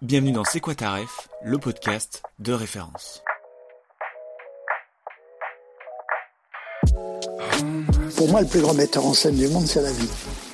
Bienvenue 0.00 0.30
dans 0.30 0.44
C'est 0.44 0.60
quoi 0.60 0.74
le 1.42 1.58
podcast 1.58 2.22
de 2.38 2.52
référence. 2.52 3.24
Pour 8.16 8.28
moi, 8.28 8.42
le 8.42 8.46
plus 8.46 8.60
grand 8.60 8.74
metteur 8.74 9.04
en 9.04 9.12
scène 9.12 9.34
du 9.34 9.48
monde, 9.48 9.66
c'est 9.66 9.82
la 9.82 9.90
vie. 9.90 10.08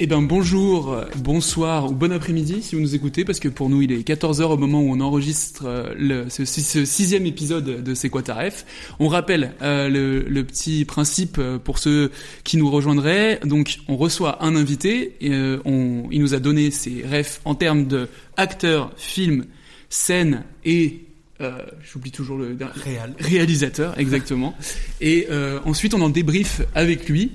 Eh 0.00 0.08
ben 0.08 0.22
bonjour, 0.22 0.96
bonsoir 1.18 1.88
ou 1.88 1.94
bon 1.94 2.12
après-midi 2.12 2.62
si 2.62 2.74
vous 2.74 2.80
nous 2.80 2.96
écoutez 2.96 3.24
parce 3.24 3.38
que 3.38 3.46
pour 3.46 3.70
nous 3.70 3.80
il 3.80 3.92
est 3.92 4.04
14h 4.06 4.42
au 4.42 4.56
moment 4.56 4.80
où 4.82 4.90
on 4.90 4.98
enregistre 4.98 5.66
euh, 5.66 5.94
le, 5.96 6.28
ce, 6.30 6.44
ce 6.44 6.84
sixième 6.84 7.26
épisode 7.26 7.84
de 7.84 7.94
C'est 7.94 8.08
quoi 8.08 8.22
ta 8.22 8.34
ref. 8.34 8.66
On 8.98 9.06
rappelle 9.06 9.52
euh, 9.62 9.88
le, 9.88 10.22
le, 10.22 10.44
petit 10.44 10.84
principe 10.84 11.36
euh, 11.38 11.58
pour 11.60 11.78
ceux 11.78 12.10
qui 12.42 12.56
nous 12.56 12.68
rejoindraient. 12.68 13.38
Donc 13.44 13.78
on 13.86 13.96
reçoit 13.96 14.44
un 14.44 14.56
invité, 14.56 15.14
et, 15.20 15.30
euh, 15.30 15.58
on, 15.64 16.08
il 16.10 16.20
nous 16.20 16.34
a 16.34 16.40
donné 16.40 16.72
ses 16.72 17.04
refs 17.04 17.40
en 17.44 17.54
termes 17.54 17.86
de 17.86 18.08
acteur, 18.36 18.90
film, 18.96 19.44
scène 19.90 20.42
et 20.64 21.04
euh, 21.40 21.58
j'oublie 21.82 22.10
toujours 22.10 22.38
le 22.38 22.56
Réal. 22.84 23.14
réalisateur 23.20 23.98
exactement. 23.98 24.54
et 25.00 25.26
euh, 25.30 25.60
ensuite 25.64 25.94
on 25.94 26.00
en 26.00 26.08
débrief 26.08 26.62
avec 26.74 27.08
lui 27.08 27.32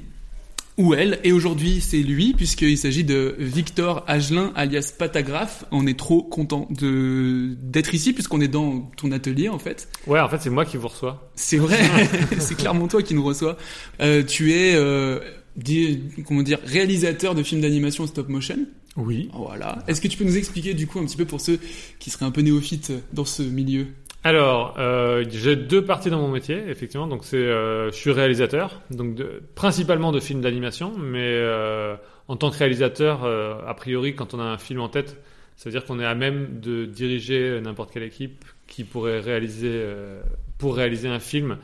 ou 0.79 0.93
elle. 0.93 1.19
Et 1.23 1.31
aujourd'hui, 1.31 1.81
c'est 1.81 2.01
lui, 2.01 2.33
puisqu'il 2.33 2.77
s'agit 2.77 3.03
de 3.03 3.35
Victor 3.37 4.03
Agelin, 4.07 4.51
alias 4.55 4.93
Patagraphe. 4.97 5.65
On 5.71 5.85
est 5.85 5.99
trop 5.99 6.23
content 6.23 6.67
de 6.71 7.55
d'être 7.61 7.93
ici, 7.93 8.13
puisqu'on 8.13 8.41
est 8.41 8.47
dans 8.47 8.89
ton 8.95 9.11
atelier, 9.11 9.49
en 9.49 9.59
fait. 9.59 9.89
Ouais, 10.07 10.21
en 10.21 10.29
fait, 10.29 10.39
c'est 10.41 10.49
moi 10.49 10.65
qui 10.65 10.77
vous 10.77 10.87
reçois. 10.87 11.31
C'est 11.35 11.57
vrai, 11.57 11.77
c'est 12.39 12.55
clairement 12.55 12.87
toi 12.87 13.03
qui 13.03 13.13
nous 13.13 13.23
reçois. 13.23 13.57
Euh, 14.01 14.23
tu 14.23 14.53
es, 14.53 14.73
euh, 14.73 15.19
comment 16.25 16.43
dire, 16.43 16.59
réalisateur 16.63 17.35
de 17.35 17.43
films 17.43 17.61
d'animation 17.61 18.07
stop 18.07 18.29
motion. 18.29 18.59
Oui. 18.95 19.29
Voilà. 19.33 19.79
Est-ce 19.87 19.99
que 19.99 20.07
tu 20.07 20.17
peux 20.17 20.23
nous 20.23 20.37
expliquer, 20.37 20.73
du 20.73 20.87
coup, 20.87 20.99
un 20.99 21.05
petit 21.05 21.17
peu 21.17 21.25
pour 21.25 21.41
ceux 21.41 21.59
qui 21.99 22.09
seraient 22.09 22.25
un 22.25 22.31
peu 22.31 22.41
néophytes 22.41 22.93
dans 23.13 23.25
ce 23.25 23.43
milieu? 23.43 23.87
Alors, 24.23 24.75
euh, 24.77 25.23
j'ai 25.29 25.55
deux 25.55 25.85
parties 25.85 26.09
dans 26.09 26.19
mon 26.19 26.27
métier, 26.27 26.61
effectivement. 26.67 27.07
Donc, 27.07 27.23
c'est, 27.23 27.37
euh, 27.37 27.89
je 27.89 27.95
suis 27.95 28.11
réalisateur, 28.11 28.81
donc 28.91 29.21
principalement 29.55 30.11
de 30.11 30.19
films 30.19 30.41
d'animation, 30.41 30.91
mais 30.97 31.23
euh, 31.23 31.95
en 32.27 32.35
tant 32.35 32.51
que 32.51 32.57
réalisateur, 32.57 33.23
a 33.25 33.73
priori, 33.75 34.15
quand 34.15 34.33
on 34.33 34.39
a 34.39 34.43
un 34.43 34.57
film 34.57 34.81
en 34.81 34.89
tête, 34.89 35.17
ça 35.55 35.69
veut 35.69 35.71
dire 35.71 35.85
qu'on 35.85 35.99
est 35.99 36.05
à 36.05 36.15
même 36.15 36.59
de 36.59 36.85
diriger 36.85 37.59
n'importe 37.61 37.91
quelle 37.91 38.03
équipe 38.03 38.43
qui 38.67 38.83
pourrait 38.83 39.19
réaliser, 39.19 39.83
pour 40.57 40.75
réaliser 40.75 41.09
un 41.09 41.19
film, 41.19 41.57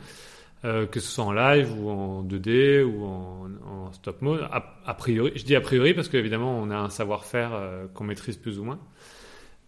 que 0.62 0.98
ce 0.98 1.08
soit 1.08 1.24
en 1.24 1.32
live 1.32 1.72
ou 1.78 1.88
en 1.88 2.24
2D 2.24 2.82
ou 2.82 3.04
en, 3.04 3.92
stop 3.92 4.20
mode. 4.22 4.40
A, 4.50 4.80
a 4.84 4.94
priori, 4.94 5.30
je 5.36 5.44
dis 5.44 5.54
a 5.54 5.60
priori 5.60 5.94
parce 5.94 6.08
qu'évidemment, 6.08 6.58
on 6.58 6.70
a 6.70 6.76
un 6.76 6.90
savoir-faire 6.90 7.52
qu'on 7.94 8.04
maîtrise 8.04 8.36
plus 8.36 8.58
ou 8.58 8.64
moins. 8.64 8.80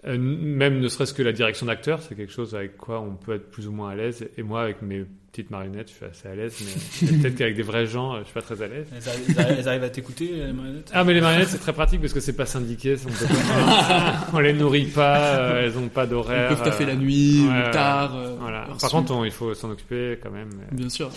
Euh, 0.07 0.17
même 0.17 0.79
ne 0.79 0.87
serait-ce 0.89 1.13
que 1.13 1.23
la 1.25 1.33
direction 1.33 1.67
d'acteur, 1.67 2.01
c'est 2.03 2.15
quelque 2.15 2.33
chose 2.33 2.55
avec 2.55 2.77
quoi 2.77 3.01
on 3.01 3.17
peut 3.17 3.35
être 3.35 3.51
plus 3.51 3.67
ou 3.67 3.73
moins 3.73 3.91
à 3.91 3.95
l'aise. 3.97 4.29
Et 4.39 4.45
moi, 4.45 4.63
avec 4.63 4.81
mes 4.81 5.05
petites 5.33 5.51
marionnettes, 5.51 5.89
je 5.91 5.95
suis 5.95 6.05
assez 6.05 6.29
à 6.29 6.37
l'aise, 6.37 6.55
mais 7.01 7.09
peut-être 7.21 7.35
qu'avec 7.35 7.57
des 7.57 7.63
vrais 7.63 7.87
gens, 7.87 8.15
euh, 8.15 8.19
je 8.21 8.25
suis 8.27 8.33
pas 8.35 8.43
très 8.43 8.63
à 8.63 8.69
l'aise. 8.69 8.87
Elles 8.95 9.09
arrivent, 9.09 9.35
elles 9.59 9.69
elles 9.69 9.85
à 9.85 9.91
t'écouter, 9.91 10.27
les 10.47 10.53
marionnettes? 10.53 10.91
Ah, 10.95 11.03
mais 11.03 11.15
les 11.15 11.21
marionnettes, 11.21 11.49
c'est 11.49 11.59
très 11.59 11.73
pratique 11.73 12.01
parce 12.01 12.13
que 12.13 12.21
c'est 12.21 12.37
pas 12.37 12.47
syndiqué, 12.47 12.95
on, 13.05 13.09
peut 13.11 13.27
pas- 13.27 14.27
on 14.35 14.39
les 14.39 14.53
nourrit 14.53 14.87
pas, 14.87 15.19
euh, 15.41 15.65
elles 15.65 15.77
ont 15.77 15.89
pas 15.89 16.07
d'horaire. 16.07 16.49
Ils 16.53 16.55
peuvent 16.55 16.65
taffer 16.65 16.85
euh, 16.85 16.89
la 16.89 16.97
nuit, 16.97 17.41
ouais, 17.49 17.69
ou 17.69 17.73
tard. 17.73 18.17
euh, 18.17 18.37
Voilà. 18.41 18.69
Par 18.81 18.91
contre, 18.91 19.13
on- 19.13 19.25
il 19.25 19.33
faut 19.33 19.53
s'en 19.55 19.71
occuper 19.71 20.19
quand 20.23 20.31
même. 20.31 20.51
Bien 20.71 20.89
sûr. 20.89 21.11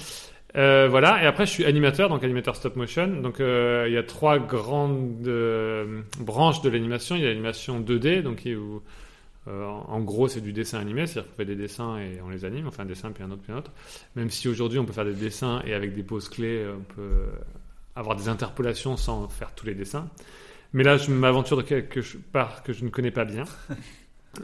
Euh, 0.57 0.88
voilà, 0.89 1.23
et 1.23 1.25
après 1.25 1.45
je 1.45 1.51
suis 1.51 1.66
animateur, 1.66 2.09
donc 2.09 2.23
animateur 2.23 2.56
stop 2.56 2.75
motion. 2.75 3.07
Donc 3.07 3.39
euh, 3.39 3.85
il 3.88 3.94
y 3.94 3.97
a 3.97 4.03
trois 4.03 4.38
grandes 4.39 5.28
euh, 5.28 6.01
branches 6.19 6.62
de 6.62 6.69
l'animation. 6.69 7.16
Il 7.16 7.22
y 7.22 7.25
a 7.25 7.29
l'animation 7.29 7.79
2D, 7.79 8.22
donc 8.22 8.47
où 8.47 8.81
en 9.47 10.00
gros 10.01 10.28
c'est 10.28 10.41
du 10.41 10.53
dessin 10.53 10.79
animé, 10.79 11.07
c'est-à-dire 11.07 11.31
qu'on 11.31 11.38
fait 11.38 11.45
des 11.45 11.56
dessins 11.56 11.97
et 11.97 12.22
on 12.23 12.29
les 12.29 12.45
anime, 12.45 12.67
enfin 12.67 12.84
un 12.84 12.85
dessin 12.85 13.11
puis 13.11 13.23
un 13.23 13.31
autre 13.31 13.41
puis 13.41 13.51
un 13.51 13.57
autre. 13.57 13.72
Même 14.16 14.29
si 14.29 14.47
aujourd'hui 14.47 14.78
on 14.78 14.85
peut 14.85 14.94
faire 14.94 15.06
des 15.06 15.16
dessins 15.16 15.63
et 15.66 15.73
avec 15.73 15.95
des 15.95 16.03
poses 16.03 16.29
clés, 16.29 16.63
on 16.67 16.84
peut 16.94 17.25
avoir 17.95 18.16
des 18.16 18.29
interpolations 18.29 18.97
sans 18.97 19.28
faire 19.29 19.53
tous 19.56 19.66
les 19.66 19.73
dessins. 19.73 20.07
Mais 20.73 20.84
là 20.84 20.97
je 20.97 21.11
m'aventure 21.11 21.57
de 21.57 21.63
quelque 21.63 22.01
part 22.31 22.61
que 22.61 22.72
je 22.72 22.85
ne 22.85 22.90
connais 22.90 23.11
pas 23.11 23.25
bien. 23.25 23.45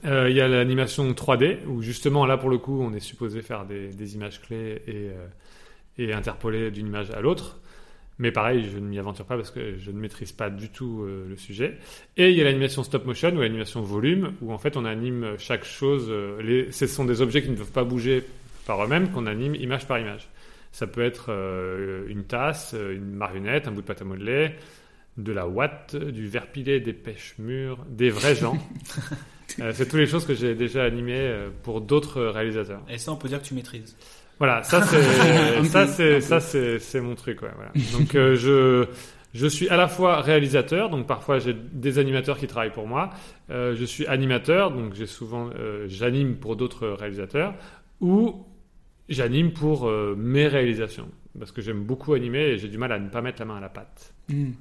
Euh, 0.06 0.30
Il 0.30 0.36
y 0.36 0.42
a 0.42 0.50
l'animation 0.50 1.10
3D, 1.12 1.66
où 1.66 1.82
justement 1.82 2.26
là 2.26 2.38
pour 2.38 2.50
le 2.50 2.58
coup 2.58 2.82
on 2.82 2.94
est 2.94 3.00
supposé 3.00 3.42
faire 3.42 3.66
des, 3.66 3.88
des 3.88 4.16
images 4.16 4.42
clés 4.42 4.82
et, 4.86 5.12
euh, 5.12 5.28
et 5.98 6.14
interpoler 6.14 6.72
d'une 6.72 6.88
image 6.88 7.12
à 7.12 7.22
l'autre. 7.22 7.60
Mais 8.20 8.32
pareil, 8.32 8.68
je 8.72 8.80
ne 8.80 8.88
m'y 8.88 8.98
aventure 8.98 9.26
pas 9.26 9.36
parce 9.36 9.52
que 9.52 9.78
je 9.78 9.92
ne 9.92 10.00
maîtrise 10.00 10.32
pas 10.32 10.50
du 10.50 10.70
tout 10.70 11.04
euh, 11.04 11.28
le 11.30 11.38
sujet. 11.38 11.78
Et 12.18 12.32
il 12.32 12.38
y 12.38 12.42
a 12.42 12.44
l'animation 12.44 12.84
stop 12.84 13.06
motion 13.06 13.30
ou 13.36 13.42
l'animation 13.42 13.82
volume, 13.82 14.34
où 14.42 14.52
en 14.52 14.58
fait 14.58 14.76
on 14.76 14.86
anime 14.86 15.36
chaque 15.38 15.66
chose. 15.66 16.08
euh, 16.10 16.42
les, 16.42 16.72
ce 16.72 16.88
sont 16.88 17.06
des 17.06 17.22
objets 17.22 17.44
qui 17.44 17.50
ne 17.50 17.56
peuvent 17.56 17.72
pas 17.72 17.84
bouger 17.84 18.24
par 18.66 18.84
eux-mêmes, 18.84 19.12
qu'on 19.12 19.28
anime 19.28 19.54
image 19.56 19.88
par 19.88 20.00
image. 20.00 20.28
Ça 20.72 20.88
peut 20.88 21.04
être 21.04 21.28
euh, 21.30 22.06
une 22.08 22.24
tasse, 22.24 22.74
une 22.74 23.12
marionnette, 23.12 23.68
un 23.68 23.72
bout 23.72 23.82
de 23.82 23.88
pâte 23.88 24.02
à 24.02 24.06
modeler, 24.06 24.52
de 25.18 25.32
la 25.32 25.48
ouate, 25.48 25.96
du 25.96 26.28
verre 26.28 26.48
pilé, 26.48 26.80
des 26.80 26.94
pêches 26.94 27.36
mûres, 27.38 27.86
des 27.88 28.10
vrais 28.10 28.36
gens. 28.36 28.58
C'est 29.48 29.86
toutes 29.86 30.00
les 30.00 30.08
choses 30.08 30.26
que 30.26 30.34
j'ai 30.34 30.56
déjà 30.56 30.84
animées 30.84 31.48
pour 31.64 31.82
d'autres 31.82 32.22
réalisateurs. 32.22 32.82
Et 32.90 32.98
ça, 32.98 33.14
on 33.14 33.16
peut 33.16 33.30
dire 33.30 33.42
que 33.42 33.48
tu 33.48 33.54
maîtrises. 33.54 33.96
Voilà, 34.40 34.64
ça 34.64 34.82
c'est 34.84 35.64
ça 35.66 35.88
c'est 35.88 36.22
ça 36.22 36.40
c'est 36.40 36.80
c'est 36.80 37.02
mon 37.02 37.16
truc 37.16 37.42
ouais, 37.42 37.52
voilà. 37.56 37.72
Donc 37.98 38.16
euh, 38.16 38.36
je 38.36 38.88
je 39.34 39.48
suis 39.48 39.70
à 39.70 39.78
la 39.78 39.88
fois 39.88 40.22
réalisateur, 40.22 40.90
donc 40.90 41.08
parfois 41.08 41.40
j'ai 41.40 41.54
des 41.54 42.00
animateurs 42.00 42.38
qui 42.38 42.48
travaillent 42.48 42.74
pour 42.74 42.88
moi. 42.88 43.10
Euh, 43.50 43.76
je 43.76 43.86
suis 43.86 44.06
animateur, 44.08 44.72
donc 44.72 44.94
j'ai 44.94 45.08
souvent 45.08 45.50
euh, 45.56 45.86
j'anime 45.88 46.36
pour 46.36 46.56
d'autres 46.56 46.88
réalisateurs 46.88 47.54
ou 48.02 48.46
j'anime 49.10 49.54
pour 49.54 49.88
euh, 49.88 50.16
mes 50.18 50.48
réalisations 50.48 51.10
parce 51.38 51.52
que 51.52 51.62
j'aime 51.62 51.84
beaucoup 51.84 52.14
animer 52.14 52.40
et 52.40 52.58
j'ai 52.58 52.68
du 52.68 52.78
mal 52.78 52.92
à 52.92 53.00
ne 53.00 53.10
pas 53.10 53.22
mettre 53.22 53.40
la 53.40 53.46
main 53.46 53.58
à 53.58 53.62
la 53.62 53.70
pâte. 53.70 54.14
Hmm. 54.30 54.52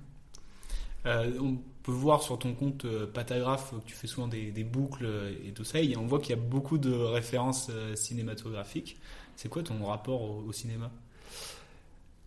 Euh, 1.06 1.30
on 1.40 1.56
peut 1.82 1.92
voir 1.92 2.22
sur 2.22 2.38
ton 2.38 2.52
compte 2.54 2.84
euh, 2.84 3.06
Patagraphe 3.06 3.70
que 3.70 3.86
tu 3.86 3.94
fais 3.94 4.08
souvent 4.08 4.26
des, 4.26 4.50
des 4.50 4.64
boucles 4.64 5.06
euh, 5.06 5.32
et 5.46 5.52
tout 5.52 5.64
ça. 5.64 5.80
Et 5.80 5.96
on 5.96 6.06
voit 6.06 6.18
qu'il 6.18 6.30
y 6.30 6.38
a 6.38 6.42
beaucoup 6.42 6.78
de 6.78 6.92
références 6.92 7.68
euh, 7.70 7.94
cinématographiques. 7.94 8.98
C'est 9.36 9.48
quoi 9.48 9.62
ton 9.62 9.84
rapport 9.84 10.22
au, 10.22 10.44
au 10.48 10.52
cinéma? 10.52 10.90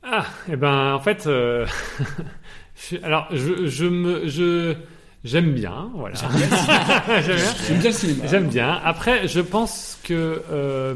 Ah, 0.03 0.25
et 0.47 0.55
ben 0.55 0.93
en 0.93 0.99
fait, 0.99 1.27
euh, 1.27 1.65
alors 3.03 3.27
je, 3.31 3.67
je 3.67 3.85
me 3.85 4.27
je 4.29 4.75
j'aime 5.25 5.53
bien, 5.53 5.91
voilà. 5.95 6.15
J'aime 7.21 7.35
bien. 7.35 7.53
J'aime 7.67 7.79
bien 7.79 7.89
le 7.89 7.95
cinéma. 7.95 8.27
J'aime 8.27 8.47
bien. 8.47 8.79
Après, 8.83 9.27
je 9.27 9.41
pense 9.41 9.99
que 10.03 10.41
euh, 10.51 10.95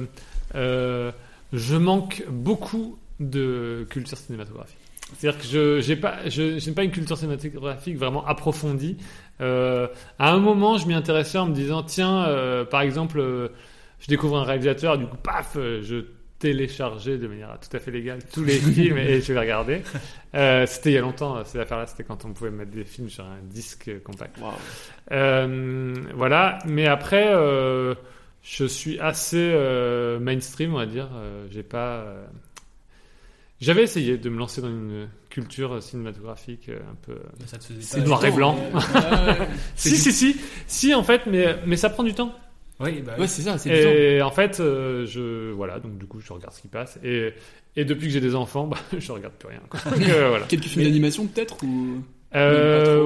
euh, 0.55 1.11
je 1.51 1.75
manque 1.75 2.23
beaucoup 2.29 2.97
de 3.19 3.85
culture 3.89 4.17
cinématographique. 4.17 4.77
C'est-à-dire 5.17 5.41
que 5.41 5.47
je 5.47 5.81
j'ai 5.81 5.95
pas 5.95 6.29
je 6.29 6.65
n'ai 6.65 6.75
pas 6.75 6.83
une 6.83 6.91
culture 6.91 7.17
cinématographique 7.17 7.97
vraiment 7.97 8.25
approfondie. 8.25 8.97
Euh, 9.41 9.87
à 10.19 10.31
un 10.31 10.37
moment, 10.39 10.77
je 10.77 10.87
m'y 10.87 10.93
intéressais 10.93 11.37
en 11.37 11.47
me 11.47 11.53
disant 11.53 11.83
tiens, 11.83 12.25
euh, 12.25 12.63
par 12.65 12.81
exemple, 12.81 13.51
je 14.03 14.07
découvre 14.07 14.37
un 14.37 14.43
réalisateur, 14.43 14.97
du 14.99 15.07
coup, 15.07 15.17
paf, 15.17 15.55
euh, 15.57 15.81
je 15.81 16.05
télécharger 16.39 17.17
de 17.17 17.25
manière 17.25 17.57
tout 17.57 17.75
à 17.77 17.79
fait 17.79 17.89
légale 17.89 18.19
tous 18.33 18.43
les 18.43 18.57
films 18.73 18.97
et 18.97 19.21
je 19.21 19.31
vais 19.31 19.39
regarder. 19.39 19.81
Euh, 20.35 20.65
c'était 20.65 20.91
il 20.91 20.93
y 20.95 20.97
a 20.97 21.01
longtemps, 21.01 21.41
ces 21.45 21.57
affaires-là, 21.57 21.87
c'était 21.87 22.03
quand 22.03 22.25
on 22.25 22.33
pouvait 22.33 22.51
mettre 22.51 22.71
des 22.71 22.83
films 22.83 23.07
sur 23.09 23.23
un 23.23 23.37
disque 23.43 23.89
compact. 24.03 24.37
Euh, 25.13 25.93
voilà, 26.15 26.59
mais 26.65 26.85
après, 26.85 27.27
euh, 27.33 27.95
je 28.41 28.65
suis 28.65 28.99
assez 28.99 29.37
euh, 29.53 30.19
mainstream, 30.19 30.73
on 30.73 30.79
va 30.79 30.85
dire. 30.85 31.07
Euh, 31.15 31.47
j'ai 31.49 31.63
pas. 31.63 31.99
euh, 32.01 32.25
J'avais 33.61 33.83
essayé 33.83 34.17
de 34.17 34.29
me 34.29 34.37
lancer 34.37 34.61
dans 34.61 34.67
une 34.67 35.07
culture 35.29 35.81
cinématographique 35.81 36.67
euh, 36.67 36.79
un 36.91 36.95
peu 37.05 37.15
Mais 37.39 37.47
ça 37.47 37.57
te 37.57 37.63
faisait 37.63 37.81
C'est 37.81 38.01
noir 38.01 38.25
et 38.25 38.31
blanc. 38.31 38.57
si, 39.75 39.95
si, 39.95 40.11
si, 40.11 40.35
si, 40.67 40.93
en 40.93 41.03
fait, 41.03 41.21
mais, 41.25 41.55
mais 41.65 41.77
ça 41.77 41.89
prend 41.89 42.03
du 42.03 42.13
temps. 42.13 42.35
Oui, 42.83 43.01
bah, 43.05 43.15
Ouais, 43.17 43.27
c'est 43.27 43.41
ça, 43.41 43.57
c'est. 43.57 43.69
Et 43.69 44.21
en 44.21 44.31
fait, 44.31 44.59
euh, 44.59 45.05
je 45.05 45.51
voilà, 45.51 45.79
donc 45.79 45.97
du 45.97 46.05
coup, 46.05 46.19
je 46.19 46.31
regarde 46.33 46.53
ce 46.53 46.61
qui 46.61 46.67
passe. 46.67 46.99
Et, 47.03 47.33
et 47.75 47.85
depuis 47.85 48.07
que 48.07 48.13
j'ai 48.13 48.21
des 48.21 48.35
enfants, 48.35 48.67
bah, 48.67 48.77
je 48.97 49.11
regarde 49.11 49.33
plus 49.35 49.49
rien. 49.49 49.61
Quoi. 49.69 49.79
Donc, 49.91 50.07
euh, 50.09 50.29
voilà. 50.29 50.45
Quelques 50.45 50.65
films 50.65 50.85
d'animation 50.85 51.27
peut-être 51.27 51.63
ou? 51.63 52.03
Euh, 52.35 53.03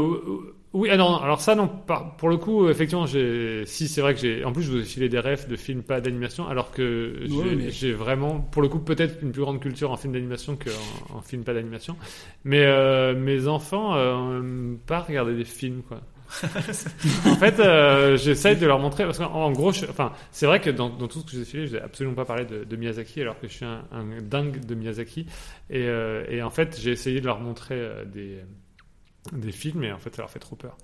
oui, 0.74 0.90
ah 0.92 0.98
non, 0.98 1.16
alors 1.18 1.42
ça 1.42 1.56
non, 1.56 1.70
pour 2.18 2.30
le 2.30 2.38
coup, 2.38 2.70
effectivement, 2.70 3.06
j'ai, 3.06 3.64
si 3.66 3.88
c'est 3.88 4.02
vrai 4.02 4.14
que 4.14 4.20
j'ai, 4.20 4.44
en 4.44 4.52
plus 4.52 4.64
je 4.64 4.72
vous 4.72 4.78
ai 4.80 4.84
filé 4.84 5.10
des 5.10 5.20
refs 5.20 5.48
de 5.48 5.56
films 5.56 5.82
pas 5.82 6.02
d'animation, 6.02 6.48
alors 6.48 6.72
que 6.72 7.22
j'ai, 7.26 7.34
Ouais, 7.36 7.56
mais- 7.56 7.72
j'ai 7.72 7.94
vraiment, 7.94 8.40
pour 8.40 8.62
le 8.62 8.68
coup, 8.68 8.80
peut-être 8.80 9.16
une 9.24 9.32
plus 9.32 9.42
grande 9.42 9.60
culture 9.62 9.92
en 9.92 9.98
film 9.98 10.14
d'animation 10.14 10.56
qu'en 10.58 11.18
en 11.18 11.22
film 11.22 11.44
pas 11.44 11.54
d'animation. 11.54 11.96
Mais 12.44 12.64
euh, 12.66 13.16
mes 13.16 13.48
enfants, 13.48 13.96
euh, 13.96 14.40
n'aiment 14.40 14.78
pas 14.86 15.00
regarder 15.00 15.36
des 15.36 15.46
films, 15.46 15.82
quoi. 15.88 16.02
En 17.26 17.36
fait, 17.36 17.60
euh, 17.60 18.18
j'essaye 18.18 18.58
de 18.58 18.66
leur 18.66 18.80
montrer 18.80 19.06
parce 19.06 19.18
qu'en 19.18 19.32
en 19.34 19.52
gros, 19.52 19.72
je- 19.72 19.86
enfin, 19.86 20.12
c'est 20.32 20.46
vrai 20.46 20.60
que 20.62 20.70
dans, 20.70 20.90
dans 20.90 21.08
tout 21.08 21.20
ce 21.20 21.26
que 21.26 21.32
je 21.32 21.38
vous 21.38 21.42
ai 21.44 21.46
filé, 21.46 21.68
je 21.68 21.76
n'ai 21.78 21.82
absolument 21.82 22.16
pas 22.16 22.26
parlé 22.26 22.46
de, 22.46 22.64
de 22.64 22.76
Miyazaki, 22.76 23.22
alors 23.22 23.40
que 23.40 23.48
je 23.48 23.54
suis 23.54 23.66
un, 23.66 23.84
un 23.92 24.04
dingue 24.22 24.66
de 24.66 24.76
Miyazaki. 24.76 25.26
Et, 25.70 25.84
euh, 25.88 26.24
et 26.30 26.42
en 26.42 26.50
fait, 26.50 26.78
j'ai 26.80 26.92
essayé 26.92 27.22
de 27.22 27.26
leur 27.26 27.40
montrer 27.40 27.76
euh, 27.76 28.06
des 28.06 28.40
des 29.34 29.52
films 29.52 29.84
et 29.84 29.92
en 29.92 29.98
fait 29.98 30.16
ça 30.16 30.22
leur 30.22 30.32
fait 30.32 30.40
trop 30.40 30.56
peur. 30.56 30.78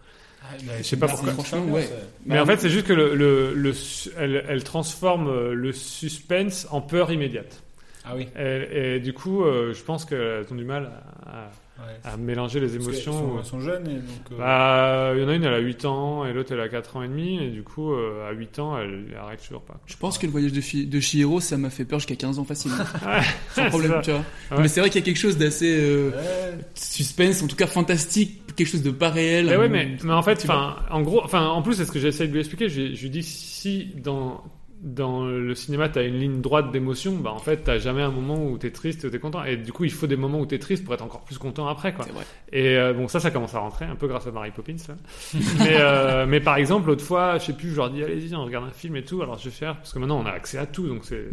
Ah, 0.44 0.48
Je 0.80 0.84
sais 0.84 0.98
pas 0.98 1.08
pourquoi. 1.08 1.32
Franchement, 1.32 1.66
ouais. 1.74 1.88
Mais 2.26 2.40
en 2.40 2.46
fait 2.46 2.58
c'est 2.60 2.70
juste 2.70 2.88
que 2.88 2.92
le, 2.94 3.16
le, 3.16 3.54
le 3.54 3.72
su- 3.72 4.10
elle, 4.18 4.44
elle 4.50 4.64
transforme 4.66 5.30
euh, 5.30 5.54
le 5.54 5.72
suspense 5.72 6.68
en 6.70 6.82
peur 6.82 7.10
immédiate. 7.14 7.64
Ah 8.06 8.14
oui. 8.16 8.28
Et, 8.38 8.96
et 8.96 9.00
du 9.00 9.14
coup 9.14 9.44
euh, 9.44 9.74
je 9.74 9.84
pense 9.84 10.06
qu'elles 10.06 10.46
ont 10.52 10.56
du 10.56 10.66
mal 10.66 10.92
à, 11.26 11.52
Ouais. 11.80 11.86
à, 12.04 12.14
à 12.14 12.18
mélanger 12.18 12.60
les 12.60 12.68
Parce 12.68 12.84
émotions. 12.86 13.14
sont, 13.14 13.40
elles 13.40 13.46
sont 13.46 13.60
jeunes 13.60 13.88
et 13.90 13.96
donc. 13.96 14.32
euh, 14.34 14.38
Bah, 14.38 15.12
il 15.16 15.22
y 15.24 15.26
en 15.26 15.28
a 15.28 15.34
une 15.34 15.44
elle 15.44 15.56
a 15.56 15.58
8 15.60 15.86
ans 15.86 16.24
et 16.24 16.32
l'autre 16.32 16.54
elle 16.54 16.60
a 16.60 16.70
4 16.70 16.98
ans 16.98 17.02
et 17.04 17.08
demi 17.08 17.44
et 17.44 17.50
du 17.50 17.64
coup 17.64 17.92
euh, 17.94 18.30
à 18.30 18.32
8 18.32 18.60
ans 18.60 18.78
elle, 18.78 19.06
elle 19.10 19.18
arrête 19.18 19.42
toujours 19.44 19.64
pas. 19.64 19.80
Je 19.88 19.98
pense 19.98 20.20
que 20.20 20.28
le 20.28 20.32
voyage 20.32 20.54
de, 20.54 20.62
Fi- 20.62 20.86
de 20.86 21.00
Chihiro, 21.00 21.40
ça 21.40 21.58
m'a 21.58 21.72
fait 21.72 21.84
peur 21.84 21.98
jusqu'à 21.98 22.16
15 22.16 22.38
ans 22.38 22.44
facilement. 22.44 22.78
Ouais, 23.06 23.22
Sans 23.56 23.66
problème, 23.70 24.00
tu 24.04 24.12
vois. 24.12 24.20
Ouais. 24.52 24.58
Mais 24.62 24.68
c'est 24.68 24.82
vrai 24.82 24.92
qu'il 24.92 25.02
y 25.02 25.04
a 25.04 25.06
quelque 25.06 25.18
chose 25.20 25.36
d'assez 25.40 25.76
euh, 25.76 26.12
ouais. 26.12 26.58
suspense, 26.76 27.42
en 27.42 27.48
tout 27.48 27.56
cas 27.56 27.66
fantastique, 27.68 28.56
quelque 28.56 28.68
chose 28.70 28.84
de 28.84 28.92
pas 28.92 29.10
réel. 29.10 29.48
Mais 29.48 29.58
ouais, 29.58 29.66
un- 29.66 29.70
mais, 29.70 29.98
mais 30.04 30.14
en 30.14 30.22
fait, 30.22 30.46
en 30.92 31.02
gros, 31.02 31.24
en 31.34 31.62
plus, 31.64 31.74
c'est 31.74 31.86
ce 31.86 31.92
que 31.92 32.00
j'essaie 32.00 32.28
de 32.28 32.34
lui 32.34 32.40
expliquer. 32.40 32.70
Je 32.70 32.82
lui 33.02 33.10
dis 33.10 33.24
si 33.24 33.88
dans 33.96 34.44
dans 34.84 35.26
le 35.26 35.56
cinéma 35.56 35.88
t'as 35.88 36.06
une 36.06 36.20
ligne 36.20 36.42
droite 36.42 36.72
d'émotion, 36.72 37.16
bah 37.16 37.32
en 37.32 37.40
fait 37.40 37.64
t'as 37.64 37.80
jamais 37.80 38.02
un 38.02 38.12
moment 38.12 38.46
où 38.46 38.58
t'es 38.58 38.72
triste, 38.72 39.06
où 39.06 39.10
t'es 39.10 39.18
content. 39.18 39.44
Et 39.46 39.56
du 39.56 39.72
coup, 39.72 39.86
il 39.86 39.92
faut 39.92 40.08
des 40.08 40.18
moments 40.18 40.40
où 40.40 40.46
t'es 40.46 40.60
triste 40.60 40.84
pour 40.84 40.94
être 40.94 41.04
encore 41.04 41.22
plus 41.22 41.38
content 41.38 41.68
après, 41.68 41.94
quoi. 41.94 42.06
Et 42.52 42.78
euh, 42.78 42.94
bon, 42.94 43.08
ça, 43.08 43.20
ça 43.20 43.32
commence 43.32 43.56
à 43.56 43.60
rentrer 43.60 43.86
un 43.86 43.96
peu 43.96 44.08
grâce 44.08 44.28
à 44.28 44.32
Mary 44.32 44.52
Poppins. 44.52 44.76
Là. 44.90 44.96
mais, 45.60 45.78
euh, 45.80 46.26
mais 46.28 46.42
par 46.42 46.58
exemple, 46.58 46.88
l'autre 46.88 47.04
fois, 47.04 47.38
je 47.38 47.46
sais 47.46 47.54
plus, 47.54 47.72
je 47.72 47.78
leur 47.78 47.90
dis 47.90 48.04
allez-y, 48.04 48.36
on 48.36 48.44
regarde 48.44 48.66
un 48.66 48.72
film 48.72 48.98
et 48.98 49.04
tout. 49.04 49.22
Alors 49.22 49.38
je 49.38 49.46
vais 49.46 49.52
faire 49.52 49.78
parce 49.78 49.94
que 49.94 50.00
maintenant 50.00 50.20
on 50.20 50.26
a 50.26 50.32
accès 50.32 50.58
à 50.58 50.66
tout, 50.66 50.88
donc 50.88 51.06
c'est 51.06 51.30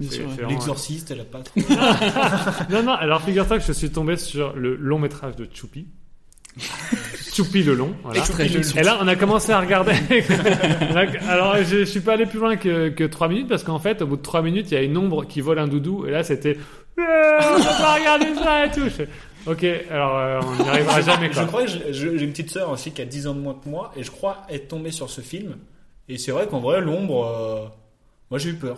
L'exorciste, 0.48 1.10
elle 1.10 1.20
a 1.20 1.24
pas 1.24 1.40
trop. 1.40 1.60
non, 2.70 2.82
non, 2.84 2.92
alors 2.92 3.20
figure-toi 3.22 3.58
que 3.58 3.64
je 3.64 3.72
suis 3.72 3.90
tombé 3.90 4.16
sur 4.16 4.54
le 4.54 4.76
long 4.76 4.98
métrage 4.98 5.36
de 5.36 5.48
Choupi. 5.52 5.88
Choupi 7.32 7.62
le 7.62 7.74
long, 7.74 7.94
voilà. 8.02 8.22
Et 8.76 8.82
là, 8.82 8.98
on 9.00 9.06
a 9.08 9.14
commencé 9.16 9.52
à 9.52 9.60
regarder. 9.60 9.92
Alors, 11.28 11.56
je, 11.58 11.78
je 11.78 11.84
suis 11.84 12.00
pas 12.00 12.14
allé 12.14 12.26
plus 12.26 12.38
loin 12.40 12.56
que, 12.56 12.88
que 12.88 13.04
3 13.04 13.28
minutes 13.28 13.48
parce 13.48 13.62
qu'en 13.62 13.78
fait, 13.78 14.02
au 14.02 14.06
bout 14.06 14.16
de 14.16 14.22
3 14.22 14.42
minutes, 14.42 14.70
il 14.70 14.74
y 14.74 14.76
a 14.76 14.82
une 14.82 14.96
ombre 14.96 15.24
qui 15.24 15.40
vole 15.40 15.58
un 15.58 15.68
doudou. 15.68 16.06
Et 16.06 16.10
là, 16.10 16.22
c'était. 16.24 16.58
Eh, 16.98 17.02
on 17.56 17.58
va 17.60 17.72
pas 17.78 17.94
regarder 17.94 18.26
ça 18.34 18.66
et 18.66 18.70
tout. 18.70 18.82
Ok, 19.46 19.64
alors 19.90 20.18
euh, 20.18 20.40
on 20.44 20.62
n'y 20.62 20.68
arrivera 20.68 21.00
jamais 21.00 21.32
Je 21.32 21.40
crois 21.44 21.64
que 21.64 21.70
j'ai 21.92 22.08
une 22.24 22.30
petite 22.30 22.50
sœur 22.50 22.68
aussi 22.70 22.90
qui 22.92 23.00
a 23.00 23.06
10 23.06 23.26
ans 23.28 23.34
de 23.34 23.40
moins 23.40 23.54
que 23.54 23.66
moi 23.70 23.90
et 23.96 24.02
je 24.02 24.10
crois 24.10 24.42
être 24.50 24.68
tombé 24.68 24.90
sur 24.90 25.08
ce 25.08 25.22
film. 25.22 25.56
Et 26.10 26.18
c'est 26.18 26.30
vrai 26.32 26.46
qu'en 26.46 26.58
vrai, 26.60 26.82
l'ombre, 26.82 27.24
euh, 27.24 27.64
moi 28.30 28.38
j'ai 28.38 28.50
eu 28.50 28.54
peur. 28.54 28.76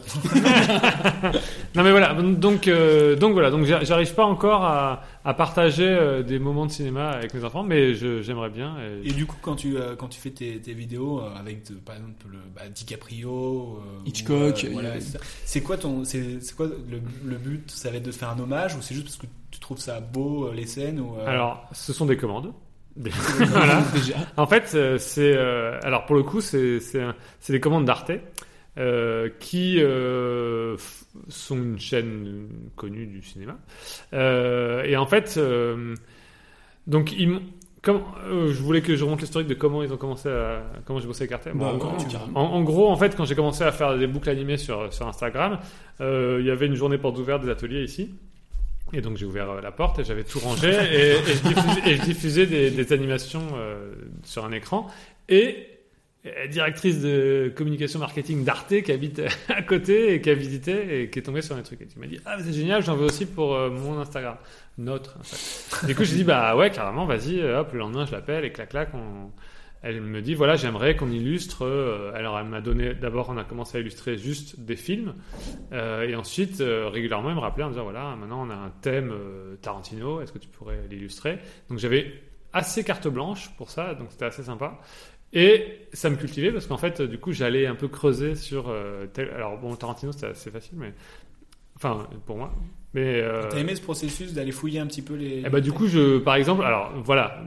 Non 1.74 1.82
mais 1.82 1.90
voilà, 1.90 2.14
donc 2.14 2.68
euh, 2.68 3.16
donc 3.16 3.32
voilà, 3.32 3.50
donc 3.50 3.64
j'a- 3.64 3.82
j'arrive 3.82 4.14
pas 4.14 4.24
encore 4.24 4.62
à, 4.64 5.02
à 5.24 5.34
partager 5.34 5.86
euh, 5.86 6.22
des 6.22 6.38
moments 6.38 6.66
de 6.66 6.70
cinéma 6.72 7.10
avec 7.10 7.32
mes 7.34 7.44
enfants, 7.44 7.62
mais 7.62 7.94
je- 7.94 8.22
j'aimerais 8.22 8.50
bien. 8.50 8.76
et- 9.04 9.08
Et 9.08 9.12
du 9.12 9.24
coup, 9.26 9.36
quand 9.40 9.54
tu, 9.56 9.76
euh, 9.76 9.94
quand 9.96 10.08
tu 10.08 10.18
fais 10.20 10.30
tes, 10.30 10.60
tes 10.60 10.74
vidéos 10.74 11.20
euh, 11.20 11.34
avec, 11.36 11.68
de- 11.70 11.74
par 11.76 11.94
exemple, 11.96 12.26
le, 12.30 12.38
bah, 12.54 12.62
DiCaprio, 12.68 13.78
euh, 13.80 14.02
Hitchcock, 14.06 14.38
ou, 14.38 14.44
euh, 14.44 14.52
il 14.62 14.68
y 14.68 14.72
voilà, 14.72 14.92
a- 14.92 15.00
c'est 15.00 15.18
ça. 15.18 15.24
c'est 15.44 15.60
quoi 15.62 15.76
ton, 15.76 16.04
c'est 16.04 16.40
c'est 16.40 16.56
quoi 16.56 16.66
le, 16.66 17.00
le 17.24 17.36
but 17.36 17.70
Ça 17.70 17.90
va 17.90 17.96
être 17.98 18.02
de 18.06 18.12
faire 18.12 18.30
un 18.30 18.38
hommage 18.38 18.74
ou 18.76 18.82
c'est 18.82 18.94
juste 18.94 19.06
parce 19.06 19.16
que 19.18 19.26
tu 19.50 19.60
trouves 19.60 19.78
ça 19.78 20.00
beau 20.00 20.48
euh, 20.48 20.54
les 20.54 20.66
scènes 20.66 20.98
ou 21.00 21.16
euh, 21.18 21.26
Alors, 21.26 21.68
ce 21.72 21.92
sont 21.92 22.06
des 22.06 22.16
commandes. 22.16 22.52
Des- 22.96 23.10
voilà. 23.10 23.82
Déjà. 23.94 24.16
En 24.36 24.46
fait, 24.46 24.72
euh, 24.74 24.98
c'est 24.98 25.34
euh, 25.34 25.78
alors 25.82 26.04
pour 26.04 26.14
le 26.16 26.22
coup, 26.24 26.40
c'est 26.42 26.78
c'est 26.80 27.00
un- 27.00 27.14
c'est 27.40 27.52
des 27.54 27.60
commandes 27.60 27.84
d'Arte 27.86 28.10
euh, 28.78 29.28
qui 29.40 29.76
euh, 29.80 30.76
sont 31.28 31.56
une 31.56 31.78
chaîne 31.78 32.48
connue 32.76 33.06
du 33.06 33.22
cinéma. 33.22 33.58
Euh, 34.14 34.82
et 34.84 34.96
en 34.96 35.06
fait, 35.06 35.38
donc 36.86 37.12
ils 37.12 37.28
m'ont- 37.28 37.42
comme 37.82 38.02
je 38.30 38.62
voulais 38.62 38.80
que 38.80 38.94
je 38.94 39.02
remonte 39.04 39.20
l'historique 39.22 39.48
de 39.48 39.54
comment 39.54 39.82
ils 39.82 39.92
ont 39.92 39.96
commencé 39.96 40.28
à 40.28 40.62
comment 40.86 41.00
j'ai 41.00 41.06
bossé 41.08 41.22
avec 41.24 41.32
Arte. 41.32 41.48
Bon, 41.52 41.64
Bah, 41.66 41.72
en, 41.72 41.76
gros, 41.78 41.96
en- 42.34 42.40
en 42.40 42.62
gros, 42.62 42.88
en 42.88 42.96
fait, 42.96 43.16
quand 43.16 43.24
j'ai 43.24 43.34
commencé 43.34 43.64
à 43.64 43.72
faire 43.72 43.98
des 43.98 44.06
boucles 44.06 44.30
animées 44.30 44.56
sur 44.56 44.92
sur 44.92 45.06
Instagram, 45.08 45.58
il 46.00 46.42
y 46.44 46.50
avait 46.50 46.66
une 46.66 46.76
journée 46.76 46.98
porte 46.98 47.18
ouverte 47.18 47.42
des 47.44 47.50
ateliers 47.50 47.82
ici. 47.82 48.10
Et 48.94 49.00
donc 49.00 49.16
j'ai 49.16 49.24
ouvert 49.24 49.60
la 49.62 49.72
porte 49.72 49.98
et 50.00 50.04
j'avais 50.04 50.22
tout 50.22 50.38
rangé 50.38 50.68
et, 50.68 51.12
et 51.12 51.16
je 51.34 51.42
diffusais, 51.48 51.90
et 51.90 51.96
je 51.96 52.02
diffusais 52.02 52.46
des, 52.46 52.70
des 52.70 52.92
animations 52.92 53.46
sur 54.22 54.44
un 54.44 54.52
écran. 54.52 54.86
Et 55.30 55.66
directrice 56.50 57.00
de 57.02 57.52
communication 57.56 57.98
marketing 57.98 58.44
d'Arte 58.44 58.80
qui 58.82 58.92
habite 58.92 59.20
à 59.48 59.62
côté 59.62 60.14
et 60.14 60.20
qui 60.20 60.30
a 60.30 60.34
visité 60.34 61.02
et 61.02 61.10
qui 61.10 61.18
est 61.18 61.22
tombée 61.22 61.42
sur 61.42 61.56
les 61.56 61.62
trucs. 61.62 61.80
Et 61.82 61.86
qui 61.86 61.98
m'a 61.98 62.06
dit 62.06 62.20
Ah, 62.24 62.36
c'est 62.40 62.52
génial, 62.52 62.82
j'en 62.84 62.94
veux 62.96 63.06
aussi 63.06 63.26
pour 63.26 63.54
euh, 63.54 63.70
mon 63.70 63.98
Instagram. 63.98 64.36
Notre. 64.78 65.18
Du 65.86 65.94
coup, 65.94 66.04
j'ai 66.04 66.16
dit 66.16 66.24
Bah 66.24 66.54
ouais, 66.56 66.70
carrément, 66.70 67.06
vas-y. 67.06 67.40
euh, 67.40 67.60
Hop, 67.60 67.72
le 67.72 67.80
lendemain, 67.80 68.06
je 68.06 68.12
l'appelle 68.12 68.44
et 68.44 68.52
clac, 68.52 68.68
clac, 68.68 68.90
on. 68.94 69.30
Elle 69.84 70.00
me 70.00 70.22
dit 70.22 70.34
voilà 70.34 70.54
j'aimerais 70.54 70.94
qu'on 70.94 71.10
illustre. 71.10 71.64
euh, 71.64 72.12
alors 72.14 72.38
elle 72.38 72.46
m'a 72.46 72.60
donné 72.60 72.94
d'abord 72.94 73.30
on 73.30 73.36
a 73.36 73.42
commencé 73.42 73.78
à 73.78 73.80
illustrer 73.80 74.16
juste 74.16 74.60
des 74.60 74.76
films 74.76 75.12
euh, 75.72 76.02
et 76.08 76.14
ensuite 76.14 76.60
euh, 76.60 76.88
régulièrement 76.88 77.30
elle 77.30 77.34
me 77.34 77.40
rappelait 77.40 77.64
en 77.64 77.70
disant 77.70 77.82
voilà 77.82 78.14
maintenant 78.14 78.46
on 78.46 78.50
a 78.50 78.54
un 78.54 78.70
thème 78.80 79.10
euh, 79.10 79.56
Tarantino 79.60 80.20
est-ce 80.20 80.30
que 80.30 80.38
tu 80.38 80.46
pourrais 80.46 80.78
l'illustrer? 80.88 81.40
Donc 81.68 81.78
j'avais 81.80 82.14
assez 82.52 82.84
carte 82.84 83.08
blanche 83.08 83.50
pour 83.56 83.70
ça 83.70 83.94
donc 83.96 84.06
c'était 84.12 84.26
assez 84.26 84.44
sympa 84.44 84.78
et 85.32 85.86
ça 85.92 86.10
me 86.10 86.16
cultivait 86.16 86.52
parce 86.52 86.66
qu'en 86.66 86.78
fait 86.78 87.00
du 87.02 87.18
coup 87.18 87.32
j'allais 87.32 87.66
un 87.66 87.74
peu 87.74 87.88
creuser 87.88 88.34
sur 88.34 88.68
euh, 88.68 89.06
tel 89.12 89.30
alors 89.30 89.58
bon 89.58 89.74
Tarantino 89.76 90.12
c'était 90.12 90.26
assez 90.26 90.50
facile 90.50 90.78
mais 90.78 90.92
enfin 91.76 92.06
pour 92.26 92.36
moi 92.36 92.52
mais 92.94 93.20
euh, 93.22 93.48
T'as 93.50 93.58
aimé 93.58 93.74
ce 93.74 93.80
processus 93.80 94.34
d'aller 94.34 94.52
fouiller 94.52 94.78
un 94.80 94.86
petit 94.86 95.02
peu 95.02 95.14
les. 95.14 95.42
eh 95.44 95.48
ben, 95.48 95.60
du 95.60 95.72
coup, 95.72 95.86
je, 95.86 96.18
par 96.18 96.34
exemple, 96.34 96.62
alors 96.64 96.92
voilà, 97.02 97.42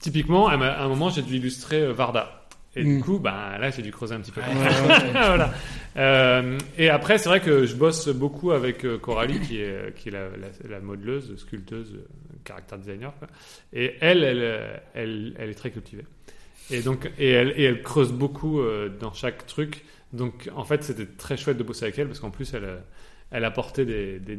typiquement, 0.00 0.48
à 0.48 0.54
un 0.54 0.88
moment, 0.88 1.08
j'ai 1.08 1.22
dû 1.22 1.36
illustrer 1.36 1.82
euh, 1.82 1.92
Varda. 1.92 2.46
Et 2.76 2.84
du 2.84 3.00
coup, 3.00 3.18
bah, 3.18 3.58
là, 3.58 3.70
j'ai 3.70 3.82
dû 3.82 3.90
creuser 3.90 4.14
un 4.14 4.20
petit 4.20 4.30
peu. 4.30 4.40
Ouais, 4.40 4.46
ouais, 4.46 4.54
ouais. 4.90 5.10
voilà. 5.12 5.52
Euh, 5.96 6.58
et 6.76 6.90
après, 6.90 7.18
c'est 7.18 7.28
vrai 7.28 7.40
que 7.40 7.64
je 7.64 7.74
bosse 7.74 8.08
beaucoup 8.08 8.52
avec 8.52 8.86
Coralie, 9.00 9.40
qui 9.40 9.60
est, 9.60 9.94
qui 9.96 10.08
est 10.10 10.12
la, 10.12 10.28
la, 10.30 10.48
la 10.68 10.80
modeleuse, 10.80 11.34
sculpteuse, 11.36 11.98
caractère 12.44 12.78
designer. 12.78 13.12
Quoi. 13.18 13.28
Et 13.72 13.94
elle, 14.00 14.22
elle, 14.22 14.80
elle, 14.94 15.34
elle 15.38 15.50
est 15.50 15.54
très 15.54 15.70
cultivée. 15.70 16.04
Et 16.70 16.82
donc, 16.82 17.10
et 17.18 17.30
elle, 17.30 17.54
et 17.56 17.64
elle 17.64 17.82
creuse 17.82 18.12
beaucoup 18.12 18.60
euh, 18.60 18.88
dans 18.88 19.12
chaque 19.12 19.46
truc. 19.46 19.84
Donc, 20.12 20.50
en 20.54 20.64
fait, 20.64 20.82
c'était 20.82 21.06
très 21.06 21.36
chouette 21.36 21.56
de 21.56 21.62
bosser 21.62 21.84
avec 21.84 21.98
elle 21.98 22.06
parce 22.06 22.20
qu'en 22.20 22.30
plus, 22.30 22.52
elle, 22.54 22.64
euh, 22.64 22.78
elle 23.30 23.44
apportait 23.44 23.84
des, 23.84 24.18
des, 24.18 24.36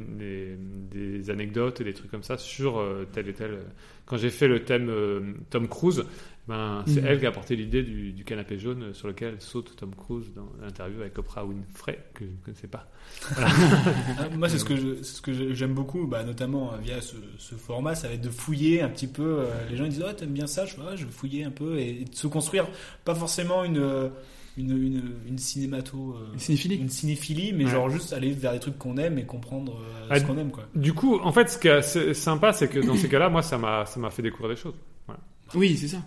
des, 0.58 1.30
anecdotes 1.30 1.80
et 1.82 1.84
des 1.84 1.94
trucs 1.94 2.10
comme 2.10 2.24
ça 2.24 2.38
sur 2.38 2.80
euh, 2.80 3.08
tel 3.12 3.30
et 3.30 3.34
tel. 3.34 3.60
Quand 4.06 4.18
j'ai 4.18 4.32
fait 4.32 4.48
le 4.48 4.64
thème 4.64 4.90
euh, 4.90 5.34
Tom 5.52 5.68
Cruise, 5.68 6.06
ben, 6.50 6.84
c'est 6.88 7.00
Mhm. 7.02 7.08
elle 7.08 7.20
qui 7.20 7.26
a 7.26 7.30
apporté 7.30 7.56
l'idée 7.56 7.84
du, 7.84 8.12
du 8.12 8.24
canapé 8.26 8.58
jaune 8.60 8.94
sur 8.94 9.08
lequel 9.08 9.36
saute 9.40 9.76
Tom 9.78 9.94
Cruise 9.96 10.34
dans 10.36 10.50
l'interview 10.62 11.00
avec 11.00 11.18
Oprah 11.18 11.46
Winfrey, 11.46 11.98
que 12.14 12.26
je 12.26 12.32
ne 12.32 12.36
connaissais 12.44 12.68
pas. 12.68 12.88
Voilà. 13.36 13.48
Ah, 14.20 14.30
moi, 14.36 14.50
c'est 14.50 14.58
ce 14.58 14.66
que 14.66 14.76
je- 14.76 14.96
c'est 15.04 15.16
ce 15.18 15.22
que 15.22 15.32
je- 15.32 15.54
j'aime 15.54 15.74
beaucoup, 15.74 16.08
bah, 16.08 16.24
notamment 16.24 16.74
euh, 16.74 16.78
via 16.78 17.00
ce, 17.02 17.16
ce 17.38 17.56
format, 17.56 17.96
ça 17.96 18.08
va 18.10 18.16
être 18.16 18.22
de 18.22 18.30
fouiller 18.30 18.82
un 18.82 18.90
petit 18.90 19.08
peu. 19.08 19.42
euh, 19.42 19.46
les 19.70 19.78
gens 19.78 19.86
ils 19.86 19.92
disent, 19.92 20.04
oh, 20.06 20.12
t'aimes 20.12 20.34
bien 20.34 20.48
ça, 20.48 20.66
je, 20.66 20.76
Ouais, 20.78 20.96
je 20.98 21.06
vais 21.06 21.12
fouiller 21.12 21.44
un 21.46 21.52
peu 21.52 21.78
et, 21.80 22.02
et 22.02 22.06
de 22.06 22.16
se 22.16 22.28
construire 22.28 22.68
pas 23.06 23.14
forcément 23.16 23.64
une, 23.64 23.78
euh, 23.78 24.10
une, 24.58 24.72
une, 24.72 25.12
une 25.28 25.38
cinémato. 25.38 26.16
euh, 26.20 26.34
Une 26.34 26.40
cinéphilie. 26.40 26.76
Une 26.78 26.90
cinéphilie, 26.90 27.54
mais 27.54 27.66
Ouais. 27.66 27.72
genre 27.72 27.90
juste 27.90 28.12
aller 28.12 28.32
vers 28.32 28.54
des 28.54 28.60
trucs 28.60 28.78
qu'on 28.78 28.98
aime 28.98 29.18
et 29.20 29.26
comprendre 29.26 29.78
euh, 29.80 30.08
Ah, 30.10 30.20
ce 30.20 30.26
qu'on 30.26 30.38
aime, 30.38 30.52
quoi. 30.52 30.66
Du 30.76 30.94
coup, 30.94 31.20
en 31.20 31.32
fait, 31.32 31.50
ce 31.50 31.58
qui 31.60 31.68
est 31.68 32.14
sympa, 32.16 32.54
c'est 32.54 32.68
que 32.70 32.80
dans 32.80 32.96
ces 32.96 33.08
cas-là, 33.08 33.30
moi, 33.30 33.42
ça 33.44 33.58
m'a, 33.60 33.86
ça 33.86 34.00
m'a 34.00 34.10
fait 34.10 34.22
découvrir 34.24 34.50
des 34.56 34.60
choses. 34.60 34.74
Voilà. 35.06 35.22
Oui, 35.54 35.78
c'est 35.78 35.88
ça. 35.90 36.00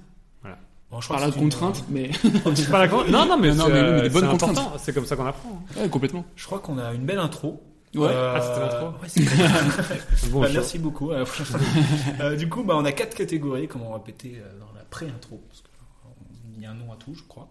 Bon, 0.93 1.01
je 1.01 1.09
que 1.09 1.15
la 1.15 1.27
une- 1.27 1.33
contrainte, 1.33 1.85
mais. 1.89 2.11
Pas 2.71 2.87
la 2.87 2.89
Non, 3.11 3.25
non, 3.27 3.39
mais, 3.39 3.53
Non, 3.55 3.65
c'est, 3.67 3.73
mais 3.73 3.81
oui, 3.81 3.91
mais 3.93 4.03
des 4.03 4.09
euh, 4.09 4.21
bonnes 4.21 4.29
contraintes. 4.39 4.59
C'est 4.79 4.93
comme 4.93 5.07
ça 5.07 5.17
qu'on 5.17 5.25
apprend. 5.27 5.49
hein. 5.77 5.81
Ouais, 5.81 5.89
complètement. 5.89 6.25
Je 6.37 6.45
crois 6.47 6.59
qu'on 6.61 6.77
a 6.79 6.93
une 6.93 7.07
belle 7.07 7.19
intro. 7.19 7.63
Ouais. 7.95 8.09
Euh, 8.11 8.35
Ah, 8.37 8.41
c'était 8.41 8.61
l'intro 8.61 8.87
ouais, 9.03 10.29
Bon, 10.31 10.41
Bah, 10.43 10.49
merci 10.53 10.79
beaucoup. 10.79 11.09
prochaine. 11.09 11.61
Euh, 12.21 12.37
du 12.37 12.49
coup, 12.49 12.63
bah, 12.63 12.75
on 12.77 12.85
a 12.85 12.93
quatre 12.93 13.15
catégories, 13.15 13.69
comme 13.69 13.83
on 13.83 13.93
répétait 13.95 14.35
euh, 14.37 14.59
dans 14.61 14.71
la 14.79 14.85
pré-intro. 14.85 15.43
Parce 15.49 15.63
qu'il 15.63 16.63
y 16.63 16.67
a 16.67 16.71
un 16.71 16.75
nom 16.75 16.93
à 16.93 16.97
tout, 16.97 17.15
je 17.15 17.23
crois. 17.23 17.49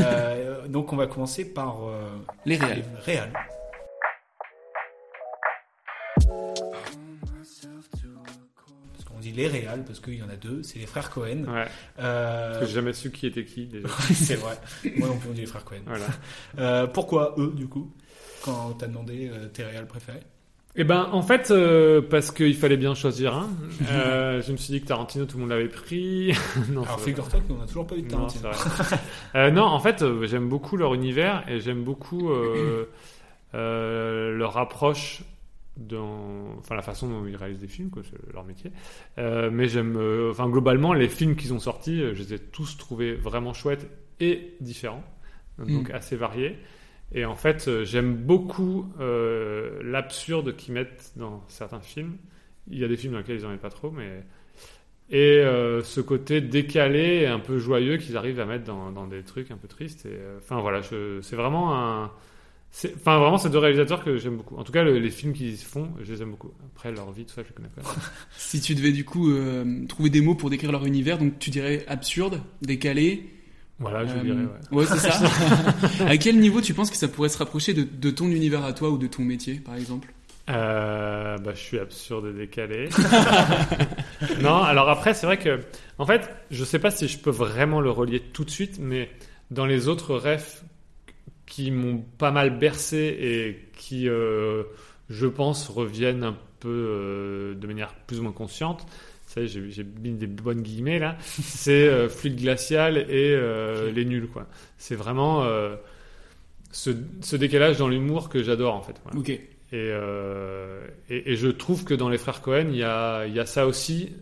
Euh, 0.00 0.66
donc, 0.68 0.92
on 0.92 0.96
va 0.96 1.06
commencer 1.08 1.44
par 1.44 1.78
euh, 1.88 2.08
Les 2.46 2.56
réals. 2.56 2.84
réals. 3.04 3.32
Parce 3.32 3.46
dit 9.24 9.32
les 9.32 9.46
réals, 9.48 9.84
parce 9.84 10.00
qu'il 10.00 10.14
y 10.14 10.22
en 10.22 10.28
a 10.28 10.36
deux, 10.36 10.62
c'est 10.62 10.78
les 10.78 10.86
frères 10.86 11.10
Cohen. 11.10 11.44
Ouais. 11.48 11.66
Euh, 11.98 12.48
Parce 12.50 12.60
que 12.60 12.66
j'ai 12.66 12.74
jamais 12.74 12.92
su 12.92 13.10
qui 13.10 13.26
était 13.26 13.44
qui, 13.44 13.66
déjà. 13.66 13.88
c'est 14.14 14.36
vrai. 14.36 14.56
Moi 14.96 15.08
non 15.08 15.16
plus, 15.18 15.28
on 15.30 15.32
dit 15.32 15.40
les 15.42 15.46
frères 15.46 15.64
Cohen. 15.64 15.80
Voilà. 15.86 16.06
Euh, 16.58 16.86
pourquoi 16.86 17.34
eux, 17.38 17.52
du 17.54 17.66
coup, 17.68 17.90
quand 18.44 18.72
t'as 18.78 18.86
demandé 18.86 19.30
euh, 19.32 19.48
tes 19.48 19.64
réals 19.64 19.86
préférés? 19.86 20.20
Eh 20.76 20.82
ben, 20.82 21.08
en 21.12 21.22
fait, 21.22 21.50
euh, 21.52 22.02
parce 22.02 22.32
qu'il 22.32 22.56
fallait 22.56 22.76
bien 22.76 22.94
choisir 22.94 23.34
un. 23.34 23.48
Euh, 23.90 24.42
je 24.42 24.50
me 24.52 24.56
suis 24.56 24.72
dit 24.72 24.80
que 24.80 24.86
Tarantino, 24.86 25.24
tout 25.24 25.36
le 25.36 25.42
monde 25.42 25.50
l'avait 25.50 25.68
pris. 25.68 26.32
non, 26.70 26.82
Alors, 26.82 26.98
c'est- 26.98 27.06
figure-toi 27.10 27.40
qu'on 27.46 27.60
a 27.62 27.66
toujours 27.66 27.86
pas 27.86 27.94
eu 27.96 28.02
de 28.02 28.10
Non, 28.12 28.26
Tarantino. 28.26 28.48
Euh, 29.36 29.50
non, 29.50 29.62
en 29.64 29.78
fait, 29.80 30.02
euh, 30.02 30.26
j'aime 30.26 30.48
beaucoup 30.48 30.76
leur 30.76 30.94
univers 30.94 31.44
et 31.48 31.60
j'aime 31.60 31.82
beaucoup 31.84 32.30
euh, 32.30 32.86
euh, 33.54 34.36
leur 34.36 34.56
approche 34.58 35.22
dans, 35.76 36.56
enfin 36.58 36.74
la 36.76 36.82
façon 36.82 37.08
dont 37.08 37.26
ils 37.26 37.36
réalisent 37.36 37.60
des 37.60 37.68
films, 37.68 37.90
quoi, 37.90 38.02
c'est 38.04 38.32
leur 38.32 38.44
métier. 38.44 38.70
Euh, 39.18 39.50
mais 39.52 39.68
j'aime, 39.68 39.96
euh, 39.96 40.30
enfin 40.30 40.48
globalement, 40.48 40.92
les 40.92 41.08
films 41.08 41.36
qu'ils 41.36 41.52
ont 41.54 41.58
sortis, 41.58 42.00
euh, 42.00 42.14
je 42.14 42.22
les 42.22 42.34
ai 42.34 42.38
tous 42.38 42.76
trouvés 42.78 43.14
vraiment 43.14 43.52
chouettes 43.54 43.88
et 44.20 44.54
différents, 44.60 45.04
donc 45.58 45.90
Mm. 45.90 45.90
assez 45.90 46.16
variés. 46.16 46.58
Et 47.12 47.24
en 47.24 47.36
fait, 47.36 47.84
j'aime 47.84 48.14
beaucoup 48.16 48.86
euh, 49.00 49.80
l'absurde 49.82 50.56
qu'ils 50.56 50.74
mettent 50.74 51.12
dans 51.16 51.44
certains 51.48 51.80
films. 51.80 52.16
Il 52.70 52.78
y 52.78 52.84
a 52.84 52.88
des 52.88 52.96
films 52.96 53.12
dans 53.12 53.18
lesquels 53.20 53.36
ils 53.38 53.46
en 53.46 53.50
mettent 53.50 53.60
pas 53.60 53.70
trop, 53.70 53.90
mais 53.90 54.24
et 55.10 55.42
ce 55.84 56.00
côté 56.00 56.40
décalé 56.40 57.20
et 57.22 57.26
un 57.26 57.38
peu 57.38 57.58
joyeux 57.58 57.98
qu'ils 57.98 58.16
arrivent 58.16 58.40
à 58.40 58.46
mettre 58.46 58.64
dans, 58.64 58.90
dans 58.90 59.06
des 59.06 59.22
trucs 59.22 59.50
un 59.50 59.56
peu 59.56 59.68
tristes. 59.68 60.06
Et, 60.06 60.18
Enfin 60.38 60.60
voilà, 60.60 60.80
je- 60.80 61.20
c'est 61.22 61.36
vraiment 61.36 61.74
un. 61.78 62.10
Enfin 62.96 63.18
vraiment, 63.18 63.38
c'est 63.38 63.50
deux 63.50 63.58
réalisateurs 63.58 64.02
que 64.02 64.16
j'aime 64.18 64.36
beaucoup. 64.36 64.56
En 64.56 64.64
tout 64.64 64.72
cas, 64.72 64.82
le- 64.82 64.98
les 64.98 65.10
films 65.10 65.32
qu'ils 65.32 65.56
font, 65.56 65.90
je 66.02 66.12
les 66.12 66.22
aime 66.22 66.30
beaucoup. 66.32 66.50
Après, 66.74 66.90
leur 66.90 67.12
vie, 67.12 67.24
tout 67.24 67.32
ça, 67.34 67.42
je 67.42 67.48
les 67.48 67.54
connais 67.54 67.68
pas. 67.68 67.82
Si 68.36 68.60
tu 68.60 68.74
devais 68.74 68.90
du 68.92 69.04
coup 69.04 69.30
euh, 69.30 69.86
trouver 69.86 70.10
des 70.10 70.20
mots 70.20 70.34
pour 70.34 70.50
décrire 70.50 70.72
leur 70.72 70.84
univers, 70.84 71.18
donc 71.18 71.38
tu 71.38 71.50
dirais 71.50 71.84
absurde, 71.88 72.40
décalé. 72.62 73.30
Voilà, 73.78 74.04
je 74.06 74.12
euh, 74.16 74.22
dirais. 74.22 74.44
Ouais. 74.72 74.86
c'est 74.86 74.98
ça. 74.98 75.20
à 76.06 76.16
quel 76.16 76.38
niveau 76.40 76.60
tu 76.60 76.74
penses 76.74 76.90
que 76.90 76.96
ça 76.96 77.06
pourrait 77.08 77.28
se 77.28 77.38
rapprocher 77.38 77.74
de, 77.74 77.84
de 77.84 78.10
ton 78.10 78.26
univers 78.28 78.64
à 78.64 78.72
toi 78.72 78.90
ou 78.90 78.98
de 78.98 79.06
ton 79.06 79.22
métier, 79.22 79.54
par 79.54 79.76
exemple? 79.76 80.12
Euh, 80.50 81.38
bah, 81.38 81.52
je 81.54 81.60
suis 81.60 81.78
absurde 81.78 82.26
et 82.26 82.32
décalé. 82.38 82.88
non, 84.42 84.56
alors 84.62 84.88
après, 84.90 85.14
c'est 85.14 85.26
vrai 85.26 85.38
que, 85.38 85.60
en 85.98 86.06
fait, 86.06 86.28
je 86.50 86.64
sais 86.64 86.78
pas 86.78 86.90
si 86.90 87.08
je 87.08 87.18
peux 87.18 87.30
vraiment 87.30 87.80
le 87.80 87.90
relier 87.90 88.20
tout 88.20 88.44
de 88.44 88.50
suite, 88.50 88.78
mais 88.80 89.10
dans 89.50 89.66
les 89.66 89.88
autres 89.88 90.14
refs 90.16 90.62
qui 91.46 91.70
m'ont 91.70 91.98
pas 92.18 92.30
mal 92.30 92.58
bercé 92.58 93.16
et 93.20 93.68
qui, 93.76 94.08
euh, 94.08 94.62
je 95.10 95.26
pense, 95.26 95.68
reviennent 95.68 96.24
un 96.24 96.36
peu 96.60 96.68
euh, 96.70 97.54
de 97.54 97.66
manière 97.66 97.94
plus 98.06 98.20
ou 98.20 98.22
moins 98.22 98.32
consciente. 98.32 98.86
Ça 99.26 99.44
j'ai 99.46 99.84
mis 100.02 100.12
des 100.12 100.26
bonnes 100.26 100.62
guillemets 100.62 100.98
là. 100.98 101.16
C'est 101.20 101.88
euh, 101.88 102.08
Fluide 102.08 102.36
glacial 102.40 102.96
et 102.98 103.06
euh, 103.34 103.90
les 103.92 104.04
nuls, 104.04 104.28
quoi. 104.28 104.46
C'est 104.78 104.94
vraiment 104.94 105.44
ce, 106.70 106.90
ce 107.20 107.36
décalage 107.36 107.78
dans 107.78 107.88
l'humour 107.88 108.28
que 108.28 108.42
j'adore, 108.42 108.74
en 108.74 108.82
fait. 108.82 108.96
Voilà. 109.04 109.18
Ok. 109.18 109.30
Et, 109.72 109.90
et, 111.10 111.32
et 111.32 111.36
je 111.36 111.48
trouve 111.48 111.84
que 111.84 111.94
dans 111.94 112.08
les 112.08 112.18
frères 112.18 112.40
Cohen, 112.42 112.66
il 112.70 112.76
y 112.76 112.82
a, 112.84 113.26
il 113.26 113.34
y 113.34 113.40
a 113.40 113.46
ça 113.46 113.66
aussi, 113.66 114.12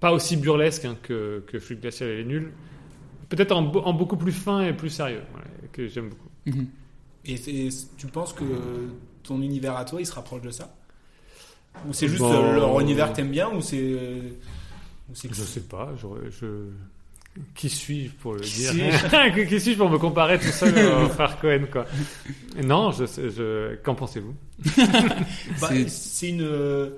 pas 0.00 0.12
aussi 0.12 0.36
burlesque 0.38 0.86
hein, 0.86 0.96
que, 1.02 1.44
que 1.46 1.58
Fluide 1.58 1.80
Glacial 1.82 2.08
et 2.10 2.16
les 2.18 2.24
nuls, 2.24 2.52
peut-être 3.28 3.52
en, 3.52 3.62
be- 3.62 3.82
en 3.84 3.92
beaucoup 3.92 4.16
plus 4.16 4.32
fin 4.32 4.62
et 4.62 4.72
plus 4.72 4.90
sérieux, 4.90 5.22
voilà, 5.32 5.46
que 5.72 5.86
j'aime 5.88 6.08
beaucoup. 6.10 6.29
Mhm. 6.46 6.66
Et 7.26 7.36
tu 7.98 8.06
penses 8.06 8.32
que 8.32 8.44
ton 9.22 9.40
univers 9.42 9.76
à 9.76 9.84
toi, 9.84 10.00
il 10.00 10.06
se 10.06 10.12
rapproche 10.12 10.42
de 10.42 10.50
ça? 10.50 10.74
Ou 11.86 11.92
c'est 11.92 12.08
juste 12.08 12.20
Bon. 12.20 12.32
euh, 12.32 12.54
leur 12.54 12.80
univers 12.80 13.10
que 13.10 13.16
t'aimes 13.16 13.30
bien 13.30 13.48
Ou 13.50 13.60
c'est. 13.60 13.80
ou 15.08 15.14
c'est 15.14 15.28
que- 15.28 15.34
Je 15.34 15.42
sais 15.42 15.60
pas, 15.60 15.90
je... 16.00 16.46
Qui 17.54 17.68
suis-je 17.68 18.10
pour 18.14 18.34
le 18.34 18.40
Qui 18.42 18.58
dire? 18.58 18.70
Suis-je 18.72 19.44
Qui 19.48 19.60
suis-je 19.60 19.78
pour 19.78 19.88
me 19.88 19.98
comparer 19.98 20.38
tout 20.38 20.46
seul 20.48 20.74
aux 21.04 21.08
frères 21.10 21.38
Cohen 21.40 21.66
quoi? 21.70 21.86
Non, 22.64 22.90
je, 22.90 23.04
sais- 23.06 23.30
je... 23.30 23.76
qu'en 23.76 23.94
pensez-vous? 23.94 24.34
Bah, 25.60 25.68
C'est- 25.68 25.88
c'est 25.88 26.28
une. 26.30 26.42
euh, 26.42 26.90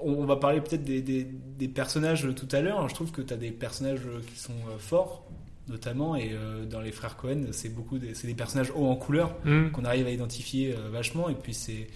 On 0.00 0.24
va 0.24 0.34
parler 0.36 0.60
peut-être 0.60 0.82
des, 0.82 1.00
des, 1.00 1.22
des 1.24 1.68
personnages 1.68 2.26
tout 2.34 2.48
à 2.50 2.60
l'heure. 2.60 2.88
Je 2.88 2.94
trouve 2.94 3.12
que 3.12 3.22
tu 3.22 3.32
as 3.32 3.36
des 3.36 3.52
personnages 3.52 4.00
qui 4.34 4.40
sont 4.40 4.52
euh, 4.68 4.78
forts, 4.78 5.24
notamment, 5.68 6.16
et 6.16 6.30
euh, 6.32 6.64
dans 6.66 6.80
les 6.80 6.92
frères 6.92 7.16
Cohen, 7.16 7.46
c'est 7.52 7.68
beaucoup 7.74 7.98
des, 7.98 8.14
c'est 8.14 8.26
des 8.26 8.34
personnages 8.34 8.70
hauts 8.74 8.86
en 8.86 8.96
couleur 8.96 9.34
Hmm. 9.44 9.70
qu'on 9.70 9.84
arrive 9.84 10.06
à 10.06 10.10
identifier 10.10 10.74
euh, 10.74 10.88
vachement. 10.90 11.28
Et 11.28 11.34
puis 11.34 11.54
c'est. 11.54 11.86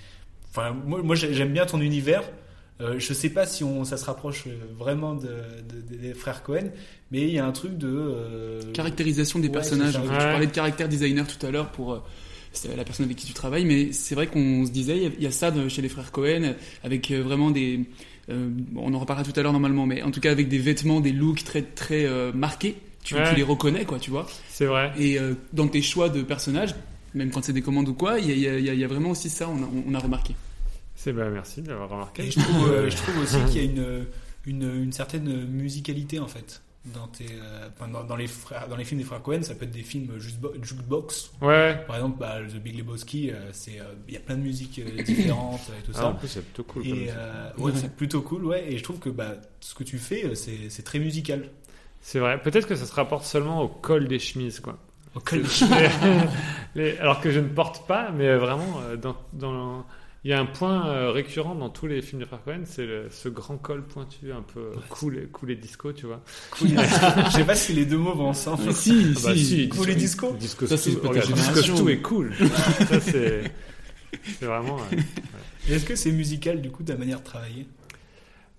Enfin, 0.50 0.74
moi, 0.86 1.02
moi 1.02 1.14
j'ai- 1.14 1.34
j'aime 1.34 1.52
bien 1.52 1.66
ton 1.66 1.80
univers. 1.80 2.22
Euh, 2.80 2.96
je 2.98 3.12
sais 3.14 3.30
pas 3.30 3.46
si 3.46 3.64
on, 3.64 3.84
ça 3.84 3.96
se 3.96 4.04
rapproche 4.04 4.44
euh, 4.46 4.50
vraiment 4.78 5.14
de, 5.14 5.28
de- 5.28 5.96
des 5.96 6.12
frères 6.14 6.42
Cohen, 6.42 6.70
mais 7.10 7.22
il 7.22 7.30
y 7.30 7.38
a 7.38 7.46
un 7.46 7.52
truc 7.52 7.76
de. 7.78 7.88
euh, 7.88 8.60
Caractérisation 8.74 9.38
des 9.38 9.48
ouais, 9.48 9.52
personnages. 9.54 9.94
Tu 9.94 10.00
Ouais. 10.00 10.08
parlais 10.18 10.46
de 10.46 10.52
caractère 10.52 10.88
designer 10.88 11.26
tout 11.26 11.44
à 11.46 11.50
l'heure 11.50 11.70
pour 11.72 11.94
euh, 11.94 11.98
c'est 12.52 12.74
la 12.76 12.84
personne 12.84 13.04
avec 13.06 13.16
qui 13.16 13.26
tu 13.26 13.32
travailles, 13.34 13.64
mais 13.64 13.92
c'est 13.92 14.14
vrai 14.14 14.26
qu'on 14.26 14.64
se 14.66 14.70
disait, 14.70 14.96
il 14.96 15.02
y 15.02 15.06
a- 15.06 15.10
il 15.18 15.22
y 15.22 15.26
a 15.26 15.30
ça 15.30 15.50
de- 15.50 15.68
chez 15.68 15.80
les 15.82 15.88
frères 15.88 16.12
Cohen, 16.12 16.54
avec 16.84 17.10
vraiment 17.10 17.50
des. 17.50 17.80
euh, 18.28 18.48
bon, 18.50 18.82
on 18.86 18.94
en 18.94 18.98
reparlera 18.98 19.24
tout 19.30 19.38
à 19.38 19.42
l'heure 19.42 19.52
normalement, 19.52 19.86
mais 19.86 20.02
en 20.02 20.10
tout 20.10 20.20
cas 20.20 20.30
avec 20.30 20.48
des 20.48 20.58
vêtements, 20.58 21.00
des 21.00 21.12
looks 21.12 21.44
très 21.44 21.62
très 21.62 22.04
euh, 22.06 22.30
marqués. 22.32 22.76
Tu, 23.06 23.14
Ouais. 23.14 23.30
tu 23.30 23.36
les 23.36 23.42
reconnais, 23.44 23.84
quoi, 23.84 23.98
tu 23.98 24.10
vois. 24.10 24.26
C'est 24.48 24.66
vrai. 24.66 24.92
Et 24.98 25.18
euh, 25.18 25.34
dans 25.52 25.68
tes 25.68 25.80
choix 25.80 26.08
de 26.08 26.22
personnages, 26.22 26.74
même 27.14 27.30
quand 27.30 27.42
c'est 27.44 27.52
des 27.52 27.62
commandes 27.62 27.88
ou 27.88 27.94
quoi, 27.94 28.18
il 28.18 28.36
y 28.38 28.48
a, 28.48 28.58
y 28.58 28.64
y 28.80 28.84
vraiment 28.84 29.10
aussi 29.10 29.30
ça, 29.30 29.48
on 29.48 29.62
a, 29.62 29.68
on 29.86 29.94
a 29.94 29.98
remarqué. 29.98 30.34
C'est 30.96 31.12
bah, 31.12 31.28
merci 31.30 31.62
d'avoir 31.62 31.88
remarqué. 31.88 32.24
Et 32.24 32.30
je 32.32 32.40
trouve, 32.40 32.68
euh, 32.68 32.90
je 32.90 32.96
trouve 32.96 33.18
aussi 33.18 33.36
qu'il 33.50 33.56
y 33.56 33.60
a 33.60 33.70
une, 33.70 34.06
une, 34.46 34.82
une 34.84 34.92
certaine 34.92 35.46
musicalité 35.46 36.18
en 36.18 36.26
fait. 36.26 36.62
Dans, 36.94 37.08
tes, 37.08 37.26
euh, 37.32 37.68
dans, 37.92 38.04
dans 38.04 38.14
les 38.16 38.28
frères, 38.28 38.68
dans 38.68 38.76
les 38.76 38.84
films 38.84 39.00
des 39.00 39.06
frères 39.06 39.20
Cohen, 39.22 39.42
ça 39.42 39.54
peut 39.56 39.64
être 39.64 39.72
des 39.72 39.82
films 39.82 40.18
juste 40.18 40.38
bo- 40.38 40.52
jukebox. 40.62 41.32
Ouais. 41.42 41.80
Par 41.86 41.96
exemple, 41.96 42.18
bah, 42.20 42.36
The 42.48 42.56
Big 42.62 42.76
Lebowski, 42.78 43.30
euh, 43.32 43.50
c'est, 43.52 43.80
euh, 43.80 43.84
il 44.06 44.14
y 44.14 44.16
a 44.16 44.20
plein 44.20 44.36
de 44.36 44.42
musiques 44.42 44.78
euh, 44.80 45.02
différentes 45.02 45.62
et 45.78 45.82
tout 45.84 45.90
Ah, 45.94 45.98
ça. 45.98 46.06
en 46.08 46.14
plus, 46.14 46.28
c'est 46.28 46.42
plutôt 46.44 46.62
cool. 46.62 46.86
et 46.86 47.08
euh, 47.10 47.50
ouais, 47.58 47.72
c'est 47.74 47.92
plutôt 47.94 48.20
cool, 48.22 48.44
ouais. 48.46 48.72
Et 48.72 48.78
je 48.78 48.84
trouve 48.84 48.98
que 49.00 49.08
bah, 49.10 49.32
ce 49.60 49.74
que 49.74 49.82
tu 49.84 49.98
fais, 49.98 50.32
c'est 50.36 50.82
très 50.84 50.98
musical. 51.00 51.48
C'est 52.08 52.20
vrai. 52.20 52.40
Peut-être 52.40 52.68
que 52.68 52.76
ça 52.76 52.86
se 52.86 52.92
rapporte 52.94 53.24
seulement 53.24 53.62
au 53.62 53.66
col 53.68 54.06
des 54.06 54.20
chemises, 54.20 54.60
quoi. 54.60 54.78
Au 55.16 55.18
col 55.18 55.42
des 55.42 55.48
les- 56.76 56.98
alors 56.98 57.20
que 57.20 57.32
je 57.32 57.40
ne 57.40 57.48
porte 57.48 57.84
pas, 57.88 58.12
mais 58.12 58.36
vraiment, 58.36 58.80
euh, 58.84 58.96
dans, 58.96 59.16
dans- 59.32 59.84
il 60.22 60.30
y 60.30 60.32
a 60.32 60.38
un 60.40 60.46
point 60.46 60.86
euh, 60.86 61.10
récurrent 61.10 61.56
dans 61.56 61.68
tous 61.68 61.88
les 61.88 62.02
films 62.02 62.20
de 62.20 62.26
frères 62.26 62.44
Cohen, 62.44 62.60
c'est 62.64 62.86
le- 62.86 63.08
ce 63.10 63.28
grand 63.28 63.56
col 63.56 63.82
pointu, 63.82 64.30
un 64.32 64.42
peu 64.42 64.70
cool, 64.88 65.18
et- 65.18 65.26
cool 65.26 65.50
et 65.50 65.56
disco, 65.56 65.92
tu 65.92 66.06
vois. 66.06 66.20
Cool. 66.52 66.68
je 66.68 67.30
sais 67.32 67.44
pas 67.44 67.56
si 67.56 67.72
les 67.72 67.86
deux 67.86 67.98
mots 67.98 68.14
vont 68.14 68.28
ensemble. 68.28 68.62
Mais 68.66 68.72
si, 68.72 69.14
Ah 69.16 69.20
bah 69.24 69.34
si. 69.34 69.44
si, 69.44 69.68
Cool 69.68 69.90
et 69.90 69.94
disco. 69.96 70.32
Disco 70.38 70.66
Ça, 70.68 70.76
regarde, 71.08 71.32
Disco. 71.32 71.60
Stu 71.60 71.90
est 71.90 72.02
cool. 72.02 72.32
ça, 72.88 73.00
c'est 73.00 73.50
c'est 74.38 74.46
vraiment. 74.46 74.76
euh, 74.92 74.96
Est-ce 75.74 75.84
que 75.84 75.96
c'est 75.96 76.12
musical 76.12 76.60
du 76.62 76.70
coup 76.70 76.84
ta 76.84 76.94
manière 76.96 77.18
de 77.18 77.24
travailler? 77.24 77.66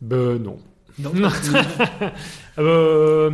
Ben 0.02 0.38
non. 0.38 0.60
Non. 1.00 1.14
Non. 1.14 1.30
Euh, 2.60 3.30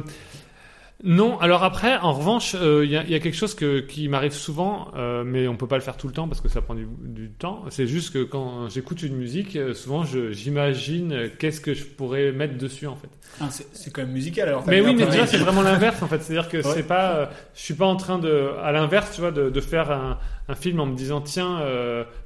non, 1.03 1.38
alors 1.39 1.63
après, 1.63 1.98
en 1.98 2.13
revanche, 2.13 2.55
euh, 2.55 2.86
il 2.86 2.91
y, 2.91 2.95
a- 2.95 3.03
il 3.03 3.10
y 3.10 3.15
a 3.15 3.19
quelque 3.19 3.36
chose 3.36 3.55
que, 3.55 3.79
qui 3.81 4.07
m'arrive 4.07 4.31
souvent, 4.31 4.88
euh, 4.95 5.24
mais 5.25 5.48
on 5.50 5.57
peut 5.57 5.67
pas 5.67 5.75
le 5.75 5.81
faire 5.81 5.98
tout 5.98 6.07
le 6.07 6.13
temps 6.13 6.27
parce 6.29 6.39
que 6.39 6.48
ça 6.48 6.62
prend 6.62 6.75
du, 6.75 6.88
du 7.01 7.29
temps. 7.29 7.63
C'est 7.69 7.88
juste 7.88 8.13
que 8.13 8.24
quand 8.24 8.69
j'écoute 8.69 9.03
une 9.03 9.15
musique, 9.17 9.55
euh, 9.57 9.74
souvent 9.74 10.03
j'imagine 10.31 11.29
qu'est-ce 11.39 11.60
que 11.62 11.74
je 11.74 11.83
pourrais 11.83 12.31
mettre 12.31 12.57
dessus 12.57 12.88
en 12.88 12.95
fait. 12.95 13.10
Ah, 13.41 13.50
c'est, 13.50 13.91
quand 13.91 14.03
même 14.03 14.12
musical 14.12 14.48
alors. 14.48 14.63
Mais 14.67 14.79
oui, 14.81 14.95
mais 14.95 15.05
déjà 15.05 15.25
c'est 15.27 15.38
vraiment 15.38 15.62
l'inverse 15.63 16.01
en 16.01 16.07
fait. 16.07 16.22
C'est-à-dire 16.22 16.50
que 16.50 16.57
Ouais. 16.57 16.63
c'est 16.63 16.88
pas, 16.88 17.29
je 17.55 17.62
suis 17.62 17.74
pas 17.74 17.86
en 17.86 17.95
train 17.95 18.19
de, 18.19 18.50
à 18.62 18.72
l'inverse, 18.72 19.12
tu 19.13 19.22
vois, 19.22 19.31
de, 19.31 19.50
de 19.50 19.60
faire 19.62 19.91
un, 19.91 20.17
un 20.48 20.55
film 20.55 20.79
en 20.79 20.86
me 20.86 20.95
disant 20.95 21.19
tiens, 21.19 21.60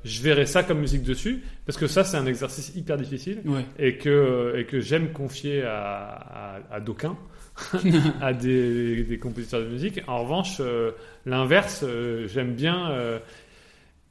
je 0.03 0.21
verrai 0.21 0.45
ça 0.45 0.63
comme 0.63 0.79
musique 0.79 1.03
dessus, 1.03 1.43
parce 1.65 1.77
que 1.77 1.87
ça 1.87 2.03
c'est 2.03 2.17
un 2.17 2.25
exercice 2.25 2.73
hyper 2.75 2.97
difficile 2.97 3.41
Ouais. 3.45 3.65
et 3.79 3.97
que 3.97 4.53
et 4.57 4.65
que 4.65 4.79
j'aime 4.81 5.11
confier 5.13 5.63
à, 5.63 6.59
à, 6.69 6.75
à 6.75 6.79
d'aucuns, 6.79 7.17
à 8.21 8.33
des, 8.33 9.03
des 9.03 9.19
compositeurs 9.19 9.61
de 9.61 9.67
musique. 9.67 10.01
En 10.07 10.21
revanche, 10.23 10.57
euh, 10.59 10.91
l'inverse, 11.25 11.83
euh, 11.83 12.27
j'aime 12.27 12.53
bien. 12.53 12.91
euh, 12.91 13.19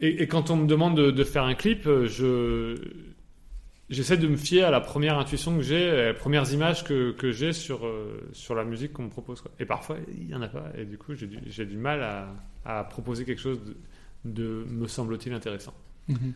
et, 0.01 0.23
et 0.23 0.27
quand 0.27 0.51
on 0.51 0.57
me 0.57 0.67
demande 0.67 0.97
de, 0.97 1.11
de 1.11 1.25
faire 1.25 1.45
un 1.45 1.55
clip, 1.55 1.85
je 1.85 2.77
j'essaie 3.89 4.17
de 4.17 4.27
me 4.27 4.37
fier 4.37 4.65
à 4.65 4.71
la 4.71 4.81
première 4.81 5.17
intuition 5.17 5.57
que 5.57 5.63
j'ai, 5.63 6.09
les 6.09 6.13
premières 6.13 6.53
images 6.53 6.83
que, 6.85 7.13
que 7.13 7.31
j'ai 7.31 7.53
sur, 7.53 7.89
sur 8.33 8.55
la 8.57 8.65
musique 8.65 8.93
qu'on 8.93 9.05
me 9.05 9.11
propose. 9.11 9.41
quoi. 9.41 9.53
Et 9.61 9.65
parfois, 9.65 9.97
il 10.19 10.27
n'y 10.27 10.35
en 10.35 10.43
a 10.43 10.49
pas. 10.49 10.65
Et 10.77 10.85
du 10.85 10.99
coup, 10.99 11.15
j'ai 11.15 11.29
du, 11.29 11.39
j'ai 11.47 11.65
du 11.65 11.77
mal 11.77 12.03
à, 12.03 12.35
à 12.65 12.85
proposer 12.85 13.25
quelque 13.25 13.41
chose 13.41 13.61
de, 13.65 13.77
de 14.25 14.67
me 14.71 14.89
semble-t-il, 14.89 15.33
intéressant. 15.33 15.73
Mhm. 16.09 16.35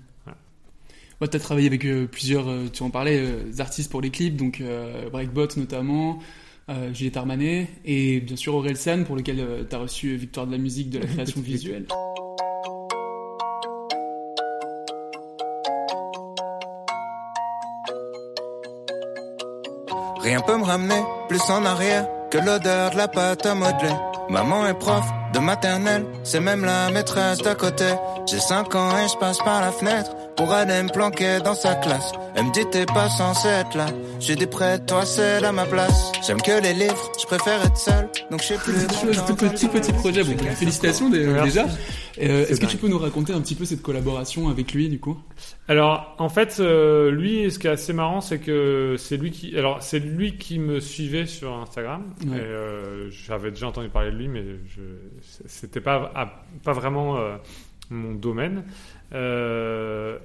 Ouais, 1.21 1.29
tu 1.29 1.37
as 1.37 1.41
travaillé 1.41 1.67
avec 1.67 1.85
euh, 1.85 2.07
plusieurs, 2.07 2.49
euh, 2.49 2.69
tu 2.73 2.83
en 2.83 2.89
parlais, 2.91 3.21
euh, 3.21 3.53
artistes 3.61 3.91
pour 3.91 4.01
les 4.01 4.11
clips, 4.11 4.37
donc 4.37 4.63
Breakbot 5.13 5.49
notamment, 5.57 6.19
euh, 6.71 6.95
Juliette 6.95 7.17
Armanet, 7.17 7.69
et 7.85 8.21
bien 8.21 8.37
sûr 8.37 8.55
Aurel 8.55 8.77
San, 8.77 9.05
pour 9.05 9.17
lequel 9.17 9.67
tu 9.69 9.75
as 9.75 9.79
reçu 9.79 10.17
Victoire 10.17 10.47
de 10.47 10.53
la 10.53 10.59
musique 10.59 10.91
de 10.91 10.99
la 10.99 11.07
création 11.07 11.41
visuelle. 11.45 11.87
Rien 20.21 20.41
peut 20.43 20.59
me 20.59 20.65
ramener 20.65 21.03
plus 21.29 21.41
en 21.51 21.65
arrière 21.65 22.07
que 22.31 22.39
l'odeur 22.39 22.91
de 22.91 22.97
la 22.97 23.09
pâte 23.09 23.47
à 23.47 23.55
modeler. 23.55 23.95
Maman 24.29 24.67
est 24.67 24.79
prof 24.79 25.05
de 25.33 25.39
maternelle, 25.41 26.05
c'est 26.23 26.41
même 26.41 26.65
la 26.65 26.91
maîtresse 26.91 27.39
d'à 27.39 27.55
côté. 27.55 27.87
J'ai 28.27 28.39
5 28.39 28.75
ans 28.75 28.99
et 28.99 29.09
je 29.09 29.17
passe 29.17 29.39
par 29.39 29.61
la 29.61 29.73
fenêtre 29.73 30.13
pour 30.41 30.53
aller 30.55 30.83
me 30.83 30.89
planquer 30.89 31.39
dans 31.45 31.55
sa 31.55 31.75
classe. 31.75 32.13
Elle 32.35 32.47
me 32.47 32.53
dit 32.53 32.65
t'es 32.71 32.87
pas 32.87 33.11
censé 33.11 33.47
être 33.49 33.77
là. 33.77 33.89
J'ai 34.21 34.37
dit 34.37 34.47
près 34.47 34.79
de 34.79 34.87
toi 34.87 35.05
c'est 35.05 35.45
à 35.45 35.53
ma 35.53 35.67
place. 35.67 36.13
J'aime 36.27 36.41
que 36.41 36.63
les 36.63 36.73
livres, 36.73 37.13
je 37.21 37.27
préfère 37.27 37.63
être 37.63 37.77
seul, 37.77 38.09
donc 38.31 38.41
je 38.41 38.47
sais 38.47 38.57
plus. 38.57 38.73
C'est 38.73 39.27
tout 39.27 39.37
petit 39.37 39.69
petit 39.69 39.93
projet, 39.93 40.25
bon, 40.25 40.39
félicitations 40.57 41.11
déjà. 41.11 41.67
Euh, 42.23 42.47
Est-ce 42.47 42.59
que 42.59 42.65
tu 42.67 42.79
peux 42.79 42.89
nous 42.89 42.99
raconter 42.99 43.35
un 43.35 43.41
petit 43.43 43.55
peu 43.55 43.67
cette 43.67 43.83
collaboration 43.83 44.49
avec 44.49 44.73
lui 44.73 44.89
du 44.89 44.99
coup? 44.99 45.19
Alors, 45.69 46.15
en 46.19 46.29
fait, 46.31 46.57
euh, 46.61 47.11
lui, 47.11 47.51
ce 47.51 47.59
qui 47.59 47.67
est 47.67 47.71
assez 47.71 47.93
marrant, 47.93 48.21
c'est 48.23 48.39
que 48.39 48.97
c'est 48.99 49.17
lui 49.19 49.31
qui, 49.31 49.57
alors 49.59 49.83
c'est 49.83 49.99
lui 50.01 50.37
qui 50.39 50.59
me 50.59 50.81
suivait 50.81 51.27
sur 51.27 51.53
Instagram. 51.55 52.05
Ouais. 52.27 52.39
Euh, 52.41 53.11
j'avais 53.11 53.51
déjà 53.51 53.69
entendu 53.69 53.89
parler 53.91 54.11
de 54.11 54.17
lui, 54.17 54.29
mais 54.29 54.43
je, 54.75 54.81
c'était 55.47 55.81
pas, 55.83 56.11
à- 56.15 56.33
pas 56.65 56.73
vraiment 56.73 57.19
euh, 57.19 57.37
mon 57.91 58.15
domaine. 58.15 58.65
Euh, 59.13 60.19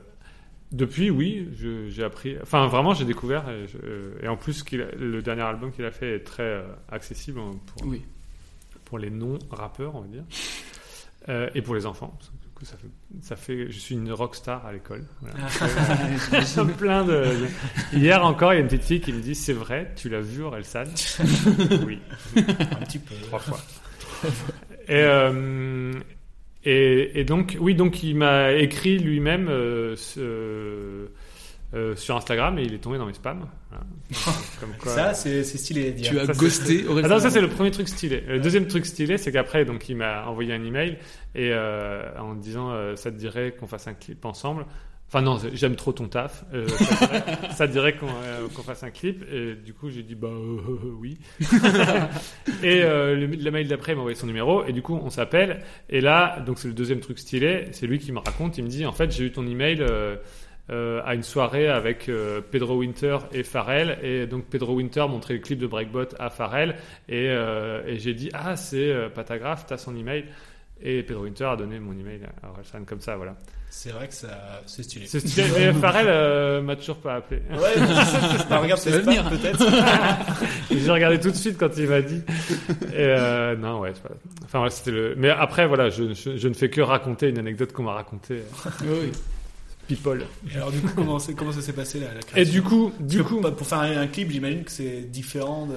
depuis, 0.75 1.09
oui, 1.09 1.47
j'ai 1.89 2.03
appris. 2.03 2.35
Enfin, 2.41 2.67
vraiment, 2.67 2.93
j'ai 2.93 3.05
découvert. 3.05 3.49
Et, 3.49 3.67
je- 3.67 3.77
euh, 3.83 4.13
et 4.21 4.27
en 4.27 4.37
plus, 4.37 4.63
le 4.71 5.21
dernier 5.21 5.41
album 5.43 5.71
qu'il 5.71 5.85
a 5.85 5.91
fait 5.91 6.15
est 6.15 6.19
très 6.23 6.43
euh, 6.43 6.63
accessible 6.91 7.39
hein, 7.39 7.51
pour, 7.67 7.87
Oui. 7.87 8.03
pour 8.85 8.99
les 8.99 9.09
non-rappeurs, 9.09 9.95
on 9.95 10.01
va 10.01 10.07
dire. 10.07 10.23
Euh, 11.29 11.49
et 11.55 11.61
pour 11.61 11.73
les 11.75 11.85
enfants. 11.85 12.17
du 12.43 12.49
coup, 12.53 12.65
ça 12.65 12.77
fait, 12.77 12.87
ça 13.21 13.35
fait, 13.35 13.71
je 13.71 13.79
suis 13.79 13.95
une 13.95 14.11
rockstar 14.11 14.65
à 14.65 14.71
l'école. 14.73 15.05
Voilà. 15.21 15.35
Plein 16.77 17.03
de, 17.03 17.11
de- 17.13 17.97
Hier 17.97 18.23
encore, 18.23 18.53
il 18.53 18.57
y 18.57 18.59
a 18.59 18.61
une 18.61 18.67
petite 18.67 18.83
fille 18.83 19.01
qui 19.01 19.11
me 19.13 19.21
dit 19.21 19.33
C'est 19.35 19.53
vrai, 19.53 19.91
tu 19.95 20.09
l'as 20.09 20.21
vu, 20.21 20.43
Orelsan? 20.43 20.83
Oui. 21.85 21.99
Un 22.35 22.41
petit 22.85 22.99
peu. 22.99 23.15
Trois 23.23 23.39
fois. 23.39 23.59
Et, 24.87 25.01
euh, 25.01 25.93
et, 26.65 27.19
et 27.19 27.23
donc, 27.23 27.57
oui, 27.59 27.75
donc 27.75 28.03
il 28.03 28.15
m'a 28.15 28.51
écrit 28.53 28.97
lui-même 28.99 29.47
euh, 29.49 29.95
ce- 29.95 31.07
euh, 31.73 31.95
sur 31.95 32.15
Instagram 32.15 32.57
et 32.57 32.63
il 32.63 32.73
est 32.73 32.77
tombé 32.77 32.97
dans 32.97 33.05
mes 33.05 33.13
spams. 33.13 33.45
Voilà. 33.69 33.83
Comme 34.59 34.69
quoi- 34.79 34.91
Ça, 34.91 35.13
c'est 35.13 35.43
stylé. 35.43 35.91
dire. 35.91 36.09
Tu 36.11 36.19
as 36.19 36.25
ça, 36.27 36.33
ghosté 36.33 36.85
Aurel 36.87 37.05
Attends, 37.05 37.15
San. 37.19 37.23
ça 37.23 37.29
c'est 37.31 37.41
le 37.41 37.49
premier 37.49 37.71
truc 37.71 37.87
stylé. 37.89 38.23
Le 38.27 38.39
deuxième 38.39 38.67
truc 38.67 38.85
stylé, 38.85 39.17
c'est 39.17 39.31
qu'après, 39.31 39.65
donc, 39.65 39.89
il 39.89 39.97
m'a 39.97 40.25
envoyé 40.27 40.53
un 40.53 40.63
email 40.63 40.97
et 41.35 41.49
euh, 41.51 42.03
en 42.19 42.33
disant, 42.35 42.71
euh, 42.71 42.95
ça 42.95 43.11
te 43.11 43.17
dirait 43.17 43.51
qu'on 43.59 43.67
fasse 43.67 43.87
un 43.87 43.93
clip 43.93 44.23
ensemble. 44.25 44.65
Enfin 45.07 45.21
non, 45.21 45.37
j'aime 45.53 45.75
trop 45.75 45.93
ton 45.93 46.07
taf. 46.07 46.43
Euh, 46.53 46.67
ça 47.51 47.67
dirait, 47.67 47.95
euh, 48.03 48.47
qu'on 48.53 48.63
fasse 48.63 48.83
un 48.83 48.89
clip. 48.89 49.23
Et 49.31 49.55
du 49.55 49.73
coup, 49.73 49.89
j'ai 49.89 50.03
dit 50.03 50.15
bah 50.15 50.27
euh, 50.27 50.59
oui. 50.99 51.17
et 52.63 52.81
le, 52.81 53.27
le 53.27 53.51
mail 53.51 53.67
d'après, 53.67 53.93
m'a 53.93 53.99
envoyé 53.99 54.17
son 54.17 54.27
numéro 54.27 54.65
et 54.65 54.73
du 54.73 54.81
coup, 54.81 54.99
on 55.01 55.09
s'appelle. 55.09 55.61
Et 55.89 56.01
là, 56.01 56.39
donc 56.39 56.57
c'est 56.57 56.67
le 56.67 56.73
deuxième 56.73 56.99
truc 56.99 57.19
stylé. 57.19 57.65
C'est 57.71 57.87
lui 57.87 57.99
qui 57.99 58.11
me 58.11 58.19
raconte. 58.19 58.57
Il 58.57 58.63
me 58.63 58.69
dit 58.69 58.85
en 58.85 58.91
fait, 58.91 59.11
j'ai 59.11 59.25
eu 59.25 59.31
ton 59.31 59.45
email. 59.45 59.83
à 60.69 61.13
une 61.13 61.21
soirée 61.21 61.67
avec 61.67 62.09
Pedro 62.49 62.77
Winter 62.77 63.19
et 63.31 63.43
Pharrell 63.43 63.99
et 64.01 64.25
donc 64.25 64.45
Pedro 64.45 64.73
Winter 64.73 65.05
montrait 65.07 65.35
le 65.35 65.39
clip 65.39 65.59
de 65.59 65.67
Breakbot 65.67 66.15
à 66.17 66.31
Pharrell 66.31 66.75
et, 67.07 67.29
j'ai 67.99 68.15
dit 68.15 68.31
ah 68.33 68.55
c'est 68.55 68.91
Patagraph 69.13 69.67
t'as 69.67 69.77
son 69.77 69.95
email 69.95 70.25
et 70.81 71.03
Pedro 71.03 71.25
Winter 71.25 71.45
a 71.45 71.55
donné 71.55 71.79
mon 71.79 71.93
email 71.93 72.21
à 72.41 72.49
Orelsan 72.49 72.83
comme 72.83 72.99
ça 72.99 73.15
voilà 73.15 73.37
C'est 73.77 73.91
vrai 73.91 74.07
que 74.07 74.13
ça, 74.13 74.61
c'est 74.65 74.83
stylé. 74.83 75.05
c'est 75.05 75.19
stylé 75.19 75.47
mais 75.57 75.73
Pharrell 75.73 76.07
euh, 76.07 76.61
m'a 76.61 76.75
toujours 76.77 76.95
pas 76.97 77.15
appelé 77.15 77.41
Ouais, 77.51 77.73
bah, 78.49 78.59
regarde, 78.59 78.79
c'est 78.79 78.89
va 78.89 78.99
venir. 78.99 79.29
peut-être. 79.29 79.63
j'ai 80.71 80.91
regardé 80.91 81.19
tout 81.19 81.29
de 81.29 81.35
suite 81.35 81.57
quand 81.59 81.69
il 81.77 81.89
m'a 81.89 82.01
dit 82.01 82.21
et 82.93 82.95
euh, 82.99 83.55
non 83.57 83.79
ouais 83.81 83.91
c'est 83.93 84.01
pas- 84.01 84.15
enfin 84.45 84.67
c'était 84.69 84.91
le 84.91 85.13
mais 85.17 85.29
après 85.29 85.67
voilà 85.67 85.89
je, 85.89 86.13
je, 86.13 86.37
je 86.37 86.47
ne 86.47 86.53
fais 86.53 86.69
que 86.69 86.79
raconter 86.81 87.27
une 87.29 87.37
anecdote 87.37 87.73
qu'on 87.73 87.83
m'a 87.83 87.93
racontée 87.93 88.43
euh, 88.65 88.69
Oui, 89.03 89.11
people 89.87 90.25
Et 90.51 90.55
alors, 90.55 90.71
du 90.71 90.79
coup, 90.79 90.91
comment, 90.95 91.19
ça 91.19 91.61
s'est 91.61 91.73
passé 91.73 91.99
la, 91.99 92.07
la 92.13 92.19
et 92.19 92.23
création 92.23 92.53
du 92.53 92.61
coup 92.63 92.91
du 93.01 93.23
coup 93.23 93.41
pour- 93.41 93.67
faire 93.67 93.79
un, 93.79 93.97
un 93.97 94.07
clip, 94.07 94.31
j'imagine 94.31 94.63
que 94.63 94.71
c'est 94.71 95.01
différent 95.11 95.65
de. 95.67 95.75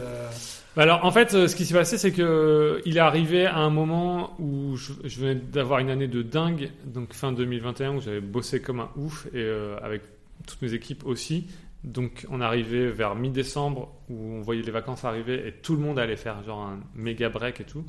Bah 0.79 0.85
Alors 0.85 1.05
en 1.05 1.11
fait, 1.11 1.35
euh, 1.35 1.49
ce 1.49 1.57
qui 1.57 1.67
s'est 1.67 1.75
passé, 1.75 1.99
c'est 1.99 2.13
que 2.13 2.23
euh, 2.23 2.81
il 2.85 2.99
est 2.99 3.01
arrivé 3.01 3.47
à 3.47 3.59
un 3.59 3.69
moment 3.69 4.37
où 4.39 4.77
je, 4.77 4.93
venais 5.19 5.35
d'avoir 5.35 5.81
une 5.81 5.91
année 5.91 6.07
de 6.07 6.23
dingue, 6.23 6.71
donc 6.85 7.15
fin 7.15 7.33
2021, 7.33 7.97
où 7.97 8.01
j'avais 8.01 8.21
bossé 8.21 8.63
comme 8.63 8.79
un 8.79 8.89
ouf 8.95 9.27
et 9.35 9.39
euh, 9.39 9.77
avec 9.83 10.03
toutes 10.47 10.63
mes 10.63 10.75
équipes 10.75 11.05
aussi. 11.05 11.49
Donc 11.83 12.27
on 12.31 12.41
arrivait 12.41 12.93
vers 12.93 13.17
mi-décembre 13.17 13.93
où 14.09 14.35
on 14.35 14.41
voyait 14.41 14.63
les 14.63 14.71
vacances 14.71 15.05
arriver 15.05 15.49
et 15.49 15.53
tout 15.53 15.75
le 15.75 15.81
monde 15.81 15.99
allait 15.99 16.15
faire 16.15 16.45
genre 16.45 16.63
un 16.63 16.79
méga 16.95 17.29
break 17.29 17.61
et 17.61 17.65
tout. 17.65 17.85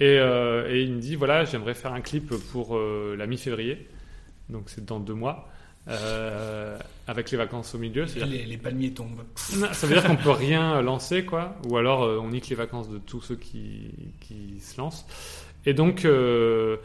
Et, 0.00 0.16
il 0.16 0.92
me 0.94 1.00
dit 1.00 1.16
voilà, 1.16 1.44
j'aimerais 1.44 1.74
faire 1.74 1.92
un 1.92 2.00
clip 2.00 2.32
pour 2.50 2.78
la 2.78 3.26
mi-février, 3.26 3.88
donc 4.48 4.70
c'est 4.70 4.86
dans 4.86 5.00
deux 5.00 5.14
mois. 5.14 5.50
Euh, 5.88 6.78
avec 7.08 7.30
les 7.30 7.36
vacances 7.36 7.74
au 7.74 7.78
milieu, 7.78 8.06
c'est-à-dire 8.06 8.32
Les, 8.32 8.44
les 8.46 8.56
palmiers 8.56 8.92
tombent. 8.92 9.24
non, 9.56 9.66
ça 9.72 9.86
veut 9.86 9.94
dire 9.94 10.04
qu'on 10.04 10.16
peut 10.16 10.30
rien 10.30 10.80
lancer, 10.82 11.24
quoi. 11.24 11.56
Ou 11.68 11.76
alors 11.76 12.04
euh, 12.04 12.18
on 12.22 12.28
nique 12.28 12.48
les 12.48 12.56
vacances 12.56 12.88
de 12.88 12.98
tous 12.98 13.20
ceux 13.20 13.36
qui, 13.36 13.90
qui 14.20 14.60
se 14.60 14.80
lancent. 14.80 15.06
Et 15.66 15.74
donc, 15.74 16.04
euh, 16.04 16.76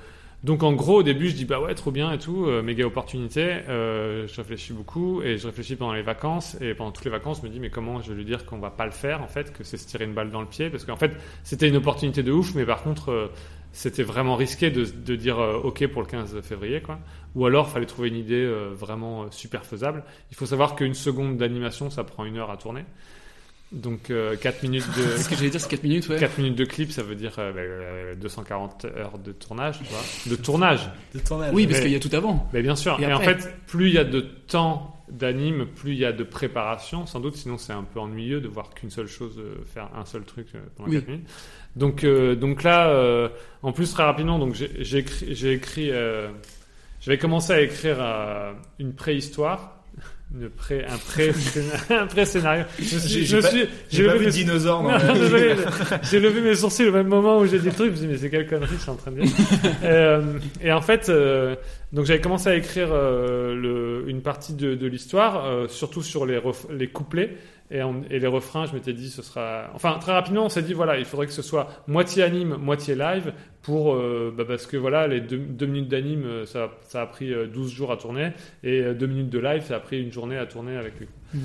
donc 0.44 0.64
en 0.64 0.74
gros, 0.74 0.98
au 1.00 1.04
début, 1.04 1.30
je 1.30 1.36
dis 1.36 1.46
bah 1.46 1.60
ouais, 1.60 1.76
trop 1.76 1.92
bien 1.92 2.12
et 2.12 2.18
tout, 2.18 2.46
euh, 2.46 2.64
méga 2.64 2.86
opportunité. 2.86 3.60
Je 3.68 4.36
réfléchis 4.36 4.74
beaucoup 4.74 5.22
et 5.22 5.38
je 5.38 5.46
réfléchis 5.46 5.76
pendant 5.76 5.94
les 5.94 6.02
vacances. 6.02 6.58
Et 6.60 6.74
pendant 6.74 6.92
toutes 6.92 7.06
les 7.06 7.12
vacances, 7.12 7.42
je 7.42 7.48
me 7.48 7.52
dis 7.52 7.60
mais 7.60 7.70
comment 7.70 8.02
je 8.02 8.10
vais 8.10 8.16
lui 8.18 8.26
dire 8.26 8.46
qu'on 8.46 8.58
va 8.60 8.72
pas 8.72 8.86
le 8.86 8.92
faire 8.92 9.22
en 9.22 9.28
fait, 9.28 9.54
que 9.54 9.64
c'est 9.64 9.78
se 9.78 9.88
tirer 9.88 10.06
une 10.06 10.14
balle 10.14 10.32
dans 10.32 10.42
le 10.42 10.48
pied, 10.48 10.72
parce 10.72 10.86
qu'en 10.86 10.96
fait 10.96 11.12
c'était 11.44 11.68
une 11.68 11.76
opportunité 11.78 12.24
de 12.24 12.32
ouf, 12.32 12.56
mais 12.56 12.66
par 12.66 12.82
contre 12.82 13.32
c'était 13.78 14.02
vraiment 14.02 14.36
risqué 14.36 14.72
de, 14.72 14.86
de 14.86 15.16
dire 15.16 15.38
euh, 15.40 15.58
ok 15.58 15.86
pour 15.88 16.02
le 16.02 16.08
15 16.08 16.42
février, 16.42 16.82
quoi. 16.82 16.98
Ou 17.36 17.46
alors 17.46 17.70
fallait 17.70 17.86
trouver 17.86 18.08
une 18.08 18.16
idée 18.16 18.34
euh, 18.34 18.74
vraiment 18.74 19.22
euh, 19.22 19.26
super 19.30 19.68
faisable. 19.68 20.04
Il 20.32 20.36
faut 20.36 20.48
savoir 20.48 20.76
qu'une 20.76 20.96
seconde 20.96 21.38
d'animation, 21.38 21.92
ça 21.92 22.04
prend 22.04 22.26
une 22.26 22.38
heure 22.38 22.50
à 22.50 22.58
tourner. 22.58 22.86
Donc 23.72 24.12
4 24.42 24.64
minutes 24.64 24.88
de 24.98 25.18
Ce 25.18 25.30
que 25.30 25.36
j'allais 25.36 25.52
dire, 25.52 25.62
c'est 25.62 25.70
4 25.70 25.84
minutes, 25.84 26.10
ouais. 26.10 26.18
4 26.18 26.40
minutes 26.40 26.56
de 26.56 26.66
clip, 26.66 26.92
ça 26.92 27.04
veut 27.04 27.16
dire 27.16 27.36
euh, 27.38 28.14
bah, 28.14 28.20
240 28.20 28.86
heures 28.86 29.20
de 29.20 29.32
tournage, 29.32 29.78
tu 29.78 29.84
vois. 29.92 30.02
De 30.26 30.42
tournage. 30.42 30.90
De 31.14 31.20
tournage. 31.20 31.54
Oui, 31.54 31.68
parce 31.68 31.82
qu'il 31.82 31.92
y 31.92 31.96
a 31.96 32.00
tout 32.00 32.16
avant. 32.16 32.50
Mais 32.54 32.64
bien 32.64 32.76
sûr. 32.76 32.98
Et 33.00 33.04
Et, 33.04 33.14
en 33.14 33.20
fait, 33.20 33.48
plus 33.68 33.90
il 33.90 33.94
y 33.94 34.00
a 34.00 34.06
de 34.06 34.22
temps 34.22 34.97
d'anime, 35.12 35.66
plus 35.66 35.92
il 35.94 36.00
y 36.00 36.06
a 36.06 36.12
de 36.12 36.24
préparation, 36.24 37.06
sans 37.06 37.20
doute. 37.20 37.36
Sinon, 37.36 37.58
c'est 37.58 37.74
un 37.74 37.84
peu 37.84 38.00
ennuyeux 38.00 38.42
de 38.42 38.48
voir 38.48 38.72
qu'une 38.74 38.90
seule 38.90 39.08
chose, 39.08 39.38
euh, 39.40 39.56
faire 39.74 39.90
un 39.96 40.06
seul 40.06 40.24
truc 40.24 40.48
euh, 40.56 40.60
pendant 40.76 40.90
Oui. 40.90 40.96
4 40.98 41.08
minutes. 41.08 41.28
Donc, 41.76 42.04
euh, 42.04 42.36
donc 42.36 42.64
là, 42.64 42.90
euh, 42.90 43.30
en 43.64 43.72
plus 43.72 43.92
très 43.92 44.04
rapidement, 44.04 44.40
donc 44.40 44.56
j'ai 44.56 44.72
j'ai 44.80 44.98
écrit, 45.00 45.36
j'ai 45.36 45.52
écrit, 45.54 45.92
j'avais 47.02 47.18
commencé 47.18 47.54
à 47.54 47.62
écrire 47.62 47.98
une 48.80 48.94
préhistoire 48.94 49.74
une 50.38 50.50
pré, 50.50 50.84
un 50.84 50.98
pré, 50.98 51.32
un 51.90 52.06
pré 52.06 52.26
scénario. 52.26 52.66
J'ai- 52.78 53.24
j'ai 53.24 53.40
pas- 53.40 53.48
j'ai 53.90 54.06
pas 54.08 54.18
vu 54.18 54.26
de 54.26 54.30
dinosaure 54.32 54.84
dans 54.84 54.92
Non, 54.92 54.98
la- 54.98 55.14
désolé, 55.14 55.56
j'ai 56.04 56.20
levé 56.20 56.42
mes 56.42 56.54
sourcils 56.54 56.86
au 56.86 56.92
même 56.92 57.08
moment 57.08 57.40
où 57.40 57.46
j'ai 57.46 57.60
dit 57.60 57.68
le 57.68 57.72
truc. 57.72 57.86
Je 57.86 57.92
me 57.92 57.96
suis 57.96 58.08
dit, 58.08 58.12
mais 58.12 58.18
c'est 58.18 58.30
quelle 58.30 58.46
connerie 58.46 58.76
je 58.76 58.82
suis 58.82 58.90
en 58.90 58.96
train 58.98 59.12
de 59.12 59.22
dire. 59.22 60.42
Et 60.62 60.72
en 60.74 60.82
fait, 60.82 61.10
donc 61.94 62.06
j'avais 62.06 62.22
commencé 62.22 62.50
à 62.50 62.56
écrire 62.56 62.90
euh, 62.92 63.56
le, 63.56 64.10
une 64.10 64.22
partie 64.22 64.54
de, 64.54 64.76
de 64.76 64.88
l'histoire, 64.88 65.46
euh, 65.46 65.68
surtout 65.68 66.02
sur 66.04 66.26
les, 66.26 66.38
ref- 66.38 66.72
les 66.72 66.88
couplets. 66.88 67.38
Et, 67.70 67.82
en- 67.82 68.02
et 68.10 68.20
les 68.20 68.28
refrains, 68.28 68.66
je 68.66 68.74
m'étais 68.74 68.94
dit, 68.94 69.10
ce 69.10 69.22
sera. 69.22 69.70
Enfin, 69.74 69.98
très 70.00 70.14
rapidement, 70.14 70.46
on 70.46 70.50
s'est 70.50 70.62
dit, 70.62 70.74
voilà, 70.74 70.98
il 71.00 71.04
faudrait 71.06 71.28
que 71.28 71.34
ce 71.34 71.42
soit 71.42 71.68
moitié 71.88 72.24
anime, 72.24 72.56
moitié 72.56 72.96
live, 72.96 73.34
pour 73.62 73.94
euh, 73.94 74.34
bah, 74.36 74.46
parce 74.48 74.66
que 74.66 74.78
voilà, 74.78 75.08
les 75.08 75.20
deux, 75.20 75.38
deux 75.38 75.66
minutes 75.66 75.90
d'anime, 75.90 76.46
ça, 76.46 76.72
ça 76.84 77.02
a 77.02 77.06
pris 77.08 77.34
euh, 77.34 77.46
12 77.48 77.70
jours 77.74 77.92
à 77.92 77.98
tourner, 77.98 78.32
et 78.64 78.82
deux 78.94 79.08
minutes 79.08 79.30
de 79.30 79.40
live, 79.40 79.64
ça 79.64 79.76
a 79.76 79.80
pris 79.82 80.02
une 80.02 80.14
journée 80.14 80.38
à 80.38 80.46
tourner 80.46 80.78
avec 80.78 80.98
lui. 81.00 81.08
Mm. 81.34 81.40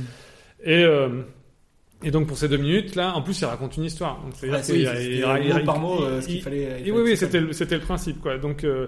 Et, 0.65 0.85
euh, 0.85 1.09
et 2.05 2.13
donc 2.13 2.29
pour 2.29 2.37
ces 2.37 2.49
deux 2.49 2.57
minutes 2.57 2.95
là, 2.95 3.15
en 3.15 3.23
plus 3.23 3.41
il 3.41 3.45
raconte 3.47 3.77
une 3.77 3.85
histoire. 3.85 4.21
Donc, 4.23 4.33
c'est-à-dire 4.37 4.59
Ouais, 4.61 4.73
oui, 4.75 4.83
y 4.83 4.87
a- 4.87 4.95
c'était 4.95 5.07
il 5.11 5.19
y 5.19 5.25
a- 5.25 5.39
il 5.41 5.49
y 5.49 5.53
a- 5.53 5.59
mot 5.59 5.65
par 5.65 5.79
mot, 5.81 6.03
euh, 6.05 6.21
ce 6.21 6.27
qu'il 6.27 6.37
il- 6.37 6.43
fallait- 6.43 6.83
il 6.85 6.93
oui, 6.93 7.03
oui, 7.05 7.17
c'était 7.17 7.41
le- 7.41 7.53
c'était 7.53 7.75
le 7.77 7.81
principe 7.81 8.21
quoi. 8.21 8.39
Donc 8.39 8.63
euh, 8.63 8.87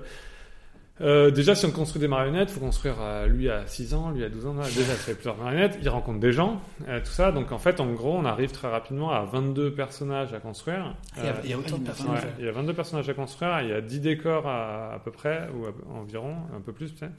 euh, 1.01 1.31
déjà, 1.33 1.55
si 1.57 1.67
on 1.67 1.73
construit 1.73 2.01
des 2.01 2.07
marionnettes, 2.09 2.51
faut 2.51 2.61
construire 2.61 2.95
euh, 3.01 3.27
lui 3.27 3.51
à 3.51 3.67
6 3.67 3.95
ans, 3.95 4.11
lui 4.13 4.23
à 4.23 4.29
12 4.29 4.47
ans. 4.47 4.55
là, 4.55 4.63
déjà, 4.65 4.85
ça 4.85 4.95
fait 4.95 5.15
plusieurs 5.15 5.37
marionnettes. 5.37 5.77
Il 5.83 5.89
rencontre 5.89 6.21
des 6.21 6.33
gens, 6.33 6.61
euh, 6.89 7.01
tout 7.01 7.11
ça. 7.11 7.33
Donc, 7.33 7.51
en 7.51 7.59
fait, 7.59 7.81
en 7.81 7.93
gros, 7.93 8.15
on 8.17 8.25
arrive 8.25 8.53
très 8.53 8.69
rapidement 8.71 9.11
à 9.11 9.25
22 9.25 9.73
personnages 9.73 10.33
à 10.33 10.39
construire. 10.39 10.95
Il 11.17 11.25
y 11.25 11.27
a- 11.27 11.35
il 11.45 11.51
y 11.51 11.53
a 11.53 11.59
autant 11.59 11.79
de 11.79 11.85
personnages. 11.85 12.23
ouais, 12.23 12.31
il 12.39 12.45
y 12.45 12.49
a 12.49 12.53
22 12.53 12.75
personnages 12.75 13.09
à 13.09 13.15
construire. 13.15 13.61
Il 13.63 13.69
y 13.71 13.73
a 13.73 13.81
10 13.81 13.99
décors 14.01 14.47
à, 14.47 14.95
à 14.95 14.99
peu 15.01 15.11
près, 15.11 15.49
ou 15.57 15.67
à- 15.67 15.99
environ, 15.99 16.37
un 16.57 16.61
peu 16.61 16.73
plus 16.73 16.93
peut-être. 16.93 17.13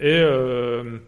Et, 0.00 0.18
euh, 0.20 0.98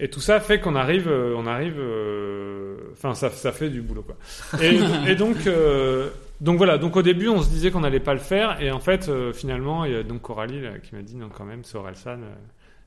et 0.00 0.08
tout 0.10 0.20
ça 0.20 0.38
fait 0.40 0.60
qu'on 0.60 0.74
arrive, 0.74 1.08
euh, 1.08 1.34
on 1.36 1.46
arrive, 1.46 1.76
euh, 1.78 2.76
enfin, 2.92 3.14
ça, 3.14 3.30
ça 3.30 3.52
fait 3.52 3.70
du 3.70 3.80
boulot, 3.82 4.02
quoi. 4.02 4.16
Et, 4.62 4.78
et 5.10 5.14
donc, 5.14 5.46
euh, 5.46 6.08
donc 6.42 6.58
voilà. 6.58 6.76
Donc 6.76 6.96
au 6.96 7.02
début, 7.02 7.28
on 7.28 7.40
se 7.40 7.48
disait 7.48 7.70
qu'on 7.70 7.80
n'allait 7.80 8.00
pas 8.00 8.14
le 8.14 8.20
faire, 8.20 8.60
et 8.60 8.70
en 8.70 8.80
fait, 8.80 9.08
euh, 9.08 9.32
finalement, 9.32 9.84
il 9.84 9.92
y 9.92 9.96
a 9.96 10.02
donc 10.02 10.22
Coralie 10.22 10.60
là, 10.60 10.78
qui 10.78 10.94
m'a 10.94 11.02
dit 11.02 11.16
non, 11.16 11.28
quand 11.30 11.44
même, 11.44 11.64
c'est 11.64 11.78
Orelsan. 11.78 12.20
Euh, 12.20 12.34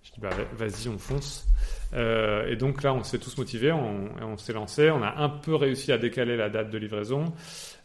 je 0.05 0.11
dis 0.11 0.19
bah 0.19 0.29
vas-y, 0.55 0.87
on 0.87 0.99
fonce. 0.99 1.47
Euh, 1.93 2.47
et 2.47 2.55
donc 2.55 2.83
là, 2.83 2.93
on 2.93 3.03
s'est 3.03 3.17
tous 3.17 3.37
motivés, 3.37 3.71
on, 3.71 4.37
s'est 4.37 4.53
lancé, 4.53 4.91
on 4.91 5.01
a 5.01 5.15
un 5.17 5.29
peu 5.29 5.55
réussi 5.55 5.91
à 5.91 5.97
décaler 5.97 6.37
la 6.37 6.49
date 6.49 6.69
de 6.69 6.77
livraison, 6.77 7.33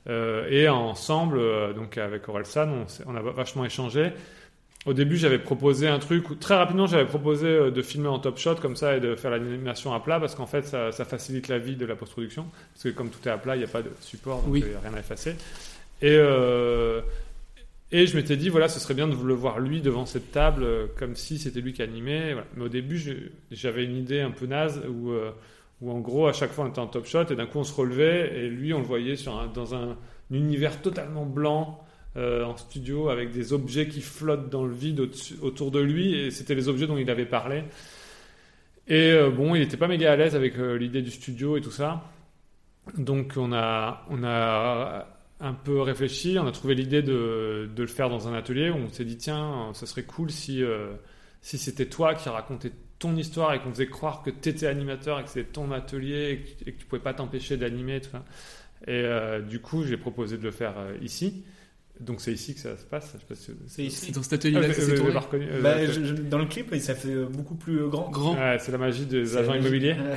euh, 0.08 0.46
et 0.50 0.68
ensemble, 0.68 1.38
euh, 1.38 1.72
donc 1.72 1.96
avec 1.96 2.28
Orelsan, 2.28 2.68
on, 2.68 3.12
on 3.12 3.16
a 3.16 3.22
vachement 3.22 3.64
échangé. 3.64 4.12
Au 4.86 4.94
début, 4.94 5.16
j'avais 5.18 5.38
proposé 5.38 5.88
un 5.88 5.98
truc, 5.98 6.30
où- 6.30 6.34
très 6.34 6.54
rapidement, 6.56 6.86
j'avais 6.86 7.04
proposé 7.04 7.46
euh, 7.46 7.70
de 7.70 7.82
filmer 7.82 8.08
en 8.08 8.18
top 8.18 8.38
shot 8.38 8.54
comme 8.56 8.76
ça 8.76 8.96
et 8.96 9.00
de 9.00 9.14
faire 9.14 9.30
l'animation 9.30 9.92
à 9.92 10.00
plat 10.00 10.18
parce 10.18 10.34
qu'en 10.34 10.46
fait, 10.46 10.66
ça, 10.66 10.90
ça 10.90 11.04
facilite 11.04 11.48
la 11.48 11.58
vie 11.58 11.76
de 11.76 11.84
la 11.84 11.96
post-production. 11.96 12.46
Parce 12.72 12.84
que 12.84 12.88
comme 12.88 13.10
tout 13.10 13.18
est 13.28 13.30
à 13.30 13.36
plat, 13.36 13.56
il 13.56 13.58
n'y 13.58 13.64
a 13.64 13.68
pas 13.68 13.82
de 13.82 13.90
support, 14.00 14.42
donc 14.42 14.52
Oui. 14.52 14.62
il 14.64 14.68
n'y 14.70 14.74
a 14.74 14.80
rien 14.80 14.94
à 14.94 15.00
effacer. 15.00 15.32
Et, 16.00 16.16
euh, 16.16 17.02
et 17.92 18.06
je 18.06 18.16
m'étais 18.16 18.38
dit, 18.38 18.48
voilà, 18.48 18.68
ce 18.68 18.80
serait 18.80 18.94
bien 18.94 19.06
de 19.06 19.14
le 19.22 19.34
voir 19.34 19.60
lui 19.60 19.82
devant 19.82 20.06
cette 20.06 20.32
table, 20.32 20.62
euh, 20.64 20.86
comme 20.98 21.14
si 21.14 21.38
c'était 21.38 21.60
lui 21.60 21.74
qui 21.74 21.82
animait. 21.82 22.32
Voilà. 22.32 22.46
Mais 22.56 22.64
au 22.64 22.68
début, 22.70 22.98
j'avais 23.50 23.84
une 23.84 23.96
idée 23.96 24.20
un 24.22 24.30
peu 24.30 24.46
naze 24.46 24.80
où, 24.88 25.10
euh, 25.10 25.30
où, 25.82 25.90
en 25.90 25.98
gros, 25.98 26.26
à 26.26 26.32
chaque 26.32 26.52
fois, 26.52 26.64
on 26.64 26.68
était 26.68 26.78
en 26.78 26.86
top 26.86 27.04
shot 27.06 27.24
et 27.30 27.36
d'un 27.36 27.44
coup, 27.46 27.58
on 27.58 27.64
se 27.64 27.74
relevait 27.74 28.32
et 28.34 28.48
lui, 28.48 28.72
on 28.72 28.78
le 28.78 28.84
voyait 28.86 29.16
sur 29.16 29.38
un- 29.38 29.48
dans 29.48 29.74
un, 29.74 29.98
univers 30.30 30.80
totalement 30.80 31.26
blanc. 31.26 31.84
Euh, 32.16 32.42
en 32.44 32.56
studio 32.56 33.08
avec 33.08 33.30
des 33.30 33.52
objets 33.52 33.86
qui 33.86 34.00
flottent 34.00 34.50
dans 34.50 34.64
le 34.64 34.74
vide 34.74 35.08
autour 35.42 35.70
de 35.70 35.78
lui 35.78 36.18
et 36.18 36.32
c'était 36.32 36.56
les 36.56 36.68
objets 36.68 36.88
dont 36.88 36.98
il 36.98 37.08
avait 37.08 37.24
parlé. 37.24 37.62
Et 38.88 39.12
euh, 39.12 39.30
bon 39.30 39.54
il 39.54 39.60
n'était 39.60 39.76
pas 39.76 39.86
méga 39.86 40.12
à 40.12 40.16
l'aise 40.16 40.34
avec 40.34 40.56
euh, 40.58 40.76
l'idée 40.76 41.02
du 41.02 41.12
studio 41.12 41.56
et 41.56 41.60
tout 41.60 41.70
ça. 41.70 42.02
Donc 42.96 43.34
on 43.36 43.52
a 43.52 44.04
on 44.10 44.24
a 44.24 45.06
un 45.38 45.54
peu 45.54 45.80
réfléchi 45.80 46.36
on 46.40 46.48
a 46.48 46.52
trouvé 46.52 46.74
l'idée 46.74 47.02
de, 47.02 47.70
le 47.76 47.86
faire 47.86 48.10
dans 48.10 48.26
un 48.26 48.34
atelier. 48.34 48.70
Où 48.70 48.76
on 48.76 48.88
s'est 48.88 49.04
dit 49.04 49.16
tiens 49.16 49.70
ça 49.74 49.86
serait 49.86 50.02
cool 50.02 50.32
si 50.32 50.64
si 51.42 51.58
c'était 51.58 51.86
toi 51.86 52.16
qui 52.16 52.28
racontais 52.28 52.72
ton 52.98 53.14
histoire 53.14 53.54
et 53.54 53.60
qu'on 53.60 53.70
faisait 53.70 53.86
croire 53.86 54.24
que 54.24 54.30
tu 54.30 54.48
étais 54.48 54.66
animateur 54.66 55.20
et 55.20 55.22
que 55.22 55.30
c'était 55.30 55.52
ton 55.52 55.70
atelier 55.70 56.42
et 56.64 56.64
que, 56.64 56.70
tu 56.76 56.86
pouvais 56.86 57.00
pas 57.00 57.14
t'empêcher 57.14 57.56
d'animer 57.56 57.98
et 57.98 58.00
et 58.86 59.04
euh, 59.04 59.40
du 59.42 59.60
coup 59.60 59.84
j'ai 59.84 59.96
proposé 59.96 60.38
de 60.38 60.42
le 60.42 60.50
faire 60.50 60.74
ici 61.02 61.44
donc 62.00 62.20
c'est 62.20 62.32
ici 62.32 62.54
que 62.54 62.60
ça 62.60 62.76
se 62.76 62.84
passe. 62.84 63.12
Je 63.14 63.18
sais 63.18 63.24
pas 63.28 63.34
si- 63.34 63.52
C'est 63.68 63.84
ici. 63.84 64.06
C'est 64.06 64.12
dans 64.14 64.22
cet 64.22 64.32
atelier-là 64.34 64.66
Ah, 64.70 64.74
que 64.74 64.80
vous 64.80 64.94
tourné. 64.96 65.12
l'avez 65.12 65.18
reconnu, 65.26 65.46
euh, 65.50 65.62
Bah, 65.62 65.86
je- 65.86 66.04
je- 66.04 66.14
dans 66.14 66.38
le 66.38 66.46
clip, 66.46 66.74
ça 66.76 66.94
fait 66.94 67.14
beaucoup 67.30 67.54
plus 67.54 67.88
grand. 67.88 68.10
Grand. 68.10 68.34
Ouais, 68.34 68.56
c'est 68.60 68.72
la 68.72 68.78
magie 68.78 69.06
des 69.06 69.26
C'est 69.26 69.36
agents 69.38 69.54
immobiliers. 69.54 69.94
Ouais. 70.00 70.14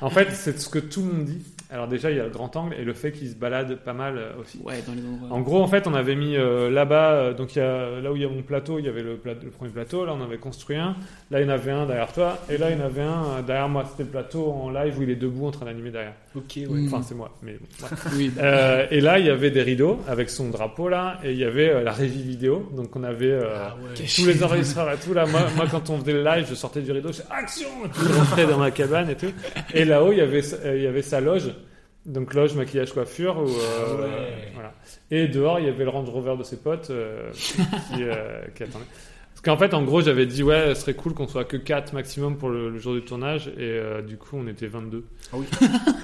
en 0.00 0.10
fait, 0.10 0.28
c'est 0.32 0.58
ce 0.60 0.68
que 0.68 0.78
tout 0.78 1.00
le 1.02 1.06
monde 1.12 1.24
dit. 1.26 1.38
Alors 1.72 1.86
déjà, 1.86 2.10
il 2.10 2.16
y 2.16 2.20
a 2.20 2.24
le 2.24 2.30
grand 2.30 2.54
angle 2.56 2.74
et 2.74 2.84
le 2.84 2.94
fait 2.94 3.12
qu'il 3.12 3.28
se 3.28 3.34
balade 3.36 3.76
pas 3.76 3.92
mal 3.92 4.18
euh, 4.18 4.40
aussi. 4.40 4.58
Ouais, 4.64 4.82
dans 4.86 4.92
les 4.92 5.06
endroits. 5.06 5.28
En 5.30 5.40
gros, 5.40 5.62
en 5.62 5.68
fait, 5.68 5.86
on 5.86 5.94
avait 5.94 6.16
mis 6.16 6.36
euh, 6.36 6.70
là-bas, 6.70 7.12
euh, 7.12 7.34
donc 7.34 7.54
il 7.54 7.60
y 7.60 7.62
a, 7.62 8.00
là 8.00 8.10
où 8.12 8.16
il 8.16 8.22
y 8.22 8.24
a 8.24 8.28
mon 8.28 8.42
plateau, 8.42 8.78
il 8.78 8.86
y 8.86 8.88
avait 8.88 9.02
le, 9.02 9.16
premier 9.16 9.70
plateau. 9.70 10.04
Là, 10.04 10.14
on 10.18 10.22
avait 10.22 10.38
construit 10.38 10.76
un. 10.76 10.96
Là, 11.30 11.40
il 11.40 11.46
y 11.46 11.50
en 11.50 11.52
avait 11.52 11.70
un 11.70 11.86
derrière 11.86 12.12
toi. 12.12 12.38
Et 12.48 12.58
là, 12.58 12.70
il 12.70 12.78
y 12.78 12.82
en 12.82 12.84
avait 12.84 13.02
un 13.02 13.24
euh, 13.24 13.42
derrière 13.42 13.68
moi. 13.68 13.84
C'était 13.88 14.02
le 14.02 14.08
plateau 14.08 14.50
en 14.50 14.70
live 14.70 14.98
où 14.98 15.02
il 15.02 15.10
est 15.10 15.16
debout 15.16 15.46
en 15.46 15.50
train 15.52 15.66
d'animer 15.66 15.90
derrière. 15.90 16.14
Ok, 16.34 16.56
ouais. 16.56 16.66
Mm. 16.66 16.86
Enfin, 16.86 17.02
c'est 17.02 17.14
moi. 17.14 17.30
Mais 17.42 17.54
bon, 17.54 17.86
ouais. 17.86 17.90
Oui, 18.16 18.32
Euh, 18.38 18.86
et 18.90 19.00
là, 19.00 19.18
il 19.18 19.26
y 19.26 19.30
avait 19.30 19.50
des 19.50 19.62
rideaux 19.62 20.00
avec 20.08 20.30
son 20.30 20.50
drapeau 20.50 20.88
là, 20.88 21.18
et 21.24 21.32
il 21.32 21.38
y 21.38 21.44
avait 21.44 21.70
euh, 21.70 21.82
la 21.82 21.92
régie 21.92 22.22
vidéo. 22.22 22.68
Donc, 22.76 22.94
on 22.96 23.02
avait 23.04 23.30
euh, 23.30 23.48
Ah 23.54 23.76
ouais. 23.82 24.06
tous 24.06 24.26
les 24.26 24.42
enregistreurs 24.42 24.90
et 24.92 24.96
tout. 24.96 25.12
Là, 25.12 25.26
moi, 25.26 25.42
moi, 25.56 25.66
quand 25.70 25.90
on 25.90 25.98
faisait 25.98 26.12
le 26.12 26.24
live, 26.24 26.46
je 26.48 26.54
sortais 26.54 26.80
du 26.82 26.92
rideau, 26.92 27.08
je 27.08 27.18
faisais 27.18 27.28
action, 27.30 27.68
je 27.94 28.12
rentrais 28.18 28.46
dans 28.46 28.58
ma 28.58 28.70
cabane 28.70 29.10
et 29.10 29.16
tout. 29.16 29.32
Et 29.74 29.84
là-haut, 29.84 30.12
il 30.12 30.18
y 30.18 30.20
avait, 30.20 30.42
euh, 30.64 30.76
il 30.76 30.82
y 30.82 30.86
avait 30.86 31.02
sa 31.02 31.20
loge. 31.20 31.50
Donc 32.10 32.34
loge, 32.34 32.54
maquillage, 32.54 32.92
coiffure. 32.92 33.38
Où, 33.38 33.48
euh, 33.48 33.52
Ah 33.88 34.00
ouais. 34.02 34.48
voilà. 34.54 34.72
Et 35.10 35.28
dehors, 35.28 35.58
il 35.60 35.66
y 35.66 35.68
avait 35.68 35.84
le 35.84 35.90
Range 35.90 36.08
Rover 36.10 36.36
de 36.36 36.42
ses 36.42 36.56
potes 36.56 36.90
euh, 36.90 37.30
qui, 37.32 37.54
euh, 38.02 38.40
qui 38.54 38.62
attendait. 38.64 38.84
Parce 39.32 39.56
qu'en 39.56 39.56
fait, 39.56 39.72
en 39.74 39.82
gros, 39.84 40.02
j'avais 40.02 40.26
dit, 40.26 40.42
ouais, 40.42 40.74
ce 40.74 40.82
serait 40.82 40.92
cool 40.94 41.14
qu'on 41.14 41.26
soit 41.26 41.44
que 41.44 41.56
4 41.56 41.94
maximum 41.94 42.36
pour 42.36 42.50
le, 42.50 42.68
le 42.68 42.78
jour 42.78 42.92
du 42.92 43.00
tournage. 43.02 43.48
Et 43.48 43.52
euh, 43.60 44.02
du 44.02 44.18
coup, 44.18 44.36
on 44.36 44.46
était 44.48 44.66
22. 44.66 45.04
Ah 45.32 45.36
oui. 45.38 45.46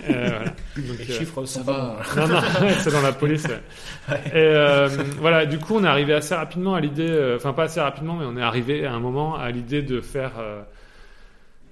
Euh, 0.09 0.29
voilà. 0.29 0.45
Donc, 0.89 0.99
Les 1.07 1.11
euh, 1.11 1.19
chiffres 1.19 1.45
ça 1.45 1.63
va. 1.63 1.99
non, 2.17 2.29
non, 2.29 2.41
c'est 2.79 2.93
dans 2.93 3.03
la 3.03 3.13
police. 3.13 3.45
ouais. 3.45 4.17
Et 4.29 4.31
euh, 4.37 4.89
voilà, 5.19 5.45
du 5.45 5.59
coup, 5.59 5.75
on 5.77 5.85
est 5.85 5.89
arrivé 5.89 6.15
assez 6.15 6.35
rapidement 6.35 6.75
à 6.77 6.81
l'idée, 6.81 7.11
euh, 7.11 7.37
enfin 7.37 7.53
pas 7.53 7.65
assez 7.65 7.81
rapidement, 7.81 8.15
mais 8.15 8.25
on 8.27 8.37
est 8.39 8.43
arrivé 8.43 8.87
à 8.87 8.93
un 8.95 9.01
moment 9.01 9.35
à 9.37 9.51
l'idée 9.51 9.83
de 9.83 10.01
faire, 10.01 10.33
euh, 10.39 10.63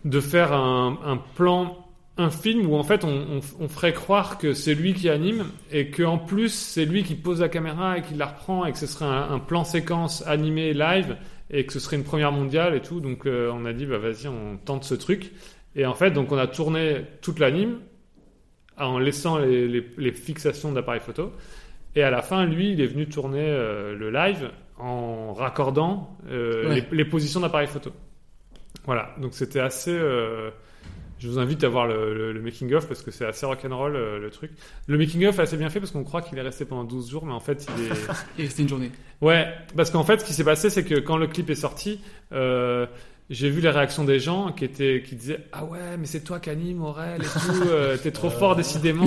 de 0.05 0.21
faire 0.21 0.53
un, 0.53 0.99
un 1.07 1.17
plan, 1.17 1.84
un 2.17 2.31
film 2.31 2.67
où 2.71 2.77
en 2.77 2.85
fait 2.85 3.03
on, 3.05 3.09
on, 3.09 3.41
on 3.61 3.69
ferait 3.69 3.93
croire 3.93 4.39
que 4.39 4.53
c'est 4.53 4.75
lui 4.75 4.95
qui 4.95 5.09
anime 5.09 5.47
et 5.73 5.91
que 5.91 6.03
en 6.05 6.19
plus 6.19 6.51
c'est 6.55 6.85
lui 6.85 7.03
qui 7.03 7.15
pose 7.17 7.41
la 7.41 7.49
caméra 7.49 7.99
et 7.99 8.03
qui 8.03 8.15
la 8.15 8.27
reprend 8.27 8.65
et 8.67 8.73
que 8.73 8.79
ce 8.79 8.87
serait 8.87 9.05
un, 9.07 9.31
un 9.33 9.39
plan 9.41 9.65
séquence 9.65 10.25
animé 10.27 10.75
live 10.75 11.17
et 11.51 11.67
que 11.67 11.73
ce 11.73 11.81
serait 11.81 11.97
une 11.97 12.05
première 12.05 12.31
mondiale 12.33 12.75
et 12.77 12.81
tout. 12.81 13.01
Donc 13.01 13.27
euh, 13.27 13.51
on 13.53 13.65
a 13.65 13.73
dit 13.73 13.85
bah 13.87 13.99
vas-y, 13.99 14.29
on 14.29 14.57
tente 14.59 14.85
ce 14.85 14.95
truc. 14.95 15.33
Et 15.77 15.87
en 15.87 15.95
fait, 15.95 16.13
donc 16.13 16.31
on 16.31 16.39
a 16.39 16.47
tourné 16.47 17.03
toute 17.21 17.41
l'anime 17.41 17.81
en 18.79 18.99
laissant 19.01 19.39
les, 19.39 19.67
les, 19.67 19.85
les 19.99 20.13
fixations 20.13 20.71
d'appareil 20.73 21.01
photo. 21.01 21.33
Et 21.97 22.03
à 22.03 22.11
la 22.11 22.23
fin, 22.23 22.45
lui, 22.45 22.73
il 22.73 22.81
est 22.81 22.87
venu 22.87 23.07
tourner 23.09 23.45
euh, 23.49 23.95
le 23.97 24.11
live 24.11 24.51
en 24.79 25.33
raccordant 25.35 26.17
euh, 26.31 26.69
Ouais. 26.69 26.75
les, 26.91 26.97
les 26.97 27.05
positions 27.05 27.41
d'appareil 27.41 27.67
photo. 27.69 27.91
Voilà, 28.85 29.15
donc 29.21 29.35
c'était 29.35 29.61
assez. 29.61 29.93
Je 31.19 31.29
vous 31.29 31.39
invite 31.39 31.65
à 31.65 31.69
voir 31.69 31.87
le, 31.87 32.15
le, 32.15 32.33
le 32.33 32.41
making 32.43 32.73
of 32.75 32.87
parce 32.89 33.03
que 33.03 33.11
c'est 33.11 33.25
assez 33.25 33.47
rock'n'roll 33.47 33.97
euh, 33.97 34.19
le 34.19 34.31
truc. 34.31 34.51
Le 34.87 34.99
making 34.99 35.27
of 35.27 35.39
est 35.39 35.43
assez 35.43 35.57
bien 35.57 35.71
fait 35.71 35.81
parce 35.81 35.93
qu'on 35.93 36.05
croit 36.05 36.23
qu'il 36.23 36.39
est 36.39 36.43
resté 36.43 36.65
pendant 36.65 36.85
12 36.85 37.11
jours, 37.11 37.25
mais 37.27 37.33
en 37.33 37.41
fait 37.41 37.67
il 37.79 37.85
est. 37.87 37.91
Et 38.45 38.49
c'était 38.49 38.63
une 38.63 38.69
journée. 38.69 38.91
Ouais, 39.21 39.47
parce 39.77 39.91
qu'en 39.91 40.05
fait, 40.05 40.21
ce 40.21 40.25
qui 40.25 40.35
s'est 40.35 40.45
passé, 40.45 40.71
c'est 40.71 40.85
que 40.85 40.97
quand 40.97 41.17
le 41.17 41.27
clip 41.27 41.49
est 41.51 41.55
sorti, 41.55 42.01
euh, 42.33 42.87
j'ai 43.31 43.49
vu 43.49 43.61
les 43.61 43.71
réactions 43.71 44.05
des 44.05 44.19
gens 44.19 44.53
qui 44.53 44.65
étaient, 44.65 45.03
qui 45.07 45.17
disaient 45.17 45.41
ah 45.53 45.65
ouais, 45.65 45.97
mais 45.99 46.07
c'est 46.07 46.21
toi 46.21 46.41
qui 46.41 46.51
anime 46.51 46.83
Aurel 46.83 47.23
et 47.23 47.25
tout, 47.25 47.69
euh, 47.69 47.97
t'es 47.97 48.11
trop 48.11 48.29
fort 48.31 48.55
décidément. 48.55 49.07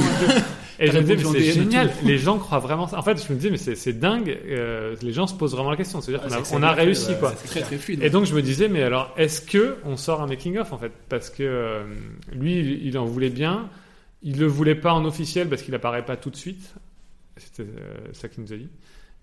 Et, 0.80 0.88
je 0.88 0.98
me 0.98 1.02
disais 1.04 1.16
mais 1.16 1.40
c'est 1.40 1.52
génial, 1.52 1.92
les 2.04 2.18
gens 2.18 2.40
croient 2.40 2.60
vraiment 2.60 2.88
ça. 2.88 2.98
En 2.98 3.04
fait, 3.04 3.24
je 3.24 3.32
me 3.32 3.38
disais 3.38 3.52
mais 3.52 3.76
c'est 3.76 3.94
dingue, 3.94 4.36
euh, 4.48 4.96
les 5.02 5.14
gens 5.14 5.28
se 5.28 5.36
posent 5.36 5.54
vraiment 5.54 5.72
la 5.72 5.78
question. 5.78 6.02
C'est-à-dire 6.02 6.26
Ouais, 6.26 6.44
qu'on 6.50 6.58
a, 6.58 6.60
on 6.60 6.64
a 6.64 6.74
réussi 6.74 7.14
quoi. 7.20 7.32
Très 7.32 7.62
très 7.62 7.78
fluide. 7.78 8.02
Et 8.04 8.10
donc 8.10 8.26
je 8.26 8.34
me 8.34 8.42
disais, 8.42 8.68
mais 8.70 8.82
alors, 8.84 9.14
est-ce 9.18 9.42
que 9.42 9.78
on 9.86 9.98
sort 9.98 10.22
un 10.22 10.28
making 10.28 10.58
of 10.58 10.74
en 10.74 10.78
fait? 10.78 10.92
Parce 11.10 11.30
que 11.30 11.44
euh, 11.44 11.84
lui, 12.34 12.60
il, 12.60 12.88
il 12.88 12.98
en 12.98 13.06
voulait 13.06 13.30
bien. 13.30 13.70
Il 14.24 14.40
le 14.40 14.48
voulait 14.48 14.76
pas 14.76 14.94
en 14.94 15.06
officiel 15.06 15.48
parce 15.48 15.62
qu'il 15.62 15.76
apparaît 15.76 16.06
pas 16.06 16.18
tout 16.18 16.32
de 16.32 16.36
suite. 16.36 16.74
C'était 17.38 17.64
euh, 17.64 18.14
ça 18.14 18.30
qu'il 18.30 18.44
nous 18.44 18.52
a 18.52 18.58
dit. 18.58 18.70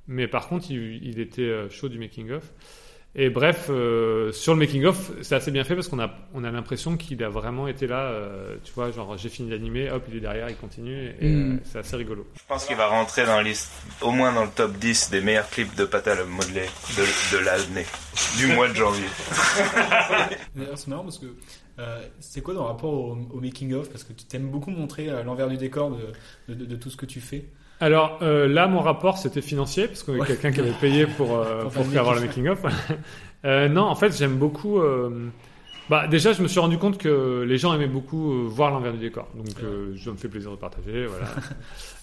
Mais 0.06 0.28
par 0.28 0.48
contre, 0.48 0.70
il, 0.70 1.02
il 1.02 1.18
était 1.18 1.42
euh, 1.42 1.68
chaud 1.68 1.88
du 1.88 1.98
making 1.98 2.30
of. 2.30 2.52
Et 3.16 3.30
bref, 3.30 3.66
euh, 3.70 4.32
sur 4.32 4.54
le 4.54 4.58
making 4.58 4.84
of, 4.86 5.12
c'est 5.22 5.36
assez 5.36 5.52
bien 5.52 5.62
fait 5.62 5.76
parce 5.76 5.86
qu'on 5.86 6.00
a 6.00 6.10
on 6.34 6.42
a 6.42 6.50
l'impression 6.50 6.96
qu'il 6.96 7.22
a 7.22 7.28
vraiment 7.28 7.68
été 7.68 7.86
là. 7.86 8.00
euh, 8.08 8.56
tu 8.64 8.72
vois, 8.72 8.90
genre 8.90 9.16
j'ai 9.16 9.28
fini 9.28 9.50
d'animer, 9.50 9.88
hop, 9.88 10.02
il 10.10 10.16
est 10.16 10.20
derrière, 10.20 10.48
il 10.50 10.56
continue. 10.56 11.14
Et 11.20 11.28
Mm. 11.28 11.52
euh, 11.52 11.58
c'est 11.62 11.78
assez 11.78 11.94
rigolo. 11.94 12.26
Je 12.36 12.42
pense 12.48 12.64
qu'il 12.66 12.74
va 12.76 12.88
rentrer 12.88 13.24
dans 13.24 13.36
la 13.36 13.44
liste, 13.44 13.70
au 14.02 14.10
moins 14.10 14.32
dans 14.32 14.42
le 14.44 14.50
top 14.50 14.72
10 14.78 15.10
des 15.10 15.20
meilleurs 15.20 15.48
clips 15.48 15.76
de 15.76 15.84
pâte 15.84 16.08
à 16.08 16.24
modeler 16.24 16.66
de, 16.96 17.36
de 17.36 17.44
l'année, 17.44 17.86
du 18.36 18.48
mois 18.48 18.68
de 18.68 18.74
janvier. 18.74 19.06
D'ailleurs, 20.56 20.78
c'est 20.78 20.88
marrant 20.88 21.04
parce 21.04 21.18
que 21.18 21.26
Euh, 21.80 22.00
c'est 22.20 22.40
quoi 22.40 22.54
ton 22.54 22.62
rapport 22.64 22.92
au, 22.94 23.18
au 23.32 23.40
making-of 23.40 23.90
Parce 23.90 24.04
que 24.04 24.12
tu 24.12 24.24
t'aimes 24.26 24.48
beaucoup 24.48 24.70
montrer 24.70 25.08
euh, 25.08 25.24
l'envers 25.24 25.48
du 25.48 25.56
décor 25.56 25.90
de, 26.48 26.54
de, 26.54 26.64
de, 26.66 26.76
tout 26.76 26.88
ce 26.88 26.96
que 26.96 27.04
tu 27.04 27.20
fais. 27.20 27.46
Alors 27.80 28.18
euh, 28.22 28.46
là, 28.48 28.66
mon 28.68 28.80
rapport, 28.80 29.18
c'était 29.18 29.42
financier, 29.42 29.88
parce 29.88 30.02
qu'il 30.02 30.14
y 30.14 30.16
a 30.16 30.20
Ouais. 30.20 30.26
quelqu'un 30.26 30.52
qui 30.52 30.60
avait 30.60 30.72
payé 30.80 31.06
pour, 31.06 31.36
euh, 31.36 31.62
Pour 31.62 31.72
pour, 31.72 31.98
avoir 31.98 32.14
le 32.14 32.20
making-of. 32.22 32.60
Euh, 33.46 33.68
non, 33.68 33.82
en 33.82 33.94
fait, 33.94 34.16
j'aime 34.16 34.38
beaucoup... 34.38 34.78
euh, 34.80 35.28
Bah, 35.90 36.08
déjà, 36.08 36.32
je 36.32 36.40
me 36.42 36.48
suis 36.48 36.60
rendu 36.60 36.78
compte 36.78 36.96
que 36.96 37.42
les 37.46 37.58
gens 37.58 37.74
aimaient 37.74 37.86
beaucoup 37.86 38.48
voir 38.48 38.70
l'envers 38.70 38.94
du 38.94 38.98
décor. 39.00 39.28
Donc, 39.34 39.48
je 39.94 40.10
me 40.10 40.16
fais 40.16 40.28
plaisir 40.28 40.50
de 40.50 40.56
partager, 40.56 41.04
voilà. 41.04 41.26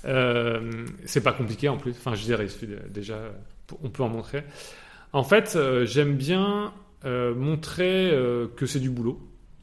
c'est 1.05 1.21
pas 1.23 1.33
compliqué, 1.33 1.67
en 1.67 1.77
plus. 1.77 1.91
Enfin, 1.97 2.13
je 2.13 2.21
dirais, 2.23 2.43
il 2.45 2.49
suffit 2.51 2.67
de- 2.67 2.79
déjà, 2.89 3.17
on 3.83 3.89
peut 3.89 4.03
en 4.03 4.09
montrer. 4.09 4.43
En 5.13 5.23
fait, 5.23 5.57
j'aime 5.85 6.13
bien 6.15 6.73
montrer 7.03 8.13
que 8.55 8.67
c'est 8.67 8.79
du 8.79 8.91
boulot, 8.91 9.19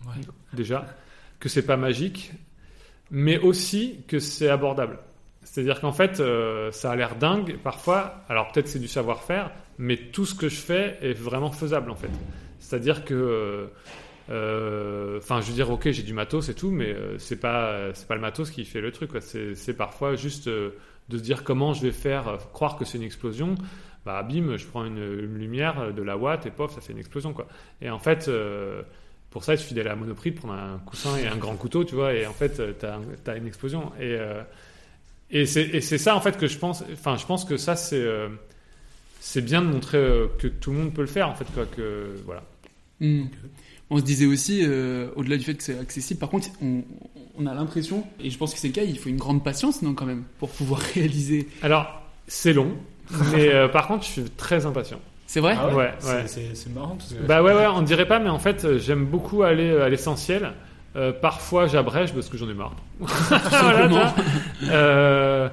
Ouais. 0.07 0.21
déjà, 0.53 0.85
que 1.39 1.49
c'est 1.49 1.63
pas 1.65 1.77
magique, 1.77 2.33
mais 3.13 3.39
aussi 3.39 4.01
que 4.09 4.19
c'est 4.19 4.49
abordable. 4.49 4.99
C'est-à-dire 5.59 5.81
qu'en 5.81 5.91
fait, 5.91 6.21
euh, 6.21 6.71
ça 6.71 6.93
a 6.93 6.95
l'air 6.95 7.17
dingue 7.17 7.59
parfois. 7.65 8.23
Alors 8.29 8.53
peut-être 8.53 8.69
c'est 8.69 8.79
du 8.79 8.87
savoir-faire, 8.87 9.51
mais 9.77 9.97
tout 9.97 10.25
ce 10.25 10.37
que 10.37 10.49
je 10.49 10.55
fais 10.61 10.97
est 11.03 11.15
vraiment 11.15 11.51
faisable 11.51 11.91
en 11.91 11.97
fait. 11.97 12.13
C'est-à-dire 12.61 13.05
que, 13.05 13.13
euh, 13.13 13.67
euh, 14.31 15.19
enfin, 15.19 15.41
je 15.41 15.49
veux 15.49 15.55
dire, 15.55 15.69
ok, 15.69 15.91
j'ai 15.91 16.05
du 16.05 16.13
matos 16.15 16.49
et 16.49 16.55
tout, 16.55 16.71
mais 16.71 16.95
c'est 17.19 17.41
pas 17.41 17.93
c'est 17.93 18.07
pas 18.07 18.15
le 18.15 18.21
matos 18.21 18.53
qui 18.53 18.65
fait 18.65 18.81
le 18.81 18.93
truc. 18.93 19.11
C'est 19.21 19.77
parfois 19.77 20.15
juste 20.15 20.49
de 20.49 20.73
se 21.11 21.23
dire 21.23 21.43
comment 21.43 21.73
je 21.73 21.83
vais 21.83 21.91
faire 21.91 22.39
croire 22.53 22.77
que 22.77 22.85
c'est 22.85 22.99
une 22.99 23.05
explosion. 23.05 23.57
Bah 24.07 24.23
bim, 24.23 24.57
je 24.57 24.65
prends 24.65 24.85
une, 24.85 25.05
lumière 25.05 25.93
de 25.93 26.03
la 26.05 26.17
watt 26.17 26.47
et 26.47 26.53
pof, 26.53 26.73
ça 26.73 26.81
fait 26.81 26.93
une 26.93 27.01
explosion 27.01 27.33
quoi. 27.33 27.49
Et 27.83 27.91
en 27.91 27.99
fait. 27.99 28.31
pour 29.31 29.43
ça, 29.43 29.55
il 29.55 29.59
suffit 29.59 29.75
d'aller 29.75 29.91
à 29.91 29.97
Monoprix, 29.97 30.31
prendre 30.31 30.55
un 30.55 30.79
coussin 30.87 31.17
et 31.17 31.27
un 31.27 31.37
grand 31.37 31.57
couteau, 31.57 31.83
tu 31.83 31.97
vois, 31.97 32.15
et 32.15 32.29
en 32.29 32.33
fait, 32.33 32.63
tu 32.79 32.87
as, 33.31 33.37
une 33.37 33.47
explosion. 33.49 33.91
Et, 34.01 34.17
et 35.31 35.47
c'est 35.47 35.99
ça, 35.99 36.17
en 36.17 36.21
fait, 36.21 36.37
que 36.39 36.47
je 36.47 36.59
pense. 36.59 36.83
Enfin, 36.93 37.17
je 37.17 37.27
pense 37.27 37.45
que 37.45 37.57
ça, 37.57 37.77
c'est 37.77 38.01
euh, 38.01 38.29
c'est 39.21 39.43
bien 39.43 39.61
de 39.63 39.67
montrer 39.67 39.99
euh, 39.99 40.27
que 40.39 40.47
tout 40.49 40.71
le 40.71 40.79
monde 40.79 40.95
peut 40.95 41.03
le 41.03 41.07
faire, 41.07 41.29
en 41.29 41.35
fait, 41.35 41.47
quoi. 41.55 41.67
Que, 41.67 42.15
voilà. 42.25 42.43
Hmm. 43.01 43.25
On 43.91 43.97
se 43.99 44.03
disait 44.03 44.27
aussi, 44.27 44.61
euh, 44.65 45.09
au-delà 45.17 45.37
du 45.39 45.45
fait 45.45 45.55
que 45.55 45.63
c'est 45.63 45.79
accessible, 45.79 46.21
par 46.21 46.29
contre, 46.29 46.49
on, 46.63 46.83
on 47.39 47.47
a 47.47 47.55
l'impression, 47.55 48.05
et 48.21 48.29
je 48.31 48.37
pense 48.37 48.53
que 48.53 48.61
c'est 48.61 48.69
le 48.69 48.75
cas, 48.75 48.83
il 48.83 48.99
faut 48.99 49.09
une 49.09 49.17
grande 49.17 49.43
patience, 49.43 49.81
non, 49.83 49.95
quand 49.95 50.05
même, 50.07 50.25
pour 50.39 50.51
pouvoir 50.51 50.81
réaliser. 50.95 51.49
Alors, 51.63 52.03
c'est 52.27 52.53
long, 52.53 52.73
mais 53.33 53.49
euh, 53.49 53.67
par 53.69 53.87
contre, 53.87 54.05
je 54.05 54.11
suis 54.11 54.25
très 54.37 54.67
impatient. 54.67 55.01
C'est 55.27 55.41
vrai? 55.41 55.55
Ah 55.59 55.69
ouais, 55.69 55.75
Ouais, 55.75 55.91
C'est- 56.01 56.09
ouais. 56.09 56.23
C'est 56.27 56.55
c'est 56.55 56.75
marrant 56.75 56.97
parce 56.97 57.13
que. 57.13 57.23
Bah 57.27 57.43
ouais, 57.43 57.53
ouais, 57.55 57.67
on 57.67 57.83
dirait 57.83 58.09
pas, 58.09 58.19
mais 58.19 58.31
en 58.31 58.39
fait, 58.39 58.79
j'aime 58.79 59.05
beaucoup 59.07 59.43
aller 59.43 59.71
à 59.71 59.89
l'essentiel. 59.91 60.53
Euh, 60.97 61.13
parfois, 61.13 61.67
j'abrège 61.67 62.13
parce 62.13 62.29
que 62.29 62.37
j'en 62.37 62.49
ai 62.49 62.55
marre. 62.55 62.75
Voilà. 63.01 64.15
Euh, 64.65 65.49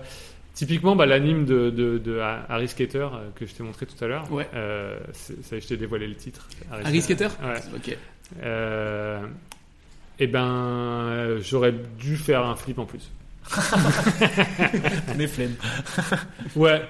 typiquement, 0.54 0.95
bah, 0.95 1.06
l'anime 1.06 1.45
de, 1.45 1.69
de, 1.69 1.98
de 1.98 2.19
Harry 2.50 2.67
Skater 2.67 3.08
euh, 3.13 3.30
que 3.36 3.45
je 3.45 3.54
t'ai 3.54 3.63
montré 3.63 3.86
tout 3.86 4.02
à 4.04 4.08
l'heure. 4.08 4.32
Ouais. 4.32 4.48
Euh, 4.54 4.98
ça, 5.13 5.60
je 5.60 5.67
t'ai 5.67 5.78
dévoilé 5.78 6.08
le 6.08 6.15
titre. 6.15 6.48
Harry 6.71 7.02
Skater 7.02 7.28
Ouais. 7.43 7.62
Ok. 7.76 7.98
Et 10.17 10.28
ben, 10.28 11.38
j'aurais 11.41 11.74
dû 12.00 12.15
faire 12.15 12.45
un 12.45 12.56
flip 12.56 12.80
en 12.80 12.86
plus. 12.86 13.12
Mes 15.17 15.28
flemmes. 15.28 15.56
Ouais. 16.56 16.82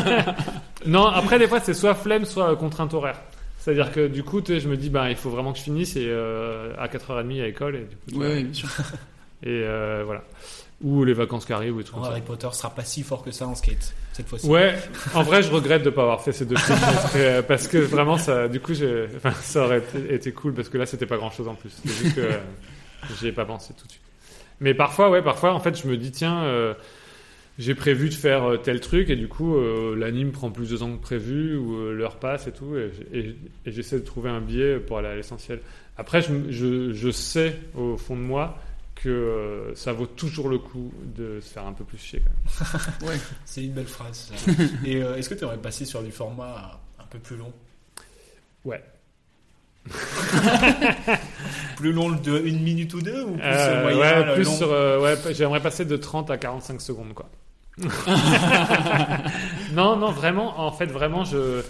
non, 0.86 1.06
après, 1.06 1.38
des 1.38 1.46
fois, 1.46 1.60
c'est 1.60 1.74
soit 1.74 1.94
flemme, 1.94 2.24
soit 2.24 2.56
contrainte 2.56 2.94
horaire. 2.94 3.20
C'est-à-dire 3.68 3.92
que 3.92 4.06
du 4.06 4.22
coup, 4.22 4.40
je 4.46 4.66
me 4.66 4.78
dis, 4.78 4.88
bah, 4.88 5.10
il 5.10 5.16
faut 5.16 5.28
vraiment 5.28 5.52
que 5.52 5.58
je 5.58 5.64
finisse 5.64 5.94
et 5.96 6.06
euh, 6.06 6.72
à 6.78 6.88
4h30 6.88 7.42
à 7.42 7.44
l'école. 7.44 7.76
Et, 7.76 7.80
du 7.80 7.96
coup, 7.96 8.18
Ouais, 8.18 8.26
vois. 8.26 8.36
ouais, 8.36 8.42
bien 8.42 8.54
sûr. 8.54 8.68
et 9.42 9.48
euh, 9.48 10.04
voilà. 10.06 10.24
Ou 10.82 11.04
les 11.04 11.12
vacances 11.12 11.44
qui 11.44 11.52
arrivent 11.52 11.74
ou 11.74 11.78
des 11.80 11.84
trucs 11.84 12.00
Oh, 12.00 12.06
Harry 12.06 12.20
ça. 12.20 12.26
Potter 12.26 12.48
sera 12.52 12.70
pas 12.70 12.82
si 12.82 13.02
fort 13.02 13.22
que 13.22 13.30
ça 13.30 13.46
en 13.46 13.54
skate 13.54 13.92
cette 14.14 14.26
fois-ci. 14.26 14.46
Ouais, 14.46 14.74
en 15.12 15.22
vrai, 15.22 15.42
je 15.42 15.52
regrette 15.52 15.82
de 15.82 15.90
pas 15.90 16.00
avoir 16.00 16.22
fait 16.22 16.32
ces 16.32 16.46
deux 16.46 16.56
films 16.56 16.78
parce 16.80 17.12
que, 17.12 17.40
parce 17.42 17.68
que 17.68 17.76
vraiment, 17.76 18.16
ça, 18.16 18.48
du 18.48 18.58
coup, 18.58 18.72
enfin, 19.16 19.32
ça 19.32 19.66
aurait 19.66 19.80
été, 19.80 20.14
été 20.14 20.32
cool 20.32 20.54
parce 20.54 20.70
que 20.70 20.78
là, 20.78 20.86
c'était 20.86 21.04
pas 21.04 21.18
grand-chose 21.18 21.48
en 21.48 21.54
plus. 21.54 21.70
C'est 21.84 21.92
juste 21.92 22.14
que 22.16 22.20
euh, 22.22 22.38
j'y 23.20 23.26
ai 23.26 23.32
pas 23.32 23.44
pensé 23.44 23.74
tout 23.78 23.84
de 23.84 23.90
suite. 23.90 24.02
Mais 24.60 24.72
parfois, 24.72 25.10
ouais, 25.10 25.20
parfois, 25.20 25.52
en 25.52 25.60
fait, 25.60 25.78
je 25.78 25.86
me 25.86 25.98
dis, 25.98 26.10
tiens, 26.10 26.42
euh, 26.44 26.72
j'ai 27.58 27.74
prévu 27.74 28.08
de 28.08 28.14
faire 28.14 28.44
euh, 28.44 28.56
tel 28.56 28.80
truc 28.80 29.10
et 29.10 29.16
du 29.16 29.26
coup, 29.28 29.56
euh, 29.56 29.94
l'anime 29.96 30.30
prend 30.32 30.50
plus 30.50 30.70
de 30.70 30.76
temps 30.76 30.90
que 30.96 31.02
prévu 31.02 31.56
ou 31.56 31.76
euh, 31.76 31.92
l'heure 31.92 32.16
passe 32.20 32.46
et 32.46 32.52
tout 32.52 32.76
et, 32.76 32.90
j'- 32.92 33.06
et- 33.18 33.36
et 33.66 33.72
j'essaie 33.72 33.98
de 33.98 34.04
trouver 34.04 34.30
un 34.30 34.40
biais 34.40 34.78
pour 34.78 34.98
aller 34.98 35.08
à 35.08 35.16
l'essentiel. 35.16 35.60
Après, 35.96 36.22
je, 36.22 36.50
je, 36.50 36.92
je 36.92 37.10
sais 37.10 37.56
au 37.74 37.96
fond 37.96 38.14
de 38.16 38.20
moi 38.22 38.56
que 38.94 39.08
euh, 39.08 39.74
ça 39.74 39.92
vaut 39.92 40.06
toujours 40.06 40.48
le 40.48 40.58
coup 40.58 40.92
de 41.16 41.40
se 41.40 41.48
faire 41.52 41.66
un 41.66 41.72
peu 41.72 41.84
plus 41.84 41.98
chier 41.98 42.20
quand 42.20 42.30
même. 42.30 42.82
Ouais. 43.08 43.18
C'est 43.44 43.64
une 43.64 43.72
belle 43.72 43.86
phrase. 43.86 44.30
ça. 44.32 44.52
Et 44.84 45.02
euh, 45.02 45.16
est-ce 45.16 45.28
que 45.28 45.34
tu 45.34 45.44
aurais 45.44 45.58
passé 45.58 45.84
sur 45.84 46.02
du 46.02 46.10
format 46.12 46.80
un 46.98 47.04
peu 47.10 47.18
plus 47.18 47.36
long? 47.36 47.52
Ouais. 48.64 48.82
Plus 51.76 51.92
long 51.92 52.10
de 52.10 52.38
une 52.44 52.60
minute 52.62 52.92
ou 52.94 53.00
deux 53.00 53.22
ou 53.22 53.32
plus 53.36 53.42
Euh, 53.42 53.82
moyen, 53.82 53.98
ouais, 54.28 54.34
plus 54.34 54.44
long? 54.44 54.56
sur, 54.56 54.72
euh, 54.72 55.00
ouais, 55.00 55.14
j'aimerais 55.34 55.60
passer 55.60 55.84
de 55.84 55.96
30 55.96 56.30
à 56.30 56.36
45 56.38 56.80
secondes, 56.80 57.14
quoi. 57.14 57.28
non, 59.72 59.96
non, 59.96 60.10
vraiment, 60.10 60.60
en 60.60 60.72
fait, 60.72 60.86
vraiment, 60.86 61.24
je, 61.24 61.62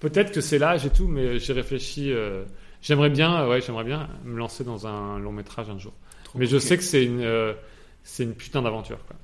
peut-être 0.00 0.32
que 0.32 0.40
c'est 0.40 0.58
l'âge 0.58 0.86
et 0.86 0.90
tout, 0.90 1.06
mais 1.08 1.38
j'y 1.38 1.52
réfléchis. 1.52 2.12
euh, 2.12 2.44
j'aimerais 2.82 3.10
bien, 3.10 3.42
euh, 3.42 3.48
ouais, 3.48 3.60
j'aimerais 3.60 3.84
bien 3.84 4.08
me 4.24 4.36
lancer 4.38 4.64
dans 4.64 4.86
un 4.86 5.18
long 5.18 5.32
métrage 5.32 5.70
un 5.70 5.78
jour. 5.78 5.92
mais 6.34 6.46
je 6.46 6.58
sais 6.58 6.76
que 6.76 6.82
c'est 6.84 7.04
une, 7.04 7.22
euh, 7.22 7.52
c'est 8.02 8.24
une 8.24 8.34
putain 8.34 8.62
d'aventure, 8.62 8.98
quoi. 9.06 9.16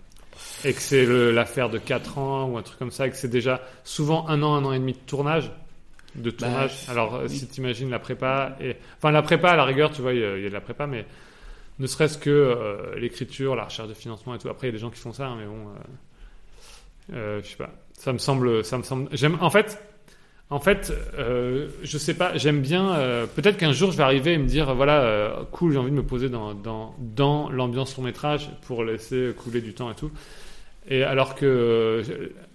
Et 0.64 0.72
que 0.72 0.80
c'est 0.80 1.04
l'affaire 1.32 1.68
de 1.68 1.78
4 1.78 2.18
ans 2.18 2.46
ou 2.48 2.58
un 2.58 2.62
truc 2.62 2.78
comme 2.78 2.90
ça, 2.92 3.06
et 3.06 3.10
que 3.10 3.16
c'est 3.16 3.28
déjà 3.28 3.60
souvent 3.84 4.28
un 4.28 4.42
an, 4.42 4.54
un 4.54 4.64
an 4.64 4.72
et 4.72 4.78
demi 4.78 4.92
de 4.92 4.98
tournage. 4.98 5.50
De 6.14 6.30
Bah, 6.30 6.36
tournage. 6.38 6.72
Alors, 6.88 7.20
oui. 7.24 7.28
si 7.28 7.48
tu 7.48 7.60
imagines 7.60 7.90
la 7.90 7.98
prépa, 7.98 8.56
et... 8.60 8.76
enfin, 8.96 9.10
la 9.10 9.22
prépa, 9.22 9.50
à 9.50 9.56
la 9.56 9.64
rigueur, 9.64 9.90
tu 9.90 10.00
vois, 10.02 10.12
il 10.14 10.18
y, 10.18 10.22
y 10.22 10.46
a 10.46 10.48
de 10.48 10.54
la 10.54 10.60
prépa, 10.60 10.86
mais 10.86 11.04
ne 11.78 11.86
serait-ce 11.86 12.18
que 12.18 12.30
euh, 12.30 12.98
l'écriture, 12.98 13.54
la 13.54 13.64
recherche 13.64 13.88
de 13.88 13.94
financement 13.94 14.34
et 14.34 14.38
tout. 14.38 14.48
Après, 14.48 14.66
il 14.66 14.70
y 14.70 14.72
a 14.72 14.76
des 14.76 14.80
gens 14.80 14.90
qui 14.90 15.00
font 15.00 15.12
ça, 15.12 15.28
hein, 15.28 15.36
mais 15.38 15.46
bon, 15.46 15.68
euh, 15.68 17.14
euh, 17.14 17.40
je 17.42 17.48
sais 17.48 17.56
pas. 17.56 17.70
Ça 17.92 18.12
me 18.12 18.18
semble, 18.18 18.64
ça 18.64 18.78
me 18.78 18.82
semble. 18.82 19.08
J'aime, 19.12 19.38
en 19.40 19.50
fait, 19.50 19.80
en 20.50 20.60
fait, 20.60 20.92
euh, 21.18 21.68
je 21.82 21.98
sais 21.98 22.14
pas. 22.14 22.36
J'aime 22.36 22.60
bien. 22.60 23.26
Peut-être 23.34 23.56
qu'un 23.56 23.72
jour, 23.72 23.92
je 23.92 23.96
vais 23.96 24.02
arriver 24.02 24.32
et 24.32 24.38
me 24.38 24.46
dire, 24.46 24.74
voilà, 24.74 25.46
cool, 25.52 25.72
j'ai 25.72 25.78
envie 25.78 25.90
de 25.90 25.96
me 25.96 26.02
poser 26.02 26.28
dans 26.28 26.54
dans 26.54 26.94
dans 26.98 27.50
l'ambiance 27.50 27.96
long 27.96 28.04
métrage 28.04 28.50
pour 28.66 28.84
laisser 28.84 29.32
couler 29.36 29.60
du 29.60 29.74
temps 29.74 29.90
et 29.90 29.94
tout. 29.94 30.10
Et 30.88 31.02
alors 31.02 31.34
que 31.34 32.02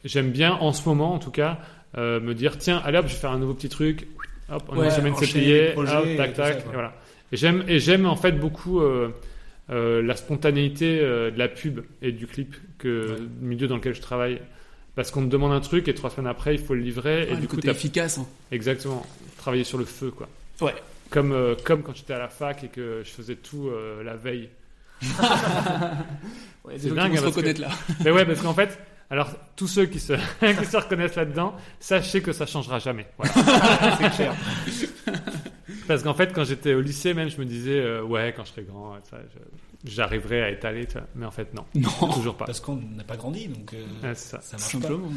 j'aime 0.03 0.31
bien, 0.31 0.53
en 0.53 0.71
ce 0.71 0.87
moment, 0.87 1.13
en 1.13 1.19
tout 1.19 1.31
cas, 1.31 1.59
me 1.97 2.33
dire, 2.33 2.57
tiens, 2.57 2.81
allez 2.83 2.97
hop, 2.97 3.07
je 3.07 3.13
vais 3.13 3.19
faire 3.19 3.31
un 3.31 3.39
nouveau 3.39 3.53
petit 3.53 3.69
truc. 3.69 4.07
Hop, 4.49 4.63
en 4.69 4.77
Ouais, 4.77 4.85
une 4.85 4.91
semaine, 4.91 5.13
c'est 5.15 5.73
projets 5.73 5.97
Hop, 5.97 6.17
tac, 6.17 6.33
tac, 6.33 6.57
et 6.59 6.73
voilà. 6.73 6.93
Et 7.33 7.37
j'aime, 7.37 7.63
et 7.67 7.79
j'aime 7.79 8.05
en 8.05 8.15
fait 8.15 8.33
beaucoup 8.33 8.79
euh, 8.79 9.09
euh, 9.71 10.01
la 10.03 10.15
spontanéité 10.15 10.99
euh, 11.01 11.31
de 11.31 11.39
la 11.39 11.47
pub 11.49 11.81
et 12.01 12.11
du 12.11 12.27
clip, 12.27 12.55
que, 12.77 12.87
le 13.19 13.29
milieu 13.41 13.67
dans 13.67 13.75
lequel 13.77 13.95
je 13.95 14.01
travaille. 14.01 14.39
Parce 14.95 15.09
qu'on 15.09 15.21
me 15.21 15.29
demande 15.29 15.51
un 15.51 15.59
truc 15.59 15.87
et 15.87 15.95
trois 15.95 16.11
semaines 16.11 16.27
après, 16.29 16.53
il 16.53 16.61
faut 16.61 16.75
le 16.75 16.81
livrer. 16.81 17.25
Ouais, 17.25 17.33
et 17.33 17.37
du 17.37 17.47
coup, 17.47 17.57
t'as- 17.57 17.71
efficace. 17.71 18.19
hein. 18.19 18.27
Exactement. 18.51 19.03
Travailler 19.37 19.63
sur 19.63 19.79
le 19.79 19.85
feu, 19.85 20.11
quoi. 20.11 20.29
Ouais. 20.61 20.75
Comme, 21.09 21.31
euh, 21.31 21.55
comme 21.63 21.81
quand 21.81 21.95
j'étais 21.95 22.13
à 22.13 22.19
la 22.19 22.27
fac 22.29 22.63
et 22.63 22.67
que 22.67 23.01
je 23.03 23.09
faisais 23.09 23.35
tout 23.35 23.67
euh, 23.69 24.03
la 24.03 24.15
veille. 24.15 24.49
Ouais, 26.65 26.75
C'est 26.77 26.93
dingue, 26.93 27.11
vont 27.11 27.17
se 27.17 27.21
que- 27.23 27.25
reconnaître 27.27 27.59
là. 27.61 27.69
Mais 28.05 28.11
ouais, 28.11 28.25
parce 28.25 28.41
qu'en 28.41 28.53
fait, 28.53 28.77
alors 29.13 29.29
tous 29.55 29.67
ceux 29.67 29.85
qui 29.85 29.99
se, 29.99 30.13
qui 30.59 30.65
se 30.65 30.75
reconnaissent 30.77 31.15
là-dedans, 31.15 31.53
sachez 31.79 32.21
que 32.21 32.31
ça 32.33 32.47
changera 32.47 32.79
jamais. 32.79 33.05
Voilà. 33.17 33.33
C'est 34.01 34.09
clair. 34.15 34.33
Parce 35.87 36.01
qu'en 36.01 36.13
fait, 36.13 36.33
quand 36.33 36.43
j'étais 36.43 36.73
au 36.73 36.81
lycée, 36.81 37.13
même, 37.13 37.29
je 37.29 37.37
me 37.37 37.45
disais, 37.45 37.77
euh, 37.79 38.01
ouais, 38.03 38.33
quand 38.35 38.43
je 38.45 38.51
serai 38.51 38.63
grand, 38.63 38.95
ça, 39.09 39.17
je- 39.33 39.91
j'arriverai 39.91 40.41
à 40.41 40.49
étaler, 40.49 40.85
tu 40.85 40.93
vois. 40.93 41.07
mais 41.15 41.25
en 41.25 41.31
fait, 41.31 41.53
non. 41.53 41.63
Non. 41.75 41.89
Toujours 42.13 42.35
pas. 42.35 42.45
Parce 42.45 42.59
qu'on 42.59 42.77
n'a 42.77 43.03
pas 43.03 43.17
grandi, 43.17 43.47
donc 43.49 43.73
euh, 43.73 43.83
Ouais, 44.01 44.15
c'est 44.15 44.31
ça. 44.31 44.41
ça 44.41 44.57
marche 44.57 44.71
Simplement. 44.71 45.09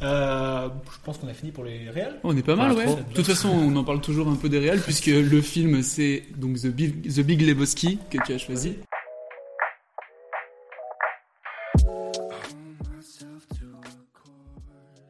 pas. 0.00 0.06
Euh, 0.06 0.68
je 0.92 0.98
pense 1.04 1.18
qu'on 1.18 1.28
a 1.28 1.34
fini 1.34 1.52
pour 1.52 1.64
les 1.64 1.88
réels. 1.90 2.16
On 2.24 2.36
est 2.36 2.42
pas 2.42 2.56
mal, 2.56 2.72
Ouais. 2.72 2.84
De 2.86 3.14
toute 3.14 3.26
façon, 3.26 3.48
on 3.48 3.74
en 3.76 3.84
parle 3.84 4.00
toujours 4.00 4.28
un 4.28 4.34
peu 4.36 4.48
des 4.48 4.58
réels, 4.58 4.80
puisque 4.82 5.06
le 5.06 5.40
film, 5.40 5.82
c'est 5.82 6.24
donc 6.36 6.58
The 6.58 6.66
Big, 6.66 7.10
The 7.14 7.20
Big 7.20 7.40
Lebowski 7.42 7.98
que 8.10 8.18
tu 8.26 8.32
as 8.34 8.38
choisi. 8.38 8.76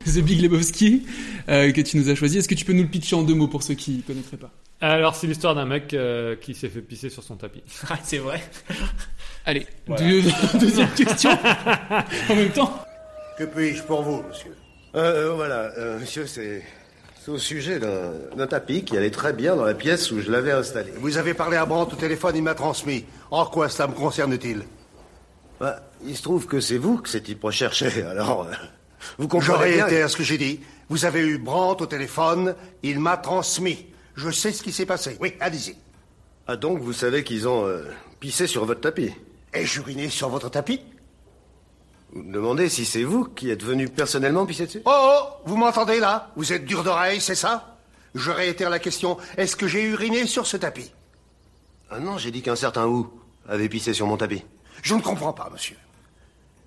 The 0.14 0.22
Big 0.24 0.40
Lebowski 0.42 1.06
euh, 1.48 1.72
que 1.72 1.80
tu 1.80 1.96
nous 1.98 2.08
as 2.08 2.14
choisi. 2.14 2.38
Est-ce 2.38 2.48
que 2.48 2.54
tu 2.54 2.64
peux 2.64 2.72
nous 2.72 2.82
le 2.82 2.88
pitcher 2.88 3.16
en 3.16 3.22
deux 3.22 3.34
mots 3.34 3.48
pour 3.48 3.62
ceux 3.62 3.74
qui 3.74 3.96
ne 3.98 4.02
connaîtraient 4.02 4.36
pas? 4.36 4.50
Alors, 4.80 5.16
c'est 5.16 5.26
l'histoire 5.26 5.54
d'un 5.56 5.66
mec 5.66 5.92
euh, 5.94 6.36
qui 6.36 6.54
s'est 6.54 6.68
fait 6.68 6.80
pisser 6.82 7.10
sur 7.10 7.22
son 7.22 7.36
tapis. 7.36 7.62
Ah, 7.90 7.98
c'est 8.02 8.18
vrai. 8.18 8.40
Allez, 9.44 9.66
Voilà. 9.86 10.02
deux- 10.08 10.22
deuxième 10.60 10.90
question 10.90 11.30
en 12.28 12.34
même 12.34 12.50
temps. 12.50 12.82
Que 13.38 13.44
puis-je 13.44 13.82
pour 13.84 14.02
vous, 14.02 14.22
monsieur? 14.28 14.54
Euh, 14.94 15.32
Voilà, 15.34 15.72
euh, 15.78 15.98
monsieur, 16.00 16.26
c'est. 16.26 16.62
C'est 17.20 17.32
au 17.32 17.38
sujet 17.38 17.78
d'un 17.78 18.46
tapis 18.46 18.84
qui 18.84 18.96
allait 18.96 19.10
très 19.10 19.32
bien 19.34 19.54
dans 19.54 19.64
la 19.64 19.74
pièce 19.74 20.10
où 20.12 20.20
je 20.20 20.30
l'avais 20.30 20.52
installé. 20.52 20.92
Vous 20.96 21.18
avez 21.18 21.34
parlé 21.34 21.56
à 21.58 21.66
Brandt 21.66 21.92
au 21.92 21.96
téléphone, 21.98 22.34
il 22.36 22.42
m'a 22.42 22.54
transmis. 22.54 23.04
En 23.30 23.44
quoi 23.44 23.68
cela 23.68 23.88
me 23.88 23.92
concerne-t-il? 23.92 24.62
Bah, 25.60 25.82
il 26.06 26.16
se 26.16 26.22
trouve 26.22 26.46
que 26.46 26.60
c'est 26.60 26.78
vous 26.78 26.96
que 26.98 27.08
ces 27.08 27.20
types 27.22 27.42
recherchaient, 27.42 28.02
alors... 28.04 28.44
euh, 28.46 28.52
vous 29.18 29.28
comprenez 29.28 29.46
J'aurais 29.46 29.78
été 29.78 30.02
à 30.02 30.08
ce 30.08 30.16
que 30.16 30.22
j'ai 30.22 30.38
dit. 30.38 30.60
Vous 30.88 31.04
avez 31.04 31.20
eu 31.20 31.38
Brandt 31.38 31.82
au 31.82 31.86
téléphone, 31.86 32.54
il 32.82 32.98
m'a 33.00 33.16
transmis. 33.16 33.86
Je 34.16 34.30
sais 34.30 34.52
ce 34.52 34.62
qui 34.62 34.72
s'est 34.72 34.86
passé. 34.86 35.16
Oui, 35.20 35.34
allez-y. 35.40 35.76
Ah 36.46 36.56
donc, 36.56 36.80
vous 36.80 36.92
savez 36.92 37.24
qu'ils 37.24 37.46
ont 37.46 37.66
euh, 37.66 37.84
pissé 38.20 38.46
sur 38.46 38.64
votre 38.64 38.80
tapis 38.80 39.12
Ai-je 39.52 39.80
uriné 39.80 40.08
sur 40.08 40.28
votre 40.28 40.48
tapis 40.48 40.80
Vous 42.12 42.22
me 42.22 42.32
demandez 42.32 42.68
si 42.68 42.84
c'est 42.84 43.02
vous 43.04 43.24
qui 43.24 43.50
êtes 43.50 43.62
venu 43.62 43.88
personnellement 43.88 44.46
pisser 44.46 44.66
dessus 44.66 44.82
Oh, 44.84 44.90
oh, 44.92 45.22
vous 45.44 45.56
m'entendez 45.56 46.00
là 46.00 46.30
Vous 46.36 46.52
êtes 46.52 46.64
dur 46.64 46.82
d'oreille, 46.84 47.20
c'est 47.20 47.34
ça 47.34 47.76
Je 48.14 48.30
réitère 48.30 48.70
la 48.70 48.78
question. 48.78 49.18
Est-ce 49.36 49.56
que 49.56 49.68
j'ai 49.68 49.82
uriné 49.82 50.26
sur 50.26 50.46
ce 50.46 50.56
tapis 50.56 50.90
Ah 51.90 52.00
non, 52.00 52.18
j'ai 52.18 52.30
dit 52.30 52.42
qu'un 52.42 52.56
certain 52.56 52.86
ou 52.86 53.10
avait 53.46 53.68
pissé 53.68 53.92
sur 53.92 54.06
mon 54.06 54.16
tapis. 54.16 54.42
Je 54.82 54.94
ne 54.94 55.00
comprends 55.00 55.32
pas, 55.32 55.50
monsieur. 55.52 55.76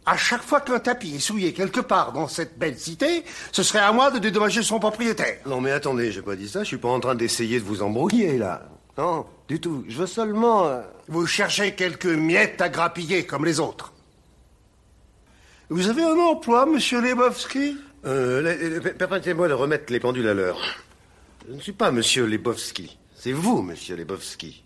À 0.05 0.17
chaque 0.17 0.41
fois 0.41 0.61
qu'un 0.61 0.79
tapis 0.79 1.15
est 1.15 1.19
souillé 1.19 1.53
quelque 1.53 1.79
part 1.79 2.11
dans 2.11 2.27
cette 2.27 2.57
belle 2.57 2.77
cité, 2.77 3.23
ce 3.51 3.61
serait 3.61 3.79
à 3.79 3.91
moi 3.91 4.09
de 4.09 4.17
dédommager 4.17 4.63
son 4.63 4.79
propriétaire. 4.79 5.37
Non 5.45 5.61
mais 5.61 5.71
attendez, 5.71 6.11
j'ai 6.11 6.23
pas 6.23 6.35
dit 6.35 6.49
ça, 6.49 6.61
je 6.63 6.69
suis 6.69 6.77
pas 6.77 6.89
en 6.89 6.99
train 6.99 7.13
d'essayer 7.15 7.59
de 7.59 7.65
vous 7.65 7.83
embrouiller 7.83 8.37
là. 8.39 8.63
Non, 8.97 9.25
du 9.47 9.59
tout. 9.61 9.85
Je 9.87 9.97
veux 9.97 10.07
seulement... 10.07 10.67
euh, 10.67 10.81
Vous 11.07 11.25
cherchez 11.27 11.75
quelques 11.75 12.05
miettes 12.05 12.61
à 12.61 12.69
grappiller 12.69 13.25
comme 13.25 13.45
les 13.45 13.59
autres. 13.59 13.93
Vous 15.69 15.87
avez 15.87 16.03
un 16.03 16.17
emploi, 16.17 16.65
monsieur 16.65 16.99
Lebowski? 17.01 17.77
Euh, 18.05 18.41
la- 18.41 18.55
la- 18.55 18.93
Permettez-moi 18.93 19.47
de 19.47 19.53
remettre 19.53 19.93
les 19.93 19.99
pendules 19.99 20.27
à 20.27 20.33
l'heure. 20.33 20.59
Je 21.47 21.53
ne 21.53 21.61
suis 21.61 21.71
pas 21.71 21.91
monsieur 21.91 22.25
Lebowski. 22.25 22.97
C'est 23.15 23.31
vous, 23.31 23.61
monsieur 23.61 23.95
Lebowski. 23.95 24.63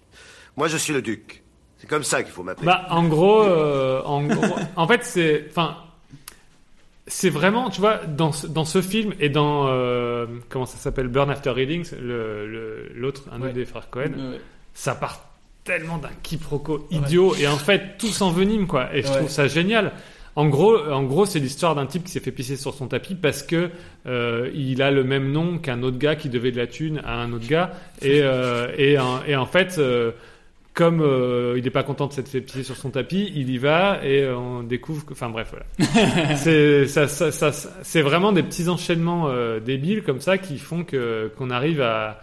Moi, 0.58 0.68
je 0.70 0.78
suis 0.78 0.94
le 0.94 1.02
duc. 1.02 1.44
C'est 1.86 1.90
comme 1.90 2.04
ça 2.04 2.24
qu'il 2.24 2.32
faut 2.32 2.42
m'appeler. 2.42 2.66
Bah, 2.66 2.88
en 2.90 3.04
gros, 3.04 3.44
euh, 3.44 4.02
en, 4.06 4.24
gros- 4.24 4.56
en 4.76 4.88
fait, 4.88 5.04
c'est, 5.04 5.46
enfin, 5.52 5.78
c'est 7.06 7.30
vraiment, 7.30 7.70
tu 7.70 7.80
vois, 7.80 7.98
dans 8.08 8.32
ce, 8.32 8.48
dans 8.48 8.66
ce 8.66 8.82
film 8.82 9.14
et 9.20 9.30
dans 9.30 9.68
euh, 9.68 10.26
comment 10.50 10.66
ça 10.66 10.78
s'appelle, 10.78 11.08
Burn 11.08 11.30
After 11.30 11.52
Reading, 11.52 11.86
le- 12.02 12.48
le- 12.48 12.92
l'autre, 12.96 13.24
un 13.32 13.40
Ouais. 13.40 13.46
autre 13.46 13.54
des 13.54 13.66
frères 13.66 13.90
Cohen, 13.92 14.14
Ouais. 14.18 14.42
ça 14.74 14.96
part 14.96 15.30
tellement 15.64 15.98
d'un 16.00 16.10
quiproquo 16.24 16.88
idiot 16.92 17.36
et 17.40 17.48
en 17.48 17.58
fait 17.58 17.98
tout 18.00 18.08
s'envenime 18.08 18.66
quoi. 18.68 18.90
Et 18.96 19.04
je 19.04 19.08
Ouais. 19.10 19.18
trouve 19.18 19.30
ça 19.30 19.48
génial. 19.48 19.92
En 20.36 20.48
gros, 20.48 20.78
en 20.78 21.04
gros, 21.04 21.26
c'est 21.26 21.40
l'histoire 21.40 21.76
d'un 21.76 21.86
type 21.86 22.04
qui 22.04 22.12
s'est 22.12 22.20
fait 22.20 22.32
pisser 22.32 22.58
sur 22.58 22.74
son 22.74 22.88
tapis 22.88 23.16
parce 23.16 23.42
que 23.44 23.70
euh, 24.08 24.50
il 24.54 24.82
a 24.82 24.90
le 24.92 25.04
même 25.04 25.32
nom 25.32 25.60
qu'un 25.60 25.82
autre 25.84 25.98
gars 25.98 26.16
qui 26.16 26.30
devait 26.30 26.52
de 26.52 26.58
la 26.58 26.68
thune 26.68 27.02
à 27.06 27.22
un 27.22 27.32
autre 27.34 27.48
gars 27.48 27.72
et 28.02 28.20
euh, 28.24 28.68
et, 28.78 28.98
en, 28.98 29.24
et 29.28 29.36
en 29.36 29.46
fait. 29.46 29.76
euh, 29.78 30.12
comme 30.76 31.02
euh, 31.02 31.56
il 31.58 31.64
n'est 31.64 31.70
pas 31.72 31.82
content 31.84 32.06
de 32.08 32.14
s'être 32.14 32.28
fait 32.30 32.42
pisser 32.42 32.64
sur 32.64 32.76
son 32.76 32.92
tapis, 32.92 33.32
il 33.34 33.50
y 33.50 33.58
va 33.58 34.00
et 34.06 34.22
euh, 34.24 34.38
on 34.38 34.62
découvre 34.62 35.06
que... 35.06 35.14
Enfin 35.14 35.30
bref, 35.30 35.52
voilà. 35.52 36.36
c'est 36.36 36.86
ça, 36.88 37.08
ça, 37.08 37.32
ça- 37.32 37.52
c'est 37.82 38.02
vraiment 38.04 38.32
des 38.34 38.44
petits 38.44 38.70
enchaînements 38.70 39.30
euh, 39.30 39.60
débiles 39.60 40.04
comme 40.04 40.20
ça 40.22 40.38
qui 40.38 40.60
font 40.60 40.84
que 40.84 41.32
qu'on 41.38 41.50
arrive 41.50 41.82
à... 41.82 42.20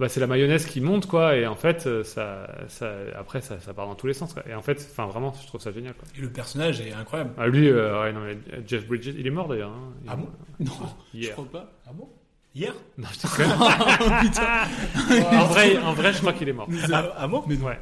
Bah, 0.00 0.08
c'est 0.08 0.20
la 0.20 0.28
mayonnaise 0.28 0.64
qui 0.66 0.80
monte, 0.80 1.06
quoi, 1.06 1.34
et 1.34 1.44
en 1.48 1.56
fait, 1.56 1.88
ça, 2.04 2.46
ça, 2.68 2.92
après, 3.18 3.40
ça, 3.40 3.58
ça 3.58 3.74
part 3.74 3.88
dans 3.88 3.96
tous 3.96 4.06
les 4.06 4.12
sens, 4.12 4.32
quoi. 4.32 4.44
Et 4.48 4.54
en 4.54 4.62
fait, 4.62 4.78
enfin, 4.92 5.06
vraiment, 5.10 5.34
je 5.42 5.44
trouve 5.48 5.60
ça 5.60 5.72
génial, 5.72 5.94
quoi. 5.94 6.06
Et 6.16 6.20
le 6.20 6.30
personnage 6.30 6.80
est 6.80 6.92
incroyable. 6.92 7.30
Ah, 7.36 7.48
lui, 7.48 7.68
ouais, 7.72 8.12
non, 8.12 8.20
mais 8.20 8.38
Jeff 8.64 8.86
Bridges, 8.86 9.08
il 9.18 9.26
est 9.26 9.30
mort 9.30 9.48
d'ailleurs. 9.48 9.70
hein. 9.72 9.92
Ah 10.06 10.14
bon? 10.14 10.28
Mort. 10.60 10.80
Non, 10.80 10.88
je 11.12 11.18
Hier. 11.18 11.32
crois 11.32 11.46
pas. 11.50 11.72
Ah 11.84 11.90
bon? 11.92 12.08
Hier 12.58 12.74
Non, 12.96 13.06
je 13.12 13.20
déconne. 13.22 13.52
en, 15.38 15.44
vrai, 15.44 15.78
en 15.78 15.92
vrai, 15.92 16.12
je 16.12 16.18
crois 16.18 16.32
qu'il 16.32 16.48
est 16.48 16.52
mort. 16.52 16.68
Ah, 16.92 17.14
ah 17.16 17.28
bon 17.28 17.44
Mais 17.46 17.56
ouais. 17.56 17.78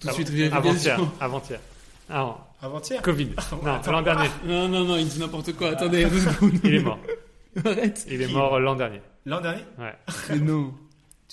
Tout 0.00 0.08
de 0.08 0.12
suite. 0.12 0.30
Avant-hier. 0.54 0.98
Avant-hier. 1.20 1.60
Ah, 2.08 2.20
non. 2.20 2.36
Avant-hier 2.62 3.02
Covid. 3.02 3.32
Non, 3.62 3.74
Attends. 3.74 3.92
l'an 3.92 4.00
dernier. 4.00 4.28
Non, 4.46 4.68
non, 4.68 4.84
non, 4.84 4.96
il 4.96 5.06
dit 5.06 5.20
n'importe 5.20 5.52
quoi. 5.54 5.72
Attendez, 5.72 6.06
deux 6.06 6.18
secondes. 6.18 6.58
Il 6.64 6.76
est 6.76 6.80
mort. 6.80 6.98
Arrête. 7.64 8.06
Il 8.10 8.22
est 8.22 8.32
mort 8.32 8.58
l'an 8.58 8.74
dernier. 8.74 9.02
L'an 9.26 9.42
dernier 9.42 9.64
Ouais. 9.78 9.94
Mais 10.30 10.38
non. 10.38 10.72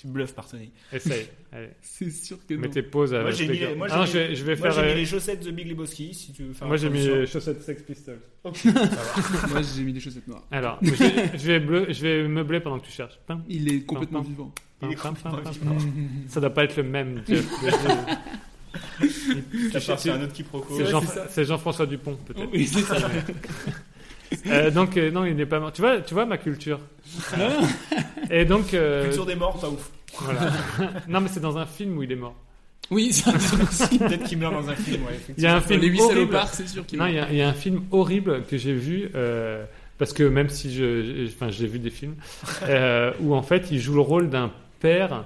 Tu 0.02 0.08
bluffes, 0.08 0.34
Partoni. 0.34 0.72
Essaye. 0.92 1.28
C'est 1.80 2.10
sûr 2.10 2.36
que 2.44 2.54
non. 2.54 2.60
Mettez 2.62 2.82
pause 2.82 3.14
à 3.14 3.22
Moi 3.22 3.30
j'ai 3.30 3.46
mis, 3.46 3.60
moi, 3.76 3.86
Ah 3.88 4.04
j'ai 4.04 4.34
je 4.34 4.42
vais, 4.44 4.56
moi, 4.56 4.64
faire. 4.72 4.72
j'ai 4.72 4.82
mis 4.82 4.88
euh, 4.90 4.94
les 4.96 5.06
chaussettes 5.06 5.44
de 5.44 5.50
Big 5.52 5.68
Lebowski 5.68 6.12
si 6.12 6.32
tu 6.32 6.42
veux 6.42 6.52
faire 6.54 6.66
Moi 6.66 6.76
j'ai 6.78 6.90
mis 6.90 7.06
les 7.06 7.24
chaussettes 7.24 7.62
Sex 7.62 7.82
Pistols. 7.82 8.18
Moi, 8.44 8.52
j'ai 9.62 9.82
mis 9.84 9.92
des 9.92 10.00
chaussettes 10.00 10.26
noires. 10.26 10.42
Alors, 10.50 10.78
je 10.82 10.90
vais, 10.90 11.38
je 11.38 11.46
vais, 11.46 11.60
bleu- 11.60 11.86
je 11.90 12.02
vais 12.02 12.26
meubler 12.26 12.58
pendant 12.58 12.80
que 12.80 12.86
tu 12.86 12.90
cherches. 12.90 13.16
Il 13.48 13.72
est 13.72 13.82
complètement 13.82 14.22
vivant. 14.22 14.52
Il 14.82 14.90
est 14.90 14.96
complètement 14.96 15.36
vivant. 15.48 15.78
Ça 16.26 16.40
doit 16.40 16.50
pas 16.50 16.64
être 16.64 16.76
le 16.78 16.82
même. 16.82 17.22
C'est 17.28 17.40
Jean- 20.90 21.44
Jean-François 21.44 21.86
Dupont, 21.86 22.16
peut-être. 22.26 22.48
Oui, 22.52 22.66
c'est 22.66 22.80
ça. 22.80 22.96
Euh, 24.46 24.70
donc, 24.70 24.96
euh, 24.96 25.10
non, 25.10 25.24
il 25.24 25.34
n'est 25.36 25.46
pas 25.46 25.60
mort. 25.60 25.72
Tu 25.72 25.82
vois, 25.82 26.00
tu 26.00 26.14
vois 26.14 26.26
ma 26.26 26.38
culture. 26.38 26.80
Et 28.30 28.44
donc. 28.44 28.74
euh, 28.74 29.04
Culture 29.04 29.26
des 29.26 29.34
morts, 29.34 29.58
pas 29.60 29.68
ouf. 29.68 29.90
voilà. 30.20 30.50
non, 31.08 31.20
mais 31.20 31.28
c'est 31.28 31.40
dans 31.40 31.58
un 31.58 31.66
film 31.66 31.96
où 31.98 32.02
il 32.02 32.12
est 32.12 32.16
mort. 32.16 32.34
Oui, 32.90 33.12
ça 33.12 33.32
aussi. 33.34 33.98
Peut-être 33.98 34.24
qu'il 34.24 34.38
meurt 34.38 34.52
dans 34.54 34.68
un 34.68 34.74
film, 34.74 35.02
ouais, 35.04 35.18
Il 35.38 35.42
y 35.44 35.46
a 35.46 35.56
un 35.56 35.60
film 35.60 35.80
Les 35.80 35.88
huit 35.88 36.00
horrible. 36.00 36.18
salopards, 36.32 36.48
c'est 36.54 36.68
sûr 36.68 36.84
qu'il 36.84 36.98
Non, 36.98 37.06
est 37.06 37.10
il 37.12 37.14
y, 37.16 37.18
a, 37.20 37.30
il 37.30 37.36
y 37.36 37.42
a 37.42 37.48
un 37.48 37.52
film 37.54 37.82
horrible 37.90 38.42
que 38.44 38.58
j'ai 38.58 38.74
vu 38.74 39.08
euh, 39.14 39.64
parce 39.98 40.12
que 40.12 40.24
même 40.24 40.48
si 40.48 40.74
je, 40.74 41.02
je- 41.02 41.26
enfin, 41.32 41.48
j'ai 41.50 41.66
vu 41.66 41.78
des 41.78 41.90
films 41.90 42.16
euh, 42.64 43.12
où 43.20 43.34
en 43.34 43.42
fait 43.42 43.68
il 43.70 43.80
joue 43.80 43.94
le 43.94 44.00
rôle 44.00 44.28
d'un 44.28 44.50
père 44.80 45.24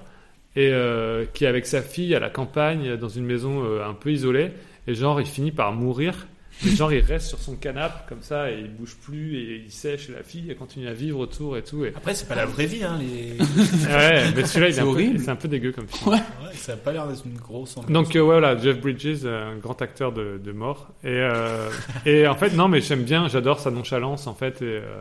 et 0.54 0.68
euh, 0.70 1.24
qui 1.34 1.44
est 1.44 1.48
avec 1.48 1.66
sa 1.66 1.82
fille 1.82 2.14
à 2.14 2.20
la 2.20 2.30
campagne 2.30 2.96
dans 2.96 3.08
une 3.08 3.24
maison 3.24 3.64
euh, 3.64 3.84
un 3.84 3.94
peu 3.94 4.12
isolée 4.12 4.50
et 4.86 4.94
genre 4.94 5.20
il 5.20 5.26
finit 5.26 5.50
par 5.50 5.72
mourir. 5.72 6.26
Mais 6.64 6.70
genre 6.70 6.90
il 6.92 7.00
reste 7.00 7.26
sur 7.26 7.38
son 7.38 7.54
canapé 7.54 7.96
comme 8.08 8.22
ça 8.22 8.50
et 8.50 8.58
il 8.60 8.70
bouge 8.70 8.96
plus 9.02 9.36
et 9.36 9.62
il 9.66 9.70
sèche 9.70 10.08
et 10.08 10.12
la 10.12 10.22
fille 10.22 10.46
elle 10.48 10.56
continue 10.56 10.88
à 10.88 10.94
vivre 10.94 11.18
autour 11.18 11.56
et 11.58 11.62
tout. 11.62 11.84
Et... 11.84 11.92
Après, 11.94 12.14
c'est 12.14 12.26
pas 12.26 12.34
la 12.34 12.46
vraie 12.46 12.64
vie, 12.66 12.82
hein. 12.82 12.98
Les... 12.98 13.32
Ouais, 13.92 14.24
mais 14.34 14.44
celui-là 14.46 14.68
il 14.70 14.78
est, 14.78 14.82
horrible. 14.82 15.20
c'est 15.20 15.28
un 15.30 15.36
peu 15.36 15.48
dégueu 15.48 15.72
comme 15.72 15.86
film. 15.86 16.12
Ouais. 16.12 16.16
Ouais, 16.42 16.54
ça 16.54 16.72
a 16.72 16.76
pas 16.76 16.92
l'air 16.92 17.06
d'être 17.06 17.24
une 17.26 17.36
grosse. 17.36 17.74
Donc 17.88 18.16
euh, 18.16 18.20
ouais, 18.20 18.24
voilà, 18.40 18.56
Jeff 18.56 18.80
Bridges, 18.80 19.20
euh, 19.24 19.52
un 19.52 19.56
grand 19.56 19.80
acteur 19.82 20.12
de, 20.12 20.40
de 20.42 20.52
mort. 20.52 20.88
Et, 21.04 21.08
euh, 21.08 21.68
et 22.06 22.26
en 22.26 22.36
fait, 22.36 22.54
non, 22.54 22.68
mais 22.68 22.80
j'aime 22.80 23.02
bien, 23.04 23.28
j'adore 23.28 23.60
sa 23.60 23.70
nonchalance 23.70 24.26
en 24.26 24.34
fait. 24.34 24.62
Et, 24.62 24.64
euh, 24.64 25.00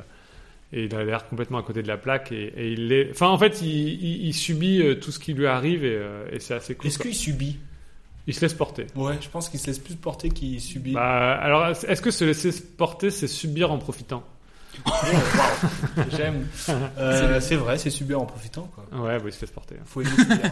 et 0.73 0.85
il 0.85 0.95
a 0.95 1.05
l'air 1.05 1.25
complètement 1.29 1.59
à 1.59 1.63
côté 1.63 1.81
de 1.83 1.87
la 1.87 1.95
plaque. 1.97 2.33
Et, 2.33 2.51
et 2.57 2.71
il 2.73 2.91
est, 2.91 3.11
enfin, 3.11 3.29
en 3.29 3.37
fait, 3.37 3.61
il, 3.61 3.67
il- 3.69 4.25
il 4.27 4.33
subit 4.33 4.83
tout 4.99 5.11
ce 5.11 5.19
qui 5.19 5.33
lui 5.33 5.47
arrive 5.47 5.85
et, 5.85 6.01
et 6.33 6.39
c'est 6.39 6.55
assez 6.55 6.75
cool. 6.75 6.87
Est-ce 6.87 6.99
qu'il 6.99 7.15
subit? 7.15 7.59
Il 8.27 8.33
se 8.33 8.41
laisse 8.41 8.53
porter. 8.53 8.87
Ouais, 8.95 9.17
je 9.21 9.29
pense 9.29 9.49
qu'il 9.49 9.59
se 9.59 9.67
laisse 9.67 9.79
plus 9.79 9.95
porter 9.95 10.29
qu'il 10.29 10.59
subit. 10.59 10.93
Bah, 10.93 11.33
alors, 11.33 11.67
est-ce 11.67 12.01
que 12.01 12.11
se 12.11 12.25
laisser 12.25 12.51
porter, 12.77 13.11
c'est 13.11 13.27
subir 13.27 13.71
en 13.71 13.77
profitant? 13.77 14.23
J'aime. 16.15 16.47
Euh, 16.97 17.39
c'est 17.39 17.55
vrai, 17.55 17.77
c'est 17.77 17.89
subir 17.89 18.21
en 18.21 18.25
profitant, 18.25 18.69
quoi. 18.73 18.85
Ouais, 18.99 19.17
bah, 19.17 19.23
il 19.27 19.33
se 19.33 19.41
laisse 19.41 19.51
porter. 19.51 19.75
Faut 19.85 20.01
aimer 20.01 20.11
subir. 20.11 20.37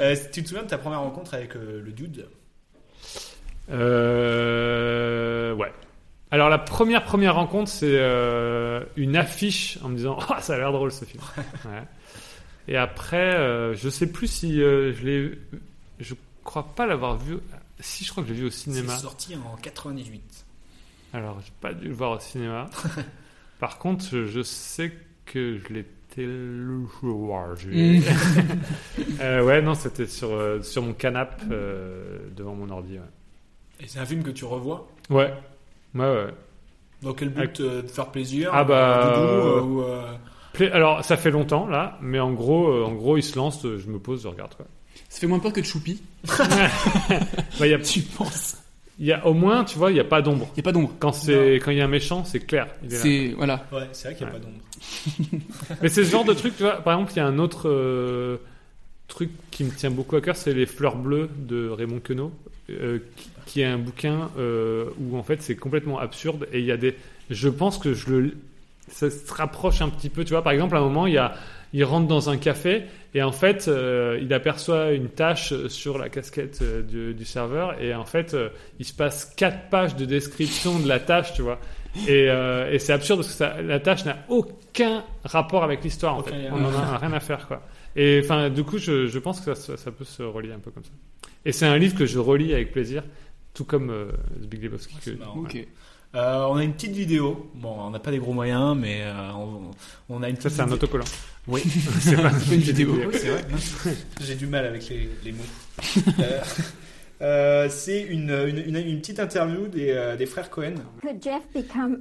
Euh, 0.00 0.16
tu 0.32 0.42
te 0.42 0.48
souviens 0.48 0.64
de 0.64 0.68
ta 0.68 0.78
première 0.78 1.00
rencontre 1.00 1.34
avec 1.34 1.54
euh, 1.54 1.82
le 1.84 1.92
dude? 1.92 2.26
Ouais. 3.68 5.72
Alors 6.30 6.48
la 6.48 6.58
première 6.58 7.04
première 7.04 7.34
rencontre, 7.34 7.70
c'est 7.70 8.00
une 8.96 9.16
affiche 9.16 9.78
en 9.82 9.88
me 9.88 9.96
disant 9.96 10.18
ah 10.30 10.40
ça 10.40 10.54
a 10.54 10.58
l'air 10.58 10.72
drôle 10.72 10.90
ce 10.90 11.04
film. 11.04 11.22
Ouais. 11.66 11.82
Et 12.66 12.76
après, 12.76 13.74
je 13.74 13.88
sais 13.88 14.06
plus 14.06 14.26
si 14.26 14.58
je 14.58 15.04
l'ai, 15.04 15.38
je 16.00 16.14
crois 16.44 16.74
pas 16.74 16.86
l'avoir 16.86 17.16
vu. 17.16 17.38
Si 17.80 18.04
je 18.04 18.10
crois 18.10 18.22
que 18.22 18.28
je 18.28 18.34
l'ai 18.34 18.40
vu 18.40 18.46
au 18.46 18.50
cinéma. 18.50 18.94
C'est 18.96 19.02
sorti 19.02 19.34
en 19.36 19.56
98. 19.56 20.44
Alors 21.14 21.40
j'ai 21.44 21.52
pas 21.60 21.72
dû 21.74 21.88
le 21.88 21.94
voir 21.94 22.12
au 22.12 22.18
cinéma. 22.20 22.68
Par 23.60 23.78
contre, 23.78 24.04
je, 24.10 24.26
je 24.26 24.42
sais 24.42 24.92
que 25.24 25.58
je 25.58 25.72
l'ai 25.72 25.84
téléchargé. 26.14 27.98
Mm. 27.98 28.02
Euh, 29.20 29.44
ouais, 29.44 29.62
non, 29.62 29.74
c'était 29.74 30.06
sur 30.06 30.30
euh, 30.32 30.62
sur 30.62 30.82
mon 30.82 30.94
canapé 30.94 31.44
euh, 31.50 32.18
devant 32.36 32.54
mon 32.54 32.68
ordi. 32.70 32.94
Ouais. 32.94 33.04
Et 33.80 33.86
c'est 33.86 34.00
un 34.00 34.06
film 34.06 34.22
que 34.24 34.30
tu 34.30 34.44
revois? 34.44 34.88
Ouais, 35.10 35.32
ouais, 35.94 36.00
ouais. 36.00 36.34
Dans 37.02 37.12
quel 37.14 37.28
but 37.28 37.60
euh, 37.60 37.82
de 37.82 37.86
faire 37.88 38.10
plaisir? 38.10 38.50
Ah 38.52 38.64
bah, 38.64 38.98
euh, 38.98 39.14
doudou, 39.14 39.26
euh, 39.26 39.58
euh, 39.58 39.62
ou, 39.62 39.82
euh, 39.82 40.16
Pla- 40.54 40.74
Alors, 40.74 41.04
ça 41.04 41.16
fait 41.16 41.30
longtemps 41.30 41.66
là, 41.68 41.98
mais 42.00 42.18
en 42.20 42.32
gros, 42.32 42.68
euh, 42.68 42.84
en 42.84 42.92
gros, 42.94 43.16
il 43.16 43.22
se 43.22 43.36
lance, 43.36 43.62
je 43.62 43.88
me 43.88 43.98
pose, 43.98 44.22
je 44.22 44.28
regarde 44.28 44.54
quoi. 44.56 44.66
Ça 45.12 45.20
fait 45.20 45.26
moins 45.26 45.40
peur 45.40 45.52
que 45.52 45.60
de 45.60 45.66
Choupi. 45.66 46.00
Bah, 47.60 47.66
y 47.66 47.74
a, 47.74 47.78
Tu 47.78 48.00
penses 48.00 48.56
il 48.98 49.06
y 49.06 49.12
a 49.12 49.26
au 49.26 49.34
moins, 49.34 49.64
tu 49.64 49.76
vois, 49.78 49.90
il 49.90 49.96
y 49.96 50.00
a 50.00 50.04
pas 50.04 50.22
d'ombre. 50.22 50.48
Il 50.54 50.58
y 50.58 50.60
a 50.60 50.62
pas 50.62 50.72
d'ombre. 50.72 50.94
Quand 50.98 51.12
c'est 51.12 51.56
quand 51.56 51.70
il 51.70 51.76
y 51.78 51.80
a 51.80 51.84
un 51.84 51.88
méchant, 51.88 52.24
c'est 52.24 52.40
clair. 52.40 52.68
il 52.82 52.88
est 52.92 52.96
là. 52.96 53.02
C'est 53.02 53.34
voilà. 53.36 53.66
Ouais, 53.72 53.88
c'est 53.92 54.08
vrai 54.08 54.16
qu'il 54.16 54.26
n'y 54.26 54.32
a 54.32 54.34
Ouais. 54.34 54.40
pas 54.40 54.46
d'ombre. 54.46 55.42
Mais 55.82 55.88
c'est 55.90 56.04
ce 56.04 56.10
genre 56.10 56.24
de 56.24 56.32
truc, 56.32 56.56
tu 56.56 56.62
vois. 56.62 56.76
Par 56.82 56.94
exemple, 56.94 57.12
il 57.12 57.16
y 57.16 57.20
a 57.20 57.26
un 57.26 57.38
autre 57.38 57.68
euh, 57.68 58.36
truc 59.08 59.30
qui 59.50 59.64
me 59.64 59.70
tient 59.70 59.90
beaucoup 59.90 60.16
à 60.16 60.20
cœur, 60.22 60.36
c'est 60.36 60.54
les 60.54 60.66
fleurs 60.66 60.96
bleues 60.96 61.28
de 61.36 61.68
Raymond 61.68 62.00
Queneau, 62.00 62.32
euh, 62.70 62.98
qui, 63.16 63.30
qui 63.46 63.60
est 63.62 63.66
un 63.66 63.78
bouquin 63.78 64.30
euh, 64.38 64.86
où 65.00 65.16
en 65.18 65.22
fait 65.22 65.42
c'est 65.42 65.56
complètement 65.56 65.98
absurde 65.98 66.46
et 66.52 66.60
il 66.60 66.64
y 66.64 66.72
a 66.72 66.76
des. 66.78 66.96
Je 67.28 67.48
pense 67.48 67.76
que 67.78 67.92
je 67.94 68.08
le 68.10 68.34
ça 68.88 69.10
se 69.10 69.32
rapproche 69.32 69.80
un 69.82 69.88
petit 69.88 70.10
peu. 70.10 70.24
Tu 70.24 70.30
vois, 70.32 70.42
par 70.42 70.52
exemple, 70.52 70.76
à 70.76 70.78
un 70.78 70.82
moment, 70.82 71.06
il 71.06 71.14
y 71.14 71.18
a, 71.18 71.34
il 71.72 71.84
rentre 71.84 72.06
dans 72.08 72.28
un 72.30 72.36
café 72.36 72.84
et 73.14 73.22
en 73.22 73.32
fait, 73.32 73.66
euh, 73.68 74.18
il 74.22 74.32
aperçoit 74.34 74.92
une 74.92 75.08
tâche 75.08 75.52
sur 75.68 75.98
la 75.98 76.08
casquette 76.08 76.60
euh, 76.62 76.82
du, 76.82 77.14
du 77.14 77.24
serveur 77.24 77.80
et 77.80 77.94
en 77.94 78.04
fait, 78.04 78.34
euh, 78.34 78.48
il 78.78 78.84
se 78.84 78.92
passe 78.94 79.24
quatre 79.36 79.68
pages 79.70 79.96
de 79.96 80.04
description 80.04 80.78
de 80.78 80.88
la 80.88 80.98
tâche, 81.00 81.32
tu 81.34 81.42
vois. 81.42 81.58
Et, 82.08 82.28
euh, 82.30 82.70
et 82.72 82.78
c'est 82.78 82.92
absurde 82.94 83.20
parce 83.20 83.28
que 83.32 83.36
ça, 83.36 83.60
la 83.60 83.78
tâche 83.80 84.04
n'a 84.06 84.18
aucun 84.28 85.04
rapport 85.24 85.62
avec 85.64 85.82
l'histoire. 85.84 86.16
En 86.16 86.22
fait, 86.22 86.34
on 86.50 86.64
en 86.64 86.72
a 86.74 86.98
rien 86.98 87.12
à 87.12 87.20
faire, 87.20 87.46
quoi. 87.46 87.62
Et 87.96 88.22
enfin, 88.24 88.48
du 88.48 88.64
coup, 88.64 88.78
je, 88.78 89.06
je 89.06 89.18
pense 89.18 89.40
que 89.42 89.52
ça, 89.54 89.76
ça 89.76 89.90
peut 89.92 90.04
se 90.04 90.22
relier 90.22 90.52
un 90.52 90.58
peu 90.58 90.70
comme 90.70 90.84
ça. 90.84 90.92
Et 91.44 91.52
c'est 91.52 91.66
un 91.66 91.76
livre 91.76 91.94
que 91.98 92.06
je 92.06 92.18
relis 92.18 92.54
avec 92.54 92.72
plaisir, 92.72 93.02
tout 93.52 93.64
comme 93.66 93.90
euh, 93.90 94.06
The 94.42 94.46
Big 94.46 94.62
Lebowski. 94.62 94.96
que- 95.04 95.10
marrant, 95.18 95.40
Ok. 95.40 95.58
Euh, 96.14 96.44
on 96.50 96.56
a 96.56 96.64
une 96.64 96.72
petite 96.74 96.92
vidéo. 96.92 97.50
Bon, 97.54 97.74
on 97.78 97.90
n'a 97.90 97.98
pas 97.98 98.10
des 98.10 98.18
gros 98.18 98.32
moyens, 98.34 98.76
mais 98.78 99.00
euh, 99.02 99.30
on, 99.34 99.70
on 100.10 100.22
a 100.22 100.28
une 100.28 100.36
Ça, 100.36 100.50
c'est 100.50 100.60
un 100.62 100.70
autocollant. 100.70 101.04
Oui, 101.48 101.60
C'est 102.00 102.16
pas- 102.16 102.30
une 102.52 102.60
vidéo. 102.60 102.94
Oui, 102.94 103.14
c'est 103.18 103.28
vrai. 103.28 103.44
J'ai 104.20 104.34
du 104.36 104.46
mal 104.46 104.64
avec 104.66 104.88
les, 104.88 105.08
les 105.24 105.32
mots. 105.32 105.42
Euh, 106.20 106.40
euh, 107.22 107.68
c'est 107.68 108.00
une, 108.02 108.30
une, 108.30 108.58
une, 108.58 108.76
une 108.76 108.98
petite 109.00 109.18
interview 109.18 109.66
des, 109.66 109.90
euh, 109.90 110.16
des 110.16 110.26
frères 110.26 110.50
Cohen. 110.50 110.74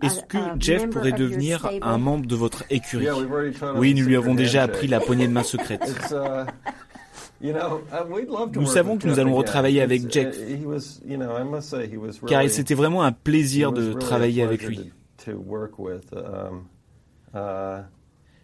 Est-ce 0.04 0.22
que 0.26 0.38
Jeff 0.60 0.89
pourrait 0.89 1.12
devenir 1.12 1.68
un 1.82 1.98
membre 1.98 2.28
de 2.28 2.36
votre 2.36 2.64
écurie? 2.70 3.08
Oui, 3.78 3.94
nous 3.96 4.06
lui 4.06 4.16
avons 4.16 4.36
déjà 4.36 4.64
appris 4.64 4.88
la 4.88 5.00
poignée 5.00 5.28
de 5.28 5.34
main 5.34 5.44
secrète. 5.44 5.82
Nous 7.42 8.66
savons 8.68 8.98
que 9.00 9.08
nous 9.08 9.18
allons 9.20 9.34
retravailler 9.34 9.82
avec 9.82 10.12
Jeff, 10.12 10.38
car 12.28 12.48
c'était 12.50 12.76
vraiment 12.76 13.02
un 13.04 13.12
plaisir 13.12 13.72
de 13.72 13.94
travailler 13.94 14.44
avec 14.44 14.62
lui. 14.68 14.92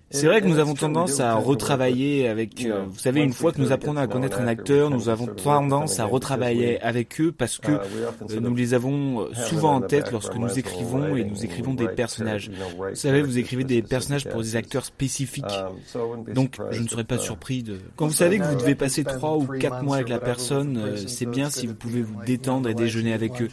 C'est 0.10 0.28
vrai 0.28 0.42
que 0.42 0.48
nous 0.48 0.60
avons 0.60 0.74
tendance 0.74 1.20
à 1.20 1.36
retravailler 1.36 2.28
avec... 2.28 2.66
euh, 2.66 2.86
vous 2.88 3.00
savez, 3.00 3.22
une 3.22 3.34
fois 3.34 3.52
que 3.52 3.60
nous 3.60 3.72
apprenons 3.72 4.00
à 4.00 4.08
connaître 4.08 4.40
un 4.40 4.48
acteur, 4.48 4.90
nous 4.90 5.10
avons 5.10 5.28
tendance 5.28 6.00
à 6.00 6.06
retravailler 6.06 6.82
avec 6.82 7.20
eux 7.20 7.32
parce 7.32 7.58
que 7.58 7.72
euh, 7.72 8.40
nous 8.40 8.56
les 8.56 8.74
avons 8.74 9.28
souvent 9.50 9.76
en 9.76 9.82
tête 9.82 10.12
lorsque 10.12 10.36
nous 10.36 10.58
écrivons 10.58 11.16
et 11.16 11.26
nous 11.26 11.44
écrivons 11.44 11.74
des 11.74 11.90
personnages. 11.90 12.50
Vous 12.78 12.96
savez, 12.96 13.22
vous 13.22 13.38
écrivez 13.38 13.64
des 13.66 13.82
personnages 13.82 14.28
pour 14.30 14.42
des 14.42 14.56
acteurs 14.56 14.86
spécifiques. 14.86 15.46
Donc, 16.34 16.58
je 16.72 16.82
ne 16.82 16.88
serais 16.88 17.04
pas 17.04 17.18
surpris 17.18 17.64
de... 17.64 17.78
Quand 17.96 18.08
vous 18.08 18.14
savez 18.14 18.40
que 18.40 18.46
vous 18.46 18.56
devez 18.56 18.76
passer 18.76 19.04
trois 19.04 19.36
ou 19.36 19.46
quatre 19.46 19.84
mois 19.84 19.98
avec 19.98 20.10
la 20.10 20.20
personne, 20.20 20.78
euh, 20.78 20.96
c'est 20.96 21.26
bien 21.26 21.50
si 21.50 21.68
vous 21.68 21.76
pouvez 21.76 22.02
vous 22.02 22.24
détendre 22.26 22.70
et 22.70 22.74
déjeuner 22.74 23.14
avec 23.14 23.42
eux. 23.42 23.50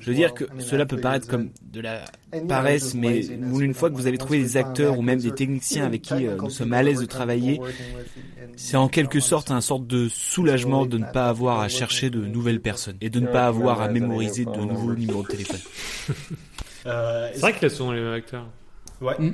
Je 0.00 0.10
veux 0.10 0.16
dire 0.16 0.34
que 0.34 0.44
cela 0.58 0.84
peut 0.86 1.00
paraître 1.00 1.28
comme 1.28 1.50
de 1.72 1.80
la 1.80 2.04
paresse, 2.48 2.94
mais 2.94 3.20
une 3.26 3.74
fois 3.74 3.90
que 3.90 3.94
vous 3.94 4.06
avez 4.06 4.18
trouvé 4.18 4.38
des 4.38 4.56
acteurs 4.56 4.98
ou 4.98 5.02
même 5.02 5.20
des 5.20 5.32
techniciens 5.32 5.86
avec 5.86 6.02
qui 6.02 6.26
euh, 6.26 6.36
nous 6.36 6.50
sommes 6.50 6.72
à 6.72 6.82
l'aise 6.82 7.00
de 7.00 7.06
travailler, 7.06 7.60
c'est 8.56 8.76
en 8.76 8.88
quelque 8.88 9.20
sorte 9.20 9.50
un 9.50 9.60
sorte 9.60 9.86
de 9.86 10.08
soulagement 10.08 10.86
de 10.86 10.98
ne 10.98 11.04
pas 11.04 11.28
avoir 11.28 11.60
à 11.60 11.68
chercher 11.68 12.10
de 12.10 12.20
nouvelles 12.24 12.60
personnes 12.60 12.96
et 13.00 13.10
de 13.10 13.20
ne 13.20 13.26
pas 13.26 13.46
avoir 13.46 13.80
à 13.80 13.88
mémoriser 13.88 14.44
de 14.44 14.50
nouveaux 14.64 14.94
numéros 14.94 15.22
de 15.22 15.28
téléphone. 15.28 15.60
Euh, 16.86 17.30
C'est 17.32 17.40
vrai 17.40 17.54
qu'il 17.54 17.64
a 17.64 17.70
souvent 17.70 17.92
les 17.92 18.00
mêmes 18.02 18.12
acteurs. 18.12 18.46
Ouais, 19.00 19.14
Mm. 19.18 19.28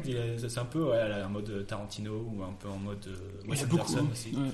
a- 0.44 0.48
c'est 0.48 0.60
un 0.60 0.64
peu 0.64 0.84
ouais, 0.84 0.98
en 1.26 1.30
mode 1.30 1.66
Tarantino 1.66 2.12
ou 2.32 2.42
un 2.44 2.52
peu 2.60 2.68
en 2.68 2.78
mode 2.78 3.04
euh, 3.08 3.48
Wes 3.50 3.64
Anderson 3.64 3.98
hein. 4.02 4.06
aussi. 4.12 4.28
Ouais. 4.28 4.48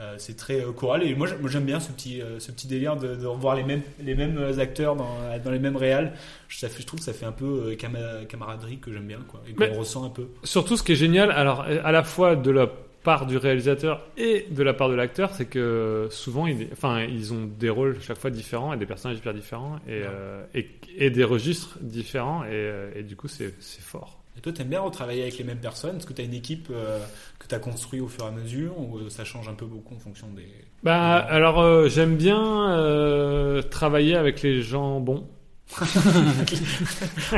Euh, 0.00 0.16
c'est 0.18 0.36
très 0.36 0.60
euh, 0.60 0.72
choral 0.72 1.04
et 1.04 1.14
moi 1.14 1.28
j'ai- 1.28 1.36
moi, 1.36 1.48
j'aime 1.48 1.66
bien 1.66 1.78
ce 1.78 1.92
petit 1.92 2.20
euh, 2.20 2.40
ce 2.40 2.50
petit 2.50 2.66
délire 2.66 2.96
de, 2.96 3.14
de 3.14 3.26
revoir 3.26 3.54
les 3.54 3.62
mêmes 3.62 3.82
les 4.02 4.16
mêmes 4.16 4.40
acteurs 4.58 4.96
dans, 4.96 5.08
dans 5.44 5.50
les 5.52 5.60
mêmes 5.60 5.76
réals. 5.76 6.14
Je 6.48 6.66
trouve 6.84 6.98
que 6.98 7.04
ça 7.04 7.12
fait 7.12 7.26
un 7.26 7.32
peu 7.32 7.44
euh, 7.68 7.76
cama- 7.76 8.24
camaraderie 8.26 8.78
que 8.78 8.92
j'aime 8.92 9.06
bien 9.06 9.20
quoi 9.28 9.40
et 9.48 9.52
qu'on 9.52 9.72
ressent 9.78 10.04
un 10.04 10.10
peu. 10.10 10.26
Surtout, 10.42 10.76
ce 10.76 10.82
qui 10.82 10.92
est 10.92 10.96
génial, 10.96 11.30
alors 11.30 11.60
à 11.62 11.92
la 11.92 12.02
fois 12.02 12.34
de 12.34 12.50
la 12.50 12.66
part 13.04 13.26
du 13.26 13.36
réalisateur 13.36 14.02
et 14.16 14.46
de 14.50 14.62
la 14.64 14.74
part 14.74 14.88
de 14.88 14.94
l'acteur, 14.94 15.32
c'est 15.34 15.44
que 15.44 16.08
souvent, 16.10 16.46
ils, 16.48 16.68
enfin, 16.72 17.02
ils 17.02 17.32
ont 17.32 17.44
des 17.44 17.68
rôles 17.70 18.00
chaque 18.00 18.18
fois 18.18 18.30
différents 18.30 18.72
et 18.72 18.76
des 18.78 18.86
personnages 18.86 19.18
hyper 19.18 19.34
différents 19.34 19.76
et, 19.86 20.02
euh, 20.04 20.42
et, 20.54 20.70
et 20.96 21.10
des 21.10 21.22
registres 21.24 21.78
différents 21.82 22.42
et, 22.44 22.48
euh, 22.50 22.90
et 22.96 23.02
du 23.04 23.14
coup, 23.14 23.28
c'est 23.28 23.52
fort. 23.80 24.23
Et 24.36 24.40
toi 24.40 24.52
t'aimes 24.52 24.68
bien 24.68 24.80
retravailler 24.80 25.22
avec 25.22 25.38
les 25.38 25.44
mêmes 25.44 25.60
personnes? 25.60 25.96
Est-ce 25.96 26.06
que 26.06 26.12
tu 26.12 26.20
as 26.22 26.24
une 26.24 26.34
équipe 26.34 26.68
euh, 26.70 26.98
que 27.38 27.46
tu 27.46 27.54
as 27.54 27.58
construit 27.58 28.00
au 28.00 28.08
fur 28.08 28.24
et 28.24 28.28
à 28.28 28.30
mesure 28.30 28.78
ou 28.78 28.98
euh, 28.98 29.08
ça 29.08 29.24
change 29.24 29.48
un 29.48 29.54
peu 29.54 29.64
beaucoup 29.66 29.94
en 29.94 29.98
fonction 29.98 30.26
des 30.34 30.48
Bah, 30.82 31.16
alors, 31.16 31.60
euh, 31.60 31.88
j'aime 31.88 32.16
bien 32.16 33.62
travailler 33.70 34.16
avec 34.16 34.42
les 34.42 34.60
gens 34.62 34.98
bons. 35.00 35.26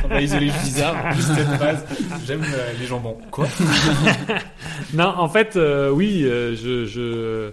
On 0.05 0.09
va 0.09 0.21
isoler 0.21 0.51
bizarre 0.65 1.15
cette 1.15 1.47
phrase. 1.57 1.85
J'aime 2.27 2.43
les 2.79 2.87
jambons. 2.87 3.19
Quoi? 3.31 3.47
Non, 4.95 5.15
en 5.17 5.29
fait, 5.29 5.59
oui, 5.93 6.23
je, 6.23 6.87
je, 6.87 7.51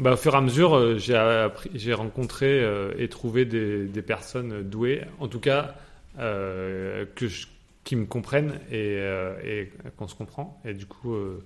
bah, 0.00 0.12
au 0.12 0.16
fur 0.16 0.34
et 0.34 0.38
à 0.38 0.40
mesure, 0.40 0.98
j'ai 0.98 1.92
rencontré 1.94 2.64
et 2.98 3.08
trouvé 3.08 3.44
des, 3.44 3.84
des 3.86 4.02
personnes 4.02 4.62
douées, 4.62 5.02
en 5.20 5.28
tout 5.28 5.40
cas, 5.40 5.74
euh, 6.18 7.04
que 7.14 7.28
je- 7.28 7.46
qui 7.84 7.96
me 7.96 8.06
comprennent 8.06 8.60
et, 8.70 8.96
euh, 8.98 9.34
et 9.44 9.72
qu'on 9.96 10.08
se 10.08 10.14
comprend. 10.14 10.60
Et 10.64 10.74
du 10.74 10.86
coup, 10.86 11.14
euh, 11.14 11.42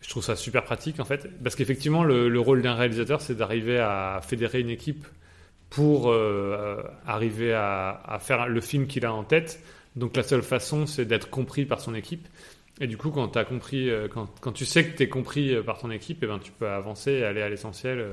je 0.00 0.08
trouve 0.08 0.24
ça 0.24 0.36
super 0.36 0.64
pratique, 0.64 1.00
en 1.00 1.04
fait, 1.04 1.28
parce 1.42 1.54
qu'effectivement, 1.54 2.04
le, 2.04 2.28
le 2.28 2.40
rôle 2.40 2.62
d'un 2.62 2.74
réalisateur, 2.74 3.20
c'est 3.20 3.34
d'arriver 3.34 3.78
à 3.78 4.20
fédérer 4.26 4.60
une 4.60 4.70
équipe 4.70 5.06
pour 5.68 6.10
euh, 6.10 6.82
arriver 7.06 7.52
à, 7.52 8.18
faire 8.20 8.48
le 8.48 8.60
film 8.60 8.86
qu'il 8.86 9.04
a 9.04 9.12
en 9.12 9.22
tête. 9.22 9.62
Donc 9.96 10.16
la 10.16 10.22
seule 10.22 10.42
façon, 10.42 10.86
c'est 10.86 11.04
d'être 11.04 11.30
compris 11.30 11.64
par 11.64 11.80
son 11.80 11.94
équipe. 11.94 12.26
Et 12.80 12.86
du 12.86 12.96
coup, 12.96 13.10
quand, 13.10 13.28
t'as 13.28 13.44
compris, 13.44 13.90
quand, 14.12 14.26
quand 14.40 14.52
tu 14.52 14.64
sais 14.64 14.84
que 14.84 14.96
tu 14.96 15.02
es 15.02 15.08
compris 15.08 15.54
par 15.62 15.78
ton 15.78 15.90
équipe, 15.90 16.20
eh 16.22 16.26
ben, 16.26 16.38
tu 16.38 16.50
peux 16.50 16.68
avancer 16.68 17.12
et 17.12 17.24
aller 17.24 17.42
à 17.42 17.48
l'essentiel. 17.48 18.04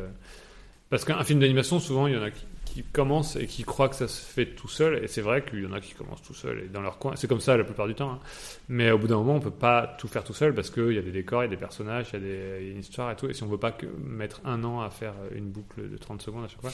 Parce 0.90 1.06
qu'un 1.06 1.24
film 1.24 1.40
d'animation, 1.40 1.80
souvent, 1.80 2.06
il 2.08 2.14
y 2.14 2.18
en 2.18 2.22
a 2.22 2.32
qui, 2.32 2.46
qui 2.78 2.84
commencent 2.84 3.36
et 3.36 3.48
qui 3.48 3.64
croient 3.64 3.90
que 3.90 3.96
ça 3.96 4.08
se 4.08 4.22
fait 4.22 4.46
tout 4.46 4.68
seul. 4.68 5.04
Et 5.04 5.08
c'est 5.08 5.22
vrai 5.22 5.44
qu'il 5.44 5.64
y 5.64 5.66
en 5.66 5.74
a 5.74 5.80
qui 5.80 5.94
commencent 5.94 6.22
tout 6.22 6.36
seul 6.36 6.60
et 6.60 6.68
dans 6.68 6.82
leur 6.82 7.00
coin. 7.00 7.16
C'est 7.16 7.28
comme 7.28 7.40
ça 7.40 7.58
la 7.58 7.64
plupart 7.64 7.88
du 7.88 7.96
temps. 7.96 8.12
hein. 8.12 8.20
Mais 8.70 8.92
au 8.92 9.00
bout 9.00 9.08
d'un 9.08 9.18
moment, 9.18 9.36
on 9.36 9.40
peut 9.40 9.50
pas 9.50 9.96
tout 9.98 10.08
faire 10.08 10.24
tout 10.24 10.34
seul 10.34 10.54
parce 10.54 10.70
qu'il 10.70 10.94
y 10.94 10.98
a 11.00 11.02
des 11.02 11.12
décors, 11.12 11.42
il 11.44 11.46
y 11.46 11.48
a 11.48 11.50
des 11.50 11.58
personnages, 11.58 12.10
il 12.14 12.28
y 12.28 12.32
a, 12.32 12.60
une 12.60 12.80
histoire 12.80 13.10
et 13.12 13.16
tout. 13.16 13.28
Et 13.28 13.34
si 13.34 13.42
on 13.44 13.48
veut 13.48 13.58
pas 13.58 13.76
mettre 14.04 14.42
un 14.46 14.64
an 14.64 14.82
à 14.82 14.92
faire 14.92 15.16
une 15.34 15.50
boucle 15.50 15.90
de 15.90 15.98
30 15.98 16.22
secondes 16.22 16.46
à 16.46 16.48
chaque 16.48 16.62
fois, 16.62 16.72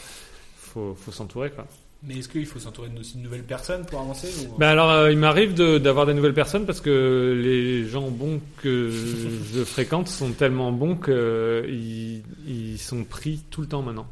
faut, 0.57 0.93
faut 0.93 1.11
s'entourer, 1.11 1.51
quoi. 1.51 1.65
Mais 2.05 2.17
est-ce 2.17 2.27
qu'il 2.27 2.45
faut 2.45 2.59
s'entourer 2.59 2.89
de- 2.89 3.19
nouvelles 3.21 3.43
personnes 3.43 3.85
pour 3.85 4.01
avancer 4.01 4.27
ou... 4.45 4.57
Ben 4.57 4.67
alors, 4.67 4.91
euh, 4.91 5.11
il 5.11 5.17
m'arrive 5.17 5.53
de- 5.53 5.77
d'avoir 5.77 6.05
des 6.05 6.13
nouvelles 6.13 6.33
personnes 6.33 6.65
parce 6.65 6.81
que 6.81 7.39
les 7.41 7.87
gens 7.87 8.09
bons 8.11 8.41
que 8.61 8.89
je 8.91 9.63
fréquente 9.63 10.09
sont 10.09 10.31
tellement 10.33 10.73
bons 10.73 10.95
qu'ils 10.97 12.23
ils 12.45 12.77
sont 12.77 13.05
pris 13.05 13.41
tout 13.49 13.61
le 13.61 13.67
temps 13.67 13.81
maintenant. 13.81 14.07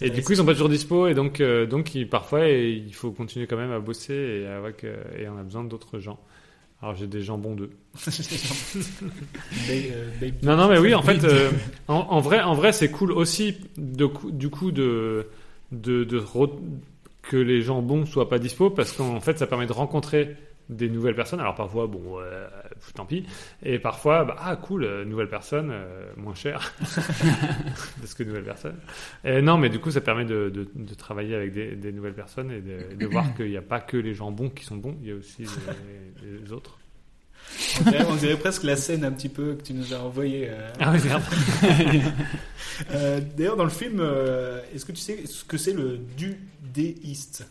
Et 0.00 0.10
du 0.10 0.22
coup, 0.22 0.32
ils 0.32 0.36
sont 0.36 0.44
pas 0.46 0.52
toujours 0.54 0.68
dispo 0.70 1.06
et 1.06 1.14
donc, 1.14 1.40
euh, 1.40 1.66
donc 1.66 1.94
il- 1.94 2.08
parfois 2.08 2.48
il 2.48 2.92
faut 2.94 3.10
continuer 3.12 3.46
quand 3.46 3.56
même 3.58 3.70
à 3.72 3.78
bosser 3.78 4.14
et, 4.42 4.46
avec, 4.46 4.84
euh, 4.84 4.96
et 5.18 5.28
on 5.28 5.38
a 5.38 5.42
besoin 5.42 5.64
d'autres 5.64 5.98
gens. 5.98 6.18
Alors 6.82 6.96
j'ai 6.96 7.06
des 7.06 7.22
gens 7.22 7.38
bons 7.38 7.54
d'eux. 7.54 7.70
Euh, 9.70 10.10
non, 10.42 10.56
non, 10.56 10.68
mais 10.68 10.78
oui, 10.78 10.94
en 10.94 11.02
fait, 11.02 11.22
euh, 11.24 11.50
en, 11.88 11.94
en 11.94 12.20
vrai, 12.20 12.40
en 12.42 12.54
vrai, 12.54 12.72
c'est 12.72 12.90
cool 12.90 13.12
aussi 13.12 13.56
de, 13.78 14.08
du 14.30 14.50
coup 14.50 14.70
de, 14.72 15.26
que 15.82 17.36
les 17.36 17.62
gens 17.62 17.82
bons 17.82 18.06
soient 18.06 18.28
pas 18.28 18.38
dispo 18.38 18.70
parce 18.70 18.92
qu'en 18.92 19.20
fait, 19.20 19.38
ça 19.38 19.46
permet 19.46 19.66
de 19.66 19.72
rencontrer 19.72 20.36
des 20.68 20.88
nouvelles 20.88 21.14
personnes. 21.14 21.40
Alors 21.40 21.54
parfois, 21.54 21.86
bon, 21.86 22.20
euh, 22.20 22.46
tant 22.94 23.04
pis. 23.04 23.24
Et 23.62 23.78
parfois, 23.78 24.24
bah, 24.24 24.36
ah 24.38 24.56
cool, 24.56 24.84
euh, 24.84 25.04
nouvelle 25.04 25.28
personne, 25.28 25.70
euh, 25.70 26.10
moins 26.16 26.34
cher 26.34 26.72
parce 28.00 28.14
que 28.14 28.22
nouvelle 28.22 28.44
personne. 28.44 28.76
Non, 29.24 29.58
mais 29.58 29.68
du 29.68 29.78
coup, 29.78 29.90
ça 29.90 30.00
permet 30.00 30.24
de, 30.24 30.68
travailler 30.96 31.34
avec 31.34 31.52
des, 31.52 31.92
nouvelles 31.92 32.14
personnes 32.14 32.50
et 32.50 32.60
de, 32.60 33.06
voir 33.06 33.34
qu'il 33.34 33.50
n'y 33.50 33.56
a 33.56 33.62
pas 33.62 33.80
que 33.80 33.96
les 33.96 34.14
gens 34.14 34.30
bons 34.30 34.50
qui 34.50 34.64
sont 34.64 34.76
bons, 34.76 34.96
il 35.02 35.08
y 35.08 35.12
a 35.12 35.16
aussi 35.16 35.44
les 36.22 36.52
autres. 36.52 36.78
On 37.80 37.90
dirait, 37.90 38.04
on 38.10 38.16
dirait 38.16 38.36
presque 38.38 38.62
la 38.64 38.76
scène 38.76 39.04
un 39.04 39.12
petit 39.12 39.28
peu 39.28 39.54
que 39.54 39.62
tu 39.62 39.72
nous 39.74 39.92
as 39.94 39.98
envoyée. 40.00 40.48
euh. 40.50 40.70
Ah 40.80 40.92
oui, 40.92 41.00
merde. 41.04 41.22
Euh, 42.90 43.20
D'ailleurs, 43.36 43.56
dans 43.56 43.64
le 43.64 43.70
film, 43.70 44.00
euh, 44.00 44.60
est-ce 44.74 44.84
que 44.84 44.90
tu 44.92 44.98
sais 45.00 45.26
ce 45.26 45.44
que 45.44 45.56
c'est 45.56 45.72
le 45.72 46.00
dudéiste? 46.16 47.46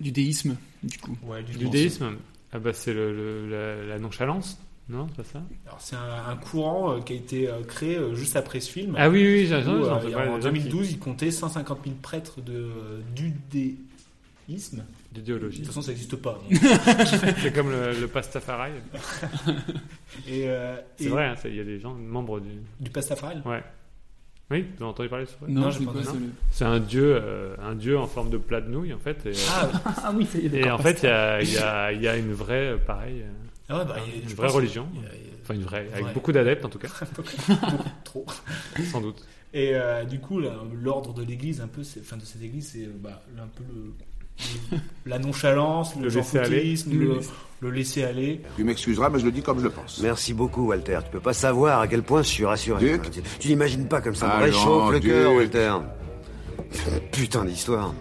Du 0.00 0.10
déisme, 0.10 0.56
du 0.82 0.98
coup. 0.98 1.16
Ouais, 1.22 1.42
du, 1.42 1.56
Du 1.56 1.68
déisme, 1.68 2.16
ah 2.52 2.58
bah, 2.58 2.72
c'est 2.72 2.92
le, 2.92 3.14
le- 3.14 3.48
la, 3.48 3.86
la 3.86 3.98
nonchalance, 4.00 4.58
non 4.88 5.06
C'est 5.10 5.22
pas 5.22 5.28
ça? 5.32 5.42
Alors, 5.66 5.80
c'est 5.80 5.94
un, 5.96 6.30
un 6.32 6.36
courant 6.36 6.94
euh, 6.96 7.00
qui 7.00 7.12
a 7.12 7.16
été 7.16 7.48
euh, 7.48 7.62
créé 7.62 7.96
euh, 7.96 8.14
juste 8.16 8.34
après 8.36 8.58
ce 8.60 8.70
film. 8.72 8.94
Ah 8.98 9.08
oui, 9.08 9.24
oui, 9.24 9.46
j'ai- 9.46 9.54
euh, 9.54 9.94
en 9.94 10.40
gens 10.40 10.50
2012, 10.50 10.90
il 10.90 10.98
comptait 10.98 11.30
150 11.30 11.78
000 11.84 11.96
prêtres 12.02 12.40
de 12.40 12.52
euh, 12.54 13.00
dudéisme. 13.14 14.82
D'idéologie. 15.16 15.58
De 15.60 15.64
toute 15.64 15.72
façon, 15.74 15.82
ça 15.82 15.90
n'existe 15.92 16.16
pas. 16.16 16.40
c'est 17.42 17.52
comme 17.54 17.70
le, 17.70 17.92
le 18.00 18.06
Pastafari. 18.08 18.72
Et, 20.28 20.48
euh, 20.48 20.76
c'est 20.96 21.04
et- 21.04 21.08
vrai, 21.08 21.26
hein, 21.26 21.34
il 21.44 21.54
y 21.56 21.60
a 21.60 21.64
des 21.64 21.78
gens 21.80 21.94
membres 21.94 22.40
du. 22.40 22.50
Du 22.80 22.90
Pastafari 22.90 23.36
Ouais. 23.44 23.62
Oui, 24.50 24.64
vous 24.76 24.84
avez 24.84 24.90
entendu 24.92 25.08
parler 25.08 25.24
de 25.24 25.30
ce 25.30 25.34
Non, 25.48 25.62
Non, 25.62 25.70
je 25.70 25.78
j'ai 25.80 25.84
sais 25.86 25.90
pas 25.92 25.98
entendu. 26.08 26.30
c'est 26.52 26.64
un 26.64 26.78
dieu, 26.78 27.18
euh, 27.20 27.56
un 27.60 27.74
dieu 27.74 27.98
en 27.98 28.06
forme 28.06 28.30
de 28.30 28.38
plat 28.38 28.60
de 28.60 28.68
nouilles 28.70 28.92
en 28.94 28.98
fait. 29.00 29.26
Et, 29.26 29.32
Ah, 29.50 29.70
Ah 30.04 30.12
oui, 30.14 30.24
ça 30.24 30.38
y 30.38 30.46
est, 30.46 30.54
et 30.54 30.70
en 30.70 30.78
fait, 30.78 31.02
il 31.02 31.06
y 31.06 31.08
a, 31.08 31.42
il 31.42 31.52
y, 31.52 31.58
a, 31.58 31.92
il 31.92 32.00
y 32.02 32.06
a 32.08 32.16
une 32.16 32.32
vraie, 32.32 32.74
euh, 32.74 32.76
pareil, 32.78 33.22
euh, 33.22 33.30
Ah 33.68 33.78
ouais, 33.78 33.84
bah, 33.84 33.96
il 34.06 34.14
y 34.14 34.18
a- 34.20 34.22
une 34.22 34.36
vraie 34.36 34.46
religion. 34.48 34.86
qu'il 34.92 35.02
y 35.02 35.06
a- 35.06 35.14
il 35.16 35.20
y 35.26 35.30
a- 35.30 35.36
Enfin, 35.42 35.54
une 35.54 35.62
vraie, 35.62 35.88
avec 35.92 36.06
Ouais. 36.06 36.12
beaucoup 36.14 36.30
d'adeptes 36.32 36.64
en 36.64 36.68
tout 36.68 36.78
cas, 36.78 36.88
Trop. 38.04 38.24
sans 38.90 39.00
doute. 39.00 39.24
Et 39.52 39.70
euh, 39.74 40.04
du 40.04 40.20
coup, 40.20 40.40
l'ordre 40.80 41.12
de 41.12 41.24
l'église, 41.24 41.60
un 41.60 41.66
peu, 41.68 41.82
c'est- 41.82 42.00
enfin 42.00 42.16
de 42.16 42.24
cette 42.24 42.42
église, 42.42 42.70
c'est 42.72 42.84
euh, 42.86 42.90
bah, 43.00 43.22
un 43.38 43.46
peu 43.48 43.64
le- 43.68 43.94
la 45.06 45.18
nonchalance, 45.18 45.94
le, 45.96 46.02
Le 46.02 46.08
laisser 46.08 46.38
aller. 46.38 46.76
foutisme, 46.76 46.90
le, 46.98 47.20
le 47.60 47.70
laisser 47.70 48.04
aller. 48.04 48.40
Tu 48.56 48.64
m'excuseras, 48.64 49.08
mais 49.10 49.18
je 49.18 49.24
le 49.24 49.32
dis 49.32 49.42
comme 49.42 49.58
je 49.58 49.64
le 49.64 49.70
pense. 49.70 50.00
Merci 50.02 50.34
beaucoup, 50.34 50.66
Walter. 50.68 50.98
Tu 51.04 51.10
peux 51.10 51.20
pas 51.20 51.32
savoir 51.32 51.80
à 51.80 51.88
quel 51.88 52.02
point 52.02 52.22
je 52.22 52.28
suis 52.28 52.44
rassuré. 52.44 52.80
Duc 52.98 53.10
Tu, 53.10 53.20
tu 53.38 53.48
n'imagines 53.48 53.86
pas 53.88 54.00
comme 54.00 54.14
ça 54.14 54.26
me 54.26 54.32
Ah 54.32 54.38
réchauffe 54.38 54.92
le 54.92 55.00
cœur, 55.00 55.32
Walter. 55.32 55.72
Putain 57.12 57.44
d'histoire. 57.44 57.94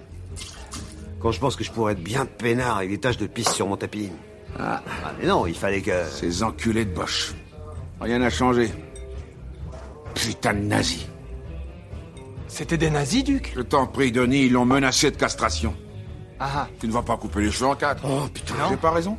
Quand 1.22 1.32
je 1.32 1.40
pense 1.40 1.56
que 1.56 1.64
je 1.64 1.72
pourrais 1.72 1.94
être 1.94 2.04
bien 2.04 2.26
peinard 2.26 2.78
avec 2.78 2.90
des 2.90 3.00
taches 3.00 3.18
de 3.18 3.28
pisse 3.28 3.50
sur 3.52 3.68
mon 3.68 3.78
tapis. 3.78 4.10
Ah, 4.60 4.82
mais 5.20 5.28
non, 5.28 5.46
il 5.48 5.56
fallait 5.56 5.82
que... 5.82 5.92
Ces 6.12 6.44
enculés 6.44 6.86
de 6.86 6.94
Bosch. 6.94 7.34
Rien 8.00 8.20
n'a 8.20 8.30
changé. 8.30 8.70
Putain 10.14 10.54
de 10.54 10.60
nazis. 10.60 11.08
C'était 12.48 12.78
des 12.78 12.90
nazis, 12.90 13.24
Duc? 13.24 13.54
Je 13.56 13.62
t'en 13.62 13.88
prie, 13.88 14.12
Denis, 14.12 14.46
ils 14.46 14.52
l'ont 14.52 14.66
menacé 14.66 15.12
de 15.12 15.18
castration. 15.18 15.74
Ah, 16.40 16.68
Tu 16.80 16.88
ne 16.88 16.92
vas 16.92 17.02
pas 17.02 17.18
couper 17.18 17.42
les 17.42 17.52
cheveux 17.52 17.68
en 17.70 17.76
quatre. 17.76 18.04
Oh, 18.06 18.28
putain. 18.34 18.54
J'ai 18.70 18.78
pas 18.78 18.92
raison 18.92 19.18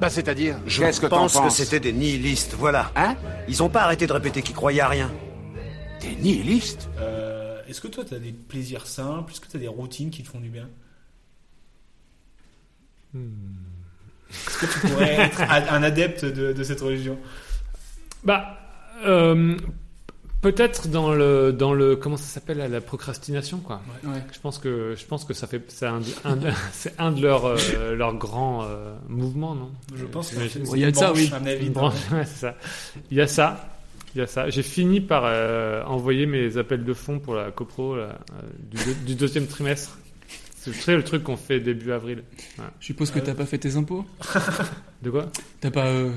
bah 0.00 0.08
c'est-à-dire 0.08 0.56
Je 0.64 0.80
Qu'est-ce 0.80 1.00
que 1.00 1.06
t'en 1.06 1.22
pense 1.28 1.40
que 1.40 1.48
c'était 1.50 1.80
des 1.80 1.92
nihilistes, 1.92 2.54
voilà. 2.56 2.92
Hein 2.94 3.16
Ils 3.48 3.64
ont 3.64 3.68
pas 3.68 3.82
arrêté 3.82 4.06
de 4.06 4.12
répéter 4.12 4.42
qu'ils 4.42 4.54
croyaient 4.54 4.80
à 4.80 4.86
rien. 4.86 5.10
T'es 5.98 6.14
nihiliste 6.14 6.88
Euh, 7.00 7.60
Est-ce 7.68 7.80
que 7.80 7.88
toi, 7.88 8.04
tu 8.04 8.14
as 8.14 8.20
des 8.20 8.30
plaisirs 8.30 8.86
simples? 8.86 9.32
Est-ce 9.32 9.40
que 9.40 9.48
tu 9.48 9.56
as 9.56 9.60
des 9.60 9.66
routines 9.66 10.10
qui 10.10 10.22
te 10.22 10.28
font 10.28 10.38
du 10.38 10.50
bien? 10.50 10.68
Est-ce 14.30 14.58
que 14.58 14.66
tu 14.72 14.78
pourrais 14.86 15.14
être 15.14 15.40
un 15.72 15.82
adepte 15.82 16.24
de, 16.24 16.52
de 16.52 16.62
cette 16.62 16.80
religion? 16.80 17.18
Bah, 18.22 18.58
euh, 19.04 19.56
peut-être 20.40 20.88
dans 20.88 21.12
le, 21.14 21.52
dans 21.52 21.74
le, 21.74 21.96
comment 21.96 22.16
ça 22.16 22.24
s'appelle, 22.26 22.58
la 22.58 22.80
procrastination, 22.80 23.58
quoi. 23.58 23.80
Ouais. 24.04 24.22
Je 24.32 24.38
pense 24.40 24.58
que, 24.58 24.94
je 24.96 25.04
pense 25.04 25.24
que 25.24 25.34
ça 25.34 25.46
fait, 25.46 25.62
c'est 25.68 25.86
un, 25.86 26.00
c'est 26.72 26.94
un 26.98 27.12
de 27.12 27.22
leurs, 27.22 27.44
euh, 27.46 27.94
leurs 27.96 28.14
grands 28.14 28.64
euh, 28.64 28.94
mouvements, 29.08 29.54
non? 29.54 29.70
Je 29.94 30.04
pense 30.04 30.28
que 30.30 30.34
J'imagine. 30.36 30.66
c'est 30.66 30.72
Il 30.76 30.80
y 30.80 30.84
a 30.84 30.88
une 30.88 30.92
de 30.92 30.98
ça, 30.98 31.06
branche, 31.12 31.18
oui. 31.20 31.30
avis, 31.50 31.66
Une 31.66 31.72
dans- 31.72 31.80
branche, 31.80 32.10
ouais, 32.12 32.24
c'est 32.24 32.40
ça. 32.40 32.54
Il 33.10 33.16
y 33.16 33.20
a 33.20 33.26
ça. 33.26 33.68
Il 34.14 34.18
y 34.18 34.22
a 34.22 34.26
ça. 34.26 34.48
J'ai 34.48 34.62
fini 34.62 35.00
par 35.00 35.22
euh, 35.26 35.82
envoyer 35.84 36.24
mes 36.26 36.56
appels 36.56 36.84
de 36.84 36.94
fonds 36.94 37.18
pour 37.18 37.34
la 37.34 37.50
copro 37.50 37.94
là, 37.96 38.02
euh, 38.02 38.42
du, 38.70 38.76
deux- 38.84 38.94
du 39.06 39.14
deuxième 39.14 39.46
trimestre. 39.46 39.98
C'est 40.72 40.78
tu 40.78 40.84
sais, 40.84 40.96
le 40.96 41.04
truc 41.04 41.22
qu'on 41.24 41.36
fait 41.36 41.60
début 41.60 41.92
avril. 41.92 42.22
Ouais. 42.58 42.64
Je 42.80 42.86
suppose 42.86 43.10
que 43.10 43.18
t'as 43.18 43.34
pas 43.34 43.46
fait 43.46 43.58
tes 43.58 43.76
impôts 43.76 44.04
De 45.02 45.10
quoi 45.10 45.30
T'as 45.60 45.70
pas, 45.70 45.86
euh, 45.86 46.10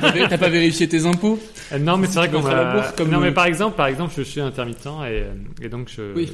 pas, 0.00 0.10
vé- 0.10 0.28
t'as 0.28 0.38
pas 0.38 0.48
vérifié 0.48 0.88
tes 0.88 1.06
impôts 1.06 1.38
Euh, 1.72 1.78
Non, 1.78 1.96
mais 1.96 2.06
c'est 2.06 2.14
vrai 2.18 2.30
qu'on 2.30 2.42
la 2.46 2.74
bourse 2.74 2.92
comme 2.96 3.10
Non, 3.10 3.20
mais 3.20 3.32
par 3.32 3.46
exemple, 3.46 3.76
par 3.76 3.86
exemple, 3.86 4.12
je 4.16 4.22
suis 4.22 4.40
intermittent 4.40 4.86
et, 4.86 4.88
euh, 5.22 5.32
et 5.62 5.68
donc 5.68 5.88
je, 5.88 6.12
Oui. 6.14 6.32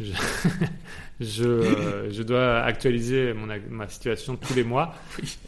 je, 0.00 0.12
je, 1.20 1.44
euh, 1.44 2.10
je 2.12 2.22
dois 2.22 2.60
actualiser 2.62 3.32
mon, 3.34 3.46
ma 3.70 3.88
situation 3.88 4.36
tous 4.36 4.54
les 4.54 4.64
mois. 4.64 4.94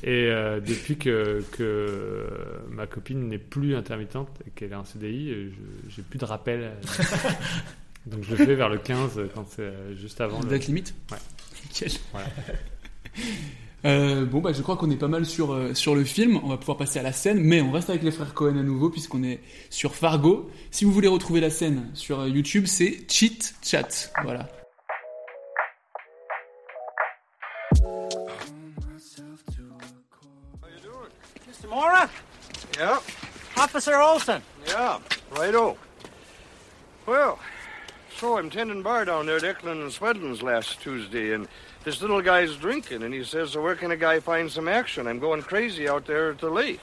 Et 0.04 0.28
euh, 0.30 0.60
depuis 0.60 0.96
que, 0.96 1.42
que 1.52 2.26
ma 2.70 2.86
copine 2.86 3.26
n'est 3.28 3.38
plus 3.38 3.74
intermittente 3.74 4.28
et 4.46 4.50
qu'elle 4.50 4.72
est 4.72 4.76
en 4.76 4.84
CDI, 4.84 5.30
je- 5.32 5.90
j'ai 5.96 6.02
plus 6.02 6.18
de 6.18 6.24
rappel. 6.26 6.72
donc 8.06 8.22
je 8.22 8.36
le 8.36 8.44
fais 8.44 8.54
vers 8.54 8.68
le 8.68 8.78
15 8.78 9.18
quand 9.34 9.46
c'est 9.48 9.62
euh, 9.62 9.96
juste 9.96 10.20
avant. 10.20 10.40
le- 10.40 10.46
Date 10.48 10.66
limite 10.66 10.94
Ouais. 11.10 11.18
Nickel. 11.64 11.92
Voilà. 12.12 12.28
Euh, 13.84 14.24
bon, 14.24 14.40
bah, 14.40 14.52
je 14.52 14.62
crois 14.62 14.76
qu'on 14.76 14.90
est 14.90 14.96
pas 14.96 15.08
mal 15.08 15.24
sur, 15.24 15.52
euh, 15.52 15.72
sur 15.74 15.94
le 15.94 16.04
film. 16.04 16.40
On 16.42 16.48
va 16.48 16.56
pouvoir 16.56 16.76
passer 16.76 16.98
à 16.98 17.02
la 17.02 17.12
scène, 17.12 17.38
mais 17.40 17.60
on 17.60 17.70
reste 17.70 17.88
avec 17.88 18.02
les 18.02 18.10
frères 18.10 18.34
Cohen 18.34 18.56
à 18.58 18.62
nouveau, 18.62 18.90
puisqu'on 18.90 19.22
est 19.22 19.40
sur 19.70 19.94
Fargo. 19.94 20.50
Si 20.70 20.84
vous 20.84 20.92
voulez 20.92 21.08
retrouver 21.08 21.40
la 21.40 21.50
scène 21.50 21.90
sur 21.94 22.20
euh, 22.20 22.28
YouTube, 22.28 22.66
c'est 22.66 23.04
Cheat 23.08 23.54
Chat. 23.62 24.10
Voilà. 24.24 24.48
Mr. 31.46 31.68
Mora? 31.70 32.08
Yeah? 32.76 33.00
Officer 33.56 33.94
Olson. 33.94 34.40
Yeah, 34.66 34.98
righto. 35.30 35.76
Well, 37.06 37.38
so 38.16 38.38
I'm 38.38 38.48
tending 38.48 38.82
bar 38.82 39.04
down 39.04 39.26
there 39.26 39.36
at 39.36 39.44
Eklund 39.44 39.82
and 39.82 39.90
Swedlin's 39.90 40.42
last 40.42 40.80
Tuesday, 40.80 41.34
and 41.34 41.46
this 41.84 42.00
little 42.00 42.22
guy's 42.22 42.56
drinking, 42.56 43.02
and 43.02 43.12
he 43.12 43.22
says, 43.22 43.52
so 43.52 43.62
where 43.62 43.76
can 43.76 43.90
a 43.90 43.96
guy 43.96 44.20
find 44.20 44.50
some 44.50 44.68
action? 44.68 45.06
I'm 45.06 45.18
going 45.18 45.42
crazy 45.42 45.86
out 45.86 46.06
there 46.06 46.30
at 46.30 46.38
the 46.38 46.48
lake. 46.48 46.80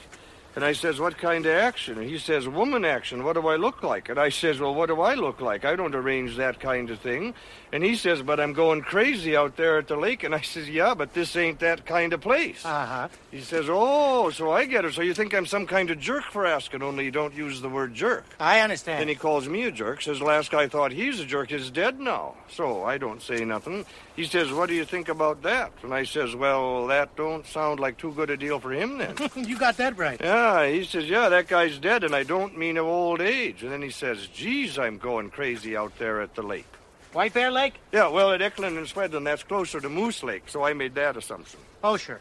And 0.55 0.63
I 0.63 0.73
says, 0.73 0.99
what 0.99 1.17
kind 1.17 1.45
of 1.45 1.51
action? 1.51 1.97
And 1.97 2.07
he 2.07 2.19
says, 2.19 2.47
woman 2.47 2.85
action. 2.85 3.23
What 3.23 3.33
do 3.33 3.47
I 3.47 3.55
look 3.55 3.81
like? 3.81 4.09
And 4.09 4.19
I 4.19 4.29
says, 4.29 4.59
well, 4.59 4.75
what 4.75 4.87
do 4.87 5.01
I 5.01 5.15
look 5.15 5.41
like? 5.41 5.65
I 5.65 5.75
don't 5.75 5.95
arrange 5.95 6.37
that 6.37 6.59
kind 6.59 6.89
of 6.91 6.99
thing. 6.99 7.33
And 7.71 7.83
he 7.83 7.95
says, 7.95 8.21
but 8.21 8.39
I'm 8.39 8.53
going 8.53 8.81
crazy 8.83 9.35
out 9.35 9.57
there 9.57 9.79
at 9.79 9.87
the 9.87 9.95
lake. 9.95 10.23
And 10.23 10.35
I 10.35 10.41
says, 10.41 10.69
yeah, 10.69 10.93
but 10.93 11.13
this 11.15 11.35
ain't 11.35 11.59
that 11.61 11.87
kind 11.87 12.13
of 12.13 12.21
place. 12.21 12.63
Uh-huh. 12.63 13.07
He 13.31 13.41
says, 13.41 13.65
oh, 13.67 14.29
so 14.29 14.51
I 14.51 14.65
get 14.65 14.85
it. 14.85 14.93
So 14.93 15.01
you 15.01 15.15
think 15.15 15.33
I'm 15.33 15.47
some 15.47 15.65
kind 15.65 15.89
of 15.89 15.99
jerk 15.99 16.25
for 16.25 16.45
asking, 16.45 16.83
only 16.83 17.05
you 17.05 17.11
don't 17.11 17.33
use 17.33 17.61
the 17.61 17.69
word 17.69 17.95
jerk. 17.95 18.25
I 18.39 18.59
understand. 18.59 18.99
Then 19.01 19.07
he 19.07 19.15
calls 19.15 19.47
me 19.47 19.63
a 19.63 19.71
jerk, 19.71 20.03
says 20.03 20.21
last 20.21 20.51
guy 20.51 20.67
thought 20.67 20.91
he's 20.91 21.19
a 21.19 21.25
jerk 21.25 21.51
is 21.51 21.71
dead 21.71 21.99
now. 21.99 22.35
So 22.49 22.83
I 22.83 22.99
don't 22.99 23.23
say 23.23 23.43
nothing. 23.43 23.85
He 24.15 24.25
says, 24.25 24.53
what 24.53 24.69
do 24.69 24.75
you 24.75 24.85
think 24.85 25.09
about 25.09 25.41
that? 25.41 25.71
And 25.81 25.95
I 25.95 26.03
says, 26.03 26.35
well, 26.35 26.85
that 26.87 27.15
don't 27.15 27.47
sound 27.47 27.79
like 27.79 27.97
too 27.97 28.11
good 28.11 28.29
a 28.29 28.37
deal 28.37 28.59
for 28.59 28.71
him 28.71 28.99
then. 28.99 29.15
you 29.35 29.57
got 29.57 29.77
that 29.77 29.97
right. 29.97 30.21
yeah, 30.21 30.42
he 30.69 30.83
says, 30.83 31.09
yeah, 31.09 31.29
that 31.29 31.47
guy's 31.47 31.77
dead, 31.77 32.03
and 32.03 32.15
I 32.15 32.23
don't 32.23 32.57
mean 32.57 32.77
of 32.77 32.85
old 32.85 33.21
age. 33.21 33.63
And 33.63 33.71
then 33.71 33.81
he 33.81 33.89
says, 33.89 34.27
geez, 34.27 34.79
I'm 34.79 34.97
going 34.97 35.29
crazy 35.29 35.77
out 35.77 35.97
there 35.99 36.21
at 36.21 36.35
the 36.35 36.43
lake. 36.43 36.65
White 37.13 37.33
Bear 37.33 37.51
Lake? 37.51 37.75
Yeah, 37.91 38.07
well, 38.07 38.31
at 38.31 38.41
Eklund 38.41 38.77
and 38.77 38.87
Swedlin, 38.87 39.23
that's 39.23 39.43
closer 39.43 39.79
to 39.79 39.89
Moose 39.89 40.23
Lake, 40.23 40.43
so 40.47 40.63
I 40.63 40.73
made 40.73 40.95
that 40.95 41.15
assumption. 41.15 41.59
Oh, 41.83 41.97
sure. 41.97 42.19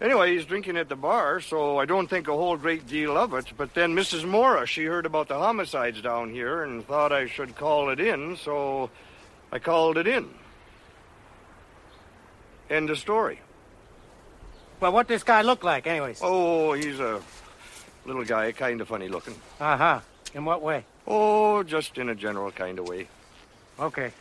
Anyway, 0.00 0.34
he's 0.34 0.46
drinking 0.46 0.78
at 0.78 0.88
the 0.88 0.96
bar, 0.96 1.42
so 1.42 1.76
I 1.76 1.84
don't 1.84 2.08
think 2.08 2.26
a 2.26 2.32
whole 2.32 2.56
great 2.56 2.86
deal 2.86 3.18
of 3.18 3.34
it. 3.34 3.52
But 3.56 3.74
then 3.74 3.94
Mrs. 3.94 4.26
Mora, 4.26 4.66
she 4.66 4.84
heard 4.84 5.04
about 5.04 5.28
the 5.28 5.36
homicides 5.36 6.00
down 6.00 6.30
here 6.30 6.62
and 6.62 6.86
thought 6.86 7.12
I 7.12 7.26
should 7.26 7.54
call 7.54 7.90
it 7.90 8.00
in, 8.00 8.38
so 8.38 8.88
I 9.52 9.58
called 9.58 9.98
it 9.98 10.06
in. 10.06 10.30
End 12.70 12.88
of 12.88 12.98
story. 12.98 13.40
Well, 14.80 14.92
what 14.92 15.06
does 15.06 15.16
this 15.16 15.22
guy 15.22 15.42
look 15.42 15.64
like, 15.64 15.86
anyways? 15.86 16.20
Oh, 16.22 16.72
he's 16.72 16.98
a 16.98 17.20
little 18.04 18.24
guy, 18.24 18.52
kind 18.52 18.80
of 18.80 18.88
funny 18.88 19.08
looking. 19.08 19.34
Uh-huh. 19.60 20.00
In 20.34 20.44
what 20.44 20.62
way? 20.62 20.84
Oh, 21.06 21.62
just 21.62 21.98
in 21.98 22.08
a 22.08 22.14
general 22.14 22.50
kind 22.50 22.78
of 22.78 22.88
way. 22.88 23.08
Okay. 23.78 24.12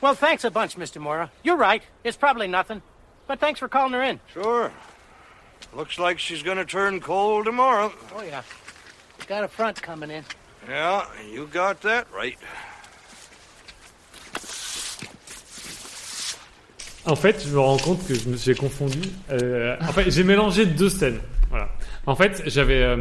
Well, 0.00 0.14
thanks 0.14 0.44
a 0.44 0.50
bunch, 0.50 0.76
Mr. 0.76 1.00
Mora. 1.00 1.30
You're 1.42 1.56
right. 1.56 1.82
It's 2.04 2.16
probably 2.16 2.48
nothing. 2.48 2.82
But 3.26 3.40
thanks 3.40 3.60
for 3.60 3.68
calling 3.68 3.92
her 3.92 4.02
in. 4.02 4.20
Sure. 4.32 4.72
Looks 5.74 5.98
like 5.98 6.18
she's 6.18 6.42
gonna 6.42 6.64
turn 6.64 7.00
cold 7.00 7.44
tomorrow. 7.44 7.92
Oh, 8.16 8.22
yeah. 8.22 8.42
Got 9.26 9.44
a 9.44 9.48
front 9.48 9.80
coming 9.80 10.10
in. 10.10 10.24
Yeah, 10.68 11.06
you 11.30 11.46
got 11.46 11.80
that 11.82 12.06
right. 12.12 12.38
En 17.06 17.16
fait, 17.16 17.40
je 17.40 17.48
me 17.48 17.58
rends 17.58 17.78
compte 17.82 18.06
que 18.06 18.14
je 18.14 18.28
me 18.28 18.36
suis 18.36 18.54
confondu. 18.54 19.00
Euh, 19.30 19.76
en 19.80 19.92
fait, 19.92 20.10
j'ai 20.10 20.22
mélangé 20.22 20.66
deux 20.66 20.90
scènes. 20.90 21.20
En 22.10 22.16
fait, 22.16 22.42
j'avais. 22.46 22.82
euh, 22.82 22.96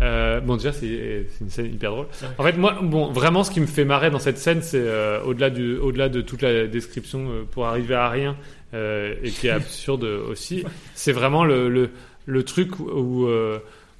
euh, 0.00 0.40
bon, 0.40 0.56
déjà, 0.56 0.72
c'est 0.72 1.26
une 1.40 1.50
scène 1.50 1.66
hyper 1.66 1.90
drôle. 1.90 2.06
En 2.38 2.44
fait, 2.44 2.56
moi, 2.56 2.78
bon, 2.82 3.10
vraiment, 3.12 3.44
ce 3.44 3.50
qui 3.50 3.60
me 3.60 3.66
fait 3.66 3.84
marrer 3.84 4.10
dans 4.10 4.18
cette 4.18 4.38
scène, 4.38 4.62
c'est 4.62 4.80
euh, 4.80 5.20
au-delà 5.24 5.50
du, 5.50 5.76
au-delà 5.76 6.08
de 6.08 6.20
toute 6.20 6.40
la 6.42 6.66
description 6.66 7.28
euh, 7.30 7.42
pour 7.50 7.66
arriver 7.66 7.94
à 7.94 8.08
rien 8.08 8.36
et 8.74 9.30
qui 9.30 9.46
est 9.48 9.50
absurde 9.50 10.04
aussi. 10.04 10.64
C'est 10.94 11.12
vraiment 11.12 11.44
le, 11.44 11.68
le, 11.68 11.90
le 12.26 12.42
truc 12.42 12.78
où. 12.80 13.26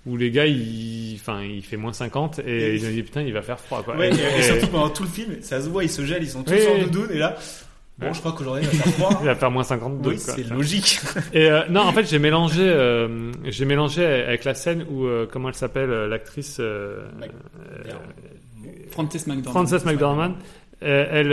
où 0.07 0.17
les 0.17 0.31
gars, 0.31 0.47
il, 0.47 1.17
enfin, 1.21 1.43
il 1.43 1.63
fait 1.63 1.77
moins 1.77 1.93
50 1.93 2.39
et 2.47 2.75
ils 2.77 2.87
ont 2.87 2.91
dit 2.91 3.03
putain, 3.03 3.21
il 3.23 3.33
va 3.35 3.43
faire 3.43 3.59
froid 3.61 3.83
quoi. 3.83 3.95
Ouais, 3.97 4.09
et, 4.11 4.15
Et- 4.15 4.39
et 4.39 4.43
surtout 4.43 4.69
pendant 4.69 4.89
tout 4.89 5.03
le 5.03 5.09
film, 5.11 5.37
ça 5.43 5.61
se 5.61 5.69
voit, 5.69 5.85
ils 5.85 5.91
se 5.91 6.03
gèlent, 6.07 6.23
ils 6.23 6.31
sont 6.31 6.43
tous 6.45 6.53
en 6.67 6.79
doudoune, 6.85 7.09
et 7.13 7.19
là, 7.19 7.37
bon, 7.99 8.13
je 8.13 8.21
crois 8.21 8.33
qu'aujourd'hui, 8.33 8.65
il 8.65 8.77
va 8.77 8.83
faire 8.85 8.93
froid. 8.95 9.19
Il 9.21 9.27
va 9.27 9.35
faire 9.35 9.51
moins 9.51 9.65
52. 9.65 10.11
Oui, 10.11 10.19
c'est 10.19 10.49
logique. 10.49 11.01
Et 11.33 11.51
euh, 11.51 11.63
non, 11.69 11.81
en 11.83 11.93
fait, 11.93 12.09
j'ai 12.09 12.19
mélangé, 12.19 12.63
euh, 12.63 13.33
j'ai 13.45 13.65
mélangé 13.65 14.05
avec 14.05 14.45
la 14.45 14.55
scène 14.55 14.85
où 14.91 15.05
euh, 15.05 15.27
comment 15.31 15.49
elle 15.49 15.55
s'appelle, 15.55 15.91
l'actrice 15.91 16.61
Frances 18.91 19.27
McDormand. 19.27 19.67
Frances 19.67 19.85
McDormand. 19.85 20.35
Elle, 20.81 21.33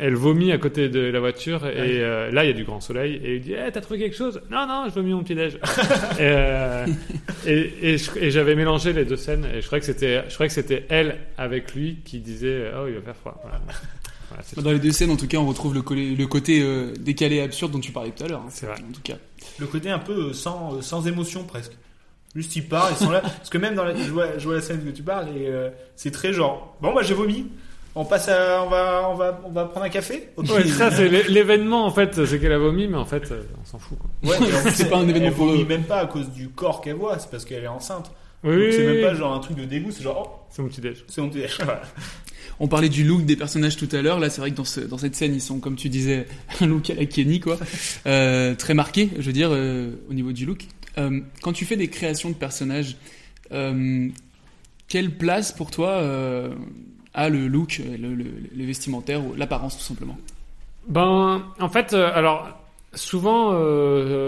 elle 0.00 0.14
vomit 0.14 0.52
à 0.52 0.58
côté 0.58 0.88
de 0.88 1.00
la 1.00 1.18
voiture 1.18 1.66
et 1.66 1.98
là 1.98 2.44
il 2.44 2.46
y 2.46 2.50
a 2.50 2.52
du 2.52 2.62
grand 2.62 2.80
soleil 2.80 3.20
et 3.24 3.34
il 3.34 3.40
dit 3.40 3.52
eh, 3.54 3.72
t'as 3.72 3.80
trouvé 3.80 3.98
quelque 3.98 4.14
chose? 4.14 4.40
Non 4.52 4.68
non 4.68 4.84
je 4.88 4.94
vomis 4.94 5.12
mon 5.14 5.24
petit 5.24 5.34
déj. 5.34 5.58
et 7.44 8.30
j'avais 8.30 8.54
mélangé 8.54 8.92
les 8.92 9.04
deux 9.04 9.16
scènes 9.16 9.48
et 9.52 9.62
je 9.62 9.66
croyais 9.66 9.80
que 9.80 9.86
c'était 9.86 10.22
je 10.28 10.34
croyais 10.34 10.46
que 10.46 10.54
c'était 10.54 10.86
elle 10.90 11.16
avec 11.36 11.74
lui 11.74 11.98
qui 12.04 12.20
disait 12.20 12.70
oh 12.80 12.86
il 12.86 12.94
va 12.94 13.00
faire 13.00 13.16
froid. 13.16 13.40
Voilà. 13.42 13.58
Voilà, 14.28 14.42
c'est 14.44 14.60
Dans 14.62 14.70
les 14.72 14.78
deux 14.78 14.92
scènes, 14.92 15.10
en 15.10 15.16
tout 15.16 15.26
cas, 15.26 15.38
on 15.38 15.46
retrouve 15.46 15.74
le, 15.74 15.82
collé- 15.82 16.14
le 16.16 16.26
côté 16.26 16.60
euh, 16.62 16.92
décalé 17.00 17.36
et 17.36 17.42
absurde 17.42 17.72
dont 17.72 17.80
tu 17.80 17.92
parlais 17.92 18.10
tout 18.10 18.24
à 18.24 18.28
l'heure. 18.28 18.40
hein. 18.44 18.50
C'est 18.50 18.66
vrai. 18.66 18.76
En 18.88 18.92
tout 18.92 19.00
cas. 19.02 19.14
Le 19.58 19.66
côté 19.66 19.90
un 19.90 19.98
peu 19.98 20.30
euh, 20.30 20.32
sans, 20.32 20.74
euh, 20.76 20.80
sans 20.82 21.06
émotion 21.06 21.44
presque. 21.44 21.72
Juste 22.34 22.54
ils 22.56 22.68
partent, 22.68 22.92
ils 23.00 23.04
sont 23.04 23.10
là. 23.10 23.20
Parce 23.22 23.48
que 23.48 23.58
même 23.58 23.74
dans 23.74 23.84
la, 23.84 23.96
je, 23.96 24.10
vois, 24.10 24.36
je 24.38 24.44
vois 24.44 24.56
la 24.56 24.60
scène 24.60 24.84
que 24.84 24.90
tu 24.90 25.02
parles 25.02 25.28
et 25.30 25.46
euh, 25.48 25.70
c'est 25.96 26.10
très 26.10 26.32
genre 26.34 26.76
bon 26.82 26.92
bah 26.94 27.00
j'ai 27.02 27.14
vomi. 27.14 27.46
On 27.94 28.04
passe 28.04 28.28
à, 28.28 28.62
on 28.62 28.68
va, 28.68 29.08
on 29.10 29.14
va, 29.14 29.40
on 29.46 29.50
va 29.50 29.64
prendre 29.64 29.86
un 29.86 29.88
café. 29.88 30.28
Ouais, 30.36 30.62
ça 30.68 30.90
c'est 30.90 31.08
l'é- 31.08 31.24
l'événement 31.28 31.86
en 31.86 31.90
fait, 31.90 32.26
c'est 32.26 32.38
qu'elle 32.38 32.52
a 32.52 32.58
vomi, 32.58 32.86
mais 32.86 32.98
en 32.98 33.06
fait 33.06 33.32
on 33.60 33.64
s'en 33.64 33.78
fout. 33.78 33.98
Quoi. 33.98 34.30
Ouais, 34.30 34.46
C'est 34.74 34.90
pas 34.90 34.98
un 34.98 35.08
événement 35.08 35.28
elle 35.28 35.34
pour 35.34 35.46
vomit 35.46 35.62
eux. 35.62 35.66
même 35.66 35.84
pas 35.84 36.00
à 36.00 36.06
cause 36.06 36.28
du 36.30 36.50
corps 36.50 36.82
qu'elle 36.82 36.96
voit, 36.96 37.18
c'est 37.18 37.30
parce 37.30 37.46
qu'elle 37.46 37.64
est 37.64 37.66
enceinte. 37.66 38.12
Oui, 38.44 38.72
c'est 38.72 38.84
même 38.86 39.02
pas 39.02 39.14
genre 39.14 39.32
un 39.32 39.40
truc 39.40 39.56
de 39.56 39.64
dégoût, 39.64 39.90
c'est 39.90 40.02
genre 40.04 40.30
oh, 40.40 40.46
C'est 40.50 40.62
mon 40.62 40.68
petit 40.68 40.82
déj. 40.82 41.04
c'est 41.08 41.20
mon 41.22 41.26
déj. 41.28 41.58
On 42.60 42.66
parlait 42.68 42.88
du 42.88 43.04
look 43.04 43.24
des 43.24 43.36
personnages 43.36 43.76
tout 43.76 43.88
à 43.92 44.02
l'heure. 44.02 44.18
Là, 44.18 44.30
c'est 44.30 44.40
vrai 44.40 44.50
que 44.50 44.56
dans, 44.56 44.64
ce- 44.64 44.80
dans 44.80 44.98
cette 44.98 45.14
scène, 45.14 45.32
ils 45.34 45.40
sont, 45.40 45.60
comme 45.60 45.76
tu 45.76 45.88
disais, 45.88 46.26
un 46.60 46.66
look 46.66 46.90
à 46.90 46.94
la 46.94 47.06
Kenny, 47.06 47.38
quoi. 47.40 47.56
Euh, 48.06 48.54
très 48.56 48.74
marqué, 48.74 49.10
je 49.18 49.22
veux 49.26 49.32
dire, 49.32 49.50
euh, 49.52 49.92
au 50.10 50.14
niveau 50.14 50.32
du 50.32 50.44
look. 50.44 50.64
Euh, 50.98 51.20
quand 51.42 51.52
tu 51.52 51.64
fais 51.64 51.76
des 51.76 51.88
créations 51.88 52.30
de 52.30 52.34
personnages, 52.34 52.96
quelle 54.88 55.10
place 55.16 55.52
pour 55.52 55.70
toi 55.70 56.02
a 57.14 57.28
le 57.28 57.48
look, 57.48 57.80
le, 57.98 58.14
le, 58.14 58.24
le 58.56 58.64
vestimentaire 58.64 59.22
l'apparence, 59.36 59.76
tout 59.78 59.84
simplement? 59.84 60.16
Ben, 60.88 61.44
en 61.60 61.68
fait, 61.68 61.92
alors 61.94 62.48
souvent, 62.94 63.52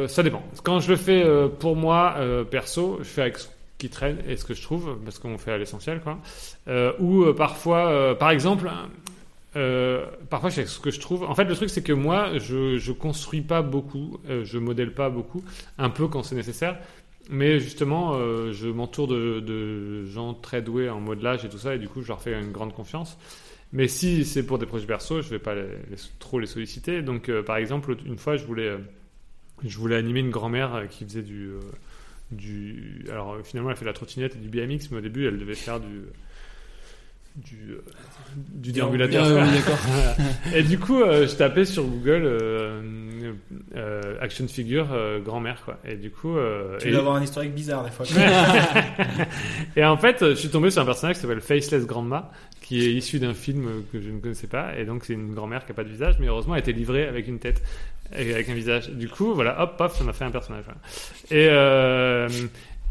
ça 0.09 0.23
dépend. 0.23 0.43
Quand 0.63 0.81
je 0.81 0.91
le 0.91 0.97
fais 0.97 1.25
pour 1.59 1.77
moi 1.77 2.17
perso, 2.51 2.99
je 3.01 3.05
fais 3.09 3.23
avec 3.23 3.39
qui 3.81 3.89
traîne 3.89 4.19
et 4.29 4.37
ce 4.37 4.45
que 4.45 4.55
je 4.55 4.63
trouve, 4.63 4.99
parce 5.05 5.19
qu'on 5.19 5.39
fait 5.39 5.51
à 5.51 5.59
l'essentiel, 5.59 6.01
quoi. 6.01 6.19
Euh, 6.69 6.93
ou 7.01 7.25
euh, 7.25 7.35
parfois, 7.35 7.89
euh, 7.89 8.15
par 8.15 8.31
exemple, 8.31 8.71
parfois 10.29 10.51
ce 10.51 10.79
que 10.79 10.91
je 10.91 11.01
trouve. 11.01 11.25
En 11.25 11.35
fait, 11.35 11.45
le 11.45 11.57
truc 11.57 11.71
c'est 11.71 11.83
que 11.83 11.93
moi, 11.93 12.39
je 12.39 12.79
je 12.79 12.93
construis 12.93 13.41
pas 13.41 13.63
beaucoup, 13.63 14.19
je 14.29 14.59
modèle 14.59 14.95
pas 14.95 15.11
beaucoup, 15.11 15.43
un 15.79 15.91
peu 15.91 16.07
quand 16.07 16.23
c'est 16.23 16.37
nécessaire. 16.37 16.79
Mais 17.33 17.61
justement, 17.61 18.15
je 18.53 18.69
m'entoure 18.69 19.07
de, 19.07 19.41
de 19.41 20.05
gens 20.05 20.35
très 20.35 20.63
doués 20.63 20.91
en 20.91 21.01
modelage 21.01 21.45
et 21.45 21.49
tout 21.49 21.59
ça, 21.59 21.75
et 21.75 21.79
du 21.79 21.89
coup, 21.89 22.03
je 22.03 22.09
leur 22.09 22.21
fais 22.21 22.39
une 22.39 22.53
grande 22.53 22.73
confiance. 22.73 23.19
Mais 23.73 23.87
si 23.89 24.25
c'est 24.25 24.45
pour 24.45 24.59
des 24.59 24.67
projets 24.67 24.87
perso, 24.87 25.23
je 25.23 25.31
vais 25.31 25.39
pas 25.39 25.55
trop 26.19 26.41
les 26.41 26.47
solliciter. 26.47 27.03
Donc, 27.03 27.31
par 27.43 27.57
exemple, 27.57 27.97
une 28.05 28.19
fois, 28.19 28.37
je 28.37 28.45
voulais, 28.45 28.77
je 29.65 29.79
voulais 29.79 29.97
animer 29.97 30.21
une 30.21 30.31
grand-mère 30.31 30.87
qui 30.91 31.05
faisait 31.05 31.23
du, 31.23 31.51
du. 32.31 33.05
Alors, 33.11 33.37
finalement, 33.45 33.71
elle 33.71 33.77
fait 33.77 33.85
de 33.85 33.91
la 33.91 33.93
trottinette 33.95 34.37
et 34.37 34.39
du 34.39 34.49
BMX, 34.49 34.91
mais 34.91 34.99
au 34.99 35.01
début, 35.01 35.27
elle 35.27 35.39
devait 35.39 35.55
faire 35.55 35.81
du. 35.81 36.03
Du, 37.37 37.55
euh, 37.75 37.81
du 38.35 38.73
déambulateur. 38.73 39.25
Ah 39.25 39.47
oui, 40.19 40.25
et 40.55 40.63
du 40.65 40.79
coup, 40.81 41.01
euh, 41.01 41.29
je 41.29 41.37
tapais 41.37 41.65
sur 41.65 41.85
Google 41.85 42.23
euh, 42.25 43.33
euh, 43.77 44.17
action 44.21 44.49
figure 44.49 44.89
euh, 44.93 45.21
grand-mère, 45.21 45.63
quoi. 45.65 45.79
Et 45.85 45.95
du 45.95 46.11
coup. 46.11 46.37
euh, 46.37 46.77
Tu 46.81 46.89
et- 46.89 46.91
dois 46.91 47.01
avoir 47.01 47.15
un 47.17 47.23
historique 47.23 47.55
bizarre 47.55 47.85
des 47.85 47.91
fois. 47.93 48.05
et 49.77 49.85
en 49.85 49.97
fait, 49.97 50.17
je 50.21 50.35
suis 50.35 50.49
tombé 50.49 50.71
sur 50.71 50.83
un 50.83 50.87
personnage 50.87 51.17
qui 51.17 51.23
s'appelle 51.23 51.41
Faceless 51.41 51.87
Grandma, 51.87 52.33
qui 52.63 52.81
est 52.85 52.93
issu 52.93 53.21
d'un 53.21 53.33
film 53.35 53.85
que 53.93 54.01
je 54.01 54.11
ne 54.11 54.19
connaissais 54.19 54.49
pas. 54.49 54.77
Et 54.77 54.85
donc, 54.85 55.05
c'est 55.05 55.15
une 55.15 55.33
grand-mère 55.33 55.65
qui 55.65 55.71
a 55.71 55.75
pas 55.75 55.85
de 55.85 55.89
visage, 55.89 56.17
mais 56.19 56.27
heureusement, 56.27 56.55
elle 56.57 56.61
était 56.63 56.73
livrée 56.73 57.07
avec 57.07 57.29
une 57.29 57.39
tête, 57.39 57.63
avec 58.13 58.49
un 58.49 58.55
visage. 58.55 58.91
Du 58.91 59.09
coup, 59.09 59.35
voilà, 59.35 59.63
hop, 59.63 59.77
paf, 59.77 59.97
ça 59.97 60.05
m'a 60.05 60.13
fait 60.13 60.25
un 60.25 60.31
personnage. 60.31 60.65
Et, 61.31 61.47
euh, 61.51 62.29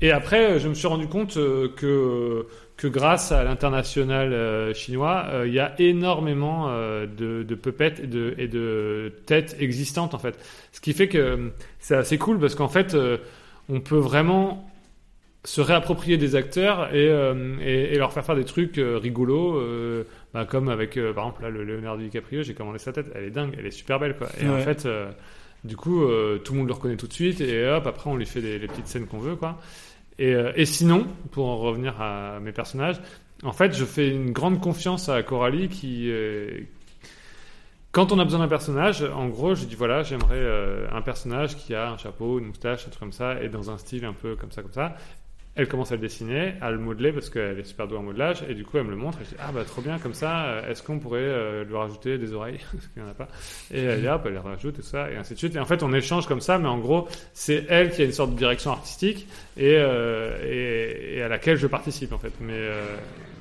et 0.02 0.12
après, 0.12 0.60
je 0.60 0.68
me 0.68 0.74
suis 0.74 0.88
rendu 0.88 1.08
compte 1.08 1.38
euh, 1.38 1.70
que 1.76 2.48
que 2.78 2.88
grâce 2.88 3.34
à 3.34 3.44
l'international 3.44 4.32
euh, 4.32 4.74
chinois, 4.74 5.26
il 5.46 5.54
y 5.54 5.60
a 5.60 5.76
énormément 5.82 6.70
de, 6.70 7.44
de 7.44 7.56
puppets 7.56 7.96
et 8.02 8.08
de, 8.08 8.34
et 8.38 8.48
de 8.48 9.14
têtes 9.26 9.58
existantes 9.60 10.14
en 10.14 10.18
fait. 10.18 10.40
Ce 10.72 10.80
qui 10.80 10.94
fait 10.94 11.10
que 11.10 11.52
c'est 11.80 11.98
assez 11.98 12.18
cool 12.18 12.40
parce 12.40 12.56
qu'en 12.56 12.70
fait, 12.70 12.96
on 13.68 13.82
peut 13.82 13.98
vraiment 13.98 14.72
se 15.44 15.60
réapproprier 15.60 16.16
des 16.16 16.38
acteurs 16.38 16.96
et, 16.96 17.08
et, 17.62 17.98
leur 17.98 18.14
faire 18.14 18.24
faire 18.24 18.38
des 18.38 18.46
trucs 18.46 18.78
rigolos, 18.78 19.62
bah, 20.34 20.46
comme 20.46 20.70
avec 20.70 20.98
euh, 20.98 21.14
par 21.14 21.26
exemple 21.26 21.44
là, 21.44 21.50
le 21.50 21.64
Leonardo 21.64 22.04
DiCaprio, 22.04 22.44
j'ai 22.44 22.54
commandé 22.54 22.80
sa 22.80 22.92
tête, 22.92 23.12
elle 23.16 23.26
est 23.26 23.32
dingue, 23.32 23.56
elle 23.58 23.66
est 23.66 23.72
super 23.72 24.00
belle 24.00 24.16
quoi. 24.16 24.28
Et 24.42 24.48
en 24.48 24.60
fait, 24.60 24.86
euh, 24.86 25.12
du 25.64 25.76
coup, 25.76 26.04
euh, 26.04 26.38
tout 26.38 26.54
le 26.54 26.60
monde 26.60 26.68
le 26.68 26.74
reconnaît 26.74 26.98
tout 26.98 27.08
de 27.08 27.14
suite 27.14 27.42
et 27.42 27.68
hop, 27.68 27.88
après 27.88 28.10
on 28.10 28.16
lui 28.16 28.26
fait 28.26 28.42
des, 28.42 28.60
les 28.60 28.68
petites 28.68 28.88
scènes 28.88 29.08
qu'on 29.08 29.20
veut 29.20 29.36
quoi. 29.36 29.60
Et, 30.18 30.36
et 30.56 30.66
sinon, 30.66 31.08
pour 31.32 31.48
en 31.48 31.58
revenir 31.58 32.02
à 32.02 32.40
mes 32.42 32.52
personnages, 32.52 33.00
en 33.44 33.54
fait, 33.54 33.74
je 33.74 33.86
fais 33.86 34.10
une 34.10 34.32
grande 34.32 34.60
confiance 34.60 35.08
à 35.08 35.24
Coralie 35.24 35.70
qui, 35.70 36.12
quand 37.92 38.12
on 38.12 38.20
a 38.20 38.24
besoin 38.24 38.42
d'un 38.42 38.48
personnage, 38.48 39.02
en 39.02 39.28
gros, 39.30 39.56
je 39.56 39.66
dis 39.66 39.74
voilà, 39.74 40.04
j'aimerais 40.04 40.38
euh, 40.38 40.88
un 40.92 41.02
personnage 41.02 41.56
qui 41.58 41.74
a 41.74 41.90
un 41.90 41.98
chapeau, 41.98 42.38
une 42.38 42.46
moustache, 42.46 42.86
un 42.86 42.90
truc 42.90 43.00
comme 43.00 43.12
ça, 43.12 43.42
et 43.42 43.50
dans 43.50 43.72
un 43.72 43.78
style 43.80 44.06
un 44.06 44.14
peu 44.14 44.36
comme 44.36 44.52
ça, 44.52 44.62
comme 44.62 44.72
ça. 44.72 44.96
Elle 45.60 45.68
commence 45.68 45.92
à 45.92 45.96
le 45.96 46.02
dessiner, 46.02 46.54
à 46.62 46.72
le 46.72 46.78
modeler 46.78 47.12
parce 47.12 47.30
qu'elle 47.30 47.60
est 47.60 47.66
super 47.66 47.86
douée 47.86 47.98
en 47.98 48.04
modelage, 48.04 48.46
et 48.48 48.54
du 48.54 48.64
coup 48.64 48.78
elle 48.78 48.86
me 48.86 48.92
le 48.92 48.96
montre, 48.96 49.20
et 49.20 49.26
je 49.26 49.32
dis 49.32 49.36
ah 49.40 49.52
bah 49.52 49.66
trop 49.66 49.82
bien 49.82 50.00
comme 50.00 50.14
ça, 50.14 50.46
euh, 50.46 50.72
est-ce 50.72 50.82
qu'on 50.82 51.00
pourrait 51.00 51.20
euh, 51.20 51.66
lui 51.66 51.76
rajouter 51.76 52.18
des 52.18 52.32
oreilles? 52.32 52.60
Parce 52.72 52.88
qu'il 52.88 53.04
n'y 53.04 53.08
en 53.10 53.12
a 53.12 53.14
pas. 53.14 53.28
Et 53.74 53.82
elle 53.82 54.00
dit 54.00 54.08
hop, 54.08 54.22
elle 54.26 54.32
les 54.32 54.40
rajoute 54.40 54.80
et 54.80 54.82
ça, 54.82 55.12
et 55.12 55.18
ainsi 55.18 55.34
de 55.34 55.38
suite. 55.38 55.56
Et 55.58 55.60
en 55.60 55.66
fait 55.66 55.84
on 55.84 55.92
échange 55.92 56.28
comme 56.28 56.40
ça, 56.40 56.58
mais 56.60 56.70
en 56.70 56.78
gros 56.78 57.10
c'est 57.34 57.66
elle 57.68 57.92
qui 57.92 58.02
a 58.02 58.06
une 58.06 58.14
sorte 58.14 58.32
de 58.32 58.38
direction 58.38 58.72
artistique 58.72 59.28
et, 59.58 59.76
euh, 59.76 60.38
et, 60.48 61.18
et 61.18 61.22
à 61.24 61.28
laquelle 61.28 61.58
je 61.58 61.68
participe 61.68 62.14
en 62.14 62.20
fait. 62.20 62.32
Mais, 62.40 62.54
euh, 62.54 62.96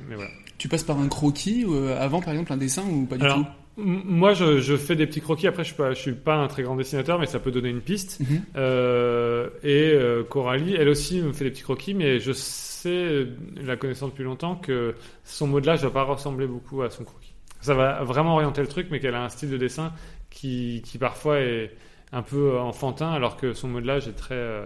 mais 0.08 0.16
voilà. 0.16 0.30
Tu 0.58 0.66
passes 0.66 0.82
par 0.82 0.98
un 0.98 1.06
croquis 1.06 1.64
avant, 2.00 2.20
par 2.20 2.32
exemple, 2.32 2.52
un 2.52 2.56
dessin 2.56 2.82
ou 2.82 3.06
pas 3.06 3.16
du 3.16 3.24
Alors, 3.24 3.36
tout? 3.36 3.46
Moi, 3.78 4.34
je, 4.34 4.58
je 4.60 4.76
fais 4.76 4.96
des 4.96 5.06
petits 5.06 5.20
croquis. 5.20 5.46
Après, 5.46 5.62
je 5.64 5.68
suis 5.68 5.76
pas, 5.76 5.94
je 5.94 5.98
suis 6.00 6.12
pas 6.12 6.34
un 6.36 6.48
très 6.48 6.62
grand 6.64 6.76
dessinateur, 6.76 7.18
mais 7.18 7.26
ça 7.26 7.38
peut 7.38 7.50
donner 7.52 7.68
une 7.70 7.80
piste. 7.80 8.20
Mhm. 8.20 8.42
Euh, 8.56 9.48
et 9.62 9.92
euh, 9.94 10.24
Coralie, 10.24 10.74
elle 10.74 10.88
aussi 10.88 11.22
me 11.22 11.32
fait 11.32 11.44
des 11.44 11.50
petits 11.50 11.62
croquis, 11.62 11.94
mais 11.94 12.18
je 12.18 12.32
sais, 12.32 13.26
la 13.56 13.76
connaissant 13.76 14.08
depuis 14.08 14.24
longtemps, 14.24 14.56
que 14.56 14.94
son 15.24 15.46
modelage 15.46 15.82
va 15.82 15.90
pas 15.90 16.02
ressembler 16.02 16.46
beaucoup 16.46 16.82
à 16.82 16.90
son 16.90 17.04
croquis. 17.04 17.32
Ça 17.60 17.74
va 17.74 18.02
vraiment 18.04 18.34
orienter 18.34 18.60
le 18.60 18.68
truc, 18.68 18.88
mais 18.90 19.00
qu'elle 19.00 19.14
a 19.14 19.22
un 19.24 19.28
style 19.28 19.50
de 19.50 19.56
dessin 19.56 19.92
qui, 20.30 20.82
qui 20.84 20.98
parfois 20.98 21.38
est 21.40 21.72
un 22.12 22.22
peu 22.22 22.58
enfantin, 22.58 23.10
alors 23.12 23.36
que 23.36 23.52
son 23.52 23.68
modelage 23.68 24.08
est 24.08 24.12
très, 24.16 24.34
euh, 24.34 24.62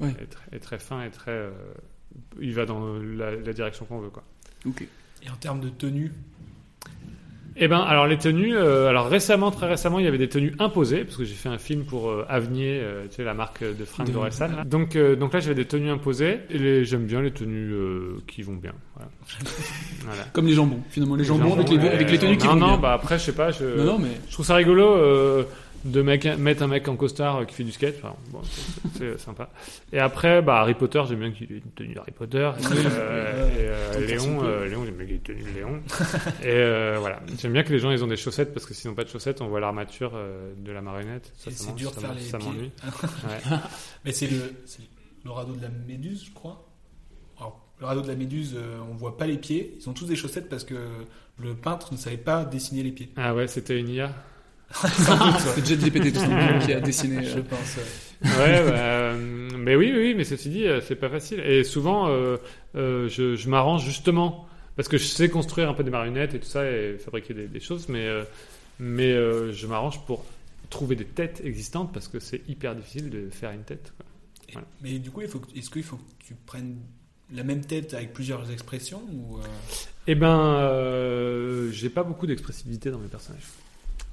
Ouais. 0.00 0.10
est 0.20 0.26
très, 0.30 0.56
est 0.56 0.60
très 0.60 0.78
fin 0.78 1.02
et 1.04 1.10
très, 1.10 1.30
euh, 1.30 1.50
il 2.40 2.52
va 2.54 2.66
dans 2.66 2.96
la, 2.98 3.34
la 3.36 3.52
direction 3.52 3.84
qu'on 3.84 3.98
veut, 4.00 4.10
quoi. 4.10 4.24
Ok. 4.66 4.86
Et 5.22 5.30
en 5.30 5.36
termes 5.36 5.60
de 5.60 5.68
tenue, 5.68 6.12
Eh 7.58 7.68
ben, 7.68 7.78
alors 7.80 8.06
les 8.06 8.18
tenues, 8.18 8.54
euh, 8.54 8.88
alors 8.88 9.08
récemment, 9.08 9.50
très 9.50 9.66
récemment, 9.66 9.98
il 9.98 10.04
y 10.04 10.08
avait 10.08 10.18
des 10.18 10.28
tenues 10.28 10.52
imposées 10.58 11.04
parce 11.04 11.16
que 11.16 11.24
j'ai 11.24 11.34
fait 11.34 11.48
un 11.48 11.56
film 11.58 11.84
pour 11.84 12.10
euh, 12.10 12.26
Avenir, 12.28 12.80
euh, 12.82 13.06
tu 13.08 13.16
sais 13.16 13.24
la 13.24 13.32
marque 13.32 13.62
de 13.64 13.84
fringues 13.86 14.08
De- 14.08 14.12
d'Orelsan. 14.12 14.48
là. 14.56 14.64
Donc, 14.64 14.94
euh, 14.94 15.16
donc 15.16 15.32
là, 15.32 15.40
j'avais 15.40 15.54
des 15.54 15.64
tenues 15.64 15.88
imposées 15.90 16.40
et 16.50 16.58
les- 16.58 16.84
j'aime 16.84 17.06
bien 17.06 17.22
les 17.22 17.30
tenues 17.30 17.72
euh, 17.72 18.16
qui 18.26 18.42
vont 18.42 18.54
bien. 18.56 18.72
Voilà. 18.94 19.10
Voilà. 20.06 20.22
Comme 20.32 20.46
les 20.46 20.52
jambons, 20.52 20.80
finalement, 20.90 21.16
les 21.16 21.24
jambons 21.24 21.54
avec 21.54 21.68
les, 21.70 21.78
avec 21.78 22.10
les 22.10 22.18
tenues 22.18 22.36
qui 22.36 22.46
non, 22.46 22.52
vont 22.52 22.58
non, 22.60 22.66
bien. 22.68 22.76
bah 22.78 22.92
après, 22.92 23.18
je 23.18 23.24
sais 23.24 23.32
pas. 23.34 23.50
Je, 23.50 23.64
Non, 23.64 23.84
non, 23.84 23.98
mais- 23.98 24.08
je 24.28 24.32
trouve 24.32 24.46
ça 24.46 24.54
rigolo 24.54 24.86
euh, 24.86 25.42
de 25.86 26.02
mec- 26.02 26.24
mettre 26.38 26.62
un 26.62 26.66
mec 26.66 26.86
en 26.88 26.96
costard 26.96 27.36
euh, 27.36 27.44
qui 27.44 27.54
fait 27.54 27.64
du 27.64 27.72
skate. 27.72 27.96
Enfin, 28.02 28.14
bon, 28.30 28.40
c'est- 28.94 29.18
sympa. 29.18 29.50
Et 29.92 29.98
après, 29.98 30.42
bah 30.42 30.60
Harry 30.60 30.74
Potter, 30.74 31.02
j'aime 31.08 31.20
bien 31.20 31.30
qu'il 31.30 31.50
ait 31.52 31.56
une 31.64 31.70
tenue 31.74 31.96
Harry 31.98 32.12
Potter. 32.12 32.50
Et, 32.60 32.64
euh, 32.66 33.48
et, 33.96 33.96
euh, 34.02 34.06
Léon, 34.06 34.44
euh, 34.44 34.66
Léon, 34.68 34.84
j'aime 34.84 34.96
bien 34.96 35.06
qu'il 35.06 35.14
ait 35.14 35.18
une 35.18 35.22
tenue 35.22 35.42
de 35.42 35.54
Léon. 35.56 35.80
et 36.42 36.98
voilà, 36.98 37.20
j'aime 37.38 37.52
bien 37.52 37.62
que 37.62 37.72
les 37.72 37.78
gens 37.78 37.90
ils 37.90 38.02
ont 38.04 38.08
des 38.08 38.16
chaussettes 38.16 38.52
parce 38.52 38.66
que 38.66 38.74
s'ils 38.74 38.90
n'ont 38.90 38.96
pas 38.96 39.04
de 39.04 39.08
chaussettes, 39.08 39.40
on 39.40 39.48
voit 39.48 39.60
l'armature 39.60 40.12
de 40.58 40.72
la 40.72 40.80
marionnette. 40.82 41.32
C'est 41.36 41.74
dur 41.74 41.92
de 41.92 42.00
faire 42.00 42.14
les 42.14 42.20
ça 42.20 42.38
pieds. 42.38 42.48
m'ennuie. 42.48 42.70
Ouais. 43.24 43.56
Mais 44.04 44.12
c'est 44.12 44.28
le, 44.28 45.30
radeau 45.30 45.54
de 45.54 45.62
la 45.62 45.68
méduse, 45.68 46.26
je 46.26 46.32
crois. 46.34 46.68
Alors, 47.38 47.60
le 47.80 47.86
radeau 47.86 48.00
de 48.02 48.08
la 48.08 48.14
méduse, 48.16 48.56
on 48.90 48.94
voit 48.94 49.16
pas 49.16 49.26
les 49.26 49.38
pieds. 49.38 49.76
Ils 49.80 49.88
ont 49.88 49.92
tous 49.92 50.06
des 50.06 50.16
chaussettes 50.16 50.48
parce 50.48 50.64
que 50.64 50.74
le 51.38 51.54
peintre 51.54 51.92
ne 51.92 51.98
savait 51.98 52.16
pas 52.16 52.44
dessiner 52.44 52.82
les 52.82 52.92
pieds. 52.92 53.10
Ah 53.16 53.34
ouais, 53.34 53.46
c'était 53.46 53.78
une 53.78 53.88
IA. 53.88 54.12
C'est 55.54 55.66
JetGPT 55.66 56.12
tout 56.12 56.20
simplement 56.20 56.58
qui 56.58 56.72
a 56.72 56.80
dessiné. 56.80 57.24
Je 57.24 57.38
euh, 57.38 57.42
pense. 57.42 57.76
Ouais, 58.22 58.64
bah, 58.64 58.72
euh, 58.74 59.50
mais 59.56 59.76
oui, 59.76 59.92
oui, 59.94 60.14
mais 60.16 60.24
ceci 60.24 60.48
dit, 60.50 60.66
euh, 60.66 60.80
c'est 60.80 60.96
pas 60.96 61.08
facile. 61.08 61.40
Et 61.40 61.64
souvent, 61.64 62.08
euh, 62.08 62.36
euh, 62.74 63.08
je, 63.08 63.36
je 63.36 63.48
m'arrange 63.48 63.84
justement 63.84 64.46
parce 64.76 64.88
que 64.88 64.98
je 64.98 65.04
sais 65.04 65.28
construire 65.28 65.70
un 65.70 65.74
peu 65.74 65.84
des 65.84 65.90
marionnettes 65.90 66.34
et 66.34 66.40
tout 66.40 66.48
ça 66.48 66.68
et 66.70 66.98
fabriquer 66.98 67.32
des, 67.34 67.46
des 67.46 67.60
choses, 67.60 67.88
mais 67.88 68.06
euh, 68.06 68.24
mais 68.78 69.12
euh, 69.12 69.52
je 69.52 69.66
m'arrange 69.66 70.04
pour 70.04 70.24
trouver 70.68 70.96
des 70.96 71.04
têtes 71.04 71.40
existantes 71.44 71.92
parce 71.92 72.08
que 72.08 72.18
c'est 72.20 72.42
hyper 72.48 72.74
difficile 72.74 73.08
de 73.08 73.30
faire 73.30 73.52
une 73.52 73.62
tête. 73.62 73.92
quoi. 73.96 74.06
Voilà. 74.52 74.66
Mais 74.82 74.98
du 74.98 75.10
coup, 75.10 75.22
est-ce 75.22 75.70
qu'il 75.70 75.82
faut 75.82 75.96
que 75.96 76.02
tu 76.26 76.34
prennes 76.46 76.76
la 77.32 77.42
même 77.42 77.64
tête 77.64 77.94
avec 77.94 78.12
plusieurs 78.12 78.50
expressions 78.50 79.02
ou, 79.12 79.38
euh, 79.38 79.42
Eh 80.06 80.14
ben, 80.14 80.38
euh, 80.38 81.70
j'ai 81.72 81.88
pas 81.88 82.02
beaucoup 82.04 82.26
d'expressivité 82.26 82.90
dans 82.90 82.98
mes 82.98 83.08
personnages. 83.08 83.42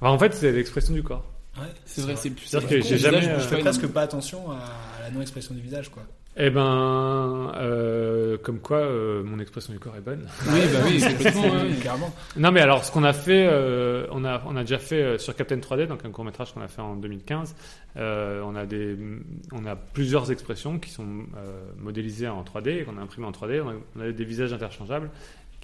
Enfin, 0.04 0.12
en 0.12 0.18
fait, 0.18 0.34
c'est 0.34 0.52
l'expression 0.52 0.92
du 0.92 1.02
corps. 1.02 1.24
Ouais, 1.56 1.64
C'est 1.86 2.02
vrai, 2.02 2.14
c'est 2.14 2.28
plus. 2.28 2.44
C'est-à-dire 2.44 2.68
c'est 2.68 2.80
que 2.80 2.84
j'ai 2.84 2.98
jamais, 2.98 3.20
visage, 3.20 3.36
euh, 3.36 3.40
Je 3.40 3.46
fais 3.48 3.58
presque 3.60 3.86
pas 3.86 4.02
attention 4.02 4.50
à, 4.50 4.58
la 5.02 5.10
non-expression 5.10 5.54
du 5.54 5.62
visage, 5.62 5.88
quoi. 5.88 6.02
Eh 6.36 6.50
ben, 6.50 7.52
euh, 7.56 8.36
comme 8.36 8.58
quoi, 8.58 8.78
euh, 8.78 9.22
mon 9.22 9.38
expression 9.38 9.72
du 9.72 9.78
corps 9.78 9.96
est 9.96 10.02
bonne. 10.02 10.26
Oui, 10.48 10.60
bah 10.70 10.80
oui, 10.84 11.00
complètement. 11.08 11.42
ouais. 11.42 11.74
Clairement. 11.80 12.14
Non, 12.36 12.50
mais 12.52 12.60
alors, 12.60 12.84
ce 12.84 12.92
qu'on 12.92 13.04
a 13.04 13.14
fait, 13.14 13.46
euh, 13.50 14.06
on, 14.10 14.26
a, 14.26 14.42
on 14.46 14.56
a 14.56 14.60
déjà 14.60 14.78
fait 14.78 15.00
euh, 15.00 15.16
sur 15.16 15.34
Captain 15.34 15.56
3D, 15.56 15.86
donc 15.86 16.04
un 16.04 16.10
court 16.10 16.24
métrage 16.26 16.52
qu'on 16.52 16.60
a 16.60 16.68
fait 16.68 16.82
en 16.82 16.96
2015. 16.96 17.54
euh, 17.96 18.42
on, 18.44 18.56
a 18.56 18.66
des, 18.66 18.98
on 19.52 19.64
a 19.64 19.74
plusieurs 19.76 20.30
expressions 20.32 20.78
qui 20.78 20.90
sont 20.90 21.06
euh, 21.38 21.62
modélisées 21.78 22.28
en 22.28 22.42
3D 22.42 22.80
et 22.80 22.84
qu'on 22.84 22.98
a 22.98 23.00
imprimées 23.00 23.28
en 23.28 23.32
3D. 23.32 23.62
On 23.62 23.70
a, 23.70 23.74
on 23.96 24.00
a 24.00 24.12
des 24.12 24.24
visages 24.24 24.52
interchangeables 24.52 25.08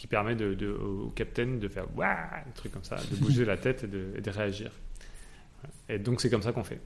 qui 0.01 0.07
permet 0.07 0.34
de, 0.34 0.55
de- 0.55 0.70
au 0.72 1.11
Captain 1.14 1.46
de 1.61 1.68
faire 1.68 1.84
waouh, 1.94 2.09
un 2.09 2.51
truc 2.55 2.72
comme 2.72 2.84
ça, 2.84 2.96
de 2.96 3.16
bouger 3.20 3.44
la 3.44 3.59
tête 3.59 3.84
et 3.84 3.86
de, 3.86 4.07
et 4.16 4.22
de 4.22 4.30
réagir. 4.30 4.70
Et 5.90 5.98
donc, 5.98 6.22
c'est 6.22 6.30
comme 6.30 6.40
ça 6.40 6.53
qu'on 6.53 6.64
fait. 6.64 6.80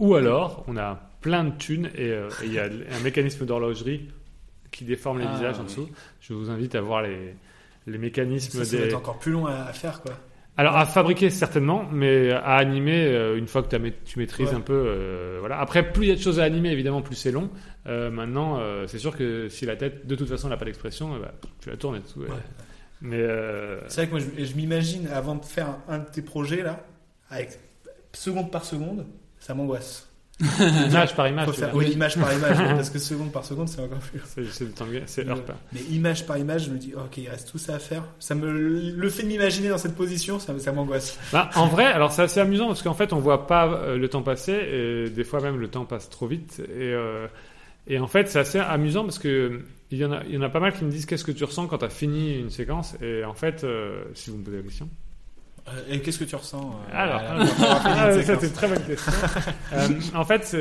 Ou 0.00 0.16
alors, 0.16 0.64
on 0.66 0.76
a 0.76 1.08
plein 1.20 1.44
de 1.44 1.56
thunes 1.56 1.88
et 1.94 2.10
euh, 2.10 2.28
et 2.42 2.46
il 2.46 2.52
y 2.54 2.58
a 2.58 2.64
un 2.64 3.00
mécanisme 3.04 3.46
d'horlogerie 3.46 4.08
qui 4.72 4.84
déforme 4.84 5.20
les 5.20 5.26
Ah, 5.28 5.34
visages 5.36 5.60
en 5.60 5.64
dessous. 5.64 5.88
Je 6.20 6.32
vous 6.34 6.50
invite 6.50 6.74
à 6.74 6.80
voir 6.80 7.02
les, 7.02 7.36
les 7.86 7.98
mécanismes 7.98 8.58
Ça, 8.58 8.64
ça 8.64 8.76
va 8.76 8.86
être 8.86 8.94
encore 8.94 9.20
plus 9.20 9.30
long 9.30 9.46
à, 9.46 9.54
à 9.54 9.72
faire, 9.72 10.02
quoi. 10.02 10.18
Alors 10.58 10.76
à 10.76 10.84
fabriquer 10.86 11.30
certainement, 11.30 11.84
mais 11.92 12.32
à 12.32 12.56
animer 12.56 13.06
euh, 13.06 13.38
une 13.38 13.46
fois 13.46 13.62
que 13.62 13.74
tu 14.04 14.18
maîtrises 14.18 14.48
Ouais. 14.48 14.54
un 14.54 14.60
peu, 14.60 14.74
euh, 14.74 15.36
voilà. 15.40 15.58
Après, 15.60 15.90
plus 15.92 16.06
il 16.06 16.08
y 16.08 16.12
a 16.12 16.16
de 16.16 16.20
choses 16.20 16.40
à 16.40 16.44
animer, 16.44 16.70
évidemment, 16.72 17.00
plus 17.00 17.14
c'est 17.14 17.30
long. 17.30 17.48
Euh, 17.86 18.10
maintenant, 18.10 18.60
c'est 18.86 18.98
sûr 18.98 19.16
que 19.16 19.48
si 19.48 19.64
la 19.66 19.76
tête, 19.76 20.06
de 20.06 20.14
toute 20.16 20.28
façon, 20.28 20.48
n'a 20.48 20.56
pas 20.56 20.64
d'expression, 20.66 21.16
bah, 21.18 21.32
tu 21.60 21.70
la 21.70 21.76
tournes 21.76 21.96
et 21.96 22.00
tout. 22.00 22.20
ouais. 22.20 22.26
Ouais. 22.28 22.34
Mais 23.00 23.24
C'est 23.86 24.00
vrai 24.02 24.06
que 24.06 24.10
moi, 24.10 24.20
je, 24.36 24.44
je 24.44 24.54
m'imagine, 24.56 25.06
avant 25.14 25.36
de 25.36 25.44
faire 25.44 25.68
un, 25.88 25.94
un 25.94 25.98
de 26.00 26.10
tes 26.10 26.22
projets, 26.22 26.62
là, 26.62 26.84
avec 27.30 27.50
seconde 28.12 28.50
par 28.50 28.64
seconde, 28.64 29.06
ça 29.38 29.54
m'angoisse. 29.54 30.07
Image 30.40 31.16
par 31.16 31.26
image, 31.28 31.50
faire- 31.50 31.74
oui, 31.74 31.86
image 31.90 32.16
par 32.16 32.32
image, 32.32 32.56
parce 32.56 32.90
que 32.90 32.98
seconde 32.98 33.32
par 33.32 33.44
seconde, 33.44 33.68
c'est 33.68 33.80
encore 33.80 33.98
plus. 33.98 34.20
c'est 35.06 35.28
heure 35.28 35.42
pas. 35.44 35.56
Mais 35.72 35.80
image 35.90 36.26
par 36.26 36.38
image, 36.38 36.66
je 36.66 36.70
me 36.70 36.78
dis, 36.78 36.94
ok, 36.94 37.16
il 37.16 37.28
reste 37.28 37.50
tout 37.50 37.58
ça 37.58 37.74
à 37.74 37.78
faire. 37.78 38.04
Ça 38.20 38.34
me, 38.34 38.50
le 38.50 39.08
fait 39.10 39.22
de 39.24 39.28
m'imaginer 39.28 39.68
dans 39.68 39.78
cette 39.78 39.96
position, 39.96 40.38
ça, 40.38 40.56
ça 40.58 40.72
m'angoisse. 40.72 41.18
Bah, 41.32 41.50
en 41.56 41.66
vrai, 41.66 41.84
alors 41.86 42.12
c'est 42.12 42.22
assez 42.22 42.40
amusant 42.40 42.68
parce 42.68 42.82
qu'en 42.82 42.94
fait, 42.94 43.12
on 43.12 43.18
voit 43.18 43.46
pas 43.46 43.66
euh, 43.68 43.96
le 43.98 44.08
temps 44.08 44.22
passer 44.22 44.52
et 44.52 45.10
des 45.10 45.24
fois 45.24 45.40
même 45.40 45.58
le 45.58 45.68
temps 45.68 45.84
passe 45.84 46.08
trop 46.08 46.26
vite. 46.28 46.60
Et, 46.60 46.92
euh, 46.92 47.26
et 47.88 47.98
en 47.98 48.06
fait, 48.06 48.28
c'est 48.28 48.38
assez 48.38 48.58
amusant 48.60 49.02
parce 49.04 49.18
que 49.18 49.62
il 49.90 49.98
y 49.98 50.04
en 50.04 50.12
a, 50.12 50.22
il 50.24 50.34
y 50.34 50.38
en 50.38 50.42
a 50.42 50.50
pas 50.50 50.60
mal 50.60 50.72
qui 50.74 50.84
me 50.84 50.90
disent 50.90 51.06
qu'est-ce 51.06 51.24
que 51.24 51.32
tu 51.32 51.42
ressens 51.44 51.66
quand 51.66 51.78
tu 51.78 51.84
as 51.86 51.90
fini 51.90 52.38
une 52.38 52.50
séquence? 52.50 52.94
Et 53.02 53.24
en 53.24 53.32
fait, 53.34 53.64
euh, 53.64 54.04
si 54.14 54.30
vous 54.30 54.36
me 54.36 54.44
posez 54.44 54.58
la 54.58 54.62
question. 54.62 54.88
Euh, 55.74 55.94
et 55.94 56.00
qu'est-ce 56.00 56.18
que 56.18 56.24
tu 56.24 56.36
ressens 56.36 56.70
euh, 56.90 56.92
Alors, 56.94 57.20
ah, 57.28 58.12
ça, 58.12 58.38
c'est 58.38 58.46
une 58.46 58.52
très 58.52 58.68
bonne 58.68 58.84
question. 58.84 59.12
Euh, 59.72 59.88
en 60.14 60.24
fait, 60.24 60.56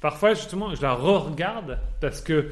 parfois, 0.00 0.34
justement, 0.34 0.74
je 0.74 0.82
la 0.82 0.94
re-regarde 0.94 1.78
parce 2.00 2.20
que 2.20 2.48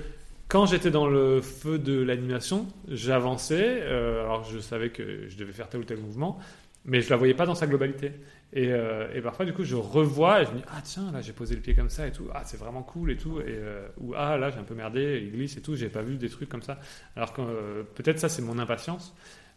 quand 0.48 0.66
j'étais 0.66 0.90
dans 0.90 1.08
le 1.08 1.40
feu 1.40 1.78
de 1.78 2.00
l'animation, 2.00 2.66
j'avançais. 2.88 3.80
euh, 3.82 4.22
alors, 4.22 4.44
je 4.44 4.60
savais 4.60 4.90
que 4.90 5.28
je 5.28 5.36
devais 5.36 5.52
faire 5.52 5.68
tel 5.68 5.80
ou 5.80 5.84
tel 5.84 5.98
mouvement, 5.98 6.38
mais 6.84 7.00
je 7.00 7.10
la 7.10 7.16
voyais 7.16 7.34
pas 7.34 7.46
dans 7.46 7.56
sa 7.56 7.66
globalité. 7.66 8.12
Et, 8.52 8.68
euh, 8.70 9.12
et 9.12 9.20
parfois, 9.20 9.44
du 9.44 9.52
coup, 9.52 9.64
je 9.64 9.74
revois 9.74 10.42
et 10.42 10.46
je 10.46 10.52
me 10.52 10.58
dis 10.58 10.64
Ah, 10.68 10.80
tiens, 10.84 11.10
là, 11.12 11.20
j'ai 11.20 11.32
posé 11.32 11.56
le 11.56 11.60
pied 11.60 11.74
comme 11.74 11.90
ça 11.90 12.06
et 12.06 12.12
tout. 12.12 12.28
Ah, 12.32 12.42
c'est 12.44 12.58
vraiment 12.58 12.82
cool 12.82 13.10
et 13.10 13.16
tout. 13.16 13.40
Et, 13.40 13.44
euh, 13.48 13.88
ou 14.00 14.14
Ah, 14.16 14.36
là, 14.36 14.50
j'ai 14.50 14.58
un 14.58 14.62
peu 14.62 14.74
merdé, 14.74 15.20
il 15.24 15.32
glisse 15.32 15.56
et 15.56 15.62
tout. 15.62 15.74
J'ai 15.74 15.88
pas 15.88 16.02
vu 16.02 16.16
des 16.16 16.28
trucs 16.28 16.48
comme 16.48 16.62
ça. 16.62 16.78
Alors 17.16 17.32
que 17.32 17.82
peut-être 17.96 18.20
ça, 18.20 18.28
c'est 18.28 18.42
mon 18.42 18.58
impatience 18.60 19.16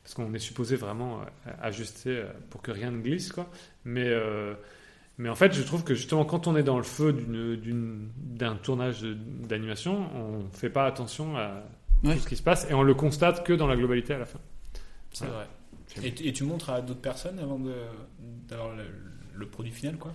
parce 0.10 0.28
qu'on 0.28 0.34
est 0.34 0.40
supposé 0.40 0.76
vraiment 0.76 1.20
euh, 1.22 1.52
ajuster 1.62 2.10
euh, 2.18 2.26
pour 2.50 2.64
que 2.64 2.72
rien 2.72 2.90
ne 2.90 3.00
glisse, 3.00 3.32
quoi. 3.32 3.48
Mais, 3.86 4.08
euh, 4.08 4.56
mais 5.20 5.30
en 5.30 5.36
fait, 5.36 5.54
je 5.54 5.62
trouve 5.62 5.84
que 5.84 5.94
justement, 5.94 6.26
quand 6.26 6.48
on 6.48 6.56
est 6.56 6.64
dans 6.64 6.78
le 6.78 6.84
feu 6.84 7.14
d'un 7.14 8.56
tournage 8.56 9.04
d'animation, 9.04 10.10
on 10.16 10.50
fait 10.52 10.70
pas 10.72 10.86
attention 10.86 11.38
à 11.38 11.62
Ouais. 12.04 12.14
tout 12.16 12.22
ce 12.22 12.28
qui 12.30 12.38
se 12.38 12.42
passe 12.42 12.66
et 12.72 12.74
on 12.74 12.82
le 12.82 12.94
constate 12.94 13.46
que 13.46 13.52
dans 13.54 13.68
la 13.68 13.76
globalité 13.76 14.14
à 14.14 14.18
la 14.20 14.26
fin. 14.26 14.40
C'est 15.12 15.26
vrai. 15.28 15.46
Et, 16.02 16.14
tu- 16.14 16.26
et 16.28 16.32
tu 16.34 16.44
montres 16.46 16.70
à 16.70 16.82
d'autres 16.82 17.02
personnes 17.02 17.38
avant 17.40 17.60
de- 17.60 17.74
d'avoir 18.48 18.74
le, 18.76 18.86
le 19.36 19.46
produit 19.48 19.72
final, 19.74 19.98
quoi? 19.98 20.14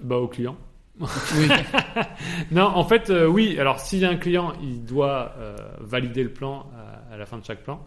Bah, 0.00 0.16
au 0.16 0.26
client. 0.26 0.56
Oui. 1.00 1.48
non, 2.50 2.64
en 2.64 2.82
fait, 2.84 3.10
euh, 3.10 3.26
oui. 3.26 3.56
Alors, 3.60 3.78
s'il 3.78 3.98
y 4.00 4.04
a 4.06 4.08
un 4.10 4.16
client, 4.16 4.54
il 4.62 4.84
doit 4.84 5.34
euh, 5.38 5.54
valider 5.80 6.22
le 6.24 6.32
plan 6.32 6.70
à, 7.10 7.14
à 7.14 7.16
la 7.18 7.26
fin 7.26 7.36
de 7.38 7.44
chaque 7.44 7.62
plan. 7.62 7.84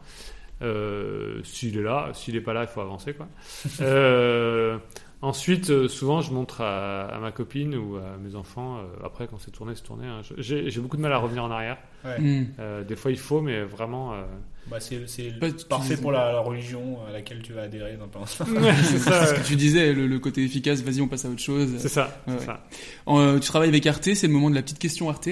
Euh, 0.61 1.41
s'il 1.43 1.77
est 1.77 1.81
là, 1.83 2.09
s'il 2.13 2.35
n'est 2.35 2.41
pas 2.41 2.53
là, 2.53 2.61
il 2.63 2.67
faut 2.67 2.81
avancer, 2.81 3.13
quoi. 3.13 3.27
Euh, 3.81 4.77
ensuite, 5.21 5.69
euh, 5.69 5.87
souvent, 5.87 6.21
je 6.21 6.31
montre 6.31 6.61
à, 6.61 7.05
à 7.05 7.19
ma 7.19 7.31
copine 7.31 7.75
ou 7.75 7.97
à 7.97 8.17
mes 8.23 8.35
enfants. 8.35 8.77
euh, 8.77 9.05
après, 9.05 9.27
quand 9.27 9.37
c'est 9.39 9.51
tourné, 9.51 9.73
c'est 9.75 9.83
tourné. 9.83 10.07
hein. 10.07 10.21
J'ai 10.37 10.79
beaucoup 10.79 10.97
de 10.97 11.01
mal 11.01 11.13
à 11.13 11.17
revenir 11.17 11.43
en 11.43 11.51
arrière. 11.51 11.77
Ouais. 12.05 12.19
Mm. 12.19 12.47
Euh, 12.59 12.83
des 12.83 12.95
fois, 12.95 13.11
il 13.11 13.17
faut, 13.19 13.41
mais 13.41 13.63
vraiment. 13.63 14.13
euh, 14.13 14.21
bah, 14.67 14.77
C'est 14.79 15.67
parfait 15.67 15.97
pour 15.97 16.11
la, 16.11 16.31
la 16.31 16.39
religion 16.39 16.97
à 17.07 17.11
laquelle 17.11 17.41
tu 17.41 17.53
vas 17.53 17.63
adhérer 17.63 17.97
dans. 17.97 18.05
Ouais, 18.61 18.73
c'est 18.83 18.97
ça. 18.99 19.25
C'est 19.25 19.35
ce 19.35 19.41
que 19.41 19.47
tu 19.47 19.55
disais, 19.55 19.93
le, 19.93 20.07
le 20.07 20.19
côté 20.19 20.43
efficace, 20.43 20.81
vas-y, 20.81 21.01
on 21.01 21.07
passe 21.07 21.25
à 21.25 21.29
autre 21.29 21.41
chose. 21.41 21.75
C'est 21.77 21.87
ça. 21.89 22.21
Ouais, 22.27 22.33
c'est 22.39 22.47
ouais. 22.49 23.25
ça. 23.25 23.39
Tu 23.39 23.47
travailles 23.47 23.69
avec 23.69 23.85
Arte, 23.87 24.13
c'est 24.13 24.27
le 24.27 24.33
moment 24.33 24.49
de 24.49 24.55
la 24.55 24.61
petite 24.61 24.79
question 24.79 25.09
Arte. 25.09 25.29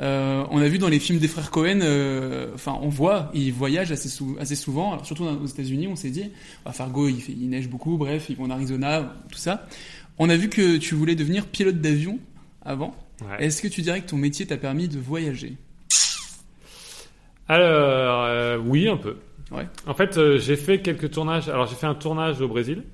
Euh, 0.00 0.44
on 0.50 0.60
a 0.62 0.68
vu 0.68 0.78
dans 0.78 0.88
les 0.88 0.98
films 0.98 1.18
des 1.18 1.28
frères 1.28 1.50
Cohen, 1.50 1.80
euh, 1.82 2.50
enfin 2.54 2.78
on 2.80 2.88
voit, 2.88 3.30
ils 3.34 3.52
voyagent 3.52 3.92
assez, 3.92 4.08
sou- 4.08 4.36
assez 4.40 4.56
souvent, 4.56 4.92
alors 4.92 5.04
surtout 5.04 5.24
aux 5.24 5.46
États-Unis, 5.46 5.88
on 5.88 5.96
s'est 5.96 6.08
dit, 6.08 6.30
à 6.64 6.72
Fargo 6.72 7.06
il, 7.08 7.20
fait, 7.20 7.32
il 7.32 7.50
neige 7.50 7.68
beaucoup, 7.68 7.98
bref, 7.98 8.26
ils 8.30 8.36
vont 8.36 8.44
en 8.44 8.50
Arizona, 8.50 9.12
tout 9.30 9.38
ça. 9.38 9.66
On 10.18 10.30
a 10.30 10.36
vu 10.36 10.48
que 10.48 10.78
tu 10.78 10.94
voulais 10.94 11.14
devenir 11.16 11.46
pilote 11.46 11.80
d'avion 11.82 12.18
avant. 12.62 12.94
Ouais. 13.20 13.44
Est-ce 13.44 13.60
que 13.60 13.68
tu 13.68 13.82
dirais 13.82 14.00
que 14.00 14.08
ton 14.08 14.16
métier 14.16 14.46
t'a 14.46 14.56
permis 14.56 14.88
de 14.88 14.98
voyager? 14.98 15.56
Alors, 17.48 18.24
euh, 18.24 18.58
oui, 18.58 18.88
un 18.88 18.96
peu. 18.96 19.16
Ouais. 19.50 19.66
En 19.86 19.94
fait, 19.94 20.16
euh, 20.16 20.38
j'ai 20.38 20.56
fait 20.56 20.80
quelques 20.80 21.10
tournages. 21.10 21.48
Alors, 21.48 21.66
j'ai 21.66 21.74
fait 21.74 21.86
un 21.86 21.94
tournage 21.94 22.40
au 22.40 22.48
Brésil. 22.48 22.84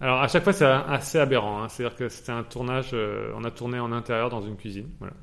Alors, 0.00 0.20
à 0.20 0.28
chaque 0.28 0.44
fois, 0.44 0.52
c'est 0.52 0.64
assez 0.66 1.18
aberrant. 1.18 1.62
hein. 1.62 1.68
C'est-à-dire 1.68 1.96
que 1.96 2.08
c'était 2.08 2.32
un 2.32 2.42
tournage. 2.42 2.90
euh, 2.92 3.32
on 3.36 3.44
a 3.44 3.50
tourné 3.50 3.78
en 3.80 3.90
intérieur 3.92 4.28
dans 4.28 4.42
une 4.42 4.56
cuisine. 4.56 4.88
Voilà. 4.98 5.14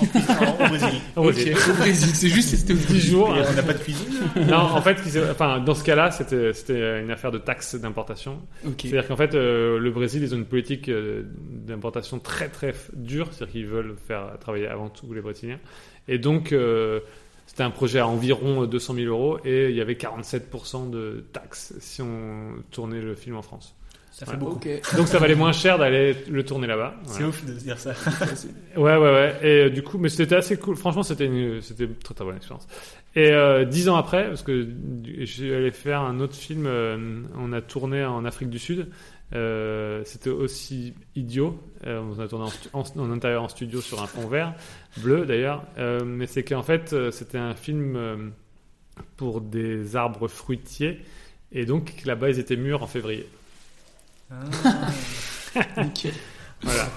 Au 0.00 0.68
Brésil. 0.68 1.00
Au 1.16 1.22
Brésil. 1.22 1.54
Ok, 1.54 1.70
au 1.70 1.72
Brésil, 1.74 2.10
c'est 2.14 2.28
juste, 2.28 2.56
c'était 2.56 2.72
au 2.72 2.76
10 2.76 3.00
jours. 3.00 3.36
Et 3.36 3.40
on 3.40 3.52
n'a 3.52 3.62
pas 3.62 3.74
de 3.74 3.78
cuisine 3.78 4.14
non, 4.48 4.56
en 4.56 4.80
fait, 4.80 4.98
enfin, 5.30 5.60
dans 5.60 5.74
ce 5.74 5.84
cas-là, 5.84 6.10
c'était 6.10 6.52
c'était 6.52 7.00
une 7.02 7.10
affaire 7.10 7.30
de 7.30 7.38
taxes 7.38 7.74
d'importation. 7.74 8.40
C'est-à-dire 8.62 9.06
qu'en 9.06 9.16
fait, 9.16 9.34
euh, 9.34 9.78
le 9.78 9.90
Brésil, 9.90 10.22
ils 10.22 10.34
ont 10.34 10.38
une 10.38 10.46
politique 10.46 10.88
euh, 10.88 11.24
d'importation 11.26 12.18
très 12.18 12.48
très 12.48 12.74
dure. 12.94 13.28
C'est-à-dire 13.30 13.52
qu'ils 13.52 13.66
veulent 13.66 13.96
faire 14.06 14.38
travailler 14.40 14.66
avant 14.66 14.88
tout 14.88 15.12
les 15.12 15.20
Brésiliens. 15.20 15.60
Et 16.08 16.18
donc, 16.18 16.52
euh, 16.52 17.00
c'était 17.46 17.62
un 17.62 17.70
projet 17.70 17.98
à 17.98 18.08
environ 18.08 18.66
200 18.66 18.94
000 18.94 19.06
euros 19.06 19.38
et 19.44 19.68
il 19.70 19.76
y 19.76 19.80
avait 19.80 19.94
47% 19.94 20.90
de 20.90 21.24
taxes 21.32 21.74
si 21.78 22.02
on 22.02 22.54
tournait 22.70 23.00
le 23.00 23.14
film 23.14 23.36
en 23.36 23.42
France. 23.42 23.76
Ça 24.16 24.26
fait 24.26 24.36
Voilà. 24.36 24.54
beaucoup. 24.54 24.68
Donc 24.96 25.08
ça 25.08 25.18
valait 25.18 25.34
moins 25.34 25.50
cher 25.50 25.76
d'aller 25.76 26.14
le 26.30 26.44
tourner 26.44 26.68
là-bas. 26.68 26.94
C'est 27.06 27.24
ouf 27.24 27.44
de 27.44 27.58
se 27.58 27.64
dire 27.64 27.78
ça. 27.80 27.94
Ouais, 28.76 28.96
ouais, 28.96 28.98
ouais. 28.98 29.36
Et 29.42 29.46
euh, 29.64 29.70
du 29.70 29.82
coup, 29.82 29.98
mais 29.98 30.08
c'était 30.08 30.36
assez 30.36 30.56
cool. 30.56 30.76
Franchement, 30.76 31.02
c'était 31.02 31.26
une, 31.26 31.60
c'était 31.60 31.88
très 31.88 32.14
très 32.14 32.24
bonne 32.24 32.36
expérience. 32.36 32.68
Et 33.16 33.32
euh, 33.32 33.64
dix 33.64 33.88
ans 33.88 33.96
après, 33.96 34.28
parce 34.28 34.44
que 34.44 34.68
allé 35.52 35.70
faire 35.72 36.00
un 36.02 36.20
autre 36.20 36.36
film, 36.36 36.66
euh, 36.66 37.22
on 37.36 37.52
a 37.52 37.60
tourné 37.60 38.04
en 38.04 38.24
Afrique 38.24 38.50
du 38.50 38.60
Sud. 38.60 38.86
Euh, 39.34 40.02
c'était 40.04 40.30
aussi 40.30 40.94
idiot. 41.16 41.58
On 41.84 42.16
a 42.20 42.28
tourné 42.28 42.46
en, 42.72 42.80
en, 42.80 42.84
en 43.00 43.10
intérieur 43.10 43.42
en 43.42 43.48
studio 43.48 43.80
sur 43.80 44.00
un 44.00 44.06
fond 44.06 44.28
vert, 44.28 44.54
bleu 44.98 45.26
d'ailleurs. 45.26 45.64
Mais 46.06 46.28
c'est 46.28 46.44
qu'en 46.44 46.62
fait, 46.62 46.94
c'était 47.10 47.38
un 47.38 47.54
film 47.54 48.32
pour 49.16 49.40
des 49.40 49.96
arbres 49.96 50.28
fruitiers. 50.28 51.00
Et 51.50 51.66
donc 51.66 52.02
là-bas, 52.04 52.30
ils 52.30 52.38
étaient 52.38 52.56
mûrs 52.56 52.82
en 52.84 52.86
février. 52.86 53.26
Ok. 55.76 56.08
Voilà. 56.62 56.88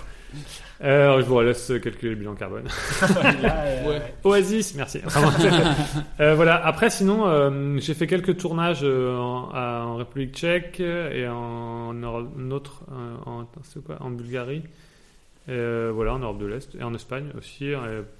Euh, 0.84 1.20
je 1.22 1.26
vous 1.26 1.42
laisse 1.42 1.72
calculer 1.82 2.12
le 2.12 2.16
bilan 2.16 2.36
carbone. 2.36 2.66
Là, 3.42 3.64
euh, 3.66 3.90
Ouais. 3.90 4.14
Oasis, 4.24 4.76
merci. 4.76 5.00
Enfin, 5.06 5.22
euh, 6.20 6.36
voilà. 6.36 6.64
Après, 6.66 6.90
sinon, 6.90 7.28
euh, 7.28 7.78
j'ai 7.80 7.94
fait 7.94 8.06
quelques 8.08 8.38
tournages 8.38 8.82
euh, 8.84 9.18
en, 9.18 9.50
à- 9.54 9.84
en 9.86 9.96
République 9.96 10.36
Tchèque 10.36 10.80
et 10.80 11.28
en, 11.28 11.96
autre, 12.52 12.84
en, 13.26 13.46
c'est 13.64 13.84
quoi, 13.84 13.98
en 14.02 14.12
Bulgarie. 14.12 14.64
Euh, 15.50 15.92
voilà, 15.96 16.14
en 16.14 16.20
Europe 16.20 16.40
de 16.40 16.46
l'Est 16.46 16.76
et 16.76 16.84
en 16.84 16.94
Espagne 16.94 17.28
aussi, 17.38 17.72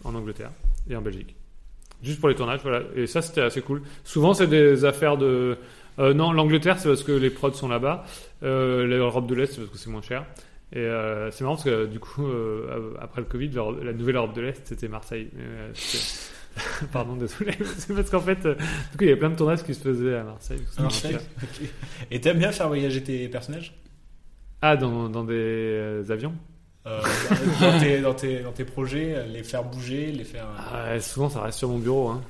en 0.04 0.16
Angleterre 0.16 0.52
et 0.90 0.96
en 0.96 1.02
Belgique. 1.02 1.36
Juste 2.02 2.20
pour 2.20 2.30
les 2.30 2.36
tournages, 2.36 2.62
voilà. 2.64 2.82
Et 2.96 3.06
ça, 3.08 3.22
c'était 3.22 3.42
assez 3.42 3.62
cool. 3.62 3.82
Souvent, 4.04 4.34
c'est 4.34 4.48
des 4.48 4.86
affaires 4.86 5.18
de. 5.18 5.58
Euh, 6.00 6.14
non, 6.14 6.32
l'Angleterre, 6.32 6.80
c'est 6.80 6.90
parce 6.90 7.04
que 7.04 7.12
les 7.12 7.30
prods 7.30 7.54
sont 7.54 7.68
là-bas. 7.68 8.04
Euh, 8.44 8.86
L'Europe 8.86 9.28
de 9.28 9.36
l'Est, 9.36 9.48
c'est 9.54 9.60
parce 9.62 9.72
que 9.72 9.78
c'est 9.78 9.90
moins 9.90 10.02
cher. 10.02 10.26
Et 10.74 10.80
euh, 10.80 11.32
c'est 11.32 11.44
marrant 11.44 11.56
parce 11.56 11.66
que 11.66 11.86
du 11.86 12.00
coup, 12.00 12.26
après 13.00 13.22
le 13.22 13.28
Covid, 13.28 13.50
la 13.84 13.94
nouvelle 13.94 14.16
Europe 14.18 14.34
de 14.36 14.42
l'Est, 14.42 14.62
c'était 14.66 14.88
Marseille. 14.88 15.30
Pardon, 16.92 17.16
désolé. 17.16 17.54
C'est 17.78 17.94
parce 17.94 18.10
qu'en 18.10 18.20
fait, 18.20 18.40
du 18.48 18.56
coup, 18.98 19.02
il 19.02 19.08
y 19.08 19.12
avait 19.12 19.20
plein 19.20 19.30
de 19.30 19.36
tournages 19.36 19.64
qui 19.64 19.76
se 19.76 19.82
faisaient 19.82 20.16
à 20.16 20.24
Marseille. 20.24 20.62
À 20.78 20.82
Marseille, 20.82 21.16
ok. 21.16 21.70
Et 22.10 22.20
t'aimes 22.20 22.40
bien 22.40 22.52
faire 22.52 22.68
voyager 22.68 23.04
tes 23.04 23.28
personnages? 23.28 23.76
Ah, 24.64 24.76
dans, 24.76 25.08
dans 25.08 25.24
des 25.24 26.02
avions 26.10 26.34
Euh, 26.88 27.00
dans, 27.62 27.80
tes, 27.80 28.02
dans, 28.02 28.14
tes, 28.16 28.40
dans 28.40 28.52
tes 28.54 28.64
projets, 28.66 29.24
les 29.28 29.44
faire 29.44 29.64
bouger, 29.66 30.12
les 30.12 30.24
faire. 30.24 30.48
Ah, 30.74 31.00
Souvent, 31.00 31.30
ça 31.30 31.42
reste 31.42 31.60
sur 31.60 31.70
mon 31.70 31.78
bureau. 31.78 32.08
Hein. 32.10 32.22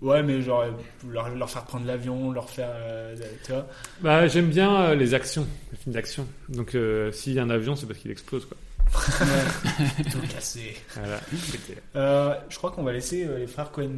Ouais, 0.00 0.22
mais 0.22 0.40
genre 0.42 0.64
leur, 1.08 1.28
leur 1.34 1.50
faire 1.50 1.64
prendre 1.64 1.86
l'avion, 1.86 2.30
leur 2.32 2.48
faire. 2.50 2.70
euh, 2.72 3.14
tu 3.44 3.52
vois 3.52 3.66
Bah, 4.00 4.26
j'aime 4.28 4.48
bien 4.48 4.74
euh, 4.82 4.94
les 4.94 5.14
actions, 5.14 5.46
les 5.72 5.78
films 5.78 5.94
d'action. 5.94 6.26
Donc, 6.48 6.74
euh, 6.74 7.10
s'il 7.12 7.32
y 7.34 7.38
a 7.38 7.42
un 7.42 7.50
avion, 7.50 7.74
c'est 7.76 7.86
parce 7.86 7.98
qu'il 7.98 8.10
explose, 8.10 8.46
quoi. 8.46 8.56
Tout 10.10 10.18
cassé. 10.32 10.76
Voilà. 10.94 12.40
Je 12.48 12.56
crois 12.56 12.70
qu'on 12.70 12.82
va 12.82 12.92
laisser 12.92 13.26
les 13.38 13.46
frères 13.46 13.70
Cohen 13.70 13.96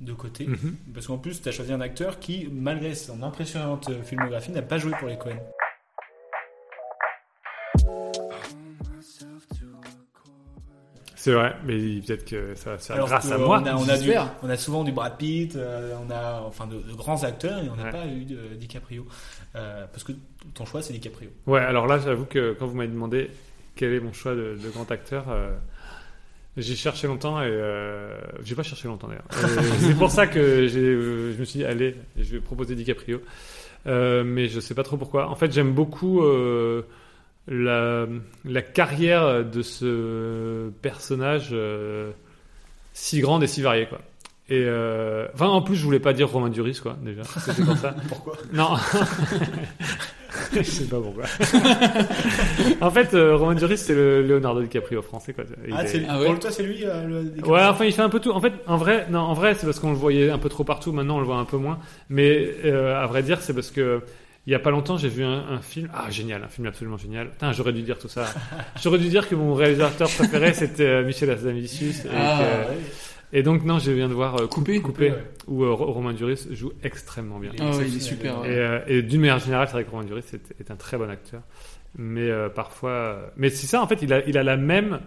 de 0.00 0.12
côté. 0.12 0.46
Mhm. 0.46 0.76
Parce 0.94 1.06
qu'en 1.06 1.18
plus, 1.18 1.40
tu 1.42 1.48
as 1.48 1.52
choisi 1.52 1.72
un 1.72 1.80
acteur 1.80 2.18
qui, 2.18 2.48
malgré 2.52 2.94
son 2.94 3.22
impressionnante 3.22 3.90
filmographie, 4.04 4.50
n'a 4.52 4.62
pas 4.62 4.78
joué 4.78 4.92
pour 4.98 5.08
les 5.08 5.18
Cohen. 5.18 5.38
C'est 11.28 11.34
vrai, 11.34 11.54
mais 11.66 11.76
peut-être 12.00 12.24
que 12.24 12.54
ça 12.54 12.78
faire 12.78 12.96
Alors 12.96 13.08
grâce 13.08 13.28
que 13.28 13.34
à 13.34 13.38
moi. 13.38 13.60
On 13.62 13.66
a, 13.66 13.74
on, 13.76 13.88
a 13.88 13.98
du- 13.98 14.12
on 14.42 14.48
a 14.48 14.56
souvent 14.56 14.82
du 14.84 14.92
Brad 14.92 15.16
Pitt, 15.18 15.56
euh, 15.56 15.94
on 16.06 16.10
a 16.10 16.40
enfin 16.46 16.66
de, 16.66 16.76
de 16.76 16.94
grands 16.96 17.22
acteurs 17.22 17.62
et 17.62 17.68
on 17.68 17.76
n'a 17.76 17.84
Ouais. 17.84 17.90
pas 17.92 18.06
eu 18.06 18.24
de 18.24 18.54
DiCaprio. 18.58 19.06
Euh, 19.56 19.84
parce 19.92 20.04
que 20.04 20.12
ton 20.54 20.64
choix, 20.64 20.80
c'est 20.80 20.92
DiCaprio. 20.94 21.28
Ouais, 21.46 21.60
alors 21.60 21.86
là, 21.86 21.98
j'avoue 21.98 22.24
que 22.24 22.54
quand 22.58 22.66
vous 22.66 22.76
m'avez 22.76 22.88
demandé 22.90 23.30
quel 23.76 23.92
est 23.92 24.00
mon 24.00 24.12
choix 24.14 24.34
de, 24.34 24.56
de 24.62 24.70
grand 24.72 24.90
acteur, 24.90 25.26
euh, 25.28 25.50
j'ai 26.56 26.74
cherché 26.76 27.06
longtemps 27.06 27.40
et 27.42 27.46
euh, 27.46 28.18
j'ai 28.44 28.54
pas 28.54 28.62
cherché 28.62 28.88
longtemps 28.88 29.08
d'ailleurs. 29.08 29.28
Euh, 29.44 29.62
c'est 29.80 29.94
pour 29.96 30.10
ça 30.10 30.26
que 30.26 30.38
euh, 30.38 31.32
je 31.34 31.38
me 31.38 31.44
suis 31.44 31.58
dit, 31.60 31.64
allez, 31.64 31.94
je 32.16 32.32
vais 32.32 32.40
proposer 32.40 32.74
DiCaprio. 32.74 33.20
Euh, 33.86 34.24
mais 34.24 34.48
je 34.48 34.60
sais 34.60 34.74
pas 34.74 34.82
trop 34.82 34.96
pourquoi. 34.96 35.28
En 35.28 35.34
fait, 35.36 35.52
j'aime 35.52 35.72
beaucoup 35.72 36.22
euh, 36.24 36.82
la, 37.48 38.06
la 38.44 38.62
carrière 38.62 39.44
de 39.44 39.62
ce 39.62 40.68
personnage 40.82 41.48
euh, 41.52 42.10
si 42.92 43.20
grande 43.20 43.42
et 43.42 43.46
si 43.46 43.62
variée, 43.62 43.86
quoi. 43.86 44.00
Et 44.50 44.64
euh, 44.64 45.26
enfin, 45.34 45.46
en 45.48 45.60
plus, 45.60 45.76
je 45.76 45.84
voulais 45.84 46.00
pas 46.00 46.12
dire 46.14 46.28
Romain 46.30 46.48
Duris, 46.48 46.78
quoi, 46.82 46.96
déjà. 47.02 47.22
C'était 47.24 47.62
pour 47.64 47.76
ça. 47.76 47.94
Pourquoi? 48.08 48.34
Non. 48.52 48.70
je 50.52 50.62
sais 50.62 50.84
pas 50.86 50.96
pourquoi. 51.00 51.24
en 52.80 52.90
fait, 52.90 53.12
euh, 53.14 53.36
Romain 53.36 53.54
Duris, 53.54 53.78
c'est 53.78 53.94
le 53.94 54.22
Leonardo 54.22 54.62
DiCaprio 54.62 55.02
français, 55.02 55.32
quoi. 55.32 55.44
Il 55.66 55.74
Ah, 55.76 55.84
est- 55.84 55.88
c'est- 55.88 56.00
pour 56.00 56.38
toi, 56.38 56.50
c'est 56.50 56.62
lui 56.62 56.84
euh, 56.84 57.04
le 57.06 57.22
DiCaprio? 57.24 57.54
Ouais, 57.54 57.64
enfin, 57.64 57.84
il 57.84 57.92
fait 57.92 58.02
un 58.02 58.08
peu 58.08 58.20
tout. 58.20 58.30
En 58.30 58.40
fait, 58.40 58.52
en 58.66 58.76
vrai, 58.76 59.06
non, 59.10 59.20
en 59.20 59.34
vrai, 59.34 59.54
c'est 59.54 59.66
parce 59.66 59.78
qu'on 59.80 59.90
le 59.90 59.96
voyait 59.96 60.30
un 60.30 60.38
peu 60.38 60.48
trop 60.48 60.64
partout. 60.64 60.92
Maintenant, 60.92 61.16
on 61.16 61.20
le 61.20 61.26
voit 61.26 61.36
un 61.38 61.44
peu 61.44 61.56
moins. 61.58 61.78
Mais 62.08 62.54
euh, 62.64 62.96
à 63.02 63.06
vrai 63.06 63.22
dire, 63.22 63.40
c'est 63.40 63.54
parce 63.54 63.70
que 63.70 64.00
il 64.48 64.52
y 64.52 64.54
a 64.54 64.58
pas 64.58 64.70
longtemps, 64.70 64.96
j'ai 64.96 65.10
vu 65.10 65.22
un, 65.24 65.44
un 65.50 65.60
film. 65.60 65.90
Ah, 65.92 66.08
génial, 66.10 66.42
un 66.42 66.48
film 66.48 66.66
absolument 66.66 66.96
génial. 66.96 67.28
Putain, 67.32 67.52
j'aurais 67.52 67.74
dû 67.74 67.82
dire 67.82 67.98
tout 67.98 68.08
ça. 68.08 68.24
j'aurais 68.82 68.98
dû 68.98 69.08
dire 69.10 69.28
que 69.28 69.34
mon 69.34 69.52
réalisateur 69.52 70.08
préféré, 70.08 70.54
c'était 70.54 70.86
euh, 70.86 71.04
Michel 71.04 71.28
Hazanavicius. 71.28 72.06
Et, 72.06 72.08
Ah, 72.16 72.40
ouais. 72.70 72.76
et 73.34 73.42
donc, 73.42 73.62
non, 73.66 73.78
je 73.78 73.90
viens 73.90 74.08
de 74.08 74.14
voir 74.14 74.40
euh, 74.40 74.46
Coupé, 74.46 74.80
Coupé, 74.80 75.10
ouais. 75.10 75.24
où 75.48 75.64
euh, 75.64 75.72
Ro- 75.72 75.92
Romain 75.92 76.14
Duris 76.14 76.46
joue 76.52 76.72
extrêmement 76.82 77.38
bien. 77.38 77.50
Ah 77.60 77.76
ouais, 77.76 77.84
il 77.88 77.96
est 77.96 78.00
super, 78.00 78.40
ouais. 78.40 78.48
Et, 78.50 78.56
euh, 78.56 78.78
et 78.86 79.02
d'une 79.02 79.20
manière 79.20 79.38
générale, 79.38 79.66
c'est 79.66 79.74
vrai 79.74 79.84
que 79.84 79.90
Romain 79.90 80.04
Duris 80.06 80.24
est, 80.32 80.60
est 80.60 80.70
un 80.70 80.76
très 80.76 80.96
bon 80.96 81.10
acteur. 81.10 81.42
Mais 81.98 82.30
euh, 82.30 82.48
parfois. 82.48 83.30
Mais 83.36 83.50
c'est 83.50 83.66
ça, 83.66 83.82
en 83.82 83.86
fait, 83.86 84.00
il 84.02 84.12
a, 84.14 84.26
il 84.26 84.38
a 84.38 84.42
la 84.42 84.56
même. 84.56 85.00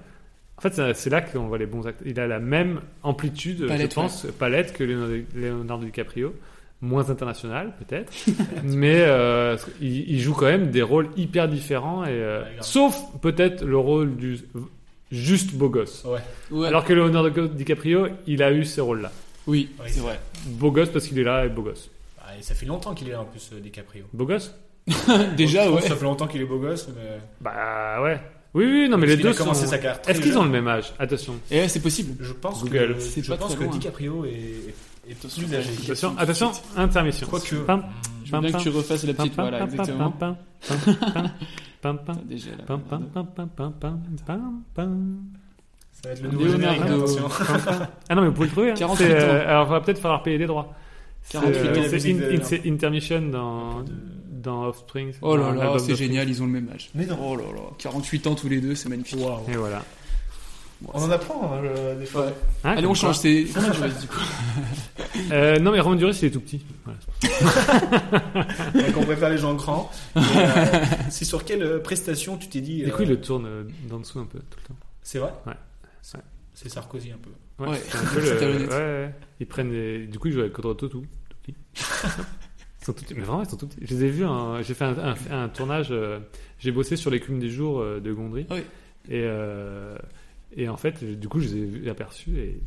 En 0.58 0.62
fait, 0.62 0.94
c'est- 0.94 1.10
là 1.10 1.22
qu'on 1.22 1.48
voit 1.48 1.58
les 1.58 1.66
bons 1.66 1.88
acteurs. 1.88 2.08
Il 2.08 2.20
a 2.20 2.28
la 2.28 2.40
même 2.40 2.82
amplitude, 3.02 3.66
Palette, 3.68 3.90
je 3.90 3.96
pense, 3.96 4.28
palette 4.38 4.74
que 4.74 4.84
Leonardo 4.84 5.84
DiCaprio. 5.86 6.36
Moins 6.82 7.10
international, 7.12 7.74
peut-être. 7.78 8.12
mais 8.64 9.02
euh, 9.02 9.56
il, 9.82 10.10
il 10.12 10.20
joue 10.20 10.34
quand 10.34 10.48
même 10.48 10.72
des 10.72 10.82
rôles 10.82 11.10
hyper 11.16 11.48
différents. 11.48 12.04
Et, 12.06 12.10
euh, 12.10 12.44
sauf 12.62 13.00
peut-être 13.22 13.64
le 13.64 13.78
rôle 13.78 14.16
du 14.16 14.40
juste 15.12 15.54
beau 15.54 15.70
gosse. 15.70 16.04
Ouais. 16.52 16.68
Alors 16.68 16.84
que 16.84 16.94
Leonardo 16.94 17.48
DiCaprio, 17.48 18.08
il 18.26 18.42
a 18.42 18.52
eu 18.52 18.66
ces 18.66 18.82
rôles-là. 18.82 19.12
Oui, 19.48 19.70
Ouais, 19.80 19.86
c'est 19.90 20.00
vrai. 20.00 20.20
Beau 20.48 20.72
gosse 20.72 20.90
parce 20.90 21.06
qu'il 21.08 21.20
est 21.20 21.24
là 21.24 21.46
et 21.46 21.50
beau 21.50 21.62
gosse. 21.62 21.90
Ah, 22.20 22.38
et 22.40 22.42
ça 22.42 22.56
fait 22.56 22.66
longtemps 22.66 22.94
qu'il 22.94 23.10
est 23.10 23.12
là 23.12 23.22
en 23.22 23.26
plus, 23.26 23.50
euh, 23.54 23.60
DiCaprio. 23.60 24.06
Beau 24.14 24.26
gosse? 24.26 24.56
Déjà, 25.38 25.70
ouais. 25.70 25.82
Ça 25.82 25.96
fait 25.96 26.04
longtemps 26.06 26.28
qu'il 26.28 26.42
est 26.42 26.46
beau 26.46 26.60
gosse, 26.60 26.88
mais. 26.96 27.20
Bah 27.42 28.02
ouais. 28.02 28.20
Oui, 28.54 28.66
oui, 28.66 28.90
non, 28.90 28.98
mais 28.98 29.06
Parce 29.08 29.18
les 29.18 29.24
deux 29.24 29.34
commencé 29.34 29.66
sont... 29.66 29.74
Est-ce 30.08 30.20
qu'ils 30.20 30.38
ont 30.38 30.44
le 30.44 30.50
même 30.50 30.68
âge? 30.68 30.94
Attention. 31.00 31.36
Ouais, 31.50 31.68
c'est 31.70 31.80
possible. 31.80 32.16
Je 32.24 32.34
pense 32.34 32.62
Google. 32.64 32.96
que, 32.96 33.00
C'est 33.00 33.24
je 33.24 33.30
pas 33.30 33.38
pense 33.38 33.52
très 33.52 33.60
que 33.60 33.64
loin. 33.64 33.72
DiCaprio 33.72 34.26
est, 34.26 34.74
est 35.10 35.16
plus 35.16 35.54
âgé. 35.56 35.70
Attention, 35.84 36.18
attention, 36.18 36.52
intermission. 36.78 37.28
Quoique. 37.28 37.56
Pam, 37.56 37.84
Je 38.24 38.32
veux 38.32 38.40
bien 38.40 38.52
pam, 38.52 38.60
que 38.60 38.64
tu 38.64 38.70
refasses 38.70 39.04
la 39.06 39.14
petite 39.14 39.36
pam, 39.36 39.46
voix, 39.50 39.52
là, 39.52 39.60
pam, 39.66 39.70
exactement. 39.70 40.12
pam, 40.12 40.36
pam, 40.68 40.78
pam, 40.78 40.98
pam, 41.14 41.30
pam, 41.82 41.98
pam, 42.06 42.18
Déjà, 42.26 42.52
là. 42.52 42.64
pam, 42.68 42.82
pam, 42.82 43.04
pam, 43.14 43.26
pam, 43.28 43.50
pam, 43.50 43.74
pam, 43.80 44.02
pam, 44.26 44.64
pam. 44.76 45.18
Ça 45.94 46.10
va 46.10 46.14
être 46.16 46.22
le 46.24 46.30
nouveau 46.30 46.48
générique. 46.48 46.82
Ah 48.10 48.16
non, 48.16 48.22
mais 48.22 48.28
vous 48.28 48.34
pouvez 48.34 48.48
le 48.48 48.52
trouver. 48.52 48.72
hein. 48.72 48.76
48 48.78 49.06
C'est, 49.06 49.14
ans. 49.14 49.18
euh, 49.18 49.48
alors, 49.50 49.68
il 49.68 49.72
va 49.72 49.82
peut-être 49.82 50.00
falloir 50.00 50.24
payer 50.24 50.38
les 50.38 50.48
droits. 50.48 50.74
C'est, 51.24 51.40
48 51.40 51.58
euh, 51.60 51.62
ans. 51.62 51.76
La 51.76 51.84
C'est 51.90 51.92
musique 51.94 52.16
in- 52.16 52.20
de- 52.20 52.70
in- 52.70 52.74
Intermission 52.74 53.22
dans, 53.30 53.84
dans 54.32 54.66
Offspring. 54.68 55.14
Oh 55.22 55.36
là 55.36 55.52
là, 55.54 55.74
c'est 55.80 55.96
génial, 55.96 56.30
ils 56.30 56.42
ont 56.42 56.46
le 56.46 56.52
même 56.54 56.70
âge. 56.74 56.90
Mais 56.96 57.06
non. 57.06 57.18
Oh 57.22 57.36
là 57.36 57.44
là, 57.54 57.62
48 57.78 58.28
ans 58.28 58.36
tous 58.36 58.50
les 58.50 58.62
deux, 58.62 58.74
c'est 58.76 58.90
magnifique. 58.90 59.20
Et 59.52 59.56
voilà. 59.58 59.84
On 60.94 61.04
en 61.04 61.12
apprend 61.12 61.54
hein, 61.54 61.62
le- 61.62 62.00
des 62.00 62.06
fois. 62.06 62.28
Hein, 62.64 62.72
Allez, 62.72 62.82
comme 62.82 62.92
on 62.92 62.94
change, 62.96 63.18
c'est 63.20 63.44
du 63.44 63.54
coup. 64.08 64.16
Euh, 65.32 65.60
non, 65.60 65.72
mais 65.72 65.80
Romain 65.82 65.98
Duris, 65.98 66.18
il 66.22 66.26
est 66.26 66.32
tout 66.32 66.40
petit. 66.40 66.62
Voilà. 66.86 66.98
Donc 68.74 68.98
on 68.98 69.04
préfère 69.04 69.30
les 69.30 69.38
gens 69.38 69.54
grands. 69.56 69.92
Et, 70.16 70.20
euh, 70.20 70.84
c'est 71.10 71.26
sur 71.26 71.44
quelle 71.46 71.64
euh, 71.64 71.80
prestation 71.80 72.38
tu 72.38 72.48
t'es 72.48 72.62
dit 72.62 72.84
Du 72.84 72.92
coup, 72.92 73.02
euh, 73.02 73.06
il 73.06 73.10
le 73.10 73.20
tourne 73.22 73.46
euh, 73.46 73.64
d'en 73.90 74.00
dessous 74.00 74.20
un 74.20 74.26
peu 74.26 74.40
tout 74.40 74.58
le 74.62 74.68
temps. 74.70 74.76
C'est 75.04 75.20
vrai? 75.20 75.32
Ouais. 75.46 75.54
C'est 76.54 76.70
Sarkozy 76.70 77.12
un 77.12 77.18
peu. 77.18 77.64
Ouais, 77.64 77.72
Ouais, 77.72 77.82
c'est 77.88 77.98
un 77.98 78.04
peu 78.06 78.20
le- 78.22 78.56
honnête. 78.56 78.70
ouais, 78.70 78.76
ouais. 78.78 79.14
Ils 79.40 79.48
prennent 79.48 79.72
les... 79.72 80.06
Du 80.08 80.20
coup, 80.20 80.28
ils 80.28 80.34
jouent 80.34 80.42
avec 80.42 80.54
Kodroto 80.54 80.88
tout, 80.88 81.02
tout 81.30 81.38
petit. 81.44 81.56
Ils 81.74 82.86
sont 82.86 82.94
tout 82.94 83.04
petits. 83.04 83.14
Mais 83.16 83.22
vraiment, 83.24 83.44
ils 83.44 83.50
sont 83.50 83.58
tout 83.58 83.68
petits. 83.68 83.80
Je 83.86 83.96
les 83.96 84.06
ai 84.06 84.10
vus, 84.10 84.26
hein. 84.26 84.62
j'ai 84.62 84.74
fait 84.76 84.86
un, 84.86 84.96
un- 84.98 85.44
un 85.44 85.50
tournage, 85.50 85.88
euh, 85.92 86.20
j'ai 86.60 86.72
bossé 86.72 86.96
sur 86.98 87.10
l'écume 87.12 87.40
des 87.40 87.50
jours 87.50 87.80
euh, 87.82 88.00
de 88.00 88.14
Gondry. 88.14 88.46
Oui. 88.52 88.60
Et, 89.10 89.24
euh, 89.24 89.96
et 90.56 90.70
en 90.70 90.78
fait, 90.78 91.04
du 91.04 91.28
coup, 91.28 91.40
je 91.40 91.48
les 91.50 91.88
ai 91.88 91.90
aperçus 91.90 92.38
et... 92.40 92.62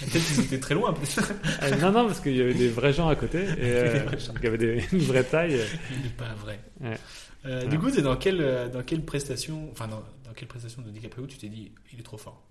Peut-être 0.00 0.24
qu'ils 0.26 0.44
étaient 0.44 0.58
très 0.60 0.74
loin. 0.74 0.94
peut-être. 0.94 1.32
Euh, 1.62 1.76
non, 1.76 1.92
non, 1.92 2.06
parce 2.06 2.20
qu'il 2.20 2.34
y 2.34 2.40
avait 2.40 2.54
des 2.54 2.68
vrais 2.68 2.94
gens 2.94 3.08
à 3.08 3.14
côté. 3.14 3.42
Et 3.42 3.46
euh, 3.58 3.92
Des 3.92 3.98
vrais 3.98 4.18
gens. 4.18 4.28
donc 4.32 4.38
il 4.40 4.44
y 4.44 4.48
avait 4.48 4.56
des, 4.58 4.84
une 4.92 5.00
vraie 5.00 5.22
taille. 5.24 5.60
Il 5.90 6.02
n'est 6.02 6.08
pas 6.16 6.32
vrai. 6.34 6.58
Ouais. 6.80 6.96
Euh. 7.44 7.66
Du 7.66 7.78
coup, 7.78 7.90
t'es 7.90 8.00
dans 8.00 8.16
quelle, 8.16 8.40
euh, 8.40 8.68
dans 8.68 8.82
quelle 8.82 9.04
prestation, 9.04 9.68
enfin 9.70 9.88
dans, 9.88 10.02
dans 10.24 10.32
quelle 10.34 10.48
prestation 10.48 10.80
de 10.80 10.90
DiCaprio 10.90 11.26
tu 11.26 11.36
t'es 11.36 11.48
dit 11.48 11.72
il 11.92 12.00
est 12.00 12.04
trop 12.04 12.16
fort? 12.16 12.42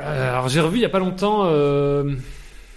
Alors, 0.00 0.48
j'ai 0.48 0.60
revu 0.60 0.78
il 0.78 0.82
y 0.82 0.86
a 0.86 0.90
pas 0.90 0.98
longtemps 0.98 1.42
euh, 1.46 2.14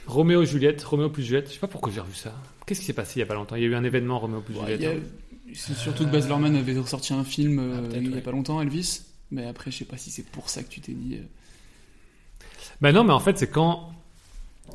Roméo 0.06 0.44
et 0.44 0.46
Juliette, 0.46 0.84
Roméo 0.84 1.10
plus 1.10 1.24
Juliette. 1.24 1.48
Je 1.48 1.54
sais 1.54 1.60
pas 1.60 1.68
pourquoi 1.68 1.92
j'ai 1.92 2.02
revu 2.02 2.14
ça. 2.14 2.34
Qu'est-ce 2.66 2.82
qui 2.82 2.86
s'est 2.86 2.94
passé 2.94 3.14
il 3.16 3.20
y 3.22 3.24
a 3.24 3.26
pas 3.26 3.34
longtemps? 3.34 3.56
Il 3.56 3.64
y 3.64 3.66
a 3.66 3.70
eu 3.70 3.76
un 3.76 3.84
événement 3.84 4.20
Roméo 4.20 4.42
plus 4.42 4.56
Ouais, 4.56 4.74
Juliette. 4.74 5.02
C'est 5.54 5.74
surtout 5.76 6.06
que 6.06 6.12
Baz 6.12 6.28
Luhrmann 6.28 6.56
avait 6.56 6.78
ressorti 6.78 7.14
un 7.14 7.24
film 7.24 7.60
euh, 7.60 7.76
Ah, 7.78 7.82
peut-être, 7.88 8.04
il 8.04 8.16
y 8.16 8.18
a 8.18 8.22
pas 8.22 8.32
longtemps, 8.32 8.62
Elvis. 8.62 9.02
Mais 9.32 9.46
après, 9.46 9.72
je 9.72 9.78
sais 9.78 9.86
pas 9.86 9.98
si 9.98 10.10
c'est 10.12 10.26
pour 10.26 10.50
ça 10.50 10.64
que 10.64 10.70
tu 10.70 10.80
t'es 10.82 10.94
dit. 10.94 11.16
euh, 11.16 11.24
Ben 12.82 12.92
non, 12.92 13.04
mais 13.04 13.14
en 13.14 13.20
fait, 13.20 13.38
c'est 13.38 13.50
quand, 13.50 13.92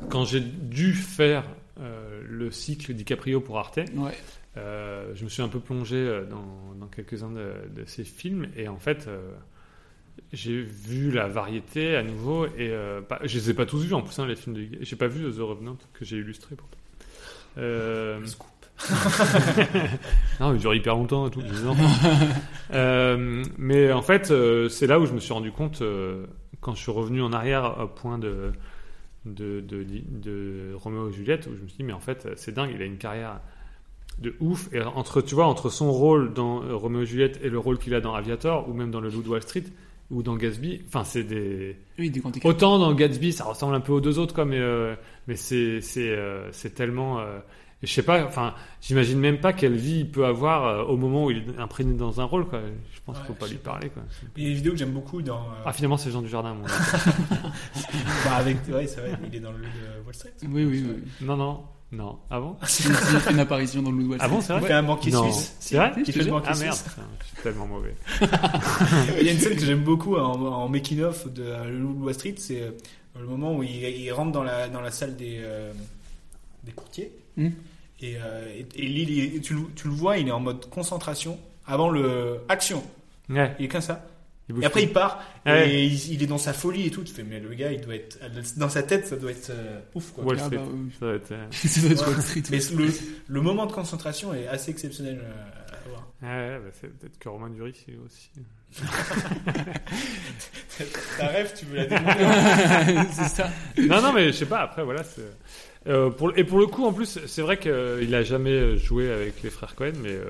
quand 0.09 0.25
j'ai 0.25 0.41
dû 0.41 0.93
faire 0.93 1.43
euh, 1.79 2.21
le 2.27 2.51
cycle 2.51 2.93
DiCaprio 2.93 3.39
pour 3.41 3.57
Arte, 3.59 3.79
Ouais. 3.95 4.11
euh, 4.57 5.11
je 5.15 5.23
me 5.23 5.29
suis 5.29 5.41
un 5.41 5.47
peu 5.47 5.59
plongé 5.59 5.95
euh, 5.95 6.25
dans, 6.25 6.75
dans 6.79 6.87
quelques-uns 6.87 7.31
de, 7.31 7.53
de 7.75 7.85
ces 7.87 8.03
films 8.03 8.47
et 8.55 8.67
en 8.67 8.77
fait, 8.77 9.07
euh, 9.07 9.31
j'ai 10.31 10.61
vu 10.61 11.09
la 11.11 11.27
variété 11.27 11.95
à 11.95 12.03
nouveau 12.03 12.45
et 12.45 12.51
euh, 12.69 13.01
pas- 13.01 13.19
je 13.23 13.37
les 13.39 13.49
ai 13.49 13.53
pas 13.55 13.65
tous 13.65 13.79
vus 13.83 13.93
en 13.93 14.01
plus, 14.03 14.17
hein, 14.19 14.27
les 14.27 14.35
films 14.35 14.55
de. 14.55 14.67
J'ai 14.81 14.95
pas 14.95 15.07
vu 15.07 15.23
The 15.31 15.39
Revenant 15.39 15.77
que 15.93 16.05
j'ai 16.05 16.17
illustré 16.17 16.55
pourtant. 16.55 16.77
Euh, 17.57 18.19
non, 20.39 20.53
il 20.53 20.59
dure 20.59 20.73
hyper 20.73 20.95
longtemps 20.95 21.27
et 21.27 21.31
tout. 21.31 21.41
Euh, 22.73 23.43
mais 23.59 23.91
en 23.91 24.01
fait, 24.01 24.31
euh, 24.31 24.67
c'est 24.67 24.87
là 24.87 24.99
où 24.99 25.05
je 25.05 25.13
me 25.13 25.19
suis 25.19 25.31
rendu 25.33 25.51
compte, 25.51 25.83
euh, 25.83 26.25
quand 26.59 26.73
je 26.73 26.81
suis 26.81 26.91
revenu 26.91 27.21
en 27.21 27.31
arrière 27.31 27.77
au 27.83 27.87
point 27.87 28.17
de, 28.17 28.51
de, 29.25 29.59
de, 29.61 29.85
de 30.07 30.73
Roméo 30.73 31.09
et 31.09 31.13
Juliette, 31.13 31.45
où 31.45 31.55
je 31.55 31.61
me 31.61 31.67
suis 31.67 31.77
dit, 31.77 31.83
mais 31.83 31.93
en 31.93 31.99
fait, 31.99 32.27
c'est 32.35 32.51
dingue, 32.51 32.71
il 32.73 32.81
a 32.81 32.85
une 32.85 32.97
carrière 32.97 33.41
de 34.17 34.35
ouf. 34.39 34.69
Et 34.73 34.81
entre, 34.81 35.21
tu 35.21 35.35
vois, 35.35 35.45
entre 35.45 35.69
son 35.69 35.91
rôle 35.91 36.33
dans 36.33 36.61
Roméo 36.75 37.03
et 37.03 37.05
Juliette 37.05 37.39
et 37.43 37.49
le 37.49 37.59
rôle 37.59 37.77
qu'il 37.77 37.93
a 37.93 38.01
dans 38.01 38.15
Aviator, 38.15 38.67
ou 38.67 38.73
même 38.73 38.89
dans 38.89 39.01
Le 39.01 39.09
Loup 39.09 39.21
de 39.21 39.29
Wall 39.29 39.43
Street, 39.43 39.65
ou 40.09 40.23
dans 40.23 40.35
Gatsby, 40.35 40.81
enfin, 40.87 41.03
c'est 41.03 41.23
des. 41.23 41.75
Oui, 41.99 42.09
des. 42.09 42.21
Autant 42.43 42.79
dans 42.79 42.93
Gatsby, 42.93 43.33
ça 43.33 43.43
ressemble 43.43 43.75
un 43.75 43.81
peu 43.81 43.91
aux 43.93 44.01
deux 44.01 44.17
autres, 44.17 44.33
quoi, 44.33 44.45
mais, 44.45 44.59
euh, 44.59 44.95
mais 45.27 45.35
c'est, 45.35 45.81
c'est, 45.81 46.09
euh, 46.09 46.51
c'est 46.51 46.73
tellement. 46.73 47.19
euh, 47.19 47.39
je 47.83 47.93
sais 47.93 48.03
pas, 48.03 48.23
enfin, 48.25 48.53
j'imagine 48.81 49.19
même 49.19 49.39
pas 49.39 49.53
quelle 49.53 49.75
vie 49.75 49.99
il 49.99 50.09
peut 50.09 50.25
avoir 50.25 50.65
euh, 50.65 50.83
au 50.83 50.97
moment 50.97 51.25
où 51.25 51.31
il 51.31 51.37
est 51.37 51.59
imprégné 51.59 51.93
dans 51.93 52.21
un 52.21 52.23
rôle, 52.23 52.47
quoi. 52.47 52.59
Je 52.93 52.99
pense 53.05 53.17
qu'il 53.17 53.25
faut 53.25 53.33
pas 53.33 53.47
lui 53.47 53.57
parler, 53.57 53.89
quoi. 53.89 54.03
Il 54.37 54.43
y 54.43 54.45
a 54.45 54.49
une 54.49 54.55
vidéo 54.55 54.71
que 54.71 54.77
j'aime 54.79 54.91
beaucoup 54.93 55.21
dans. 55.21 55.39
euh, 55.39 55.63
Ah, 55.65 55.73
finalement, 55.73 55.97
c'est 55.97 56.09
Jean 56.09 56.21
du 56.21 56.29
Jardin, 56.29 56.53
moi. 56.53 56.67
bah, 58.25 58.35
avec, 58.37 58.57
ouais, 58.69 58.87
c'est 58.87 59.01
vrai, 59.01 59.11
il 59.27 59.35
est 59.35 59.39
dans 59.39 59.51
le 59.51 59.57
de 59.59 60.05
Wall 60.05 60.15
Street. 60.15 60.31
Oui, 60.43 60.63
oui, 60.65 60.85
oui. 60.87 61.03
Non, 61.21 61.35
non, 61.35 61.63
non. 61.91 62.17
Avant 62.29 62.57
Il 62.63 62.67
fait 62.93 63.31
une 63.31 63.39
apparition 63.39 63.81
dans 63.81 63.91
le 63.91 63.97
Loup 63.97 64.03
de 64.03 64.09
Wall 64.11 64.19
Ah 64.21 64.27
bon, 64.29 64.41
c'est 64.41 64.53
vrai? 64.53 64.61
Il 64.63 64.67
fait 64.67 64.73
un 64.73 64.83
banquier 64.83 65.11
Non. 65.11 65.23
suisse. 65.31 65.55
C'est 65.59 65.75
vrai? 65.77 65.91
Il 65.97 66.11
fait 66.13 66.23
le 66.23 66.31
banquier 66.31 66.49
Ah 66.53 66.57
merde, 66.59 66.75
suisse. 66.75 66.95
je 67.21 67.27
suis 67.27 67.43
tellement 67.43 67.67
mauvais. 67.67 67.95
Il 69.19 69.25
y 69.25 69.29
a 69.29 69.31
une 69.33 69.39
scène 69.39 69.55
que 69.57 69.65
j'aime 69.65 69.83
beaucoup 69.83 70.15
en, 70.15 70.33
en 70.41 70.69
making-of 70.69 71.31
de 71.33 71.43
euh, 71.43 71.65
Le 71.65 71.79
Loup 71.79 71.93
de 71.95 72.03
Wall 72.05 72.13
Street, 72.13 72.35
c'est 72.37 72.61
euh, 72.61 72.71
le 73.19 73.25
moment 73.27 73.55
où 73.57 73.63
il, 73.63 73.69
il 73.71 74.11
rentre 74.11 74.31
dans 74.31 74.43
la, 74.43 74.69
dans 74.69 74.81
la 74.81 74.91
salle 74.91 75.15
des, 75.17 75.39
euh, 75.43 75.71
des 76.63 76.71
courtiers. 76.71 77.11
Hmm. 77.35 77.49
Et, 78.03 78.17
euh, 78.17 78.61
et, 78.75 79.35
et 79.35 79.39
tu, 79.41 79.53
le- 79.53 79.61
tu 79.75 79.87
le 79.87 79.93
vois, 79.93 80.17
il 80.17 80.27
est 80.27 80.31
en 80.31 80.39
mode 80.41 80.69
concentration 80.69 81.39
avant 81.65 81.89
le 81.89 82.39
action. 82.49 82.83
Ouais. 83.29 83.55
Il 83.59 83.65
est 83.65 83.67
comme 83.69 83.79
ça. 83.81 84.05
Il 84.49 84.61
et 84.61 84.65
après, 84.65 84.83
il 84.83 84.91
part 84.91 85.23
Ouais. 85.45 85.69
et 85.71 85.85
il, 85.85 86.13
il 86.15 86.21
est 86.21 86.27
dans 86.27 86.37
sa 86.37 86.51
folie 86.51 86.87
et 86.87 86.89
tout. 86.91 87.01
Tu 87.03 87.13
fais, 87.13 87.23
mais 87.23 87.39
le 87.39 87.53
gars, 87.53 87.71
il 87.71 87.79
doit 87.79 87.95
être 87.95 88.17
dans 88.57 88.67
sa 88.67 88.83
tête, 88.83 89.07
ça 89.07 89.15
doit 89.15 89.31
être 89.31 89.51
euh, 89.51 89.79
ouf 89.95 90.11
quoi. 90.11 90.25
Wall 90.25 90.37
Ah 90.41 90.43
Street. 90.45 90.57
bah 90.57 90.63
oui. 90.69 90.91
Ça 90.99 91.05
doit 91.05 91.15
être, 91.15 91.31
euh, 91.31 91.45
Ça 91.51 91.81
doit 91.81 91.91
être 91.91 92.07
Ouais. 92.07 92.13
Wall 92.13 92.21
Street. 92.21 92.43
Mais 92.51 92.59
le, 92.85 92.93
le 93.27 93.41
moment 93.41 93.65
de 93.67 93.71
concentration 93.71 94.33
est 94.33 94.47
assez 94.47 94.69
exceptionnel 94.71 95.21
euh, 95.23 95.31
à 95.73 95.87
voir. 95.89 96.07
Ouais, 96.21 96.59
bah, 96.59 96.71
c'est 96.81 96.89
peut-être 96.99 97.17
que 97.17 97.29
Romain 97.29 97.49
Duris 97.51 97.73
c'est 97.85 97.95
aussi. 98.05 98.29
Ta 101.17 101.27
rêve, 101.27 101.53
tu 101.57 101.65
veux 101.65 101.75
la 101.77 101.85
démontrer 101.85 103.07
c'est 103.13 103.29
ça. 103.29 103.49
non, 103.77 104.01
non, 104.01 104.11
mais 104.13 104.27
je 104.27 104.31
sais 104.31 104.45
pas. 104.45 104.61
Après, 104.61 104.83
voilà. 104.83 105.03
c'est- 105.03 105.21
Euh, 105.87 106.09
pour, 106.09 106.37
et 106.37 106.43
pour 106.43 106.59
le 106.59 106.67
coup, 106.67 106.85
en 106.85 106.93
plus, 106.93 107.19
c'est 107.25 107.41
vrai 107.41 107.57
qu'il 107.59 108.15
a 108.15 108.23
jamais 108.23 108.77
joué 108.77 109.11
avec 109.11 109.41
les 109.43 109.49
frères 109.49 109.75
Cohen, 109.75 109.93
mais 110.01 110.11
euh, 110.13 110.29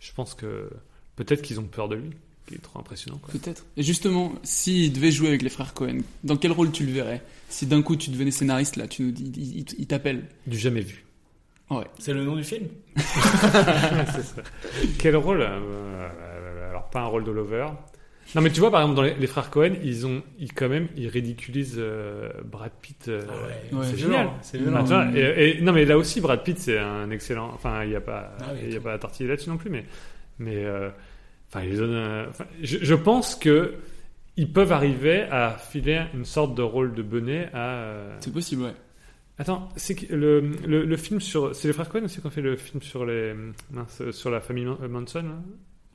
je 0.00 0.12
pense 0.12 0.34
que 0.34 0.68
peut-être 1.16 1.42
qu'ils 1.42 1.58
ont 1.60 1.64
peur 1.64 1.88
de 1.88 1.96
lui, 1.96 2.10
qui 2.46 2.54
est 2.54 2.58
trop 2.62 2.78
impressionnant. 2.78 3.20
Peut-être. 3.32 3.64
Et 3.76 3.82
justement, 3.82 4.32
s'il 4.44 4.92
devait 4.92 5.10
jouer 5.10 5.28
avec 5.28 5.42
les 5.42 5.48
frères 5.48 5.74
Cohen, 5.74 5.98
dans 6.22 6.36
quel 6.36 6.52
rôle 6.52 6.70
tu 6.70 6.84
le 6.86 6.92
verrais? 6.92 7.22
Si 7.48 7.66
d'un 7.66 7.82
coup 7.82 7.96
tu 7.96 8.10
devenais 8.10 8.30
scénariste, 8.30 8.76
là, 8.76 8.86
tu 8.86 9.02
nous 9.02 9.10
dis, 9.10 9.32
il, 9.36 9.58
il- 9.60 9.66
il 9.78 9.86
t'appelle. 9.86 10.24
Du 10.46 10.58
jamais 10.58 10.80
vu. 10.82 11.04
Ouais. 11.70 11.86
C'est 11.98 12.12
le 12.12 12.22
nom 12.24 12.36
du 12.36 12.44
film? 12.44 12.68
C'est 12.96 14.22
ça. 14.22 14.42
Quel 14.98 15.16
rôle 15.16 15.40
euh, 15.40 16.68
Alors 16.70 16.88
pas 16.90 17.00
un 17.00 17.06
rôle 17.06 17.24
de 17.24 17.30
lover. 17.30 17.66
Non 18.34 18.40
mais 18.42 18.50
tu 18.50 18.60
vois 18.60 18.70
par 18.70 18.80
exemple 18.80 18.96
dans 18.96 19.02
les, 19.02 19.14
les 19.14 19.26
frères 19.26 19.50
Cohen, 19.50 19.72
ils 19.82 20.06
ont, 20.06 20.22
ils 20.38 20.52
quand 20.52 20.68
même, 20.68 20.88
ils 20.96 21.08
ridiculisent 21.08 21.76
euh, 21.78 22.30
Brad 22.44 22.72
Pitt. 22.82 23.06
euh, 23.08 23.20
Ah 23.28 23.32
ouais, 23.76 23.84
c'est 23.84 23.90
c'est 23.92 23.96
génial. 23.98 24.20
violent, 24.26 24.38
c'est 24.42 24.58
violent. 24.58 24.82
Tu 24.82 24.88
vois, 24.88 25.06
et, 25.14 25.50
et- 25.58 25.60
non 25.60 25.72
mais 25.72 25.84
là 25.84 25.96
aussi 25.98 26.20
Brad 26.20 26.42
Pitt 26.42 26.58
c'est 26.58 26.78
un 26.78 27.10
excellent. 27.10 27.50
Enfin 27.54 27.84
il 27.84 27.90
y 27.90 27.96
a 27.96 28.00
pas, 28.00 28.36
Ah 28.40 28.46
oui, 28.54 28.60
il 28.66 28.72
y 28.72 28.76
a 28.76 28.80
pas 28.80 28.94
à 28.94 28.98
tortiller 28.98 29.28
là-dessus 29.28 29.50
non 29.50 29.56
plus, 29.56 29.70
mais 29.70 29.84
mais 30.38 30.64
euh, 30.64 30.90
enfin 31.48 31.60
un- 31.60 32.26
je, 32.62 32.78
je 32.82 32.94
pense 32.94 33.36
que 33.36 33.74
ils 34.36 34.52
peuvent 34.52 34.72
arriver 34.72 35.22
à 35.30 35.56
filer 35.56 36.02
une 36.12 36.24
sorte 36.24 36.56
de 36.56 36.62
rôle 36.62 36.92
de 36.94 37.02
Benet 37.02 37.50
à. 37.52 37.58
euh, 37.74 38.16
C'est 38.20 38.32
possible, 38.32 38.62
ouais. 38.62 38.74
Attends, 39.38 39.68
c'est 39.76 39.94
que 39.94 40.14
le, 40.14 40.40
le, 40.66 40.84
le 40.84 40.96
film 40.96 41.20
sur. 41.20 41.54
C'est 41.54 41.68
les 41.68 41.74
frères 41.74 41.88
Cohen 41.88 42.04
aussi 42.04 42.20
qui 42.20 42.26
ont 42.26 42.30
fait 42.30 42.40
le 42.40 42.56
film 42.56 42.82
sur 42.82 43.04
les. 43.06 43.32
mince, 43.70 44.10
sur 44.10 44.30
la 44.30 44.40
famille 44.40 44.64
Man- 44.64 44.78
Manson 44.88 45.22
là? 45.22 45.42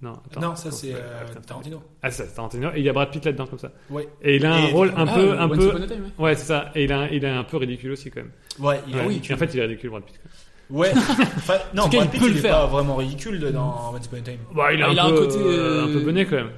Non, 0.01 0.13
attends. 0.13 0.39
Non, 0.39 0.55
ça 0.55 0.71
c'est 0.71 0.93
euh, 0.93 0.99
Tarantino. 1.45 1.81
Ah, 2.01 2.09
c'est 2.09 2.33
Tarantino. 2.33 2.69
Et 2.73 2.79
il 2.79 2.83
y 2.85 2.89
a 2.89 2.93
Brad 2.93 3.09
Pitt 3.11 3.25
là-dedans 3.25 3.47
comme 3.47 3.59
ça. 3.59 3.71
Ouais. 3.89 4.07
Et 4.21 4.37
il 4.37 4.45
a 4.45 4.53
un 4.55 4.67
Et- 4.67 4.71
rôle 4.71 4.93
un 4.95 5.05
Ah, 5.07 5.13
peu. 5.13 5.37
un 5.39 5.49
peu... 5.49 5.69
A 5.83 5.87
Time, 5.87 6.03
ouais. 6.17 6.23
Ouais, 6.25 6.35
c'est 6.35 6.45
ça. 6.45 6.71
Et 6.75 6.85
il 6.85 6.93
a, 6.93 7.11
il 7.11 7.25
a 7.25 7.37
un 7.37 7.43
peu 7.43 7.57
ridicule 7.57 7.91
aussi 7.91 8.09
quand 8.09 8.21
même. 8.21 8.31
Ouais, 8.59 8.79
il 8.87 8.93
est 8.95 8.99
Ouais. 8.99 9.07
ridicule. 9.07 9.31
Et 9.31 9.35
en 9.35 9.37
fait, 9.37 9.53
il 9.53 9.59
est 9.59 9.63
ridicule, 9.65 9.89
Brad 9.89 10.03
Pitt. 10.03 10.15
quand 10.23 10.29
même. 10.29 10.79
Ouais. 10.79 10.91
Enfin, 11.37 11.55
non, 11.73 11.83
En 11.83 11.85
tout 11.89 11.91
cas, 11.91 11.97
Brad 11.97 12.07
il 12.07 12.11
Pitt, 12.11 12.19
peut 12.21 12.27
il 12.27 12.31
le 12.33 12.37
est 12.37 12.41
faire. 12.41 12.51
pas 12.59 12.65
vraiment 12.67 12.95
ridicule 12.95 13.39
dans 13.51 13.91
Once 13.93 14.05
Upon 14.05 14.17
a 14.17 14.21
Time. 14.21 14.37
Bah, 14.55 14.71
il 14.73 14.81
a, 14.81 14.85
Ah, 14.85 14.89
un, 14.89 14.93
il 14.93 14.99
a 14.99 15.05
peu, 15.05 15.13
un 15.13 15.17
côté, 15.17 15.37
euh, 15.39 15.83
un 15.83 15.87
peu 15.87 15.97
euh, 15.97 16.05
bené 16.05 16.25
quand 16.25 16.35
même. 16.37 16.51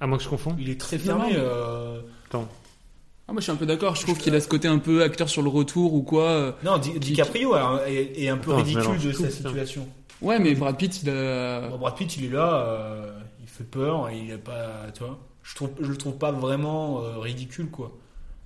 À 0.00 0.06
moins 0.08 0.18
que 0.18 0.24
je 0.24 0.28
confonds. 0.28 0.56
Il 0.58 0.68
est 0.70 0.80
très 0.80 0.98
fermé. 0.98 1.32
non. 1.34 1.38
euh, 1.38 2.00
Attends. 2.28 2.48
Ah, 3.28 3.32
moi 3.32 3.40
je 3.40 3.42
suis 3.44 3.52
un 3.52 3.56
peu 3.56 3.66
d'accord, 3.66 3.94
je 3.94 4.02
trouve 4.02 4.16
qu'il 4.18 4.34
a 4.34 4.40
ce 4.40 4.48
côté 4.48 4.68
un 4.68 4.78
peu 4.78 5.02
acteur 5.02 5.28
sur 5.28 5.42
le 5.42 5.48
retour 5.50 5.92
ou 5.92 6.02
quoi. 6.02 6.56
Non, 6.64 6.78
Di- 6.78 6.98
DiCaprio 6.98 7.54
est, 7.86 8.28
un 8.28 8.38
peu 8.38 8.52
ridicule 8.54 8.98
de 8.98 9.12
sa 9.12 9.24
putain. 9.24 9.30
situation. 9.30 9.86
Ouais, 10.22 10.38
mais 10.38 10.54
Brad 10.54 10.76
Pitt, 10.76 11.02
il 11.02 11.10
a. 11.10 11.68
Bon, 11.68 11.78
Brad 11.78 11.94
Pitt, 11.96 12.16
il 12.16 12.24
est 12.26 12.30
là, 12.30 12.64
euh, 12.66 13.12
il 13.40 13.48
fait 13.48 13.64
peur, 13.64 14.08
et 14.08 14.18
il 14.18 14.30
est 14.30 14.38
pas, 14.38 14.86
tu 14.94 15.04
vois. 15.04 15.18
Je 15.42 15.54
trouve, 15.54 15.70
je 15.80 15.90
le 15.90 15.96
trouve 15.96 16.16
pas 16.18 16.32
vraiment 16.32 17.02
euh, 17.02 17.18
ridicule, 17.18 17.68
quoi. 17.70 17.92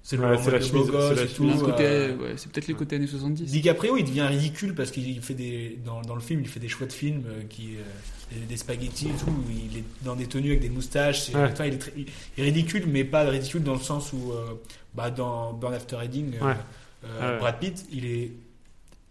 C'est 0.05 0.16
le 0.16 0.25
Ouais, 0.27 0.37
c'est 0.37 0.51
la 0.51 0.61
chemise- 0.61 0.91
c'est 0.91 1.14
la 1.14 1.27
tout, 1.27 1.64
côté, 1.64 1.85
euh, 1.85 2.16
ouais, 2.16 2.33
c'est 2.37 2.51
peut-être 2.51 2.66
les 2.66 2.75
côtés 2.75 2.97
années 2.97 3.07
70. 3.07 3.45
DiCaprio, 3.53 3.97
il 3.97 4.03
devient 4.05 4.23
ridicule 4.23 4.75
parce 4.75 4.91
qu'il 4.91 5.20
fait 5.23 5.35
des 5.35 5.79
dans, 5.85 6.03
dans 6.03 6.16
le 6.16 6.20
film, 6.20 6.41
il 6.41 6.49
fait 6.49 6.59
des 6.59 6.68
choix 6.68 6.89
de 6.89 6.93
film 6.93 7.23
euh, 7.29 7.43
qui 7.49 7.77
euh, 7.77 8.35
des, 8.49 8.57
spaghettis 8.57 9.07
et 9.11 9.12
tout. 9.12 9.31
où 9.31 9.45
Il 9.51 9.79
est 9.79 9.85
dans 10.05 10.16
des 10.16 10.27
tenues 10.27 10.49
avec 10.51 10.61
des 10.61 10.70
moustaches. 10.70 11.31
et- 11.31 11.37
Ouais. 11.37 11.49
enfin, 11.53 11.66
il, 11.66 11.75
est 11.75 11.79
très- 11.79 11.93
il 11.97 12.07
est 12.37 12.43
ridicule, 12.43 12.85
mais 12.89 13.05
pas 13.05 13.23
ridicule 13.23 13.62
dans 13.62 13.75
le 13.75 13.81
sens 13.81 14.12
où, 14.12 14.33
euh, 14.33 14.55
bah, 14.95 15.11
dans 15.12 15.53
Burn 15.53 15.73
After 15.73 15.95
Reading, 15.97 16.33
Ouais. 16.41 16.57
Ouais. 17.05 17.39
Brad 17.39 17.59
Pitt, 17.61 17.87
il 17.93 18.05
est, 18.05 18.33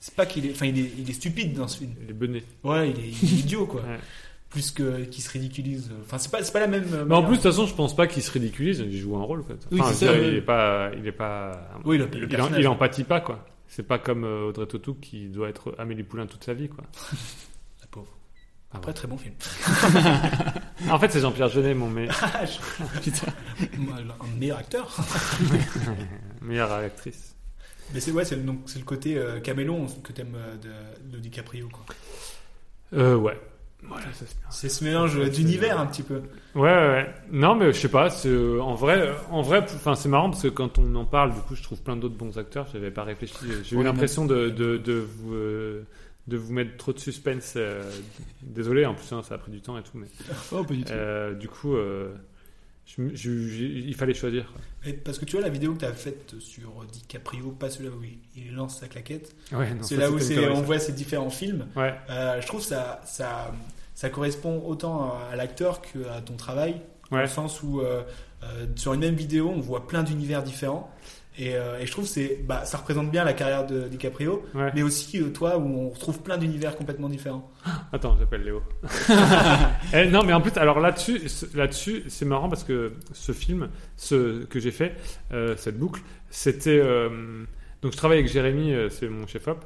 c'est 0.02 0.14
pas 0.16 0.26
qu'il 0.26 0.46
est, 0.46 0.52
enfin, 0.52 0.66
il 0.66 0.78
est, 0.78 0.92
il 0.98 1.10
est 1.10 1.14
stupide 1.14 1.54
dans 1.54 1.70
ce 1.70 1.78
film. 1.78 1.92
Il 2.04 2.10
est 2.10 2.14
bené. 2.14 2.44
Ouais, 2.66 2.90
il 2.90 3.00
est, 3.00 3.08
il 3.24 3.34
est 3.34 3.40
idiot, 3.40 3.66
quoi. 3.68 3.82
Ouais. 3.88 4.00
Plus 4.50 4.72
que 4.72 5.06
qu'il 5.06 5.24
se 5.24 5.30
ridiculise. 5.30 5.90
Enfin, 6.04 6.18
c'est 6.18 6.30
pas, 6.30 6.44
c'est 6.44 6.52
pas 6.52 6.60
la 6.60 6.68
même. 6.68 6.84
euh, 6.94 7.06
Mais 7.08 7.16
en 7.16 7.22
plus, 7.24 7.38
de 7.38 7.42
toute 7.42 7.44
façon, 7.52 7.68
je 7.68 7.74
pense 7.74 7.96
pas 7.96 8.06
qu'il 8.08 8.22
se 8.22 8.30
ridiculise, 8.32 8.80
il 8.86 8.98
joue 8.98 9.16
un 9.16 9.24
rôle. 9.24 9.46
Quoi. 9.46 9.56
Oui, 9.72 9.80
Enfin, 9.80 9.94
c'est 9.94 10.08
je 10.08 10.12
veux 10.12 10.18
ça, 10.18 10.20
dire, 10.24 10.30
il 10.34 10.38
est 10.40 10.42
pas, 10.42 10.92
il 10.98 11.08
est 11.08 11.12
pas, 11.14 11.70
Oui, 11.86 11.98
le- 11.98 12.10
il, 12.14 12.20
le 12.24 12.60
il, 12.60 12.68
empathie 12.68 13.06
pas 13.06 13.22
quoi. 13.22 13.46
C'est 13.70 13.88
pas 13.88 13.98
comme 13.98 14.26
euh, 14.26 14.50
Audrey 14.50 14.66
Tautou 14.66 14.96
qui 14.96 15.30
doit 15.30 15.48
être 15.48 15.74
Amélie 15.78 16.04
Poulain 16.04 16.26
toute 16.26 16.44
sa 16.44 16.54
vie 16.54 16.68
quoi. 16.68 16.84
La 17.80 17.88
pauvre. 17.88 18.12
Ah 18.74 18.78
Après, 18.78 18.92
très 18.92 19.08
bon 19.08 19.18
film. 19.18 19.36
en 20.90 21.00
fait, 21.00 21.10
c'est 21.14 21.22
Jean-Pierre 21.22 21.48
Jeunet, 21.48 21.74
mon 21.74 21.90
mais... 21.90 22.08
Ah, 22.22 22.42
Putain. 23.02 23.28
Un 23.62 24.38
meilleur 24.38 24.58
acteur. 24.58 24.94
meilleure 26.42 26.72
actrice. 26.74 27.31
Mais 27.94 28.00
c'est 28.00 28.12
ouais, 28.12 28.26
c'est 28.26 28.36
le, 28.36 28.44
donc 28.44 28.60
c'est 28.66 28.80
le 28.80 28.86
côté 28.86 29.18
euh, 29.18 29.40
camélon 29.40 29.86
que 30.04 30.12
t'aimes 30.14 30.36
euh, 30.36 30.56
de, 30.58 31.18
de 31.18 31.20
DiCaprio 31.20 31.68
quoi. 31.70 31.84
Euh, 32.94 33.16
ouais. 33.16 33.40
Voilà, 33.84 34.06
ça, 34.14 34.26
c'est 34.52 34.70
ce 34.70 34.84
mélange 34.84 35.20
d'univers 35.32 35.80
un 35.80 35.88
petit 35.88 36.04
peu. 36.04 36.22
Ouais, 36.54 36.62
ouais. 36.70 37.10
Non, 37.32 37.56
mais 37.56 37.74
je 37.74 37.80
sais 37.80 37.88
pas. 37.90 38.12
c'est, 38.12 38.30
euh, 38.30 38.60
En 38.62 38.76
vrai, 38.76 39.00
euh, 39.08 39.14
en 39.32 39.42
vrai, 39.42 39.60
enfin, 39.64 39.96
c'est 39.96 40.08
marrant 40.08 40.30
parce 40.30 40.44
que 40.44 40.50
quand 40.50 40.78
on 40.78 40.94
en 40.94 41.06
parle, 41.06 41.34
du 41.34 41.40
coup, 41.42 41.56
je 41.56 41.64
trouve 41.64 41.82
plein 41.82 41.96
d'autres 41.96 42.14
bons 42.16 42.38
acteurs. 42.38 42.68
J'avais 42.72 42.92
pas 42.92 43.04
réfléchi. 43.04 43.34
J'ai 43.64 43.76
eu 43.76 43.84
l'impression 43.84 44.26
de, 44.26 44.50
de, 44.50 44.78
de 44.78 44.94
vous 44.94 45.34
euh, 45.34 45.84
de 46.28 46.38
vous 46.38 46.54
mettre 46.54 46.78
trop 46.78 46.94
de 46.94 47.00
suspense. 47.00 47.54
euh, 47.58 47.82
Désolé, 48.44 48.86
en 48.86 48.94
plus, 48.94 49.12
hein, 49.14 49.24
ça 49.24 49.34
a 49.34 49.38
pris 49.40 49.52
du 49.52 49.62
temps 49.62 49.76
et 49.80 49.82
tout, 49.84 49.98
mais 49.98 50.08
Oh, 50.52 50.64
pas 50.64 50.74
du 50.76 50.84
tout. 50.84 50.92
euh, 50.94 51.34
du 51.34 51.48
coup, 51.48 51.76
euh, 51.76 52.14
je 52.98 53.10
je- 53.14 53.64
il 53.64 53.96
fallait 53.96 54.14
choisir. 54.14 54.54
Et 54.86 54.94
parce 54.94 55.18
que 55.20 55.26
tu 55.26 55.36
vois 55.36 55.46
la 55.46 55.50
vidéo 55.52 55.74
que 55.74 55.80
tu 55.80 55.86
as 55.86 55.94
faite 55.94 56.36
sur 56.40 56.84
DiCaprio, 56.92 57.52
pas 57.52 57.70
celui-là 57.70 57.96
où 57.96 58.04
il, 58.04 58.18
il 58.36 58.54
lance 58.56 58.80
sa 58.80 58.88
claquette. 58.88 59.36
Ouais, 59.52 59.68
c'est 59.82 59.96
là 59.98 60.10
où 60.12 60.16
on 60.16 60.20
ça. 60.20 60.62
voit 60.62 60.80
ces 60.80 60.92
différents 60.94 61.30
films. 61.30 61.68
Ouais. 61.76 61.94
Euh, 62.10 62.42
je 62.42 62.48
trouve 62.48 62.62
ça, 62.62 63.02
ça, 63.06 63.54
ça 63.96 64.10
correspond 64.10 64.64
autant 64.66 65.14
à 65.32 65.36
l'acteur 65.36 65.82
qu'à 65.82 66.22
ton 66.26 66.36
travail. 66.36 66.82
Dans 67.10 67.18
Ouais. 67.18 67.24
le 67.24 67.30
sens 67.30 67.62
où 67.62 67.82
euh, 67.82 68.04
euh, 68.44 68.66
sur 68.76 68.94
une 68.94 69.02
même 69.02 69.16
vidéo, 69.16 69.50
on 69.50 69.60
voit 69.60 69.88
plein 69.88 70.02
d'univers 70.04 70.44
différents. 70.44 70.90
Et, 71.44 71.56
euh, 71.56 71.80
et 71.80 71.88
je 71.88 71.92
trouve 71.92 72.04
que 72.04 72.10
c'est, 72.12 72.40
bah, 72.46 72.66
ça 72.66 72.78
représente 72.78 73.10
bien 73.10 73.24
la 73.24 73.34
carrière 73.34 73.66
de 73.66 73.88
DiCaprio, 73.88 74.44
Ouais. 74.54 74.72
mais 74.76 74.84
aussi 74.84 75.20
euh, 75.20 75.30
toi 75.30 75.58
où 75.58 75.64
on 75.64 75.90
retrouve 75.90 76.22
plein 76.22 76.38
d'univers 76.38 76.76
complètement 76.76 77.10
différents. 77.10 77.50
Attends, 77.92 78.16
j'appelle 78.20 78.44
Léo. 78.44 78.62
Eh, 79.94 80.08
non, 80.08 80.24
mais 80.24 80.34
en 80.34 80.42
plus, 80.42 80.56
alors 80.58 80.80
là-dessus, 80.80 81.20
là-dessus, 81.56 82.04
c'est 82.10 82.26
marrant 82.26 82.48
parce 82.48 82.64
que 82.64 82.94
ce 83.14 83.32
film, 83.32 83.70
ce 83.98 84.44
que 84.46 84.60
j'ai 84.60 84.70
fait, 84.72 84.96
euh, 85.34 85.56
cette 85.58 85.78
boucle, 85.80 86.02
c'était 86.30 86.80
euh, 86.80 87.44
donc 87.82 87.92
je 87.94 87.98
travaille 87.98 88.20
avec 88.20 88.32
Jérémy, 88.32 88.74
c'est 88.92 89.10
mon 89.10 89.26
chef 89.26 89.48
op, 89.48 89.66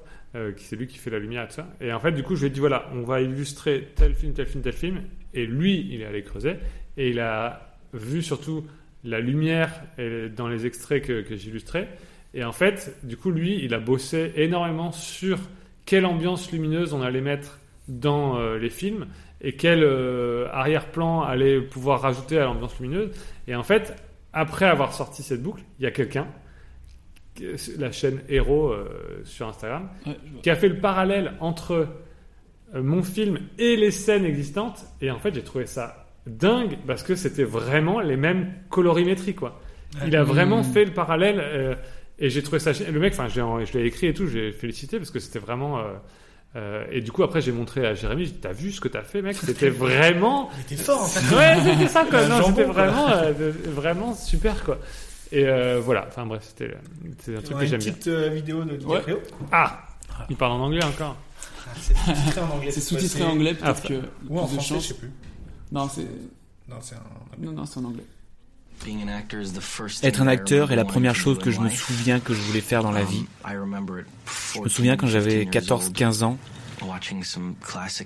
qui 0.55 0.63
c'est 0.63 0.76
lui 0.78 0.88
qui 0.88 0.97
fait 0.97 1.09
la 1.09 1.19
lumière 1.19 1.43
et 1.43 1.47
tout 1.47 1.55
ça. 1.55 1.67
Et 1.82 1.91
en 1.91 1.99
fait, 1.99 2.13
du 2.13 2.23
coup, 2.23 2.36
je 2.36 2.41
lui 2.41 2.47
ai 2.47 2.49
dit 2.49 2.59
voilà, 2.61 2.89
on 2.93 3.01
va 3.03 3.19
illustrer 3.21 3.89
tel 3.95 4.15
film, 4.15 4.32
tel 4.34 4.45
film, 4.47 4.63
tel 4.63 4.73
film. 4.73 5.01
Et 5.34 5.45
lui, 5.45 5.89
il 5.91 6.01
est 6.01 6.05
allé 6.05 6.23
creuser 6.23 6.55
et 6.95 7.09
il 7.09 7.19
a 7.19 7.76
vu 7.93 8.21
surtout 8.21 8.65
la 9.06 9.20
lumière 9.20 9.82
et 9.97 10.28
dans 10.30 10.47
les 10.47 10.66
extraits 10.66 11.03
que, 11.03 11.22
que 11.22 11.36
j'illustrais. 11.36 11.88
Et 12.34 12.43
en 12.43 12.51
fait, 12.51 12.97
du 13.03 13.16
coup, 13.18 13.32
lui, 13.32 13.64
il 13.64 13.74
a 13.74 13.80
bossé 13.80 14.34
énormément 14.36 14.91
sur 14.91 15.38
quelle 15.86 16.06
ambiance 16.06 16.51
lumineuse 16.51 16.93
on 16.93 17.01
allait 17.01 17.22
mettre 17.22 17.60
dans 17.88 18.38
euh, 18.38 18.58
les 18.58 18.70
films 18.70 19.06
et 19.41 19.53
quel 19.53 19.84
euh, 19.84 20.47
arrière-plan 20.51 21.22
allait 21.22 21.62
pouvoir 21.62 22.01
rajouter 22.01 22.39
à 22.39 22.45
l'ambiance 22.45 22.78
lumineuse. 22.80 23.12
Et 23.47 23.56
en 23.56 23.64
fait, 23.64 23.95
après 24.34 24.66
avoir 24.66 24.93
sorti 24.93 25.22
cette 25.24 25.41
boucle, 25.43 25.62
il 25.80 25.84
y 25.84 25.86
a 25.86 25.91
quelqu'un, 25.91 26.28
que- 27.36 27.56
la 27.80 27.91
chaîne 27.91 28.22
Hero 28.28 28.72
euh, 28.72 29.22
sur 29.24 29.47
Instagram, 29.47 29.89
Ouais, 30.06 30.18
qui 30.41 30.49
a 30.49 30.56
fait 30.56 30.70
le 30.70 30.80
parallèle 30.80 31.34
entre 31.39 31.88
euh, 32.74 32.82
mon 32.84 33.03
film 33.03 33.39
et 33.60 33.76
les 33.76 33.91
scènes 33.91 34.26
existantes. 34.26 34.84
Et 35.01 35.12
en 35.12 35.20
fait, 35.20 35.34
j'ai 35.36 35.43
trouvé 35.43 35.68
ça 35.68 36.05
dingue 36.28 36.78
parce 36.88 37.03
que 37.03 37.15
c'était 37.15 37.43
vraiment 37.43 37.99
les 37.99 38.17
mêmes 38.17 38.51
colorimétries, 38.69 39.36
quoi. 39.36 39.61
Il 40.05 40.15
a 40.15 40.23
vraiment 40.23 40.59
Mmh. 40.61 40.63
fait 40.73 40.86
le 40.86 40.91
parallèle 40.93 41.39
euh, 41.41 41.76
et 42.19 42.30
j'ai 42.30 42.43
trouvé 42.43 42.59
ça. 42.59 42.71
Le 42.73 42.99
mec, 42.99 43.13
enfin, 43.13 43.28
j'ai- 43.28 43.65
je 43.65 43.78
l'ai 43.78 43.86
écrit 43.86 44.07
et 44.07 44.13
tout, 44.13 44.28
j'ai 44.28 44.51
félicité 44.51 44.97
parce 44.97 45.11
que 45.11 45.19
c'était 45.19 45.39
vraiment. 45.39 45.80
euh, 45.80 45.84
Euh, 46.57 46.86
et 46.89 47.01
du 47.01 47.11
coup, 47.11 47.21
après, 47.21 47.41
j'ai 47.41 47.51
montré 47.51 47.86
à 47.86 47.95
Jérémy, 47.95 48.23
j'ai 48.28 48.32
dit, 48.32 48.38
t'as 48.39 48.53
vu 48.53 48.71
ce 48.71 48.80
que 48.80 48.88
t'as 48.88 49.01
fait, 49.01 49.21
mec? 49.21 49.36
C'était 49.36 49.67
vraiment. 49.86 50.49
T'es 50.69 50.78
fort, 50.78 51.01
en 51.01 51.05
fait. 51.05 51.36
Ouais, 51.36 51.57
c'était 51.61 51.89
ça, 51.89 52.05
quoi. 52.09 52.21
Non, 52.30 52.38
jambon, 52.38 52.47
c'était 52.55 52.63
vraiment, 52.63 53.09
euh, 53.09 53.34
vraiment 53.65 54.13
super, 54.13 54.63
quoi. 54.63 54.80
Et 55.34 55.45
euh, 55.45 55.82
voilà. 55.84 56.05
Enfin 56.07 56.26
bref, 56.26 56.43
c'était 56.47 56.73
c'était 57.19 57.38
un 57.38 57.41
truc 57.41 57.57
que 57.57 57.63
une 57.63 57.69
j'aime 57.69 57.80
bien. 57.82 57.91
petite 57.91 58.07
euh, 58.07 58.30
vidéo 58.30 58.63
de 58.63 58.78
DiCaprio. 58.78 59.19
Ah, 59.51 59.82
il 60.30 60.38
parle 60.38 60.53
en 60.53 60.61
anglais 60.61 60.82
encore. 60.86 61.17
Ah, 61.67 61.71
c'est 61.78 61.93
sous-titré 61.97 62.41
en 62.41 62.49
anglais. 62.55 62.71
C'est 62.71 62.80
cette 62.80 62.84
sous-titré 62.99 63.19
fois-ci. 63.19 63.32
en 63.32 63.36
anglais, 63.36 63.53
peut-être 63.53 63.82
Ah, 63.84 63.88
que. 63.89 63.93
Ou 64.30 64.39
en 64.39 64.47
français, 64.47 64.76
je 64.76 64.80
sais 64.80 64.93
plus. 64.93 65.11
Non, 65.76 65.89
c'est. 65.89 66.07
Non, 66.69 66.78
c'est 66.82 66.95
un. 66.95 67.01
Non, 67.38 67.51
non, 67.51 67.65
c'est 67.65 67.80
en 67.80 67.84
anglais. 67.84 68.05
Être 70.03 70.21
un 70.21 70.28
acteur 70.28 70.71
est 70.71 70.76
la 70.76 70.86
première 70.86 71.15
chose 71.15 71.38
que 71.39 71.51
je 71.51 71.59
me 71.59 71.69
souviens 71.69 72.19
que 72.19 72.34
je 72.34 72.41
voulais 72.41 72.61
faire 72.61 72.82
dans 72.82 72.91
la 72.91 73.03
vie. 73.03 73.26
Je 74.53 74.59
me 74.61 74.69
souviens 74.69 74.95
quand 74.97 75.07
j'avais 75.07 75.45
14-15 75.45 76.23
ans, 76.23 76.38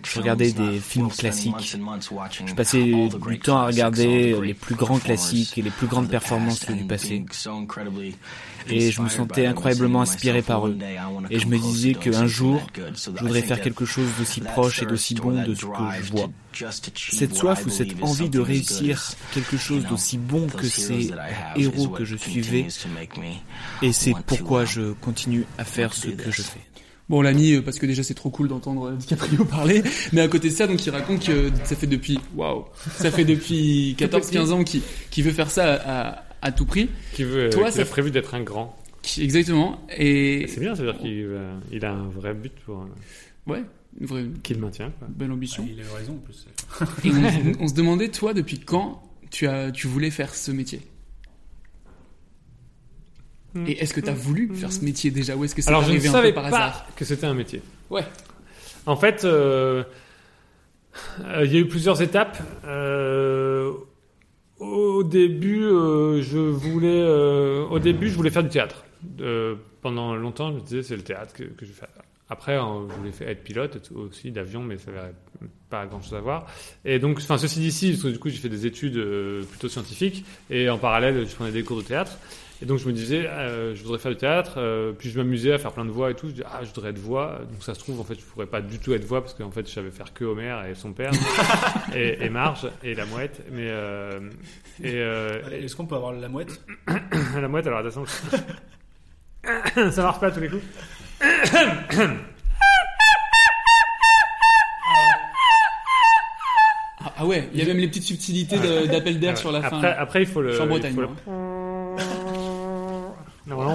je 0.04 0.20
regardais 0.20 0.52
des 0.52 0.80
films 0.80 1.10
classiques. 1.10 1.78
Je 2.46 2.54
passais 2.54 2.84
du 2.84 3.40
temps 3.40 3.58
à 3.58 3.66
regarder 3.68 4.40
les 4.42 4.54
plus 4.54 4.76
grands 4.76 5.00
classiques 5.00 5.58
et 5.58 5.62
les 5.62 5.70
plus 5.70 5.88
grandes 5.88 6.10
performances 6.10 6.66
du 6.66 6.86
passé. 6.86 7.26
Et 8.68 8.92
je 8.92 9.02
me 9.02 9.10
sentais 9.10 9.46
incroyablement 9.46 10.02
inspiré 10.02 10.42
par 10.42 10.68
eux. 10.68 10.78
Et 11.30 11.40
je 11.40 11.48
me 11.48 11.58
disais 11.58 11.94
qu'un 11.94 12.28
jour, 12.28 12.62
je 12.76 13.22
voudrais 13.22 13.42
faire 13.42 13.62
quelque 13.62 13.86
chose 13.86 14.08
d'aussi 14.18 14.42
proche 14.42 14.82
et 14.82 14.86
d'aussi 14.86 15.16
bon 15.16 15.42
de 15.44 15.56
ce 15.56 15.66
que 15.66 16.04
je 16.04 16.12
vois. 16.12 16.30
Cette 17.12 17.36
soif 17.36 17.66
ou 17.66 17.70
cette 17.70 18.02
envie 18.02 18.30
de 18.30 18.40
réussir 18.40 19.02
quelque 19.34 19.58
chose 19.58 19.86
d'aussi 19.86 20.18
bon 20.18 20.48
que 20.48 20.68
ces 20.68 21.12
héros 21.56 21.90
que 21.90 22.06
je 22.06 22.16
suivais, 22.16 22.68
et 23.82 23.94
c'est 23.94 24.14
pourquoi 24.26 24.66
je 24.66 24.94
continue 24.94 25.46
à 25.58 25.64
faire 25.64 25.94
ce 25.94 26.08
que 26.08 26.32
je 26.32 26.42
fais. 26.42 26.69
Bon, 27.10 27.20
on 27.20 27.22
l'a 27.22 27.34
mis 27.34 27.54
euh, 27.54 27.62
parce 27.62 27.80
que 27.80 27.86
déjà 27.88 28.04
c'est 28.04 28.14
trop 28.14 28.30
cool 28.30 28.48
d'entendre 28.50 28.90
euh, 28.92 28.96
DiCaprio 28.96 29.44
parler, 29.50 29.82
mais 30.14 30.22
à 30.22 30.28
côté 30.28 30.50
de 30.50 30.54
ça, 30.54 30.68
donc 30.68 30.86
il 30.86 30.90
raconte 30.92 31.26
que 31.26 31.50
ça 31.64 31.76
fait 31.76 31.88
depuis, 31.88 32.20
waouh, 32.36 32.66
ça 32.98 33.10
fait 33.12 33.26
depuis 33.26 33.96
14-15 34.00 34.52
ans 34.52 34.64
qu'il 34.64 35.24
veut 35.24 35.32
faire 35.32 35.50
ça 35.50 35.74
à, 35.74 36.24
à 36.42 36.52
tout 36.52 36.66
prix. 36.66 36.88
Qui 37.14 37.24
veut, 37.24 37.50
Toi, 37.50 37.72
ça 37.72 37.82
a 37.82 37.86
prévu 37.86 38.12
d'être 38.12 38.36
un 38.36 38.42
grand. 38.42 38.78
Qui- 39.02 39.24
Exactement. 39.24 39.82
Et 39.98 40.46
C'est 40.50 40.60
bien, 40.60 40.76
ça 40.76 40.84
veut 40.84 40.92
dire 40.92 41.02
qu'il 41.02 41.10
euh, 41.26 41.58
il 41.72 41.84
a 41.86 41.92
un 41.92 42.10
vrai 42.10 42.34
but 42.34 42.54
pour. 42.66 42.82
euh, 42.82 43.52
ouais, 43.52 43.64
une 44.00 44.06
vraie 44.06 44.26
Qu'il 44.44 44.60
maintient, 44.60 44.92
quoi. 45.00 45.08
belle 45.10 45.32
ambition. 45.32 45.66
Il 45.68 45.80
a 45.80 45.84
eu 45.84 45.96
raison 45.98 46.14
en 46.14 46.18
plus. 46.18 46.46
On, 47.60 47.64
on 47.64 47.68
se 47.68 47.74
demandait, 47.74 48.10
toi, 48.10 48.34
depuis 48.36 48.60
quand 48.60 49.02
tu 49.32 49.48
as, 49.48 49.72
tu 49.72 49.88
voulais 49.88 50.12
faire 50.12 50.36
ce 50.36 50.52
métier? 50.52 50.82
Et 53.68 53.82
est-ce 53.82 53.94
que 53.94 54.00
tu 54.02 54.10
as 54.10 54.14
voulu 54.14 54.54
faire 54.56 54.72
ce 54.72 54.84
métier 54.86 55.10
déjà 55.12 55.36
ou 55.36 55.44
est-ce 55.44 55.56
que 55.56 55.62
c'est 55.62 55.70
Alors 55.70 55.82
je 55.82 55.88
ne 55.88 55.94
arrivé 55.94 56.08
un 56.10 56.12
savais 56.12 56.30
peu 56.30 56.36
par 56.36 56.50
pas 56.50 56.58
hasard 56.58 56.86
que 56.96 57.04
c'était 57.06 57.26
un 57.26 57.34
métier. 57.34 57.62
Ouais. 57.90 58.04
En 58.86 58.96
fait, 58.96 59.26
euh, 59.26 59.84
euh, 61.22 61.46
il 61.46 61.52
y 61.54 61.58
a 61.58 61.60
eu 61.60 61.68
plusieurs 61.68 62.02
étapes. 62.02 62.38
Euh, 62.66 63.72
au 64.60 65.04
début, 65.04 65.64
euh, 65.64 66.22
je 66.22 66.38
voulais, 66.38 67.02
euh, 67.02 67.66
au 67.66 67.80
début, 67.80 68.10
je 68.10 68.16
voulais 68.16 68.30
faire 68.30 68.44
du 68.44 68.50
théâtre. 68.50 68.84
Euh, 69.22 69.56
pendant 69.82 70.16
longtemps, 70.16 70.50
je 70.52 70.56
me 70.56 70.62
disais 70.62 70.84
c'est 70.84 70.96
le 70.98 71.04
théâtre 71.04 71.34
que, 71.34 71.44
que 71.44 71.66
je 71.66 71.68
vais 71.72 71.74
faire. 71.78 71.88
Après, 72.30 72.58
euh, 72.58 72.88
je 72.90 72.94
voulais 72.96 73.12
faire- 73.12 73.30
être 73.30 73.44
pilote 73.44 73.90
aussi 73.96 74.32
d'avion, 74.32 74.62
mais 74.62 74.78
ça 74.78 74.92
n'avait 74.92 75.14
pas 75.70 75.86
grand 75.88 76.02
chose 76.02 76.14
à 76.14 76.20
voir. 76.22 76.46
Et 76.86 77.00
donc, 77.00 77.18
enfin, 77.20 77.38
ceci 77.38 77.60
dit, 77.60 77.92
parce 77.92 78.04
que 78.04 78.08
du 78.10 78.20
coup, 78.20 78.30
j'ai 78.30 78.38
fait 78.38 78.50
des 78.50 78.66
études 78.66 78.98
euh, 78.98 79.44
plutôt 79.44 79.70
scientifiques 79.70 80.26
et 80.50 80.70
en 80.70 80.78
parallèle, 80.78 81.26
je 81.28 81.34
prenais 81.36 81.52
des 81.52 81.64
cours 81.64 81.78
de 81.78 81.84
théâtre. 81.84 82.18
Et 82.62 82.66
donc, 82.66 82.78
je 82.78 82.88
me 82.88 82.92
disais, 82.92 83.26
euh, 83.26 83.74
je 83.74 83.82
voudrais 83.84 84.00
faire 84.00 84.12
du 84.12 84.18
théâtre. 84.18 84.56
euh, 84.58 84.92
puis, 84.92 85.10
je 85.10 85.18
m'amusais 85.18 85.54
à 85.54 85.58
faire 85.58 85.72
plein 85.72 85.86
de 85.86 85.92
voix 85.92 86.12
et 86.12 86.14
tout. 86.14 86.28
Je 86.28 86.34
disais, 86.34 86.46
ah, 86.52 86.60
je 86.62 86.68
voudrais 86.74 86.90
être 86.90 87.00
voix. 87.00 87.40
Donc, 87.50 87.64
ça 87.64 87.74
se 87.74 87.80
trouve, 87.80 88.02
en 88.02 88.04
fait, 88.04 88.16
je 88.16 88.22
pourrais 88.26 88.48
pas 88.48 88.60
du 88.62 88.80
tout 88.80 88.94
être 88.94 89.06
voix 89.06 89.22
parce 89.22 89.34
qu'en 89.34 89.50
fait, 89.50 89.66
je 89.68 89.74
savais 89.74 89.92
faire 89.92 90.14
que 90.14 90.26
Homer 90.26 90.54
et 90.70 90.76
son 90.76 90.92
père 90.92 91.12
et, 91.96 92.26
et 92.26 92.30
Marge 92.30 92.68
et 92.84 92.96
la 92.96 93.06
mouette. 93.06 93.42
Mais 93.52 93.68
euh, 93.70 94.20
et 94.84 94.92
euh, 94.96 95.42
Allez, 95.46 95.64
Est-ce 95.64 95.76
qu'on 95.78 95.86
peut 95.86 95.96
avoir 95.96 96.12
la 96.12 96.28
mouette? 96.28 96.62
La 97.40 97.48
mouette, 97.48 97.66
alors 97.68 97.80
attention. 97.80 98.04
je- 99.46 99.92
ça 99.92 100.04
marche 100.04 100.20
pas 100.20 100.28
à 100.28 100.32
tous 100.32 100.42
les 100.42 100.50
coups. 100.50 100.64
Ah, 107.02 107.14
ah 107.20 107.26
ouais, 107.26 107.50
il 107.54 107.60
y 107.60 107.62
a 107.62 107.66
même 107.66 107.78
les 107.78 107.88
petites 107.88 108.04
subtilités 108.04 108.58
de- 108.60 108.88
d'appel 108.88 109.20
d'air 109.20 109.32
Ouais. 109.32 109.36
sur 109.38 109.52
la 109.54 109.62
fin. 109.62 109.78
Après, 109.78 109.96
après, 109.96 110.22
il 110.24 110.28
faut 110.28 110.42
le. 110.42 110.52
Suis 110.52 110.62
en 110.62 110.66
il 110.66 110.70
Bretagne. 110.70 110.94
faut 110.96 111.02
le-. 111.02 111.08
Normalement, 111.08 111.49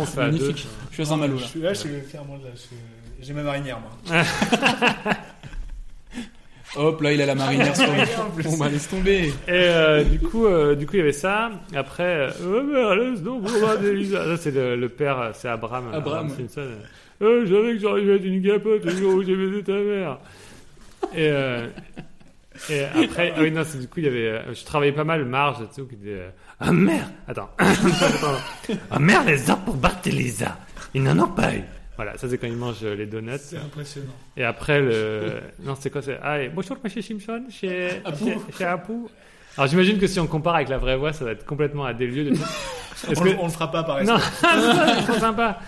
on 0.04 0.14
fait 0.14 0.20
à 0.20 0.30
deux. 0.30 0.38
Magnifique. 0.38 0.66
Je 0.90 0.94
suis 0.94 1.02
à 1.02 1.06
Saint-Malo 1.06 1.36
Je 1.36 1.42
là. 1.42 1.48
suis 1.48 1.60
là, 1.60 1.72
je 1.72 1.78
suis 1.78 1.90
clairement 2.10 2.34
là. 2.36 2.50
je- 2.54 3.24
J'ai 3.26 3.32
ma 3.32 3.42
marinière, 3.42 3.78
moi. 3.80 4.22
Hop, 6.76 7.00
là 7.02 7.12
il 7.12 7.22
a 7.22 7.26
la 7.26 7.36
marinière 7.36 7.76
sur 7.76 7.86
plus. 8.30 8.42
le. 8.42 8.50
Bon 8.50 8.56
bah 8.56 8.68
laisse 8.68 8.88
tomber. 8.88 9.28
Et 9.28 9.32
euh, 9.50 10.02
du 10.02 10.18
coup, 10.18 10.46
euh, 10.46 10.74
du 10.74 10.86
coup, 10.86 10.94
il 10.94 10.98
y 10.98 11.02
avait 11.02 11.12
ça. 11.12 11.50
Après, 11.72 12.02
euh, 12.02 12.30
oh, 12.44 13.36
regarder 13.46 13.94
Lisa. 13.94 14.24
Ça, 14.24 14.36
c'est 14.36 14.50
le, 14.50 14.74
le 14.74 14.88
père, 14.88 15.30
c'est 15.34 15.46
Abraham. 15.48 15.84
Abraham. 15.92 16.28
Simpson. 16.30 16.66
Euh, 17.22 17.46
je 17.46 17.54
savais 17.54 17.72
que 17.74 17.78
j'arrivais 17.78 18.12
à 18.14 18.16
être 18.16 18.24
une 18.24 18.42
capote 18.42 18.84
le 18.84 18.90
jour 18.90 19.14
où 19.14 19.22
j'ai 19.22 19.36
baisé 19.36 19.62
ta 19.62 19.72
mère. 19.72 20.18
Et, 21.14 21.28
euh, 21.30 21.68
et 22.70 22.84
après, 22.84 23.32
ah 23.36 23.40
oui, 23.40 23.50
non, 23.50 23.62
du 23.62 23.88
coup, 23.88 23.98
il 24.00 24.04
y 24.04 24.08
avait, 24.08 24.28
euh, 24.28 24.54
je 24.54 24.64
travaillais 24.64 24.92
pas 24.92 25.04
mal 25.04 25.24
Marge, 25.24 25.58
sais, 25.72 25.82
qui 25.82 25.96
disait, 25.96 26.12
euh, 26.20 26.30
ah 26.60 26.72
merde, 26.72 27.10
attends, 27.26 27.50
ah 28.90 28.98
merde, 28.98 29.26
les 29.26 29.50
arbres 29.50 29.64
pour 29.64 29.76
battre 29.76 30.08
Lisa, 30.08 30.56
ils 30.94 31.02
n'en 31.02 31.18
ont 31.18 31.28
pas 31.28 31.54
eu. 31.54 31.62
Voilà, 31.96 32.16
ça 32.18 32.28
c'est 32.28 32.38
quand 32.38 32.46
ils 32.48 32.56
mangent 32.56 32.82
euh, 32.82 32.94
les 32.96 33.06
donuts. 33.06 33.32
C'est 33.38 33.56
impressionnant. 33.56 34.12
Et 34.36 34.42
après, 34.44 34.80
le. 34.80 35.40
Non, 35.62 35.76
c'est 35.78 35.90
quoi 35.90 36.02
c'est... 36.02 36.18
Ah, 36.22 36.42
et 36.42 36.48
bonjour, 36.48 36.76
monsieur 36.82 37.02
Simpson, 37.02 37.44
chez 37.50 37.88
chez, 38.18 38.36
chez 38.58 38.64
Apu. 38.64 38.92
Alors, 39.56 39.68
j'imagine 39.70 39.98
que 40.00 40.08
si 40.08 40.18
on 40.18 40.26
compare 40.26 40.56
avec 40.56 40.68
la 40.68 40.78
vraie 40.78 40.96
voix, 40.96 41.12
ça 41.12 41.24
va 41.24 41.30
être 41.30 41.46
complètement 41.46 41.84
à 41.84 41.94
des 41.94 42.08
lieux. 42.08 42.24
De... 42.24 42.30
Est-ce 43.10 43.20
On, 43.20 43.22
que- 43.22 43.28
le- 43.28 43.36
on 43.38 43.44
le 43.44 43.50
fera 43.52 43.70
pas 43.70 43.84
par 43.84 44.02
Non, 44.02 44.16
respect. 44.16 44.46
c'est 44.96 45.02
trop 45.12 45.18
sympa. 45.20 45.60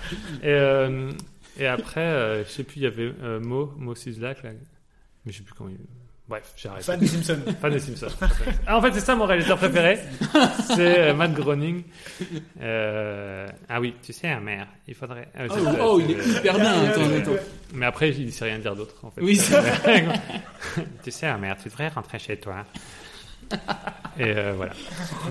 Et, 0.43 0.47
euh, 0.47 1.13
et 1.59 1.67
après, 1.69 2.01
euh, 2.01 2.45
je 2.45 2.49
sais 2.51 2.65
plus, 2.65 2.79
il 2.79 2.83
y 2.83 2.87
avait 2.87 3.13
euh, 3.23 3.39
Mo, 3.39 3.73
Mo 3.79 3.95
Sislak, 3.95 4.43
là. 4.43 4.51
Mais 5.25 5.33
je 5.33 5.39
sais 5.39 5.45
plus 5.45 5.55
comment 5.55 5.71
il. 5.71 5.77
Bref, 6.29 6.53
j'ai 6.57 6.69
arrêté. 6.69 6.85
Fan 6.85 6.99
des 6.99 7.07
Simpsons. 7.07 7.39
Fan 7.61 7.73
des 7.73 7.79
Simpsons. 7.79 8.09
Ah, 8.67 8.77
en 8.79 8.83
fait, 8.83 8.93
c'est 8.95 9.01
ça 9.01 9.15
mon 9.15 9.27
réalisateur 9.27 9.59
préféré. 9.59 9.99
C'est 10.75 10.99
euh, 11.11 11.15
Matt 11.15 11.33
Groening. 11.35 11.85
Euh, 12.61 13.47
Ah 13.69 13.81
oui, 13.81 13.95
tu 14.03 14.13
sais, 14.13 14.35
mère, 14.41 14.67
il 14.89 14.95
faudrait. 14.95 15.29
euh, 15.39 15.47
Oh, 15.49 15.55
c'est 15.57 15.65
ça, 15.65 15.77
oh, 15.85 16.01
il 16.01 16.11
est 16.11 16.27
hyper 16.39 16.55
bien. 16.59 16.83
Attends, 16.85 17.03
attends. 17.03 17.43
mais 17.75 17.87
après, 17.87 18.11
il 18.11 18.27
ne 18.27 18.31
sait 18.33 18.45
rien 18.47 18.59
dire 18.59 18.75
d'autre, 18.75 18.97
en 19.05 19.11
fait. 19.13 19.21
Oui, 19.21 19.37
c'est 19.37 19.57
tu 21.05 21.11
sais, 21.13 21.27
ah, 21.27 21.39
merde, 21.39 21.59
tu 21.63 21.69
devrais 21.69 21.89
rentrer 21.89 22.19
chez 22.19 22.37
toi. 22.39 22.65
Et 24.19 24.25
euh, 24.25 24.55
voilà. 24.57 24.73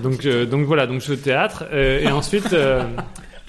Donc, 0.01 0.25
euh, 0.25 0.45
donc 0.45 0.65
voilà, 0.65 0.87
donc 0.87 1.01
je 1.01 1.07
fais 1.07 1.11
au 1.13 1.15
théâtre. 1.17 1.65
euh, 1.73 1.99
et 1.99 2.07
ensuite, 2.07 2.53
euh, 2.53 2.83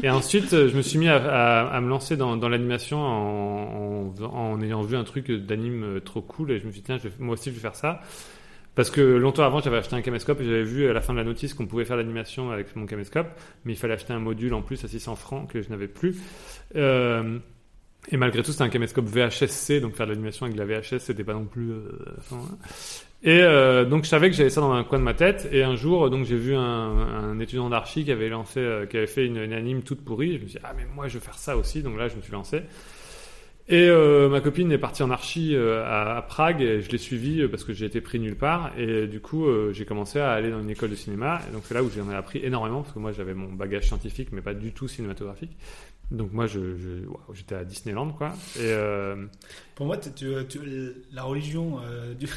et 0.02 0.10
ensuite, 0.10 0.52
euh, 0.52 0.68
je 0.68 0.76
me 0.76 0.82
suis 0.82 0.98
mis 0.98 1.08
à, 1.08 1.16
à- 1.16 1.68
à 1.68 1.80
me 1.80 1.88
lancer 1.88 2.16
dans, 2.16 2.36
dans 2.36 2.48
l'animation 2.48 2.98
en, 2.98 4.12
en, 4.20 4.24
en 4.24 4.60
ayant 4.62 4.82
vu 4.82 4.96
un 4.96 5.04
truc 5.04 5.30
d'anime 5.30 5.82
euh, 5.84 6.00
trop 6.00 6.20
cool. 6.20 6.50
Et 6.52 6.60
je 6.60 6.66
me 6.66 6.70
suis 6.72 6.80
dit, 6.80 6.86
tiens, 6.86 6.98
je 6.98 7.08
moi 7.18 7.34
aussi, 7.34 7.50
je 7.50 7.54
vais 7.54 7.60
faire 7.60 7.74
ça. 7.76 8.00
Parce 8.74 8.90
que 8.90 9.00
longtemps 9.00 9.44
avant, 9.44 9.60
j'avais 9.60 9.78
acheté 9.78 9.96
un 9.96 10.02
caméscope 10.02 10.40
et 10.42 10.44
j'avais 10.44 10.62
vu 10.64 10.86
à 10.88 10.92
la 10.92 11.00
fin 11.00 11.14
de 11.14 11.18
la 11.18 11.24
notice 11.24 11.54
qu'on 11.54 11.66
pouvait 11.66 11.86
faire 11.86 11.96
l'animation 11.96 12.50
avec 12.50 12.76
mon 12.76 12.84
caméscope, 12.84 13.28
mais 13.64 13.72
il 13.72 13.76
fallait 13.76 13.94
acheter 13.94 14.12
un 14.12 14.18
module 14.18 14.52
en 14.52 14.60
plus 14.60 14.84
à 14.84 14.88
600 14.88 15.16
francs 15.16 15.50
que 15.50 15.62
je 15.62 15.70
n'avais 15.70 15.88
plus. 15.88 16.16
Euh, 16.76 17.38
et 18.12 18.18
malgré 18.18 18.42
tout, 18.42 18.52
c'était 18.52 18.64
un 18.64 18.68
caméscope 18.68 19.06
VHS-C, 19.06 19.80
donc 19.80 19.94
faire 19.94 20.06
de 20.06 20.12
l'animation 20.12 20.44
avec 20.46 20.58
la 20.58 20.66
VHS, 20.66 20.98
c'était 21.00 21.24
pas 21.24 21.32
non 21.34 21.46
plus. 21.46 21.70
euh, 21.72 21.88
voilà. 22.28 22.44
Et 23.26 23.40
euh, 23.42 23.84
donc 23.84 24.04
je 24.04 24.08
savais 24.08 24.30
que 24.30 24.36
j'avais 24.36 24.50
ça 24.50 24.60
dans 24.60 24.70
un 24.70 24.84
coin 24.84 25.00
de 25.00 25.04
ma 25.04 25.12
tête. 25.12 25.48
Et 25.50 25.64
un 25.64 25.74
jour, 25.74 26.08
donc 26.10 26.24
j'ai 26.24 26.36
vu 26.36 26.54
un, 26.54 27.38
étudiant 27.40 27.68
d'archi 27.68 28.04
qui 28.04 28.12
avait 28.12 28.28
lancé, 28.28 28.60
euh, 28.60 28.86
qui 28.86 28.96
avait 28.96 29.08
fait 29.08 29.26
une, 29.26 29.52
anime 29.52 29.82
toute 29.82 30.04
pourrie. 30.04 30.38
Je 30.38 30.44
me 30.44 30.48
suis 30.48 30.58
dit 30.58 30.64
ah 30.64 30.72
mais 30.76 30.86
moi 30.94 31.08
je 31.08 31.14
veux 31.14 31.20
faire 31.20 31.36
ça 31.36 31.56
aussi. 31.56 31.82
Donc 31.82 31.98
là, 31.98 32.06
je 32.06 32.14
me 32.14 32.22
suis 32.22 32.32
lancé. 32.32 32.62
Et 33.68 33.88
euh, 33.88 34.28
ma 34.28 34.40
copine 34.40 34.70
est 34.70 34.78
partie 34.78 35.02
en 35.02 35.10
archi 35.10 35.56
à, 35.56 36.18
à 36.18 36.22
Prague 36.22 36.62
et 36.62 36.80
je 36.82 36.88
l'ai 36.88 36.98
suivie 36.98 37.48
parce 37.48 37.64
que 37.64 37.72
j'ai 37.72 37.86
été 37.86 38.00
pris 38.00 38.20
nulle 38.20 38.36
part. 38.36 38.70
Et 38.78 39.08
du 39.08 39.18
coup, 39.18 39.46
j'ai 39.72 39.84
commencé 39.84 40.20
à 40.20 40.30
aller 40.30 40.52
dans 40.52 40.60
une 40.60 40.70
école 40.70 40.90
de 40.90 40.94
cinéma. 40.94 41.40
Et 41.50 41.52
donc 41.52 41.62
c'est 41.64 41.74
là 41.74 41.82
où 41.82 41.90
j'en 41.90 42.08
ai 42.08 42.14
appris 42.14 42.38
énormément 42.44 42.82
parce 42.82 42.94
que 42.94 43.00
moi 43.00 43.10
j'avais 43.10 43.34
mon 43.34 43.52
bagage 43.52 43.88
scientifique 43.88 44.28
mais 44.30 44.40
pas 44.40 44.54
du 44.54 44.70
tout 44.70 44.86
cinématographique. 44.86 45.56
Donc 46.12 46.32
moi 46.32 46.46
je, 46.46 46.60
j'étais 47.34 47.56
à 47.56 47.64
Disneyland 47.64 48.10
quoi. 48.12 48.28
Et 48.56 48.60
euh, 48.62 49.16
Pour 49.74 49.86
moi, 49.86 49.96
tu, 49.96 50.10
tu, 50.12 50.26
tu- 50.48 50.60
la 51.12 51.24
religion 51.24 51.80
euh, 51.84 52.14
du. 52.14 52.26
tu 52.28 52.32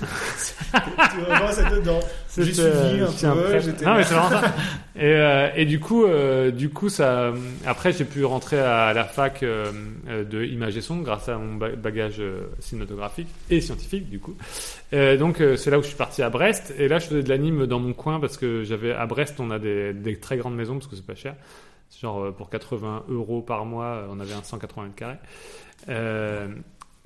vois, 1.28 1.52
ça 1.52 1.70
dedans. 1.70 2.00
J'ai 2.36 2.46
suivi 2.46 2.60
euh, 2.62 3.08
un 3.24 3.36
peu. 3.36 3.60
j'étais 3.60 3.86
Non, 3.86 3.94
mais 3.96 4.04
c'est 4.04 4.16
vraiment 4.16 4.42
ça. 4.42 4.56
Et, 4.96 5.02
euh, 5.14 5.50
et 5.56 5.66
du 5.66 5.80
coup, 5.80 6.04
euh, 6.06 6.50
du 6.50 6.70
coup, 6.70 6.90
ça. 6.90 7.32
Après, 7.64 7.94
j'ai 7.94 8.06
pu 8.06 8.26
rentrer 8.26 8.60
à 8.60 8.92
la 8.94 9.04
fac 9.06 9.42
de 9.44 10.44
image 10.46 10.76
et 10.76 10.82
son 10.82 10.98
grâce 10.98 11.30
à 11.30 11.38
mon 11.38 11.54
ba- 11.54 11.76
bagage 11.76 12.24
cinématographique 12.60 13.28
et 13.52 13.62
scientifique, 13.62 14.10
du 14.10 14.20
coup. 14.20 14.36
Donc, 14.92 15.44
c'est 15.58 15.70
là 15.70 15.78
où 15.78 15.84
je 15.84 15.88
suis 15.90 15.96
parti 15.98 16.24
à 16.24 16.32
Brest. 16.32 16.74
Et 16.80 16.88
là, 16.88 16.98
je 16.98 17.06
faisais 17.06 17.22
de 17.24 17.30
l'anime 17.30 17.68
dans 17.68 17.80
mon 17.80 17.94
coin 17.94 18.20
parce 18.20 18.36
que 18.36 18.64
j'avais 18.64 18.94
à 18.94 19.06
Brest, 19.06 19.40
on 19.40 19.52
a 19.52 19.60
des, 19.60 19.94
des 19.94 20.18
très 20.18 20.38
grandes 20.38 20.56
maisons 20.56 20.74
parce 20.80 20.88
que 20.88 20.96
c'est 20.96 21.06
pas 21.06 21.14
cher. 21.16 21.36
Genre 22.02 22.26
euh, 22.26 22.32
pour 22.32 22.49
80 22.49 23.06
euros 23.10 23.41
par 23.41 23.66
mois, 23.66 23.86
euh, 23.86 24.07
on 24.10 24.20
avait 24.20 24.34
un 24.34 24.44
180 24.44 24.84
mètres 24.84 24.95
carrés. 24.95 25.18
Euh, 25.90 26.48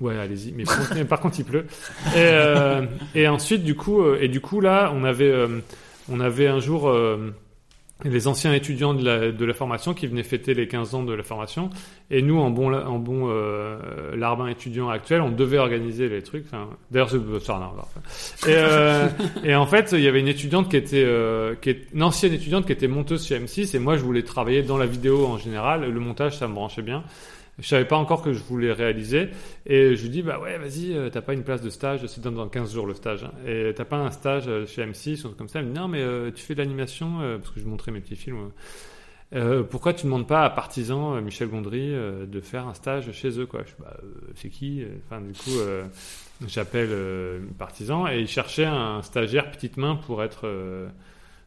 Ouais, 0.00 0.18
allez-y. 0.18 0.52
Mais 0.52 1.04
par 1.04 1.20
contre, 1.20 1.38
il 1.38 1.44
pleut. 1.44 1.66
Et, 2.08 2.16
euh, 2.16 2.84
et 3.14 3.28
ensuite, 3.28 3.62
du 3.62 3.76
coup, 3.76 4.02
euh, 4.02 4.18
et 4.20 4.26
du 4.28 4.40
coup, 4.40 4.60
là, 4.60 4.90
on 4.92 5.04
avait, 5.04 5.32
on 6.10 6.18
avait 6.20 6.48
un 6.48 6.58
jour 6.58 6.92
les 8.02 8.26
anciens 8.26 8.52
étudiants 8.52 8.92
de 8.92 9.04
la, 9.04 9.30
de 9.30 9.44
la 9.44 9.54
formation 9.54 9.94
qui 9.94 10.08
venaient 10.08 10.24
fêter 10.24 10.52
les 10.52 10.66
15 10.66 10.94
ans 10.94 11.04
de 11.04 11.14
la 11.14 11.22
formation. 11.22 11.70
Et 12.10 12.22
nous, 12.22 12.38
en 12.38 12.50
bon, 12.50 12.74
en 12.74 12.98
bon 12.98 13.28
euh, 13.28 14.16
larbin 14.16 14.48
étudiant 14.48 14.88
actuel, 14.88 15.20
on 15.20 15.30
devait 15.30 15.58
organiser 15.58 16.08
les 16.08 16.22
trucs. 16.22 16.46
D'ailleurs, 16.90 17.10
c'est. 17.10 17.16
Et, 18.50 18.54
euh, 18.56 19.08
et 19.44 19.54
en 19.54 19.66
fait, 19.66 19.92
il 19.92 20.00
y 20.00 20.08
avait 20.08 20.20
une 20.20 20.28
étudiante 20.28 20.68
qui 20.68 20.76
était, 20.76 21.04
euh, 21.04 21.54
qui 21.54 21.70
est, 21.70 21.86
une 21.94 22.02
ancienne 22.02 22.32
étudiante 22.32 22.66
qui 22.66 22.72
était 22.72 22.88
monteuse 22.88 23.26
chez 23.26 23.38
M6. 23.38 23.76
Et 23.76 23.78
moi, 23.78 23.96
je 23.96 24.02
voulais 24.02 24.22
travailler 24.22 24.62
dans 24.62 24.76
la 24.76 24.86
vidéo 24.86 25.26
en 25.26 25.38
général. 25.38 25.88
Le 25.88 26.00
montage, 26.00 26.36
ça 26.36 26.48
me 26.48 26.54
branchait 26.54 26.82
bien. 26.82 27.04
Je 27.60 27.68
savais 27.68 27.84
pas 27.84 27.96
encore 27.96 28.20
que 28.22 28.32
je 28.32 28.42
voulais 28.42 28.72
réaliser. 28.72 29.28
Et 29.66 29.94
je 29.96 30.02
lui 30.02 30.08
dis, 30.10 30.22
bah 30.22 30.40
ouais, 30.40 30.58
vas-y, 30.58 30.92
euh, 30.96 31.08
t'as 31.10 31.22
pas 31.22 31.34
une 31.34 31.44
place 31.44 31.62
de 31.62 31.70
stage, 31.70 32.04
c'est 32.06 32.20
dans, 32.20 32.32
dans 32.32 32.48
15 32.48 32.72
jours 32.74 32.86
le 32.86 32.94
stage. 32.94 33.24
hein. 33.24 33.32
Et 33.46 33.72
t'as 33.74 33.84
pas 33.84 33.96
un 33.98 34.10
stage 34.10 34.44
euh, 34.48 34.66
chez 34.66 34.82
M6 34.84 35.24
ou 35.26 35.30
comme 35.30 35.48
ça. 35.48 35.60
Elle 35.60 35.66
me 35.66 35.72
dit, 35.72 35.78
non, 35.78 35.86
mais 35.88 36.00
euh, 36.02 36.30
tu 36.34 36.42
fais 36.42 36.54
de 36.54 36.60
l'animation, 36.60 37.18
parce 37.38 37.50
que 37.50 37.60
je 37.60 37.64
montrais 37.66 37.92
mes 37.92 38.00
petits 38.00 38.16
films. 38.16 38.50
euh, 39.34 39.62
pourquoi 39.62 39.92
tu 39.94 40.06
ne 40.06 40.10
demandes 40.12 40.28
pas 40.28 40.44
à 40.44 40.50
Partisan, 40.50 41.20
Michel 41.20 41.48
Gondry, 41.48 41.90
de 41.90 42.40
faire 42.40 42.66
un 42.68 42.74
stage 42.74 43.10
chez 43.12 43.38
eux 43.40 43.46
quoi? 43.46 43.62
Je 43.66 43.72
bah, 43.82 43.96
c'est 44.36 44.48
qui? 44.50 44.84
Enfin, 45.06 45.20
du 45.20 45.32
coup, 45.32 45.50
j'appelle 46.46 46.90
Partisan 47.58 48.06
et 48.08 48.20
ils 48.20 48.28
cherchaient 48.28 48.64
un 48.66 49.02
stagiaire 49.02 49.50
petite 49.50 49.76
main 49.76 49.96
pour 49.96 50.22
être 50.22 50.48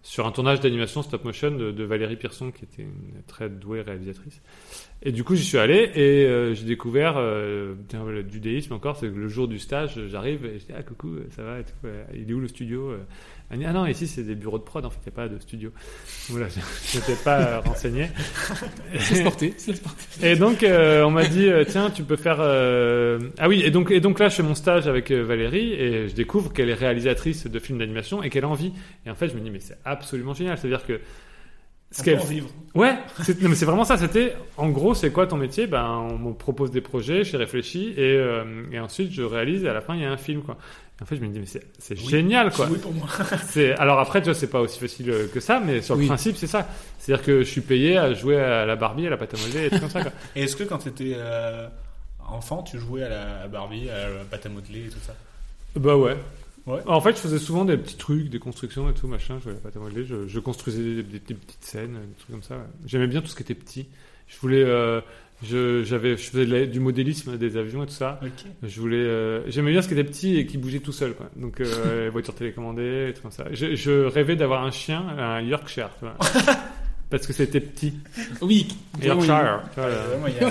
sur 0.07 0.25
un 0.25 0.31
tournage 0.31 0.61
d'animation 0.61 1.01
stop 1.01 1.25
motion 1.25 1.51
de, 1.51 1.84
Valérie 1.84 2.15
Pierson, 2.15 2.49
qui 2.51 2.63
était 2.63 2.84
une 2.84 3.21
très 3.27 3.49
douée 3.49 3.81
réalisatrice. 3.81 4.41
Et 5.01 5.11
du 5.11 5.25
coup, 5.25 5.35
j'y 5.35 5.43
suis 5.43 5.57
allé 5.57 5.91
et 5.95 6.25
euh, 6.25 6.53
j'ai 6.53 6.63
découvert 6.63 7.15
euh, 7.17 7.75
du 8.23 8.39
déisme 8.39 8.73
encore. 8.73 8.95
C'est 8.95 9.09
le 9.09 9.27
jour 9.27 9.49
du 9.49 9.59
stage, 9.59 9.99
j'arrive 10.07 10.45
et 10.45 10.59
je 10.59 10.65
dis 10.65 10.71
ah 10.73 10.81
coucou, 10.81 11.17
ça 11.31 11.43
va 11.43 11.57
euh, 11.84 12.05
Il 12.13 12.31
est 12.31 12.34
où 12.34 12.39
le 12.39 12.47
studio 12.47 12.91
Euh, 12.91 12.99
Elle 13.49 13.57
me 13.60 13.64
dit 13.64 13.68
ah 13.69 13.74
non 13.74 13.86
ici 13.86 14.07
c'est 14.07 14.24
des 14.24 14.36
bureaux 14.36 14.57
de 14.57 14.64
prod 14.64 14.84
en 14.84 14.90
fait, 14.90 14.98
il 15.06 15.10
n'y 15.10 15.14
a 15.14 15.15
pas 15.15 15.28
de 15.34 15.40
studio. 15.40 15.72
Voilà, 16.30 16.48
je 16.49 16.98
n'étais 16.98 17.15
pas 17.24 17.40
euh, 17.40 17.60
renseigné. 17.61 18.10
C'est 18.99 19.15
sporté, 19.15 19.53
c'est 19.57 19.76
sporté. 19.76 20.03
Et 20.22 20.36
donc 20.36 20.64
euh, 20.64 21.03
on 21.03 21.11
m'a 21.11 21.26
dit 21.26 21.48
euh, 21.48 21.64
tiens 21.68 21.90
tu 21.90 22.03
peux 22.03 22.15
faire 22.18 22.38
euh, 22.40 23.19
ah 23.38 23.48
oui 23.48 23.61
et 23.64 23.72
donc 23.72 23.90
et 23.91 23.99
donc 24.02 24.19
là 24.19 24.28
je 24.30 24.36
fais 24.36 24.44
mon 24.44 24.56
stage 24.56 24.88
avec 24.88 25.11
Valérie 25.11 25.72
et 25.74 26.10
je 26.10 26.14
découvre 26.15 26.52
qu'elle 26.52 26.69
est 26.69 26.74
réalisatrice 26.74 27.48
de 27.48 27.60
films 27.60 27.80
d'animation 27.80 28.22
et 28.24 28.30
qu'elle 28.30 28.44
a 28.44 28.49
envie. 28.49 28.74
Et 29.06 29.10
en 29.10 29.15
fait 29.15 29.30
je 29.30 29.36
me 29.36 29.40
dis 29.40 29.49
mais 29.52 29.60
c'est 29.61 29.78
absolument 29.86 30.34
génial. 30.34 30.57
C'est 30.57 30.68
à 30.68 30.69
dire 30.69 30.86
que 30.86 30.99
On 31.99 32.03
qu'elle- 32.03 32.19
vivre. 32.19 32.49
Ouais, 32.76 32.95
c'est, 33.24 33.41
non, 33.41 33.48
mais 33.49 33.56
c'est 33.56 33.65
vraiment 33.65 33.86
ça. 33.86 33.95
C'était, 33.98 34.34
en 34.57 34.69
gros, 34.69 34.94
c'est 34.94 35.10
quoi 35.10 35.26
ton 35.26 35.38
métier? 35.38 35.68
Ben, 35.68 35.86
on 35.88 36.18
me 36.18 36.34
propose 36.34 36.69
des 36.69 36.82
projets, 36.82 37.24
j'ai 37.24 37.38
réfléchi 37.38 37.94
et, 37.95 38.18
euh, 38.18 38.44
et 38.74 38.80
ensuite 38.80 39.11
je 39.14 39.24
réalise. 39.24 39.64
Et 39.64 39.69
à 39.69 39.74
la 39.74 39.80
fin, 39.82 39.95
il 39.95 40.02
y 40.02 40.06
a 40.06 40.11
un 40.11 40.18
film, 40.18 40.41
quoi. 40.44 40.57
En 41.02 41.06
fait, 41.06 41.15
je 41.15 41.22
me 41.22 41.28
dis 41.28 41.40
mais 41.40 41.45
c'est, 41.45 41.64
Oui. 41.91 42.07
génial, 42.10 42.52
quoi. 42.52 42.68
Oui 42.72 42.80
pour 42.80 42.91
moi. 42.94 43.07
alors 43.78 43.99
après, 43.99 44.19
tu 44.22 44.26
vois, 44.26 44.34
c'est 44.34 44.49
pas 44.49 44.61
aussi 44.61 44.80
facile 44.80 45.10
euh, 45.11 45.28
que 45.28 45.40
ça, 45.40 45.60
mais 45.64 45.82
sur 45.82 45.94
le 45.95 46.02
Oui. 46.02 46.07
principe, 46.07 46.38
c'est 46.38 46.48
ça. 46.48 46.68
C'est-à-dire 46.99 47.24
que 47.26 47.40
je 47.44 47.49
suis 47.49 47.61
payé 47.61 47.98
à 47.98 48.14
jouer 48.14 48.38
à 48.40 48.65
la 48.65 48.76
Barbie, 48.76 49.06
à 49.06 49.11
la 49.11 49.18
pâte 49.18 49.36
à 49.36 49.38
modeler, 49.38 49.65
et 49.68 49.69
tout 49.69 49.80
comme 49.80 49.90
ça, 49.90 50.02
quoi. 50.02 50.11
Et 50.36 50.44
est-ce 50.44 50.56
que 50.56 50.64
quand 50.64 50.80
tu 50.80 50.90
étais 50.90 51.15
enfant, 52.28 52.64
tu 52.64 52.80
jouais 52.80 53.03
à 53.03 53.10
la 53.10 53.48
Barbie, 53.48 53.90
à 53.90 54.10
la 54.10 54.24
pâte 54.30 54.45
à 54.45 54.49
modeler 54.49 54.86
et 54.86 54.90
tout 54.90 54.99
ça? 55.06 55.15
Bah 55.76 55.95
ouais. 55.95 56.18
Ouais. 56.65 56.82
En 56.86 56.99
fait, 56.99 57.11
je 57.15 57.22
faisais 57.22 57.40
souvent 57.40 57.64
des 57.64 57.78
petits 57.78 57.95
trucs, 57.95 58.30
des 58.30 58.40
constructions 58.40 58.90
et 58.90 58.94
tout, 58.94 59.07
machin. 59.07 59.38
Je 59.40 59.44
jouais 59.44 59.52
à 59.52 59.56
la 59.56 59.61
pâte 59.61 59.78
à 59.78 59.80
modeler. 59.80 60.03
Je, 60.06 60.28
je 60.28 60.40
construisais 60.40 60.84
des, 60.84 61.03
des- 61.03 61.19
des 61.19 61.34
petites 61.36 61.64
scènes, 61.64 61.94
des 61.94 62.15
trucs 62.19 62.32
comme 62.32 62.44
ça. 62.44 62.56
ouais. 62.56 62.64
J'aimais 62.86 63.07
bien 63.07 63.22
tout 63.22 63.28
ce 63.28 63.36
qui 63.36 63.44
était 63.44 63.53
petit. 63.56 63.88
Je 64.28 64.38
voulais, 64.40 64.64
euh, 64.64 64.99
je, 65.43 65.84
j'avais, 65.84 66.18
je 66.18 66.23
faisais 66.30 66.45
la- 66.45 66.65
du 66.65 66.80
modélisme 66.80 67.38
des 67.38 67.57
avions 67.57 67.84
et 67.84 67.85
tout 67.88 67.93
ça. 67.93 68.19
Ok. 68.23 68.30
Je 68.64 68.80
voulais, 68.81 68.97
euh, 68.97 69.49
j'aimais 69.49 69.72
bien 69.72 69.81
ce 69.81 69.88
qui 69.88 69.93
était 69.93 70.03
petit 70.03 70.38
et 70.38 70.45
qui 70.45 70.57
bougeait 70.57 70.80
tout 70.80 70.91
seul, 70.91 71.14
quoi. 71.14 71.30
Donc, 71.35 71.61
euh, 71.61 72.03
les 72.05 72.09
voitures 72.09 72.34
télécommandées, 72.35 73.07
et 73.09 73.14
tout 73.14 73.22
comme 73.22 73.31
ça. 73.31 73.45
Je, 73.51 73.76
je 73.76 74.05
rêvais 74.05 74.35
d'avoir 74.35 74.64
un 74.64 74.72
chien, 74.72 75.05
un 75.18 75.41
Yorkshire, 75.41 75.89
tu 75.99 76.05
vois. 76.05 76.15
Parce 77.09 77.25
que 77.25 77.31
c'était 77.31 77.61
petit. 77.61 77.93
Oui. 78.41 78.67
Yorkshire. 79.01 79.61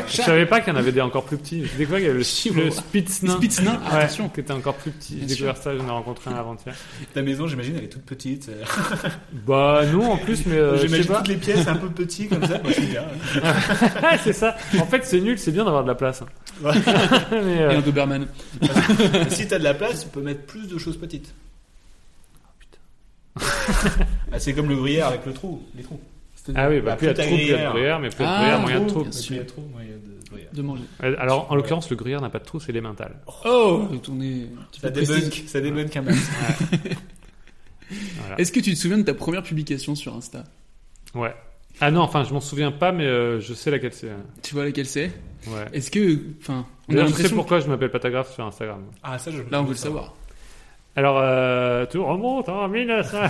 Je 0.09 0.17
savais 0.23 0.47
pas 0.47 0.61
qu'il 0.63 0.73
y 0.73 0.77
en 0.77 0.79
avait 0.79 0.91
des 0.93 1.03
encore 1.03 1.25
plus 1.27 1.37
petits. 1.37 1.67
J'ai 1.67 1.77
découvert 1.77 1.99
qu'il 1.99 2.07
y 2.07 2.11
avait 2.11 2.15
le, 2.15 2.65
le 2.65 2.71
Spitz 2.71 3.23
nain. 3.23 3.33
Le 3.35 3.37
Spitz 3.39 3.61
nain, 3.61 3.73
Ouais, 3.93 3.99
attention. 3.99 4.31
qui 4.31 4.41
était 4.41 4.53
encore 4.55 4.75
plus 4.77 4.91
petit. 4.91 5.19
J'ai 5.21 5.27
découvert 5.27 5.59
ça, 5.59 5.77
j'en 5.77 5.87
ai 5.87 5.91
rencontré 5.91 6.31
un 6.31 6.37
avant-hier. 6.37 6.75
Ta 7.13 7.21
maison, 7.21 7.47
j'imagine, 7.47 7.75
elle 7.77 7.85
est 7.85 7.89
toute 7.89 8.07
petite. 8.07 8.51
Bah 9.47 9.83
non, 9.93 10.13
en 10.13 10.17
plus, 10.17 10.47
mais 10.47 10.57
euh, 10.57 10.79
j'imagine 10.79 11.07
pas. 11.07 11.19
toutes 11.19 11.29
les 11.29 11.37
pièces 11.37 11.69
un 11.69 11.77
peu 11.77 11.89
petites 11.91 12.31
comme 12.31 12.47
ça. 12.47 12.59
Moi, 12.63 12.69
je 12.69 12.73
suis 12.73 12.87
bien. 12.87 13.05
C'est 14.25 14.33
ça. 14.33 14.57
En 14.81 14.87
fait, 14.87 15.05
c'est 15.05 15.21
nul, 15.21 15.39
c'est 15.39 15.53
bien 15.53 15.65
d'avoir 15.65 15.83
de 15.83 15.89
la 15.89 15.95
place. 15.95 16.23
hein. 16.23 16.27
Ouais. 16.65 16.73
Mais, 17.33 17.61
euh, 17.63 17.71
Et 17.73 17.77
un 17.77 17.81
Doberman. 17.83 18.27
si 19.29 19.47
t'as 19.47 19.59
de 19.59 19.65
la 19.65 19.75
place, 19.75 20.05
tu 20.05 20.09
peux 20.09 20.23
mettre 20.23 20.41
plus 20.47 20.67
de 20.69 20.79
choses 20.79 20.97
petites. 20.97 21.35
Ah, 24.33 24.39
c'est 24.39 24.55
comme 24.55 24.69
le 24.71 24.77
gruyère 24.77 25.09
avec 25.09 25.27
le 25.27 25.35
trou, 25.35 25.63
les 25.77 25.83
trous. 25.83 26.01
Ah 26.55 26.69
oui, 26.69 26.81
bah, 26.81 26.97
plus 26.97 27.07
il 27.07 27.09
y 27.09 27.11
a 27.11 27.13
de 27.13 27.17
t'as 27.19 27.25
trous, 27.27 27.35
plus 27.37 27.45
il 27.45 27.51
y 27.51 27.55
a 27.55 27.67
de 27.67 27.71
gruyère, 27.71 28.01
mais 28.01 28.09
plus 28.09 28.25
il 28.25 28.27
y 28.27 28.29
a 28.29 28.33
de 28.33 28.39
gruyère, 28.39 28.61
moins 28.61 28.71
il 28.71 28.75
y 28.75 28.77
a 28.77 28.81
de 28.81 28.89
trous. 28.89 29.03
Plus 29.05 29.31
il 29.31 29.37
y 29.37 29.39
a 29.39 29.43
de 29.43 29.49
trous, 29.49 29.61
moins 29.73 29.83
il 29.83 29.91
y 29.91 29.93
a 29.93 29.97
de 29.97 30.29
gruyère. 30.31 30.49
De 30.53 30.63
manger. 30.63 30.83
Euh, 31.03 31.17
Alors, 31.19 31.51
en 31.51 31.55
l'occurrence, 31.55 31.91
le 31.91 31.97
gruyère 31.97 32.21
n'a 32.21 32.31
pas 32.31 32.39
de 32.39 32.45
trou, 32.45 32.61
c'est 32.61 32.73
l'émental. 32.73 33.17
Oh 33.45 33.87
Retourner. 33.91 34.47
tu 34.73 34.81
Ça 34.81 34.91
débunk, 34.91 35.45
ça 35.47 35.61
débunk 35.61 35.97
un 35.97 36.03
max. 36.03 36.31
Voilà. 38.19 38.41
Est-ce 38.41 38.53
que 38.53 38.61
tu 38.61 38.73
te 38.75 38.79
souviens 38.79 38.99
de 38.99 39.05
ta 39.05 39.15
première 39.15 39.43
publication 39.43 39.95
sur 39.95 40.15
Insta? 40.15 40.45
Ouais. 41.15 41.35
Ah 41.81 41.91
non, 41.91 42.01
enfin, 42.01 42.25
je 42.25 42.33
m'en 42.33 42.41
souviens 42.41 42.73
pas, 42.73 42.91
mais 42.91 43.05
euh, 43.05 43.39
je 43.41 43.53
sais 43.55 43.71
laquelle 43.71 43.93
c'est. 43.93 44.11
Tu 44.43 44.55
vois 44.55 44.65
laquelle 44.65 44.87
c'est? 44.87 45.13
Ouais. 45.47 45.67
Est-ce 45.73 45.91
que. 45.91 46.21
Enfin, 46.41 46.67
on 46.89 46.97
a 46.97 47.07
je 47.07 47.13
sais 47.13 47.29
pourquoi 47.29 47.61
je 47.61 47.69
m'appelle 47.69 47.91
Patagraphe 47.91 48.33
sur 48.35 48.45
Instagram. 48.45 48.83
Ah, 49.03 49.19
ça, 49.19 49.31
je 49.31 49.43
Là, 49.51 49.61
on 49.61 49.65
veut 49.65 49.71
le 49.71 49.77
savoir. 49.77 50.15
Alors, 50.97 51.19
euh, 51.21 51.85
tout 51.87 52.05
remonte 52.05 52.49
en 52.49 52.69
1900. 52.69 53.19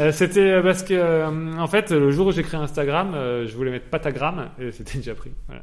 Euh, 0.00 0.10
c'était 0.10 0.60
parce 0.60 0.82
que, 0.82 0.92
euh, 0.92 1.28
en 1.56 1.68
fait, 1.68 1.92
le 1.92 2.10
jour 2.10 2.26
où 2.26 2.32
j'ai 2.32 2.42
créé 2.42 2.58
Instagram, 2.58 3.12
euh, 3.14 3.46
je 3.46 3.54
voulais 3.54 3.70
mettre 3.70 3.84
patagramme 3.86 4.48
et 4.60 4.72
c'était 4.72 4.98
déjà 4.98 5.14
pris. 5.14 5.30
Voilà. 5.46 5.62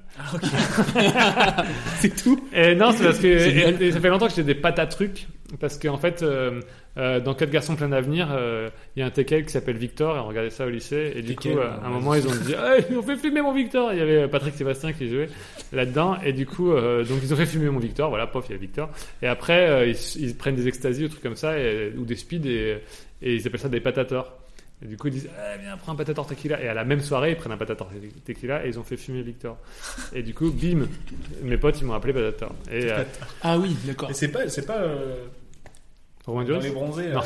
c'est 2.00 2.16
tout 2.16 2.40
Et 2.54 2.74
non, 2.76 2.94
c'est 2.94 3.04
parce 3.04 3.20
que 3.20 3.38
Génial. 3.38 3.82
et- 3.84 3.88
et 3.88 3.92
ça 3.92 4.00
fait 4.00 4.08
longtemps 4.08 4.28
que 4.28 4.34
j'ai 4.34 4.44
des 4.46 4.56
pâtes 4.56 4.80
à 4.80 4.86
trucs. 4.88 5.28
Parce 5.60 5.78
qu'en 5.78 5.98
fait, 5.98 6.24
euh, 6.24 6.62
euh, 6.98 7.20
dans 7.20 7.34
4 7.36 7.50
garçons 7.50 7.76
plein 7.76 7.90
d'avenir, 7.90 8.30
euh, 8.32 8.70
il 8.96 9.00
y 9.00 9.04
a 9.04 9.06
un 9.06 9.10
TKL 9.10 9.46
qui 9.46 9.52
s'appelle 9.52 9.78
Victor 9.78 10.16
et 10.16 10.20
on 10.20 10.28
regardait 10.28 10.50
ça 10.50 10.66
au 10.66 10.70
lycée. 10.70 11.12
Et 11.16 11.22
du 11.22 11.36
TKL, 11.36 11.54
coup, 11.54 11.60
euh, 11.60 11.64
ouais, 11.64 11.68
à 11.68 11.76
un 11.86 11.90
ouais. 11.90 11.94
moment, 11.96 12.14
ils 12.16 12.28
ont 12.28 12.32
dit 12.32 12.56
ah, 12.58 12.76
Ils 12.90 12.98
ont 12.98 13.02
fait 13.04 13.18
filmer 13.18 13.42
mon 13.42 13.54
Victor 13.54 13.92
Il 13.94 14.00
y 14.00 14.02
avait 14.02 14.28
Patrick 14.28 14.56
Sébastien 14.56 14.94
qui 14.94 15.10
jouait 15.10 15.28
là-dedans. 15.74 16.18
Et 16.24 16.34
du 16.34 16.46
coup, 16.46 16.72
euh, 16.72 17.04
donc 17.04 17.20
ils 17.24 17.34
ont 17.34 17.38
fait 17.38 17.46
filmer 17.46 17.70
mon 17.70 17.80
Victor. 17.80 18.10
Voilà, 18.10 18.28
pof, 18.28 18.46
il 18.50 18.54
y 18.54 18.56
a 18.56 18.58
Victor. 18.58 18.90
Et 19.22 19.28
après, 19.28 19.70
euh, 19.70 19.88
ils, 19.88 20.22
ils 20.24 20.36
prennent 20.38 20.56
des 20.56 20.68
extasies 20.68 21.06
ou 21.06 21.10
trucs 21.10 21.24
comme 21.24 21.36
ça, 21.36 21.58
et- 21.60 21.94
ou 21.98 22.06
des 22.06 22.16
speeds, 22.16 22.46
et, 22.48 22.82
et 23.22 23.36
ils 23.36 23.46
appellent 23.48 23.60
ça 23.60 23.70
des 23.70 23.82
patators. 23.82 24.38
Et 24.84 24.88
du 24.88 24.98
coup, 24.98 25.10
ils 25.10 25.14
disent 25.14 25.30
ah, 25.38 25.58
Viens, 25.62 25.78
prends 25.78 25.92
un 25.92 25.96
patator 25.96 26.26
tequila. 26.26 26.60
Et 26.60 26.68
à 26.68 26.74
la 26.74 26.84
même 26.84 27.02
soirée, 27.02 27.32
ils 27.32 27.36
prennent 27.36 27.52
un 27.52 27.58
patator 27.58 27.88
tequila 28.26 28.66
et 28.66 28.70
ils 28.70 28.80
ont 28.80 28.84
fait 28.84 28.98
fumer 28.98 29.22
Victor. 29.22 29.58
Et 30.12 30.24
du 30.24 30.34
coup, 30.34 30.50
bim, 30.52 30.88
mes 31.44 31.58
potes, 31.58 31.80
ils 31.82 31.86
m'ont 31.86 31.94
appelé 31.94 32.14
patator. 32.14 32.52
Et, 32.72 32.92
euh, 32.92 33.04
Ah 33.44 33.60
oui, 33.60 33.76
d'accord. 33.86 34.10
Et 34.10 34.16
c'est 34.16 34.30
pas, 34.30 34.48
c'est 34.50 34.66
pas 34.66 34.82
Romain 36.26 36.44
dans 36.44 36.48
Duris 36.48 36.64
les 36.64 36.72
bronzés, 36.72 37.08
euh, 37.08 37.20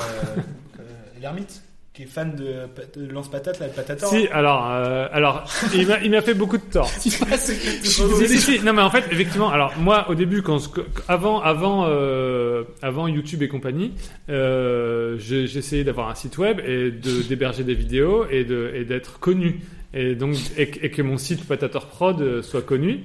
euh, 0.80 0.84
l'ermite, 1.22 1.64
qui 1.96 2.04
est 2.04 2.08
fan 2.08 2.36
de, 2.36 2.68
de 3.00 3.12
lance 3.12 3.30
patate, 3.30 3.60
la 3.60 3.70
patator. 3.70 4.10
Si, 4.10 4.28
alors, 4.28 4.70
euh, 4.70 5.08
alors, 5.14 5.46
il 5.74 5.88
m'a, 6.12 6.22
fait 6.22 6.34
beaucoup 6.34 6.58
de 6.58 6.64
tort. 6.64 6.90
si, 7.00 7.10
si, 7.10 8.40
si. 8.40 8.60
Non, 8.60 8.74
mais 8.74 8.82
en 8.82 8.90
fait, 8.90 9.06
effectivement, 9.12 9.50
alors 9.50 9.72
moi, 9.78 10.10
au 10.10 10.16
début, 10.16 10.42
quand, 10.42 10.60
avant, 11.08 11.40
avant, 11.40 11.86
euh, 11.88 12.64
avant 12.82 13.08
YouTube 13.08 13.44
et 13.44 13.48
compagnie, 13.48 13.94
euh, 14.30 15.18
essayé 15.18 15.86
d'avoir 15.86 16.10
un 16.10 16.16
site 16.16 16.38
web 16.38 16.60
et 16.60 16.92
de 16.92 17.22
d'héberger 17.22 17.64
des 17.64 17.76
vidéos 17.76 18.26
et 18.30 18.44
de 18.44 18.72
et 18.76 18.84
d'être 18.84 19.20
connu 19.20 19.62
et 19.94 20.16
donc 20.16 20.36
et, 20.58 20.70
et 20.86 20.92
que 20.92 21.02
mon 21.02 21.18
site 21.18 21.48
Patator 21.48 21.88
Prod 21.88 22.42
soit 22.42 22.62
connu. 22.62 23.04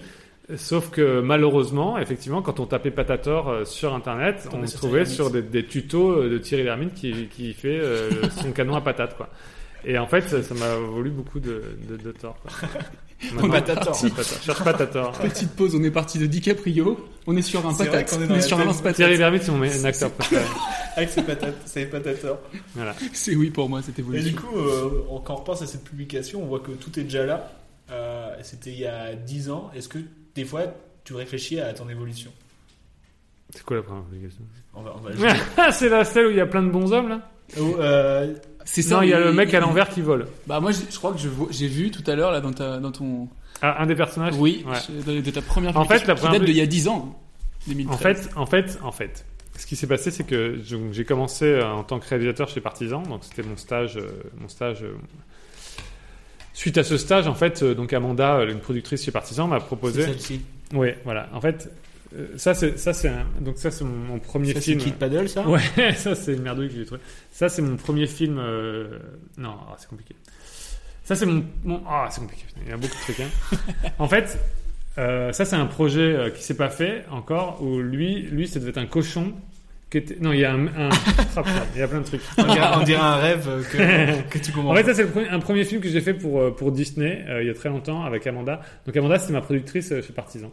Sauf 0.56 0.90
que 0.90 1.20
malheureusement, 1.20 1.98
effectivement, 1.98 2.42
quand 2.42 2.60
on 2.60 2.66
tapait 2.66 2.90
Patator 2.90 3.48
euh, 3.48 3.64
sur 3.64 3.94
Internet, 3.94 4.48
on 4.52 4.66
sur 4.66 4.68
se 4.68 4.76
trouvait 4.76 5.04
Thierry 5.04 5.14
sur 5.16 5.30
des, 5.30 5.42
des 5.42 5.66
tutos 5.66 6.12
euh, 6.12 6.30
de 6.30 6.38
Thierry 6.38 6.64
Lhermitte 6.64 6.94
qui, 6.94 7.26
qui 7.28 7.52
fait 7.52 7.78
euh, 7.80 8.10
son 8.42 8.52
canon 8.52 8.74
à 8.76 8.80
patates, 8.80 9.16
quoi. 9.16 9.28
Et 9.84 9.98
en 9.98 10.06
fait, 10.06 10.42
ça 10.42 10.54
m'a 10.54 10.74
valu 10.94 11.10
beaucoup 11.10 11.40
de, 11.40 11.62
de, 11.88 11.96
de 11.96 12.12
tort. 12.12 12.36
Quoi. 12.42 12.68
On 13.42 13.48
parti. 13.48 14.10
Patator. 14.10 14.42
Cherche 14.42 14.64
Patator. 14.64 15.12
Petite 15.12 15.50
pause, 15.52 15.74
on 15.74 15.82
est 15.82 15.90
parti 15.90 16.18
de 16.18 16.24
DiCaprio, 16.26 16.98
on 17.26 17.36
est 17.36 17.42
sur 17.42 17.66
un 17.66 17.72
C'est 17.74 17.84
patate, 17.86 18.12
est 18.14 18.30
on 18.30 18.34
est 18.34 18.40
sur 18.40 18.58
un 18.58 18.64
lance-patate. 18.64 18.96
Thierry 18.96 19.18
Lhermitte, 19.18 19.42
c'est 19.42 19.52
mon 19.52 19.84
acteur 19.84 20.10
préféré. 20.12 20.42
Avec 20.96 21.10
ses 21.10 21.22
patates, 21.22 21.56
ses 21.66 21.84
patator. 21.86 22.38
Voilà. 22.74 22.94
C'est 23.12 23.36
oui 23.36 23.50
pour 23.50 23.68
moi, 23.68 23.80
Et 23.80 24.00
évolution. 24.00 24.30
du 24.30 24.36
coup, 24.36 24.56
euh, 24.58 25.02
quand 25.24 25.34
on 25.34 25.36
repense 25.36 25.60
à 25.62 25.66
cette 25.66 25.84
publication, 25.84 26.42
on 26.42 26.46
voit 26.46 26.60
que 26.60 26.72
tout 26.72 26.98
est 26.98 27.04
déjà 27.04 27.26
là. 27.26 27.52
Euh, 27.90 28.34
C'était 28.42 28.70
il 28.70 28.80
y 28.80 28.86
a 28.86 29.14
10 29.14 29.50
ans. 29.50 29.70
Est-ce 29.76 29.88
que 29.88 29.98
des 30.42 30.48
fois, 30.48 30.62
tu 31.04 31.14
réfléchis 31.14 31.60
à 31.60 31.72
ton 31.72 31.88
évolution 31.88 32.30
C'est 33.50 33.62
quoi 33.64 33.76
la 33.76 33.82
première 33.82 34.04
publication 34.04 34.42
On 34.74 34.82
va, 34.82 34.94
on 34.96 35.00
va 35.00 35.12
jouer. 35.16 35.28
C'est 35.72 35.88
la 35.88 36.04
celle 36.04 36.26
où 36.26 36.30
il 36.30 36.36
y 36.36 36.40
a 36.40 36.46
plein 36.46 36.62
de 36.62 36.70
bons 36.70 36.92
hommes, 36.92 37.08
là 37.08 37.30
euh, 37.58 38.34
C'est 38.64 38.82
ça. 38.82 38.96
Non, 38.96 39.02
il 39.02 39.08
y 39.10 39.12
a 39.14 39.20
le 39.20 39.32
mec 39.32 39.52
à 39.54 39.60
l'envers 39.60 39.88
qui 39.88 40.00
vole. 40.02 40.26
Bah 40.46 40.60
moi, 40.60 40.72
je, 40.72 40.78
je 40.90 40.96
crois 40.96 41.12
que 41.12 41.18
je 41.18 41.28
vois- 41.28 41.48
j'ai 41.50 41.66
vu 41.68 41.90
tout 41.90 42.08
à 42.10 42.14
l'heure 42.14 42.30
là 42.32 42.40
dans 42.40 42.52
ta, 42.52 42.78
dans 42.78 42.92
ton. 42.92 43.28
Ah, 43.62 43.82
un 43.82 43.86
des 43.86 43.94
personnages 43.94 44.34
Oui, 44.38 44.64
Ouais. 44.66 44.76
je- 44.88 45.12
de, 45.12 45.20
de 45.20 45.30
ta 45.30 45.42
première. 45.42 45.76
En 45.76 45.84
fait, 45.84 46.06
la 46.06 46.14
première 46.14 46.32
date 46.32 46.40
pub- 46.42 46.46
d'il 46.46 46.56
y 46.56 46.60
a 46.62 46.66
10 46.66 46.88
ans. 46.88 47.18
2013. 47.66 47.94
En 47.94 47.98
fait, 47.98 48.30
en 48.36 48.46
fait, 48.46 48.78
en 48.82 48.92
fait, 48.92 49.26
ce 49.58 49.66
qui 49.66 49.76
s'est 49.76 49.86
passé, 49.86 50.10
c'est 50.10 50.24
que 50.24 50.58
j'ai 50.92 51.04
commencé 51.04 51.44
euh, 51.44 51.66
en 51.70 51.84
tant 51.84 51.98
que 52.00 52.08
réalisateur 52.08 52.48
chez 52.48 52.60
Partisan, 52.62 53.02
donc 53.02 53.22
c'était 53.24 53.42
mon 53.42 53.56
stage, 53.58 53.98
euh, 53.98 54.08
mon 54.40 54.48
stage. 54.48 54.82
Suite 56.60 56.76
à 56.76 56.84
ce 56.84 56.98
stage, 56.98 57.26
en 57.26 57.34
fait, 57.34 57.62
euh, 57.62 57.74
donc 57.74 57.94
Amanda, 57.94 58.36
euh, 58.36 58.50
une 58.52 58.58
productrice 58.60 59.02
chez 59.02 59.10
Partisan, 59.10 59.46
m'a 59.48 59.60
proposé. 59.60 60.02
C'est 60.02 60.08
celle-ci. 60.08 60.40
Oui, 60.74 60.88
voilà. 61.04 61.30
En 61.32 61.40
fait, 61.40 61.70
euh, 62.14 62.26
ça 62.36 62.52
c'est 62.52 62.78
ça 62.78 62.92
c'est 62.92 63.08
un- 63.08 63.24
donc 63.40 63.56
ça 63.56 63.70
c'est 63.70 63.82
mon, 63.82 63.96
mon 63.96 64.18
premier 64.18 64.48
Ça, 64.48 64.60
c'est 64.60 64.72
film. 64.72 64.78
Kid 64.80 64.94
Paddle, 64.96 65.26
ça? 65.30 65.48
Ouais, 65.48 65.62
ça 65.96 66.14
c'est 66.14 66.34
une 66.34 66.42
merdouille 66.42 66.68
que 66.68 66.74
j'ai 66.74 66.84
trouvé. 66.84 67.00
Ça 67.32 67.48
c'est 67.48 67.62
mon 67.62 67.76
premier 67.78 68.06
film. 68.06 68.36
euh, 68.38 68.98
Non, 69.38 69.54
ah, 69.70 69.74
c'est 69.78 69.88
compliqué. 69.88 70.14
Ça 71.02 71.16
c'est 71.16 71.24
mon, 71.24 71.42
mon- 71.64 71.82
ah 71.88 72.08
c'est 72.10 72.20
compliqué. 72.20 72.44
Il 72.62 72.68
y 72.68 72.72
a 72.72 72.76
beaucoup 72.76 72.94
de 72.94 73.00
trucs. 73.14 73.20
hein. 73.20 73.56
en 73.98 74.06
fait, 74.06 74.38
euh, 74.98 75.32
ça 75.32 75.46
c'est 75.46 75.56
un 75.56 75.64
projet 75.66 76.30
qui 76.36 76.42
s'est 76.42 76.56
pas 76.58 76.68
fait 76.68 77.06
encore. 77.10 77.62
Où 77.62 77.78
lui, 77.80 78.20
lui, 78.22 78.46
ça 78.46 78.60
devait 78.60 78.68
être 78.70 78.76
un 78.76 78.86
cochon. 78.86 79.32
Non, 80.20 80.32
il 80.32 80.40
y 80.40 80.44
a 80.44 80.52
un, 80.52 80.66
un- 80.66 80.88
putain, 81.16 81.42
il 81.74 81.80
y 81.80 81.82
a 81.82 81.88
plein 81.88 82.00
de 82.00 82.04
trucs. 82.06 82.20
On 82.38 82.44
dirait- 82.84 83.00
un 83.00 83.16
rêve 83.16 83.48
que- 83.72 84.28
que 84.30 84.38
tu 84.38 84.52
comprends 84.52 84.72
En 84.72 84.74
fait, 84.76 84.84
ça 84.84 84.94
c'est 84.94 85.28
un 85.30 85.38
premier 85.40 85.64
film 85.64 85.80
que 85.80 85.88
j'ai 85.88 86.00
fait 86.00 86.14
pour 86.14 86.40
euh, 86.40 86.50
pour 86.50 86.70
Disney 86.72 87.24
euh, 87.28 87.42
il 87.42 87.46
y 87.48 87.50
a 87.50 87.54
très 87.54 87.68
longtemps 87.68 88.02
avec 88.04 88.26
Amanda. 88.26 88.60
Donc 88.86 88.96
Amanda, 88.96 89.18
c'était 89.18 89.32
ma 89.32 89.40
productrice 89.40 89.90
euh, 89.92 90.00
chez 90.02 90.12
Partisan 90.12 90.50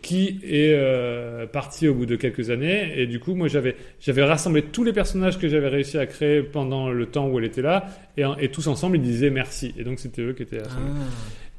qui 0.00 0.40
est 0.42 0.72
euh, 0.72 1.46
parti 1.46 1.86
au 1.86 1.92
bout 1.92 2.06
de 2.06 2.16
quelques 2.16 2.48
années 2.48 2.98
et 2.98 3.06
du 3.06 3.20
coup 3.20 3.34
moi 3.34 3.46
j'avais 3.46 3.76
j'avais 4.00 4.24
rassemblé 4.24 4.62
tous 4.62 4.84
les 4.84 4.94
personnages 4.94 5.38
que 5.38 5.48
j'avais 5.48 5.68
réussi 5.68 5.98
à 5.98 6.06
créer 6.06 6.42
pendant 6.42 6.88
le 6.90 7.04
temps 7.04 7.28
où 7.28 7.38
elle 7.38 7.44
était 7.44 7.60
là 7.60 7.86
et, 8.16 8.24
et 8.40 8.48
tous 8.50 8.66
ensemble 8.68 8.96
ils 8.96 9.02
disaient 9.02 9.28
merci 9.28 9.74
et 9.76 9.84
donc 9.84 9.98
c'était 9.98 10.22
eux 10.22 10.32
qui 10.32 10.44
étaient 10.44 10.60
assemblés. 10.62 10.92
Ah. 10.98 11.04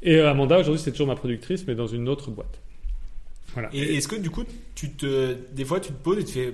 et 0.02 0.16
euh, 0.16 0.32
Amanda 0.32 0.58
aujourd'hui 0.58 0.82
c'est 0.84 0.90
toujours 0.90 1.06
ma 1.06 1.16
productrice 1.16 1.68
mais 1.68 1.76
dans 1.76 1.86
une 1.86 2.10
autre 2.10 2.32
boîte 2.32 2.60
voilà 3.54 3.70
Et 3.72 3.98
est-ce 3.98 4.08
que 4.08 4.16
du 4.16 4.30
coup, 4.32 4.44
tu 4.76 4.90
te, 4.92 5.36
des 5.54 5.64
fois, 5.66 5.80
tu 5.80 5.90
te 5.92 6.04
poses 6.04 6.20
et 6.20 6.24
tu 6.26 6.34
fais, 6.34 6.54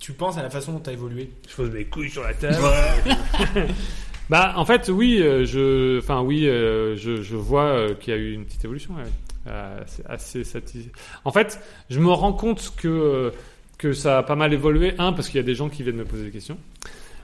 tu 0.00 0.12
penses 0.12 0.36
à 0.38 0.42
la 0.42 0.50
façon 0.50 0.72
dont 0.72 0.80
tu 0.80 0.90
as 0.90 0.92
évolué 0.92 1.30
Je 1.48 1.54
pose 1.54 1.70
mes 1.70 1.84
couilles 1.84 2.10
sur 2.10 2.22
la 2.22 2.34
table. 2.34 2.56
bah 4.30 4.54
en 4.56 4.64
fait 4.64 4.88
oui 4.88 5.20
euh, 5.22 5.44
je 5.44 5.98
enfin 5.98 6.20
oui 6.20 6.48
euh, 6.48 6.96
je, 6.96 7.22
je 7.22 7.36
vois 7.36 7.64
euh, 7.66 7.94
qu'il 7.94 8.12
y 8.12 8.16
a 8.16 8.20
eu 8.20 8.32
une 8.32 8.44
petite 8.44 8.64
évolution 8.64 8.94
ouais. 8.94 9.02
Euh, 9.46 9.80
c'est 9.86 10.04
assez 10.06 10.42
satisfait 10.42 10.90
en 11.24 11.30
fait 11.30 11.60
je 11.90 12.00
me 12.00 12.10
rends 12.10 12.32
compte 12.32 12.72
que 12.76 13.32
que 13.78 13.92
ça 13.92 14.18
a 14.18 14.22
pas 14.24 14.34
mal 14.34 14.52
évolué 14.52 14.94
un 14.98 15.12
parce 15.12 15.28
qu'il 15.28 15.36
y 15.36 15.44
a 15.44 15.46
des 15.46 15.54
gens 15.54 15.68
qui 15.68 15.82
viennent 15.84 15.96
me 15.96 16.04
poser 16.04 16.24
des 16.24 16.30
questions 16.32 16.58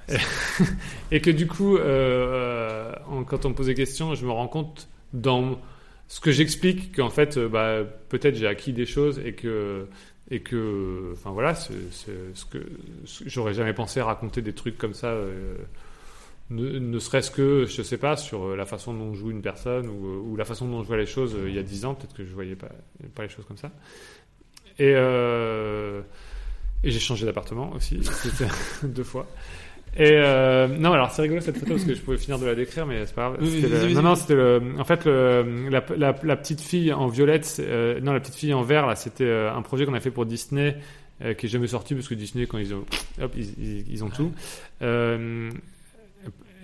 et 1.10 1.20
que 1.20 1.30
du 1.30 1.46
coup 1.46 1.76
euh, 1.76 2.92
en- 3.08 3.24
quand 3.24 3.44
on 3.46 3.50
me 3.50 3.54
pose 3.54 3.66
des 3.66 3.74
questions 3.74 4.14
je 4.14 4.24
me 4.24 4.30
rends 4.30 4.48
compte 4.48 4.88
dans 5.12 5.58
ce 6.08 6.20
que 6.20 6.30
j'explique 6.30 6.94
qu'en 6.96 7.10
fait 7.10 7.38
bah, 7.38 7.78
peut-être 8.08 8.36
j'ai 8.36 8.46
acquis 8.46 8.72
des 8.72 8.86
choses 8.86 9.20
et 9.24 9.32
que 9.32 9.86
et 10.30 10.40
que 10.40 11.10
enfin 11.12 11.30
voilà 11.32 11.54
c'est 11.54 11.72
ce 11.92 12.44
que 12.44 12.58
ce- 13.04 13.24
j'aurais 13.28 13.54
jamais 13.54 13.74
pensé 13.74 14.00
raconter 14.00 14.40
des 14.42 14.52
trucs 14.54 14.78
comme 14.78 14.94
ça 14.94 15.08
euh, 15.08 15.56
ne, 16.50 16.78
ne 16.78 16.98
serait-ce 16.98 17.30
que 17.30 17.66
je 17.66 17.82
sais 17.82 17.98
pas 17.98 18.16
sur 18.16 18.44
euh, 18.44 18.56
la 18.56 18.64
façon 18.66 18.94
dont 18.94 19.14
joue 19.14 19.30
une 19.30 19.42
personne 19.42 19.88
ou, 19.88 20.06
euh, 20.06 20.18
ou 20.20 20.36
la 20.36 20.44
façon 20.44 20.68
dont 20.68 20.82
je 20.82 20.86
vois 20.86 20.96
les 20.96 21.06
choses 21.06 21.36
il 21.46 21.52
y 21.54 21.58
a 21.58 21.62
dix 21.62 21.84
ans 21.84 21.94
peut-être 21.94 22.14
que 22.14 22.24
je 22.24 22.32
voyais 22.32 22.56
pas 22.56 22.70
les 23.22 23.28
choses 23.28 23.44
comme 23.46 23.58
ça. 23.58 23.70
Et 24.78 24.92
et 26.84 26.90
j'ai 26.90 26.98
changé 26.98 27.26
d'appartement 27.26 27.70
aussi 27.72 28.00
deux 28.82 29.04
fois 29.04 29.26
et 29.96 30.10
euh, 30.12 30.68
non 30.68 30.92
alors 30.92 31.10
c'est 31.10 31.22
rigolo 31.22 31.40
cette 31.42 31.58
photo 31.58 31.72
parce 31.72 31.84
que 31.84 31.94
je 31.94 32.00
pouvais 32.00 32.16
finir 32.16 32.38
de 32.38 32.46
la 32.46 32.54
décrire 32.54 32.86
mais 32.86 33.04
c'est 33.04 33.14
pas 33.14 33.28
grave. 33.28 33.38
Oui, 33.42 33.60
le- 33.60 33.92
non 33.92 34.02
non 34.02 34.14
c'était 34.14 34.34
le 34.34 34.60
en 34.78 34.84
fait 34.84 35.04
le, 35.04 35.68
la, 35.70 35.84
la, 35.96 36.14
la 36.22 36.36
petite 36.36 36.60
fille 36.62 36.92
en 36.92 37.08
violette 37.08 37.56
euh, 37.60 38.00
non 38.00 38.12
la 38.12 38.20
petite 38.20 38.36
fille 38.36 38.54
en 38.54 38.62
vert 38.62 38.86
là 38.86 38.96
c'était 38.96 39.24
euh, 39.24 39.52
un 39.52 39.60
projet 39.62 39.84
qu'on 39.84 39.92
a 39.94 40.00
fait 40.00 40.10
pour 40.10 40.24
Disney 40.24 40.76
euh, 41.22 41.34
qui 41.34 41.44
est 41.46 41.48
jamais 41.50 41.66
sorti 41.66 41.94
parce 41.94 42.08
que 42.08 42.14
Disney 42.14 42.46
quand 42.46 42.56
ils 42.58 42.72
ont 42.74 42.84
hop 43.20 43.32
ils, 43.36 43.50
ils, 43.58 43.84
ils 43.92 44.02
ont 44.04 44.08
tout. 44.08 44.32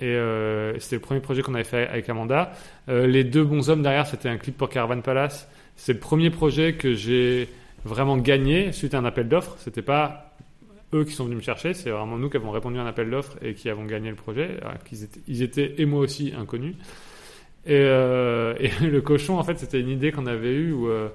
Et 0.00 0.14
c'était 0.78 0.96
le 0.96 1.00
premier 1.00 1.20
projet 1.20 1.42
qu'on 1.42 1.54
avait 1.54 1.64
fait 1.64 1.88
avec 1.88 2.08
Amanda. 2.08 2.52
Les 2.86 3.24
deux 3.24 3.42
bons 3.44 3.68
hommes 3.68 3.82
derrière 3.82 4.06
c'était 4.06 4.28
un 4.28 4.36
clip 4.38 4.56
pour 4.56 4.68
Caravan 4.68 5.00
Palace. 5.00 5.48
C'est 5.76 5.92
le 5.92 5.98
premier 5.98 6.30
projet 6.30 6.74
que 6.74 6.94
j'ai 6.94 7.48
vraiment 7.84 8.16
gagné 8.16 8.72
suite 8.72 8.94
à 8.94 8.98
un 8.98 9.04
appel 9.04 9.28
d'offres. 9.28 9.56
C'était 9.58 9.82
pas 9.82 10.34
eux 10.94 11.04
qui 11.04 11.12
sont 11.12 11.24
venus 11.24 11.38
me 11.38 11.42
chercher, 11.42 11.74
c'est 11.74 11.90
vraiment 11.90 12.16
nous 12.18 12.30
qui 12.30 12.36
avons 12.36 12.50
répondu 12.50 12.78
à 12.78 12.82
un 12.82 12.86
appel 12.86 13.10
d'offres 13.10 13.36
et 13.42 13.54
qui 13.54 13.68
avons 13.68 13.84
gagné 13.84 14.10
le 14.10 14.16
projet. 14.16 14.58
Qu'ils 14.84 15.04
étaient, 15.04 15.20
ils 15.28 15.42
étaient 15.42 15.74
et 15.78 15.84
moi 15.86 16.00
aussi 16.00 16.32
inconnus. 16.36 16.74
Et, 17.66 17.74
euh, 17.74 18.54
et 18.58 18.70
le 18.86 19.00
cochon, 19.00 19.38
en 19.38 19.44
fait, 19.44 19.58
c'était 19.58 19.80
une 19.80 19.90
idée 19.90 20.12
qu'on 20.12 20.26
avait 20.26 20.52
eue 20.54 20.72
où 20.72 20.88
euh, 20.88 21.08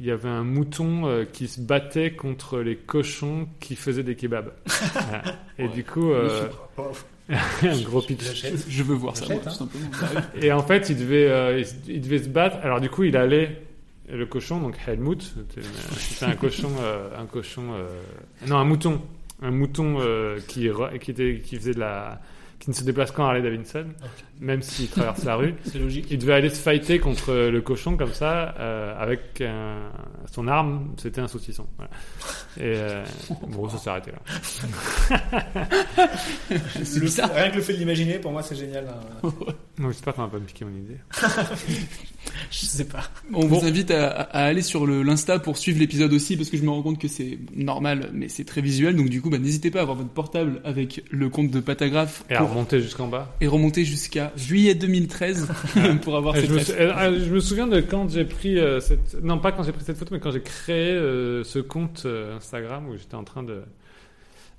il 0.00 0.06
y 0.06 0.10
avait 0.10 0.28
un 0.28 0.42
mouton 0.42 1.06
euh, 1.06 1.24
qui 1.24 1.46
se 1.46 1.60
battait 1.60 2.10
contre 2.12 2.58
les 2.58 2.74
cochons 2.76 3.46
qui 3.60 3.76
faisaient 3.76 4.02
des 4.02 4.16
kebabs. 4.16 4.52
Voilà. 4.94 5.22
Et 5.58 5.68
du 5.68 5.84
coup, 5.84 6.10
euh, 6.10 6.48
un 7.28 7.80
gros 7.82 8.02
pitch. 8.02 8.44
Je 8.68 8.82
veux 8.82 8.96
voir 8.96 9.16
ça, 9.16 9.26
moi, 9.26 9.36
J'achète, 9.44 9.52
tout 9.52 9.58
simplement. 9.58 9.86
hein. 10.16 10.22
Et 10.42 10.50
en 10.52 10.62
fait, 10.62 10.90
il 10.90 10.96
devait, 10.98 11.28
euh, 11.30 11.60
il, 11.86 11.94
il 11.94 12.00
devait 12.00 12.18
se 12.18 12.28
battre. 12.28 12.56
Alors 12.62 12.80
du 12.80 12.90
coup, 12.90 13.04
il 13.04 13.16
allait 13.16 13.62
le 14.08 14.26
cochon, 14.26 14.60
donc 14.60 14.76
Helmut, 14.86 15.22
c'était 15.22 16.26
un 16.26 16.36
cochon, 16.36 16.70
euh, 16.80 17.08
un 17.18 17.26
cochon, 17.26 17.72
euh, 17.72 17.88
non, 18.46 18.56
un 18.56 18.64
mouton, 18.64 19.00
un 19.42 19.50
mouton 19.50 19.96
euh, 19.98 20.38
qui, 20.46 20.68
qui 21.00 21.10
était, 21.10 21.40
qui 21.42 21.56
faisait 21.56 21.74
de 21.74 21.80
la, 21.80 22.20
qui 22.58 22.70
ne 22.70 22.74
se 22.74 22.84
déplace 22.84 23.10
qu'en 23.12 23.24
Harley 23.24 23.42
Davidson, 23.42 23.86
même 24.40 24.62
s'il 24.62 24.88
traverse 24.88 25.24
la 25.24 25.36
rue. 25.36 25.54
C'est 25.64 25.78
logique. 25.78 26.06
Il 26.10 26.18
devait 26.18 26.34
aller 26.34 26.50
se 26.50 26.60
fighter 26.60 26.98
contre 26.98 27.32
le 27.34 27.60
cochon 27.60 27.96
comme 27.96 28.12
ça, 28.12 28.54
euh, 28.58 28.94
avec 28.98 29.40
un- 29.40 29.90
son 30.32 30.48
arme, 30.48 30.92
c'était 30.96 31.20
un 31.20 31.28
saucisson. 31.28 31.66
Voilà. 31.76 31.90
Et 32.58 32.76
euh, 32.78 33.04
bon, 33.48 33.68
ça 33.68 33.78
s'est 33.78 33.90
arrêté 33.90 34.10
là. 34.12 34.18
Le- 36.50 37.34
Rien 37.34 37.50
que 37.50 37.56
le 37.56 37.62
fait 37.62 37.72
de 37.74 37.78
l'imaginer, 37.78 38.18
pour 38.18 38.32
moi, 38.32 38.42
c'est 38.42 38.56
génial. 38.56 38.86
hein. 38.88 39.30
Non, 39.78 39.88
j'espère 39.90 40.14
qu'on 40.14 40.22
va 40.22 40.28
pas 40.28 40.38
me 40.38 40.44
piquer 40.44 40.64
mon 40.64 40.70
idée. 40.76 40.98
Je 42.50 42.58
sais 42.64 42.84
pas. 42.84 43.02
On 43.32 43.44
vous 43.44 43.64
invite 43.66 43.90
à, 43.90 44.08
à 44.08 44.44
aller 44.44 44.62
sur 44.62 44.86
l'Insta 44.86 45.40
pour 45.40 45.56
suivre 45.56 45.80
l'épisode 45.80 46.12
aussi, 46.12 46.36
parce 46.36 46.48
que 46.48 46.56
je 46.56 46.62
me 46.62 46.70
rends 46.70 46.82
compte 46.82 47.00
que 47.00 47.08
c'est 47.08 47.40
normal, 47.56 48.10
mais 48.12 48.28
c'est 48.28 48.44
très 48.44 48.60
visuel. 48.60 48.94
Donc 48.94 49.08
du 49.08 49.20
coup, 49.20 49.30
bah, 49.30 49.38
n'hésitez 49.38 49.72
pas 49.72 49.80
à 49.80 49.82
avoir 49.82 49.96
votre 49.96 50.10
portable 50.10 50.60
avec 50.64 51.02
le 51.10 51.28
compte 51.28 51.50
de 51.50 51.58
Patagraphe 51.58 52.24
Et 52.30 52.34
à 52.34 52.38
pour- 52.38 52.50
remonter 52.50 52.80
jusqu'en 52.80 53.08
bas. 53.08 53.34
et 53.40 53.48
remonter 53.48 53.84
jusqu'à 53.84 54.23
juillet 54.36 54.74
2013 54.74 55.48
pour 56.02 56.16
avoir 56.16 56.36
Et 56.36 56.40
cette 56.42 56.50
je, 56.50 56.54
me 56.54 56.58
sou- 56.60 56.72
euh, 56.72 57.24
je 57.26 57.34
me 57.34 57.40
souviens 57.40 57.66
de 57.66 57.80
quand 57.80 58.08
j'ai 58.10 58.24
pris 58.24 58.58
euh, 58.58 58.80
cette 58.80 59.22
non 59.22 59.38
pas 59.38 59.52
quand 59.52 59.62
j'ai 59.62 59.72
pris 59.72 59.84
cette 59.84 59.96
photo 59.98 60.14
mais 60.14 60.20
quand 60.20 60.30
j'ai 60.32 60.42
créé 60.42 60.90
euh, 60.92 61.44
ce 61.44 61.58
compte 61.58 62.02
euh, 62.06 62.36
Instagram 62.36 62.88
où 62.88 62.96
j'étais 62.96 63.14
en 63.16 63.24
train 63.24 63.42
de 63.42 63.62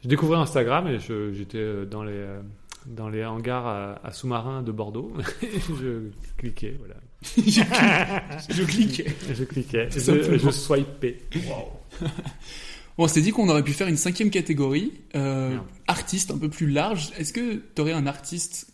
je 0.04 0.08
découvrais 0.10 0.38
Instagram 0.38 0.88
et 0.88 1.00
je- 1.00 1.32
j'étais 1.34 1.58
euh, 1.58 1.86
dans 1.86 2.04
les 2.04 2.12
euh, 2.14 2.42
dans 2.88 3.10
les 3.10 3.26
hangars 3.26 3.66
à, 3.66 4.00
à 4.04 4.12
sous-marins 4.12 4.62
de 4.62 4.72
Bordeaux. 4.72 5.12
Je 5.82 6.10
cliquais 6.38 6.78
voilà. 6.78 6.96
Je 8.50 8.64
cliquais. 8.64 9.08
je 9.34 9.44
cliquais. 9.44 9.90
Je, 9.90 10.38
je 10.38 10.50
swipais. 10.52 11.18
Bon, 11.48 13.04
on 13.06 13.08
s'est 13.08 13.22
dit 13.22 13.32
qu'on 13.32 13.50
aurait 13.50 13.64
pu 13.64 13.74
faire 13.74 13.88
une 13.88 13.98
cinquième 13.98 14.30
catégorie, 14.30 14.94
euh, 15.16 15.58
artiste 15.88 16.30
un 16.32 16.38
peu 16.38 16.50
plus 16.50 16.68
large. 16.70 17.10
Est-ce 17.18 17.34
que 17.34 17.56
tu 17.76 17.82
aurais 17.82 17.94
un 17.94 18.06
artiste 18.08 18.68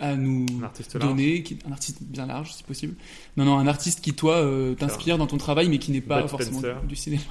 à 0.00 0.14
nous 0.16 0.46
artiste 0.62 0.96
donner, 0.96 1.42
qui, 1.42 1.58
un 1.68 1.72
artiste 1.72 1.98
bien 2.02 2.26
large 2.26 2.52
si 2.52 2.62
possible 2.62 2.94
Non, 3.36 3.44
non, 3.44 3.58
un 3.58 3.66
artiste 3.66 4.00
qui 4.00 4.14
toi 4.14 4.34
euh, 4.36 4.74
t'inspire 4.74 5.18
dans 5.18 5.26
ton 5.26 5.36
travail, 5.38 5.68
mais 5.68 5.78
qui 5.78 5.90
n'est 5.90 6.00
pas 6.00 6.20
Bud 6.20 6.30
forcément 6.30 6.58
Spencer. 6.60 6.82
du 6.84 6.94
cinéma. 6.96 7.22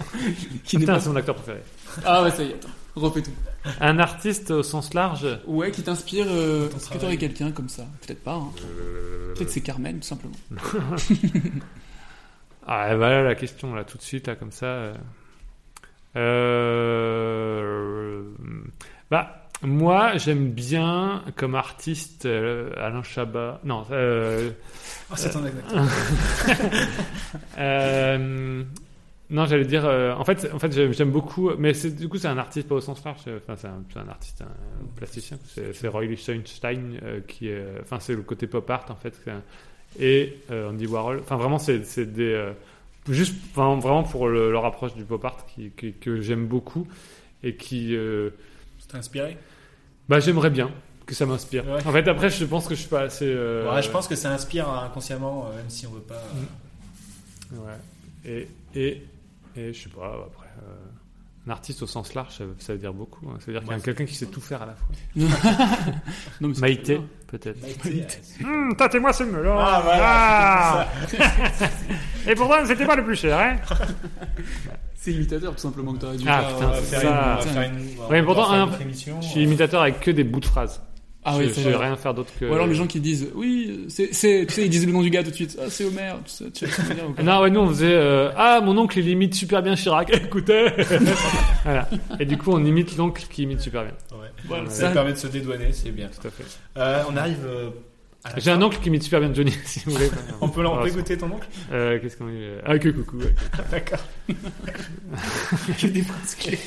qui 0.64 0.78
Putain, 0.78 0.98
c'est 0.98 1.08
mon 1.10 1.16
acteur 1.16 1.34
préféré 1.36 1.60
Ah 2.04 2.22
ouais, 2.22 2.30
ça 2.30 2.42
y 2.42 2.48
est, 2.50 2.54
attends, 2.54 2.68
refais 2.96 3.22
tout. 3.22 3.30
un 3.80 3.98
artiste 3.98 4.50
au 4.50 4.62
sens 4.62 4.94
large 4.94 5.26
Ouais, 5.46 5.70
qui 5.70 5.82
t'inspire. 5.82 6.26
Euh, 6.28 6.68
Est-ce 6.76 6.90
que 6.90 6.98
t'aurais 6.98 7.16
quelqu'un 7.18 7.52
comme 7.52 7.68
ça? 7.68 7.86
Peut-être 8.04 8.22
pas. 8.24 8.34
Hein. 8.34 8.50
Euh, 8.64 9.34
Peut-être 9.34 9.50
c'est 9.50 9.60
Carmen, 9.60 10.00
tout 10.00 10.06
simplement. 10.08 10.34
Ah, 12.70 12.94
voilà 12.96 13.22
la 13.22 13.34
question, 13.34 13.74
là, 13.74 13.82
tout 13.84 13.96
de 13.96 14.02
suite, 14.02 14.26
là, 14.26 14.34
comme 14.36 14.52
ça. 14.52 14.66
euh. 14.66 14.94
Euh, 17.08 18.22
Bah, 19.10 19.47
moi, 19.62 20.16
j'aime 20.18 20.50
bien, 20.50 21.24
comme 21.36 21.54
artiste, 21.56 22.26
euh, 22.26 22.70
Alain 22.76 23.02
Chabat. 23.02 23.60
Non, 23.64 23.84
euh... 23.90 24.50
Ah, 25.10 25.16
c'est 25.16 25.30
ton 25.30 25.42
euh, 27.58 28.62
Non, 29.30 29.46
j'allais 29.46 29.64
dire... 29.64 29.84
euh, 29.84 30.14
en 30.14 30.24
fait, 30.24 30.48
en 30.52 30.58
fait 30.58 30.72
j'aime 30.92 31.10
beaucoup... 31.10 31.50
Mais 31.58 31.72
du 31.72 32.08
coup, 32.08 32.18
c'est 32.18 32.28
un 32.28 32.38
artiste 32.38 32.68
pas 32.68 32.76
au 32.76 32.80
sens 32.80 33.04
large. 33.04 33.20
Enfin, 33.36 33.56
c'est 33.56 33.98
un, 33.98 34.08
artiste, 34.08 34.42
un 34.42 34.86
plasticien. 34.96 35.38
C'est 35.72 35.88
Roy 35.88 36.04
Lichtenstein 36.06 36.98
euh, 37.02 37.20
qui 37.26 37.48
est... 37.48 37.64
Enfin, 37.82 37.98
c'est 38.00 38.14
le 38.14 38.22
côté 38.22 38.46
pop 38.46 38.68
art, 38.70 38.86
en 38.90 38.96
fait. 38.96 39.20
Et 39.98 40.38
euh, 40.50 40.70
Andy 40.70 40.86
Warhol. 40.86 41.20
Enfin, 41.20 41.36
vraiment, 41.36 41.58
c'est 41.58 41.80
des... 42.12 42.32
euh, 42.32 42.52
juste 43.08 43.34
enfin, 43.50 43.78
vraiment 43.80 44.02
pour 44.04 44.28
le- 44.28 44.52
leur 44.52 44.64
approche 44.66 44.94
du 44.94 45.04
pop 45.04 45.24
art 45.24 45.46
qui, 45.46 45.70
qui- 45.70 45.94
que 45.94 46.20
j'aime 46.20 46.46
beaucoup 46.46 46.86
et 47.42 47.56
qui... 47.56 47.96
inspiré 48.94 49.36
bah, 50.08 50.20
j'aimerais 50.20 50.50
bien 50.50 50.70
que 51.06 51.14
ça 51.14 51.26
m'inspire. 51.26 51.66
Ouais. 51.66 51.86
En 51.86 51.92
fait, 51.92 52.06
après, 52.08 52.30
je 52.30 52.44
pense 52.46 52.66
que 52.66 52.74
je 52.74 52.80
suis 52.80 52.88
pas 52.88 53.02
assez... 53.02 53.26
euh, 53.26 53.70
Ouais, 53.74 53.82
je 53.82 53.90
pense 53.90 54.06
que 54.08 54.14
ça 54.14 54.30
inspire 54.32 54.68
inconsciemment, 54.68 55.46
euh, 55.50 55.56
même 55.56 55.68
si 55.70 55.86
on 55.86 55.90
veut 55.90 56.00
pas. 56.00 56.22
euh, 57.52 57.56
Ouais. 57.56 57.78
Et, 58.24 58.48
et, 58.74 59.02
Et 59.56 59.72
je 59.72 59.82
sais 59.82 59.88
pas, 59.90 60.14
après. 60.26 60.46
Un 61.48 61.50
artiste 61.50 61.82
au 61.82 61.86
sens 61.86 62.12
large, 62.14 62.36
ça 62.36 62.44
veut, 62.44 62.54
ça 62.58 62.74
veut 62.74 62.78
dire 62.78 62.92
beaucoup. 62.92 63.26
hein. 63.28 63.36
Ça 63.40 63.46
veut 63.46 63.52
dire 63.54 63.62
qu'il 63.62 63.70
y 63.72 63.74
a 63.74 63.80
quelqu'un 63.80 64.04
qui 64.04 64.14
sait 64.14 64.26
tout 64.26 64.40
faire 64.40 64.60
à 64.62 64.66
la 64.66 64.74
fois. 64.74 64.86
Non, 66.40 66.48
mais 66.48 66.54
c'est 66.54 66.60
Maïté, 66.60 67.00
peut-être. 67.26 67.60
Maïté, 67.62 68.06
Hum, 68.44 68.74
tâtez-moi 68.76 69.12
ce 69.12 69.24
melon. 69.24 69.56
Ah, 69.58 69.80
voilà, 69.82 70.02
Ah. 70.04 70.86
Et 72.26 72.34
pourtant, 72.34 72.56
c'était 72.66 72.84
pas 72.86 72.96
le 72.96 73.04
plus 73.04 73.16
cher, 73.16 73.38
hein 73.38 73.56
C'est 74.94 75.12
imitateur 75.12 75.52
tout 75.52 75.58
simplement 75.60 75.92
que 75.94 75.98
t'aurais 76.00 76.16
dû 76.16 76.24
Ah 76.28 76.40
faire. 76.42 76.54
putain, 76.56 76.68
euh, 76.70 76.82
faire 76.82 77.00
ça. 77.00 77.38
une- 77.46 77.48
faire 77.52 77.62
une- 77.62 77.88
on 77.98 78.02
va 78.02 78.08
Ouais, 78.08 78.20
mais 78.20 78.26
pourtant, 78.26 78.68
je 79.20 79.26
suis 79.26 79.42
imitateur 79.42 79.82
avec 79.82 80.00
que 80.00 80.10
des 80.10 80.24
bouts 80.24 80.40
de 80.40 80.44
phrases. 80.44 80.82
Ah 81.28 81.34
je, 81.36 81.44
oui, 81.46 81.52
je 81.56 81.68
vais 81.68 81.76
rien 81.76 81.96
faire 81.96 82.14
d'autre 82.14 82.30
que. 82.38 82.44
Ou 82.46 82.52
alors 82.54 82.66
les 82.66 82.74
gens 82.74 82.86
qui 82.86 83.00
disent 83.00 83.28
oui, 83.34 83.86
c'est, 83.88 84.08
c'est, 84.12 84.44
tu 84.48 84.54
sais, 84.54 84.64
ils 84.64 84.70
disent 84.70 84.86
le 84.86 84.92
nom 84.92 85.02
du 85.02 85.10
gars 85.10 85.22
tout 85.22 85.30
de 85.30 85.34
suite. 85.34 85.58
Ah, 85.60 85.66
c'est 85.68 85.84
Homer. 85.84 86.12
Tu 86.26 86.30
sais, 86.32 86.50
tu 86.50 86.66
pas 86.66 87.22
Non, 87.22 87.40
ouais, 87.42 87.50
nous 87.50 87.60
on 87.60 87.68
faisait 87.68 87.92
euh, 87.94 88.30
Ah, 88.36 88.60
mon 88.62 88.76
oncle 88.78 88.98
il 88.98 89.08
imite 89.08 89.34
super 89.34 89.62
bien 89.62 89.74
Chirac, 89.74 90.10
écoutez 90.14 90.66
Voilà. 91.64 91.88
Et 92.20 92.24
du 92.24 92.36
coup, 92.38 92.52
on 92.52 92.64
imite 92.64 92.96
l'oncle 92.96 93.24
qui 93.30 93.42
imite 93.42 93.60
super 93.60 93.82
bien. 93.84 93.92
Ouais. 94.12 94.28
Voilà, 94.46 94.68
ça 94.70 94.88
ça- 94.88 94.90
permet 94.90 95.12
de 95.12 95.18
se 95.18 95.26
dédouaner, 95.26 95.72
c'est 95.72 95.90
bien. 95.90 96.08
Tout 96.08 96.26
à 96.28 96.30
fait. 96.30 96.44
Euh, 96.76 97.02
on 97.10 97.16
arrive. 97.16 97.38
J'ai 98.36 98.50
un 98.50 98.60
oncle 98.60 98.78
qui 98.80 98.88
imite 98.88 99.02
super 99.04 99.20
bien 99.20 99.32
Johnny, 99.32 99.52
si 99.64 99.80
vous 99.86 99.92
voulez. 99.92 100.10
On 100.40 100.48
peut, 100.48 100.60
l'en- 100.62 100.78
on 100.78 100.82
peut 100.82 100.88
écouter 100.88 101.16
ton 101.16 101.26
oncle? 101.30 101.48
Euh, 101.72 101.98
Qu'est-ce 102.00 102.16
qu'on 102.16 102.26
dit? 102.26 102.44
Ah, 102.66 102.78
que 102.78 102.88
coucou. 102.90 103.18
ouais. 103.18 103.34
D'accord. 103.70 104.00
Que 105.80 105.86
des 105.86 106.02
phrases 106.02 106.34
clés. 106.34 106.58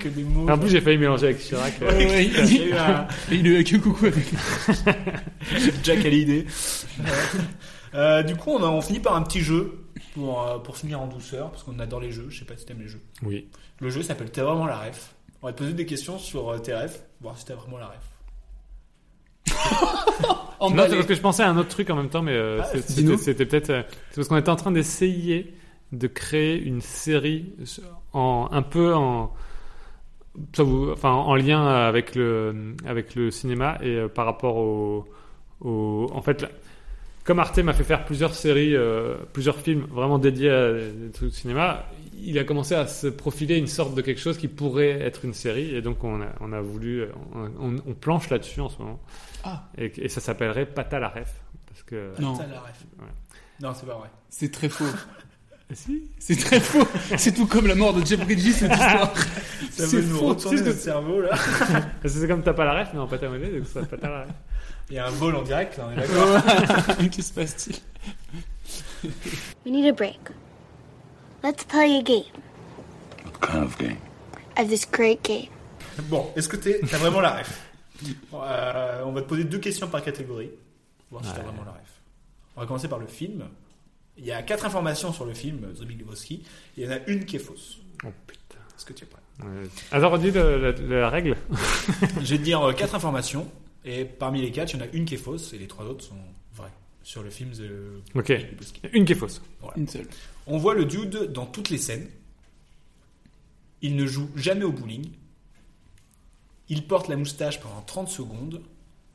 que 0.00 0.08
des 0.08 0.24
mots. 0.24 0.50
En 0.50 0.58
plus, 0.58 0.68
j'ai 0.70 0.80
failli 0.80 0.98
mélanger 0.98 1.26
avec 1.26 1.38
Chirac. 1.38 1.74
euh. 1.82 1.88
Ouais, 1.96 2.24
il, 2.26 3.36
Il 3.38 3.46
a 3.54 3.60
eu 3.60 3.64
que 3.64 3.76
coucou 3.76 4.06
avec. 4.06 4.24
Jack 5.82 6.04
Hallyday. 6.04 6.46
Euh, 7.94 8.22
du 8.22 8.34
coup, 8.36 8.50
on, 8.50 8.62
a, 8.62 8.68
on 8.68 8.80
finit 8.80 9.00
par 9.00 9.14
un 9.14 9.22
petit 9.22 9.40
jeu 9.40 9.84
pour, 10.14 10.42
euh, 10.46 10.58
pour 10.58 10.76
finir 10.76 11.00
en 11.00 11.06
douceur, 11.06 11.50
parce 11.50 11.62
qu'on 11.62 11.78
adore 11.78 12.00
les 12.00 12.10
jeux. 12.10 12.26
Je 12.28 12.38
sais 12.40 12.44
pas 12.44 12.56
si 12.56 12.66
t'aimes 12.66 12.80
les 12.80 12.88
jeux. 12.88 13.02
Oui. 13.22 13.48
Le 13.80 13.88
jeu 13.90 14.02
s'appelle 14.02 14.30
T'as 14.30 14.44
vraiment 14.44 14.66
la 14.66 14.78
ref. 14.78 15.14
On 15.42 15.46
va 15.46 15.52
te 15.52 15.58
poser 15.58 15.72
des 15.72 15.86
questions 15.86 16.18
sur 16.18 16.50
euh, 16.50 16.58
tes 16.58 16.74
refs, 16.74 17.02
voir 17.20 17.38
si 17.38 17.44
t'as 17.44 17.54
vraiment 17.54 17.78
la 17.78 17.86
ref. 17.86 17.96
Non, 20.60 20.84
c'est 20.88 20.94
parce 20.94 21.06
que 21.06 21.14
je 21.14 21.20
pensais 21.20 21.42
à 21.42 21.50
un 21.50 21.56
autre 21.58 21.68
truc 21.70 21.90
en 21.90 21.96
même 21.96 22.08
temps, 22.08 22.22
mais 22.22 22.34
euh, 22.34 22.60
Ah, 22.62 22.66
c'était 22.74 23.16
c'était 23.16 23.46
peut-être. 23.46 23.70
euh, 23.70 23.82
c'est 24.10 24.16
parce 24.16 24.28
qu'on 24.28 24.36
était 24.36 24.48
en 24.50 24.56
train 24.56 24.70
d'essayer 24.70 25.54
de 25.90 26.06
créer 26.06 26.62
une 26.62 26.80
série 26.80 27.46
en 28.12 28.48
un 28.52 28.62
peu 28.62 28.94
en. 28.94 29.32
ça 30.54 30.62
vous- 30.62 30.90
enfin, 30.92 31.10
en 31.10 31.34
lien 31.34 31.66
avec 31.66 32.14
le, 32.14 32.74
avec 32.86 33.14
le 33.16 33.30
cinéma 33.32 33.76
et 33.82 33.96
euh, 33.96 34.08
par 34.08 34.24
rapport 34.24 34.56
au, 34.56 35.04
au- 35.62 36.08
En 36.14 36.22
fait, 36.22 36.42
là, 36.42 36.48
comme 37.24 37.40
Arte 37.40 37.58
m'a 37.58 37.72
fait 37.72 37.84
faire 37.84 38.04
plusieurs 38.04 38.34
séries, 38.34 38.74
euh, 38.76 39.16
plusieurs 39.32 39.56
films 39.56 39.86
vraiment 39.90 40.18
dédiés 40.18 40.50
à 40.50 40.72
des 40.72 41.10
trucs 41.12 41.30
de 41.30 41.34
cinéma, 41.34 41.84
il 42.24 42.38
a 42.38 42.44
commencé 42.44 42.74
à 42.74 42.86
se 42.86 43.06
profiler 43.06 43.56
une 43.56 43.66
sorte 43.66 43.94
de 43.94 44.00
quelque 44.02 44.20
chose 44.20 44.38
qui 44.38 44.48
pourrait 44.48 45.00
être 45.00 45.24
une 45.24 45.34
série. 45.34 45.74
Et 45.74 45.82
donc, 45.82 46.02
on 46.04 46.20
a, 46.22 46.26
on 46.40 46.52
a 46.52 46.60
voulu. 46.60 47.06
On, 47.34 47.94
planche 47.94 48.30
là-dessus 48.30 48.60
en 48.60 48.68
ce 48.68 48.78
moment. 48.78 49.00
Ah. 49.44 49.68
Et, 49.78 49.92
et 49.96 50.08
ça 50.08 50.20
s'appellerait 50.20 50.66
Pata 50.66 50.98
la 50.98 51.08
ref. 51.08 51.34
Parce 51.68 51.82
que. 51.82 52.12
Non. 52.20 52.36
T'as 52.36 52.46
la 52.46 52.60
ref. 52.60 52.84
Ouais. 52.98 53.06
Non, 53.60 53.72
c'est 53.74 53.86
pas 53.86 53.94
vrai. 53.94 54.08
C'est 54.28 54.50
très 54.52 54.68
faux. 54.68 54.84
Si. 55.74 56.02
C'est 56.18 56.36
très 56.36 56.60
faux. 56.60 56.86
C'est 57.16 57.32
tout 57.32 57.46
comme 57.46 57.66
la 57.66 57.74
mort 57.74 57.94
de 57.94 58.04
Jeff 58.04 58.20
Bridges 58.24 58.52
cette 58.52 58.70
histoire. 58.72 59.14
Ça 59.70 59.86
C'est 59.86 59.96
veut 59.96 60.02
nous 60.02 60.18
faux. 60.18 60.26
retourner 60.28 60.58
C'est 60.58 60.64
ce 60.64 60.68
notre 60.68 60.78
que- 60.78 60.84
cerveau 60.84 61.20
là. 61.22 61.30
c'est 62.04 62.28
comme 62.28 62.42
t'as 62.42 62.52
pas 62.52 62.66
la 62.66 62.80
ref, 62.80 62.88
mais 62.92 63.00
en 63.00 63.06
pâte 63.06 63.22
à 63.22 63.28
modeler, 63.30 63.58
donc 63.58 63.66
ça 63.66 63.80
Pata 63.82 64.08
la 64.10 64.20
ref. 64.24 64.30
Il 64.90 64.96
y 64.96 64.98
a 64.98 65.06
un 65.06 65.12
bol 65.12 65.34
en 65.34 65.40
direct 65.42 65.78
là, 65.78 65.88
on 65.88 65.92
est 65.92 65.96
d'accord. 65.96 66.42
Qu'est-ce 66.98 67.08
qui 67.08 67.22
se 67.22 67.32
passe-t-il? 67.32 67.76
We 69.64 69.72
need 69.72 69.86
a 69.86 69.92
break. 69.92 70.18
Let's 71.42 71.64
play 71.64 71.98
a 71.98 72.02
game. 72.02 72.24
What 73.24 73.40
kind 73.40 73.64
of 73.64 73.76
game? 73.78 73.96
Of 74.58 74.68
this 74.68 74.86
great 74.90 75.22
game. 75.24 75.48
Bon, 76.04 76.30
est-ce 76.36 76.48
que 76.48 76.56
t'es- 76.56 76.80
t'as 76.88 76.98
vraiment 76.98 77.20
la 77.20 77.38
ref? 77.38 77.68
Euh, 78.34 79.02
On 79.04 79.12
va 79.12 79.22
te 79.22 79.28
poser 79.28 79.44
deux 79.44 79.58
questions 79.58 79.88
par 79.88 80.02
catégorie. 80.02 80.50
Voir 81.10 81.24
si 81.24 81.32
t'as 81.32 81.42
vraiment 81.42 81.64
la 81.64 81.72
ref. 81.72 82.00
On 82.56 82.60
va 82.60 82.66
commencer 82.66 82.88
par 82.88 82.98
le 82.98 83.06
film. 83.06 83.44
Il 84.18 84.24
y 84.26 84.32
a 84.32 84.42
quatre 84.42 84.64
informations 84.66 85.12
sur 85.12 85.24
le 85.24 85.34
film 85.34 85.72
The 85.78 85.84
Big 85.84 85.98
Lebowski. 85.98 86.42
Il 86.76 86.84
y 86.84 86.86
en 86.88 86.92
a 86.92 86.98
une 87.06 87.24
qui 87.24 87.36
est 87.36 87.40
fausse. 87.40 87.78
Oh 88.04 88.08
putain. 88.26 88.58
Est-ce 88.76 88.84
que 88.84 88.92
tu 88.92 89.04
es 89.04 89.06
prêt? 89.06 89.20
Ouais. 89.42 89.68
Alors, 89.90 90.16
le- 90.18 90.30
la, 90.58 91.00
la 91.00 91.08
règle. 91.10 91.36
Je 92.20 92.30
vais 92.34 92.38
te 92.38 92.42
dire 92.42 92.60
euh, 92.62 92.72
quatre 92.72 92.94
informations. 92.94 93.50
Et 93.84 94.04
parmi 94.04 94.40
les 94.42 94.52
quatre, 94.52 94.74
il 94.74 94.80
y 94.80 94.82
en 94.82 94.84
a 94.84 94.88
une 94.92 95.04
qui 95.04 95.14
est 95.14 95.18
fausse 95.18 95.52
et 95.54 95.58
les 95.58 95.66
trois 95.66 95.86
autres 95.86 96.04
sont 96.04 96.18
vraies. 96.54 96.68
Sur 97.02 97.22
le 97.22 97.30
film 97.30 97.50
The 97.50 98.16
Ok. 98.16 98.32
Une 98.92 99.04
qui 99.04 99.12
est 99.12 99.16
fausse. 99.16 99.42
Voilà. 99.60 99.76
Une 99.78 99.88
seule. 99.88 100.06
On 100.46 100.58
voit 100.58 100.74
le 100.74 100.84
dude 100.84 101.32
dans 101.32 101.46
toutes 101.46 101.70
les 101.70 101.78
scènes. 101.78 102.08
Il 103.80 103.96
ne 103.96 104.06
joue 104.06 104.30
jamais 104.36 104.64
au 104.64 104.72
bowling. 104.72 105.10
Il 106.68 106.86
porte 106.86 107.08
la 107.08 107.16
moustache 107.16 107.60
pendant 107.60 107.82
30 107.82 108.08
secondes. 108.08 108.62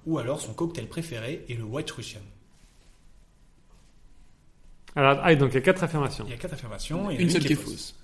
Ou 0.06 0.20
alors 0.20 0.42
son 0.42 0.54
cocktail 0.54 0.88
préféré 0.88 1.46
est 1.50 1.56
le 1.56 1.64
White 1.64 1.92
Russian. 1.92 2.22
Alors, 4.96 5.20
ah, 5.22 5.36
donc 5.36 5.52
il 5.52 5.56
y 5.56 5.58
a 5.58 5.62
quatre 5.62 5.84
affirmations. 5.84 6.26
Il 6.26 6.32
y 6.32 6.34
a 6.34 6.38
quatre 6.38 6.54
affirmations. 6.54 7.12
et 7.12 7.16
Une 7.16 7.30
seule 7.30 7.46
qui 7.46 7.54
est 7.54 7.56
fausse. 7.56 7.96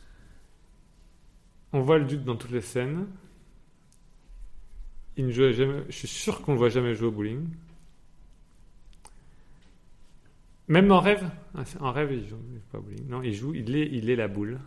On 1.71 1.81
voit 1.81 1.97
le 1.97 2.05
dude 2.05 2.23
dans 2.23 2.35
toutes 2.35 2.51
les 2.51 2.61
scènes. 2.61 3.07
Il 5.17 5.27
ne 5.27 5.31
joue 5.31 5.51
jamais. 5.51 5.83
Je 5.89 5.95
suis 5.95 6.07
sûr 6.07 6.41
qu'on 6.41 6.53
le 6.53 6.57
voit 6.57 6.69
jamais 6.69 6.93
jouer 6.93 7.07
au 7.07 7.11
bowling. 7.11 7.47
Même 10.67 10.91
en 10.91 10.99
rêve? 11.01 11.29
Ah, 11.55 11.63
en 11.81 11.91
rêve, 11.91 12.11
il 12.13 12.27
joue 12.27 12.37
pas 12.71 12.79
bowling. 12.79 13.07
Non, 13.07 13.21
il 13.21 13.33
joue. 13.33 13.53
Il 13.53 13.75
est, 13.75 13.87
il 13.91 14.09
est 14.09 14.15
la 14.15 14.27
boule. 14.27 14.59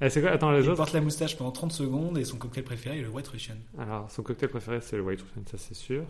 Ah, 0.00 0.08
c'est 0.10 0.20
quoi? 0.20 0.30
Attends, 0.30 0.50
les 0.52 0.60
Il 0.62 0.68
autres? 0.68 0.76
porte 0.78 0.92
la 0.94 1.00
moustache 1.00 1.36
pendant 1.36 1.52
30 1.52 1.72
secondes 1.72 2.16
et 2.18 2.24
son 2.24 2.38
cocktail 2.38 2.64
préféré 2.64 2.98
est 2.98 3.02
le 3.02 3.08
White 3.10 3.28
Russian. 3.28 3.56
Alors, 3.78 4.10
son 4.10 4.22
cocktail 4.22 4.48
préféré, 4.48 4.80
c'est 4.80 4.96
le 4.96 5.02
White 5.02 5.20
Russian, 5.22 5.42
ça 5.50 5.58
c'est 5.58 5.74
sûr. 5.74 6.04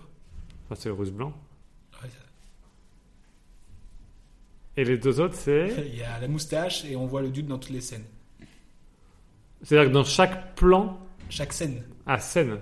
Enfin, 0.66 0.74
c'est 0.80 0.88
le 0.88 0.94
russe 0.94 1.10
blanc. 1.10 1.32
Ouais, 2.02 2.08
ça- 2.08 2.16
Et 4.76 4.84
les 4.84 4.98
deux 4.98 5.18
autres, 5.20 5.34
c'est? 5.34 5.74
Il 5.92 5.96
y 5.96 6.02
a 6.02 6.20
la 6.20 6.28
moustache 6.28 6.84
et 6.84 6.94
on 6.94 7.06
voit 7.06 7.22
le 7.22 7.30
dude 7.30 7.46
dans 7.48 7.58
toutes 7.58 7.70
les 7.72 7.80
scènes. 7.80 8.04
C'est-à-dire 9.62 9.88
que 9.90 9.94
dans 9.94 10.04
chaque 10.04 10.54
plan, 10.54 11.00
Chaque 11.30 11.52
scène. 11.52 11.82
à 12.06 12.20
scène. 12.20 12.60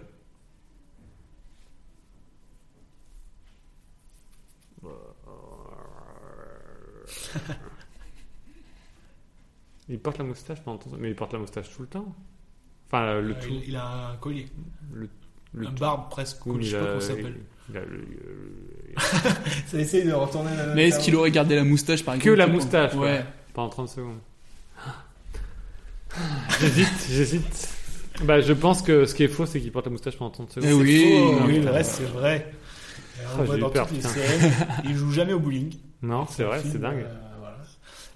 il 9.89 9.99
porte 9.99 10.19
la 10.19 10.25
moustache 10.25 10.61
pendant 10.63 10.79
tout 10.79 10.91
Mais 10.99 11.11
il 11.11 11.17
porte 11.17 11.33
la 11.33 11.39
moustache 11.39 11.71
tout 11.75 11.83
le 11.83 11.89
temps. 11.89 12.15
Enfin, 12.87 13.21
le 13.21 13.33
Euh, 13.33 13.35
tout. 13.41 13.49
il, 13.51 13.69
il 13.69 13.77
a 13.77 14.11
un 14.13 14.17
collier. 14.17 14.47
Le, 14.93 15.09
le 15.55 15.67
un 15.67 15.71
tout. 15.71 15.81
barbe 15.81 16.11
presque. 16.11 16.45
Oui, 16.47 16.65
je 16.65 16.71
sais 16.71 16.79
pas 16.79 16.87
comment 16.87 17.01
ça 17.01 17.07
s'appelle. 17.09 17.37
Ça 19.67 19.79
essaye 19.81 20.05
de 20.05 20.13
retourner 20.13 20.55
la 20.57 20.75
Mais 20.75 20.89
est-ce 20.89 21.01
qu'il 21.01 21.17
aurait 21.17 21.33
gardé 21.33 21.57
la 21.57 21.65
moustache 21.65 22.05
par 22.05 22.15
Que 22.15 22.21
exemple 22.21 22.39
la 22.39 22.47
moustache, 22.47 22.95
Ouais. 22.95 23.25
pendant 23.55 23.71
30 23.71 23.89
secondes. 23.89 24.19
J'hésite, 26.61 27.07
j'hésite. 27.11 27.69
Bah, 28.25 28.41
je 28.41 28.53
pense 28.53 28.83
que 28.83 29.05
ce 29.05 29.15
qui 29.15 29.25
est 29.25 29.29
faux, 29.29 29.47
c'est 29.47 29.61
qu'il 29.61 29.73
porte 29.73 29.87
la 29.87 29.93
moustache 29.93 30.17
pendant 30.17 30.31
30 30.31 30.53
secondes. 30.53 30.71
Eh 30.71 30.75
oui. 30.75 31.13
Faux, 31.19 31.41
Non, 31.41 31.47
oui, 31.47 31.61
le 31.61 31.71
reste 31.71 31.97
c'est 31.97 32.05
vrai. 32.05 32.53
Eu 33.53 33.59
dans 33.59 33.71
peur, 33.71 33.89
les. 33.93 34.91
Il 34.91 34.97
joue 34.97 35.11
jamais 35.11 35.33
au 35.33 35.41
bowling. 35.41 35.75
Non, 36.03 36.27
c'est 36.31 36.45
vrai, 36.45 36.61
c'est 36.63 36.79
dingue. 36.81 37.05
euh. 37.05 37.15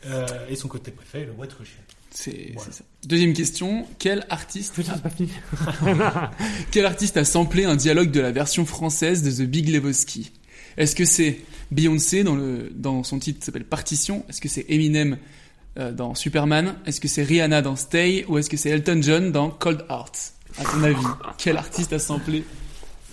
Euh, 0.07 0.27
et 0.49 0.57
son 0.57 0.69
côté 0.69 0.91
préféré, 0.91 1.27
le 1.27 1.33
White 1.33 1.53
Russian. 1.55 1.81
C'est 2.11 2.53
Voilà. 2.55 2.73
ça. 2.73 2.85
Deuxième 3.05 3.33
question. 3.35 3.87
Quel 3.99 4.27
artiste, 4.31 4.75
Putain, 4.75 4.95
c'est 4.95 5.03
pas 5.03 5.11
fini. 5.11 5.31
quel 6.71 6.87
artiste 6.87 7.17
a 7.17 7.25
samplé 7.25 7.65
un 7.65 7.77
dialogue 7.77 8.11
de 8.11 8.21
la 8.21 8.33
version 8.33 8.67
française 8.67 9.23
de 9.23 9.31
The 9.31 9.49
Big 9.49 9.69
Lebowski? 9.69 10.33
Est-ce 10.77 10.97
que 10.97 11.05
c'est 11.05 11.41
Beyoncé 11.71 12.25
dans, 12.25 12.35
le, 12.35 12.71
dans 12.75 13.05
son 13.05 13.19
titre 13.19 13.41
qui 13.41 13.47
s'appelle 13.47 13.65
Partition? 13.65 14.25
Est-ce 14.29 14.41
que 14.41 14.49
c'est 14.49 14.67
Eminem 14.69 15.19
euh, 15.79 15.93
dans 15.93 16.15
Superman? 16.15 16.77
Est-ce 16.87 17.01
que 17.01 17.09
c'est 17.09 17.23
Rihanna 17.23 17.63
dans 17.63 17.77
Stay? 17.77 18.25
Ou 18.29 18.39
est-ce 18.39 18.51
que 18.51 18.57
c'est 18.57 18.71
Elton 18.71 19.01
John 19.03 19.31
dans 19.33 19.51
Cold 19.51 19.85
Heart 19.89 20.33
À 20.59 20.65
ton 20.65 20.83
avis, 20.83 20.97
quel 21.39 21.57
artiste 21.57 21.93
a 21.93 21.99
samplé? 21.99 22.45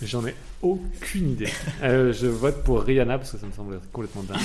J'en 0.02 0.26
ai 0.26 0.34
aucune 0.62 1.30
idée. 1.32 1.48
Euh, 1.82 2.12
je 2.12 2.26
vote 2.26 2.62
pour 2.64 2.82
Rihanna 2.82 3.18
parce 3.18 3.32
que 3.32 3.38
ça 3.38 3.46
me 3.46 3.52
semble 3.52 3.80
complètement 3.92 4.22
dingue. 4.24 4.38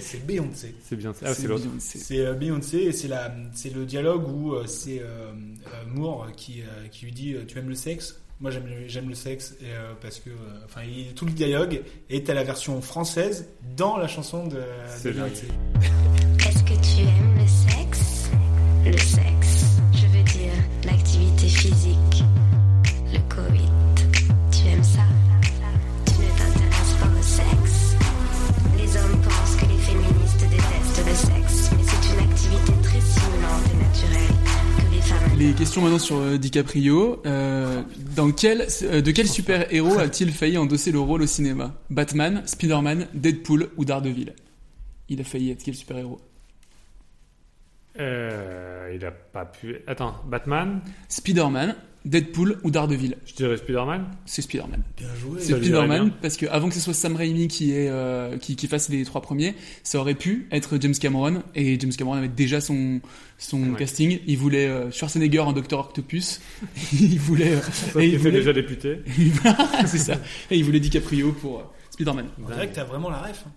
C'est 0.00 0.24
Beyoncé. 0.26 0.74
C'est 0.84 0.96
bien. 0.96 1.12
Ah, 1.24 1.34
c'est 1.34 1.46
l'autre. 1.48 1.64
Beyoncé. 1.64 1.98
C'est 1.98 2.20
euh, 2.20 2.34
Beyoncé 2.34 2.76
et 2.78 2.92
c'est 2.92 3.08
la, 3.08 3.34
c'est 3.54 3.74
le 3.74 3.84
dialogue 3.84 4.28
où 4.28 4.54
euh, 4.54 4.66
c'est 4.66 5.00
euh, 5.00 5.32
Moore 5.92 6.28
qui, 6.36 6.62
euh, 6.62 6.86
qui 6.90 7.06
lui 7.06 7.12
dit 7.12 7.34
tu 7.48 7.58
aimes 7.58 7.68
le 7.68 7.74
sexe? 7.74 8.20
Moi 8.38 8.50
j'aime 8.50 8.66
le, 8.66 8.86
j'aime 8.86 9.08
le 9.08 9.14
sexe 9.14 9.54
et, 9.62 9.64
euh, 9.70 9.92
parce 10.02 10.18
que 10.18 10.28
enfin 10.66 10.82
il- 10.86 11.14
tout 11.14 11.24
le 11.24 11.32
dialogue 11.32 11.80
est 12.10 12.28
à 12.28 12.34
la 12.34 12.44
version 12.44 12.80
française 12.82 13.48
dans 13.78 13.96
la 13.96 14.08
chanson 14.08 14.46
de, 14.46 14.56
de. 15.04 15.10
Beyoncé. 15.10 15.46
Est-ce 16.40 16.62
que 16.62 16.74
tu 16.82 17.00
aimes 17.00 17.34
le 17.38 17.46
sexe? 17.46 18.30
Le 18.84 18.92
sexe, 18.98 19.20
question 35.56 35.80
maintenant 35.80 35.98
sur 35.98 36.16
euh, 36.18 36.36
DiCaprio. 36.36 37.22
Euh, 37.24 37.82
dans 38.14 38.30
quel, 38.30 38.66
euh, 38.82 39.00
de 39.00 39.10
quel 39.10 39.26
super-héros 39.26 39.98
a-t-il 39.98 40.30
failli 40.32 40.58
endosser 40.58 40.92
le 40.92 41.00
rôle 41.00 41.22
au 41.22 41.26
cinéma? 41.26 41.74
Batman, 41.88 42.42
Spider-Man, 42.44 43.06
Deadpool 43.14 43.70
ou 43.76 43.84
Daredevil? 43.84 44.34
Il 45.08 45.20
a 45.20 45.24
failli 45.24 45.50
être 45.50 45.62
quel 45.62 45.74
super-héros 45.74 46.20
il 47.98 49.04
a 49.04 49.10
pas 49.10 49.46
pu. 49.46 49.78
Attends, 49.86 50.14
Batman? 50.26 50.80
Spider-Man, 51.08 51.74
Deadpool 52.06 52.58
ou 52.62 52.70
Daredevil 52.70 53.16
Je 53.26 53.34
dirais 53.34 53.56
Spider-Man. 53.56 54.06
C'est 54.26 54.40
Spider-Man. 54.40 54.82
Bien 54.96 55.08
joué. 55.20 55.40
C'est 55.40 55.52
Spider-Man 55.56 56.12
parce 56.22 56.36
que 56.36 56.46
avant 56.46 56.68
que 56.68 56.74
ce 56.74 56.80
soit 56.80 56.94
Sam 56.94 57.16
Raimi 57.16 57.48
qui, 57.48 57.72
est, 57.72 57.88
euh, 57.90 58.38
qui, 58.38 58.54
qui 58.56 58.68
fasse 58.68 58.88
les 58.88 59.04
trois 59.04 59.20
premiers, 59.20 59.54
ça 59.82 59.98
aurait 59.98 60.14
pu 60.14 60.46
être 60.52 60.78
James 60.80 60.94
Cameron 60.94 61.42
et 61.56 61.78
James 61.80 61.92
Cameron 61.92 62.14
avait 62.14 62.28
déjà 62.28 62.60
son, 62.60 63.00
son 63.38 63.60
Ouais. 63.72 63.78
casting. 63.78 64.20
Il 64.26 64.38
voulait 64.38 64.68
euh, 64.68 64.90
Schwarzenegger 64.92 65.40
en 65.40 65.52
Docteur 65.52 65.80
Octopus. 65.80 66.40
il 66.92 67.18
voulait. 67.18 67.54
euh, 67.56 68.00
et 68.00 68.04
il 68.04 68.08
était 68.14 68.16
voulait- 68.18 68.30
déjà 68.32 68.52
député. 68.52 68.98
c'est 69.86 69.98
ça. 69.98 70.14
Et 70.50 70.56
il 70.56 70.64
voulait 70.64 70.80
DiCaprio 70.80 71.32
pour 71.32 71.58
euh, 71.58 71.62
Spider-Man. 71.90 72.26
On 72.42 72.46
dirait 72.46 72.68
que 72.68 72.74
t'as 72.76 72.84
vraiment 72.84 73.10
la 73.10 73.18
ref. 73.18 73.44
hein. 73.46 73.50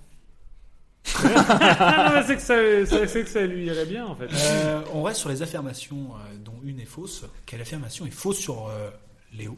Ah, 1.15 2.23
c'est 2.25 2.35
que 2.35 2.41
ça, 2.41 2.85
ça- 2.85 3.07
c'est 3.07 3.23
que 3.23 3.29
ça 3.29 3.45
lui 3.45 3.65
irait 3.65 3.85
bien 3.85 4.05
en 4.05 4.15
fait. 4.15 4.27
Euh, 4.31 4.81
on 4.93 5.03
reste 5.03 5.19
sur 5.19 5.29
les 5.29 5.41
affirmations, 5.41 6.11
euh, 6.15 6.37
dont 6.43 6.55
une 6.63 6.79
est 6.79 6.85
fausse. 6.85 7.25
Quelle 7.45 7.61
affirmation 7.61 8.05
est 8.05 8.11
fausse 8.11 8.37
sur 8.39 8.67
euh, 8.67 8.89
Léo? 9.33 9.57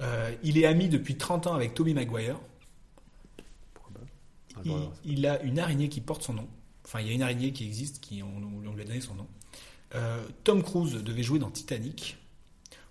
Euh, 0.00 0.30
Il 0.42 0.58
est 0.58 0.64
ami 0.66 0.88
depuis 0.88 1.16
30 1.16 1.46
ans 1.48 1.54
avec 1.54 1.74
Tobey 1.74 1.92
Maguire. 1.94 2.36
Il, 4.64 4.72
il 5.04 5.26
a 5.26 5.40
une 5.42 5.58
araignée 5.58 5.88
qui 5.88 6.00
porte 6.00 6.22
son 6.22 6.32
nom. 6.34 6.48
Enfin, 6.84 7.00
il 7.00 7.06
y 7.06 7.10
a 7.10 7.12
une 7.12 7.22
araignée 7.22 7.52
qui 7.52 7.64
existe, 7.64 8.00
qui 8.00 8.22
on, 8.22 8.28
on 8.66 8.72
lui 8.74 8.82
a 8.82 8.84
donné 8.84 9.00
son 9.00 9.14
nom. 9.14 9.26
Euh, 9.94 10.22
Tom 10.44 10.62
Cruise 10.62 10.94
devait 10.94 11.22
jouer 11.22 11.38
dans 11.38 11.50
Titanic. 11.50 12.16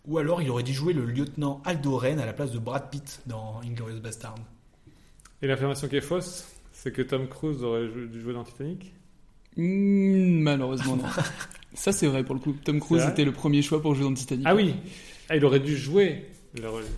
Ou 0.06 0.18
alors 0.20 0.42
il 0.42 0.50
aurait 0.50 0.64
dû 0.64 0.74
jouer 0.74 0.94
le 0.94 1.06
lieutenant 1.06 1.62
Aldo 1.66 1.98
Ren 1.98 2.20
à 2.20 2.26
la 2.26 2.32
place 2.32 2.52
de 2.52 2.60
Brad 2.60 2.90
Pitt 2.90 3.20
dans 3.26 3.60
Inglourious 3.66 4.00
Bastard. 4.00 4.36
Et 5.42 5.48
l'affirmation 5.48 5.90
qui 5.90 5.98
est 5.98 6.02
fausse, 6.02 6.46
c'est 6.88 6.94
que 6.94 7.02
Tom 7.02 7.28
Cruise 7.28 7.64
aurait 7.64 7.88
dû 7.88 8.22
jouer 8.22 8.34
dans 8.34 8.46
Titanic? 8.46 8.94
Hmm, 9.58 10.40
malheureusement 10.40 10.96
non. 10.96 11.04
ça 11.74 11.92
c'est 11.92 12.08
vrai 12.08 12.24
pour 12.24 12.36
le 12.36 12.40
coup. 12.40 12.56
Tom 12.64 12.80
Cruise 12.80 13.04
était 13.04 13.26
le 13.26 13.34
premier 13.34 13.62
choix 13.62 13.82
pour 13.82 13.94
jouer 13.94 14.06
dans 14.06 14.14
Titanic. 14.14 14.46
Ah 14.48 14.56
oui 14.56 14.74
Ah, 15.30 15.36
il 15.36 15.44
aurait 15.44 15.60
dû 15.60 15.76
jouer. 15.76 16.28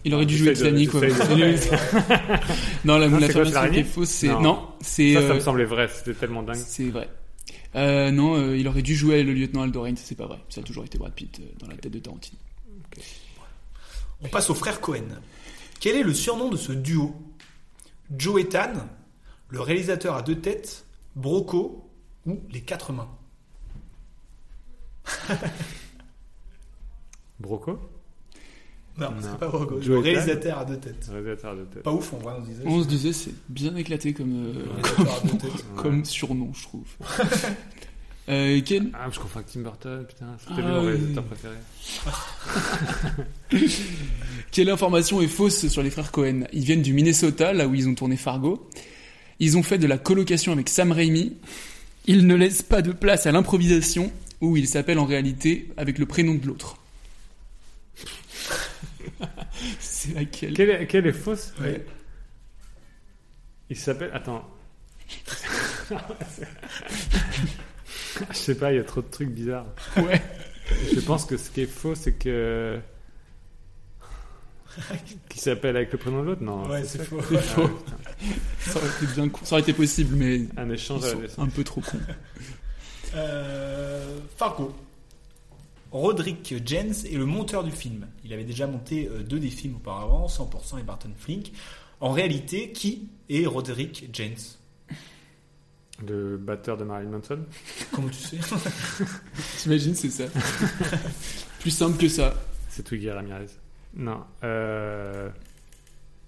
Il 0.05 0.13
aurait 0.13 0.25
dû 0.27 0.37
jouer 0.37 0.49
j'essaie 0.53 0.71
de- 0.71 0.77
Titanic. 0.77 0.93
ouais. 0.93 1.09
non, 2.85 2.99
la, 2.99 3.09
quoi, 3.09 3.67
est 3.67 3.83
fausse, 3.83 4.09
c'est 4.09 4.27
non, 4.27 4.67
c'est 4.79 5.15
Ça, 5.15 5.21
ça 5.21 5.27
euh, 5.27 5.33
me 5.35 5.39
semblait 5.39 5.65
vrai, 5.65 5.89
c'était 5.91 6.13
tellement 6.13 6.43
dingue. 6.43 6.55
C'est 6.55 6.89
vrai. 6.89 7.09
Euh, 7.75 8.11
non, 8.11 8.35
euh, 8.35 8.57
il 8.57 8.67
aurait 8.67 8.83
dû 8.83 8.95
jouer 8.95 9.23
le 9.23 9.33
lieutenant 9.33 9.63
Aldo 9.63 9.81
Rain, 9.81 9.95
c'est 9.95 10.15
pas 10.15 10.27
vrai. 10.27 10.37
Ça 10.49 10.61
a 10.61 10.63
toujours 10.63 10.85
été 10.85 10.99
Brad 10.99 11.13
Pitt 11.13 11.39
euh, 11.39 11.43
dans 11.59 11.67
la 11.67 11.75
tête 11.77 11.91
de 11.91 11.99
Tarantino. 11.99 12.37
On 14.21 14.27
passe 14.27 14.49
aux 14.51 14.55
frères 14.55 14.81
Cohen. 14.81 15.19
Quel 15.79 15.95
est 15.95 16.03
le 16.03 16.13
surnom 16.13 16.49
de 16.49 16.57
ce 16.57 16.73
duo? 16.73 17.15
Joe 18.15 18.41
et 18.41 18.45
Tan, 18.45 18.73
le 19.49 19.61
réalisateur 19.61 20.15
à 20.15 20.21
deux 20.21 20.39
têtes, 20.39 20.85
Broco 21.15 21.89
ou 22.25 22.39
les 22.51 22.61
quatre 22.61 22.91
mains 22.93 23.09
Broco 27.39 27.79
Non, 28.97 29.09
c'est 29.21 29.37
pas 29.37 29.47
Broco. 29.47 29.79
Le 29.79 29.97
réalisateur 29.99 30.59
à 30.59 30.65
deux 30.65 30.77
têtes. 30.77 31.07
Réalisateur 31.11 31.51
à 31.51 31.55
deux 31.55 31.65
têtes. 31.65 31.83
Pas 31.83 31.91
ouf, 31.91 32.13
on 32.13 32.17
voit, 32.17 32.37
on 32.39 32.43
se 32.43 32.49
disait. 32.49 32.63
On 32.65 32.83
se 32.83 32.87
disait, 32.87 33.13
c'est 33.13 33.33
bien 33.47 33.75
éclaté 33.75 34.13
comme, 34.13 34.33
euh, 34.47 34.53
Ouais, 34.53 34.81
comme, 34.81 35.05
d'accord, 35.05 35.21
à 35.23 35.27
deux 35.27 35.37
têtes. 35.37 35.65
comme 35.77 36.05
surnom, 36.05 36.51
je 36.53 36.63
trouve. 36.63 36.87
euh, 38.29 38.61
quel... 38.65 38.89
Ah, 38.93 39.07
je 39.09 39.19
confonds 39.19 39.39
avec 39.39 39.51
Tim 39.51 39.61
Burton, 39.61 40.05
putain, 40.05 40.35
c'était 40.39 40.61
Ah, 40.63 40.67
mon 40.67 40.81
oui. 40.81 40.87
réalisateur 40.87 41.23
préféré. 41.23 41.55
Quelle 44.51 44.69
information 44.69 45.21
est 45.21 45.27
fausse 45.27 45.67
sur 45.67 45.81
les 45.81 45.89
frères 45.91 46.11
Cohen? 46.11 46.41
Ils 46.51 46.63
viennent 46.65 46.81
du 46.81 46.93
Minnesota, 46.93 47.53
là 47.53 47.67
où 47.67 47.73
ils 47.75 47.87
ont 47.87 47.95
tourné 47.95 48.17
Fargo. 48.17 48.69
Ils 49.39 49.57
ont 49.57 49.63
fait 49.63 49.77
de 49.77 49.87
la 49.87 49.97
colocation 49.97 50.51
avec 50.51 50.69
Sam 50.69 50.91
Raimi. 50.91 51.37
Ils 52.05 52.27
ne 52.27 52.35
laissent 52.35 52.61
pas 52.61 52.81
de 52.81 52.91
place 52.91 53.25
à 53.25 53.31
l'improvisation, 53.31 54.11
où 54.41 54.57
ils 54.57 54.67
s'appellent 54.67 54.99
en 54.99 55.05
réalité 55.05 55.69
avec 55.77 55.97
le 55.97 56.05
prénom 56.05 56.35
de 56.35 56.45
l'autre. 56.47 56.77
C'est 59.79 60.13
laquelle 60.13 60.53
Quelle 60.53 60.69
est, 60.69 60.87
quelle 60.87 61.07
est 61.07 61.13
fausse 61.13 61.53
Ouais. 61.61 61.85
Il 63.69 63.77
s'appelle. 63.77 64.11
Attends. 64.13 64.47
Je 68.31 68.35
sais 68.35 68.55
pas, 68.55 68.73
il 68.73 68.77
y 68.77 68.79
a 68.79 68.83
trop 68.83 69.01
de 69.01 69.09
trucs 69.09 69.29
bizarres. 69.29 69.67
Ouais. 69.97 70.21
Je 70.93 70.99
pense 70.99 71.25
que 71.25 71.37
ce 71.37 71.49
qui 71.49 71.61
est 71.61 71.71
faux, 71.71 71.95
c'est 71.95 72.13
que. 72.13 72.79
Qui 75.29 75.39
s'appelle 75.39 75.75
avec 75.75 75.91
le 75.91 75.97
prénom 75.97 76.21
de 76.21 76.27
l'autre 76.27 76.41
Non. 76.43 76.67
Ouais, 76.67 76.83
c'est 76.83 77.03
faux. 77.03 77.19
C'est 77.29 77.37
faux. 77.41 77.67
putain. 77.67 77.97
Ça 78.59 78.77
aurait 78.77 78.87
été 78.87 79.13
bien 79.13 79.29
con- 79.29 79.39
ça 79.45 79.53
aurait 79.55 79.61
été 79.61 79.73
possible, 79.73 80.15
mais 80.15 80.41
Un 80.57 80.69
échange 80.69 81.03
à 81.05 81.13
la 81.13 81.43
un 81.43 81.47
peu 81.47 81.63
trop 81.63 81.81
cons. 81.81 81.99
Euh, 83.15 84.19
Fargo. 84.37 84.73
Roderick 85.91 86.53
Jens 86.65 87.03
est 87.05 87.17
le 87.17 87.25
monteur 87.25 87.63
du 87.63 87.71
film. 87.71 88.05
Il 88.23 88.31
avait 88.33 88.43
déjà 88.43 88.67
monté 88.67 89.07
euh, 89.11 89.23
deux 89.23 89.39
des 89.39 89.49
films 89.49 89.77
auparavant, 89.77 90.27
100% 90.27 90.79
et 90.79 90.83
Barton 90.83 91.09
Flink. 91.17 91.51
En 91.99 92.11
réalité, 92.11 92.71
qui 92.71 93.07
est 93.29 93.45
Roderick 93.47 94.07
Jens? 94.13 94.59
Le 96.07 96.37
batteur 96.37 96.77
de 96.77 96.85
Marilyn 96.85 97.09
Manson 97.09 97.39
Comment 97.91 98.07
tu 98.07 98.19
sais? 98.21 98.37
T'imagines, 99.57 99.95
c'est 99.95 100.09
ça. 100.09 100.25
Plus 101.59 101.71
simple 101.71 101.97
que 101.97 102.07
ça. 102.07 102.35
C'est 102.69 102.83
Twiggy 102.83 103.09
Ramirez. 103.09 103.47
Non. 103.95 104.23
Euh... 104.43 105.29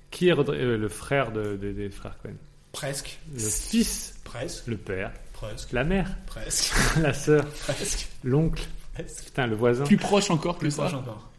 Qui 0.09 0.27
est 0.29 0.33
Rodri- 0.33 0.57
euh, 0.59 0.77
le 0.77 0.89
frère 0.89 1.31
de, 1.31 1.55
de- 1.55 1.71
des 1.71 1.89
frères 1.89 2.17
Cohen? 2.21 2.33
Presque. 2.73 3.19
Le 3.33 3.39
fils 3.39 4.19
Presque. 4.23 4.67
Le 4.67 4.77
père 4.77 5.11
Presque. 5.33 5.71
La 5.71 5.83
mère 5.83 6.15
Presque. 6.25 6.73
La 7.01 7.13
sœur 7.13 7.45
Presque. 7.47 8.07
L'oncle 8.23 8.63
Presque. 8.93 9.25
Putain, 9.25 9.47
le 9.47 9.55
voisin. 9.55 9.83
Plus 9.85 9.97
proche 9.97 10.29
encore 10.31 10.55
que 10.55 10.61
Plus 10.61 10.71
ça. 10.71 10.83
proche 10.83 10.93
encore. 10.95 11.29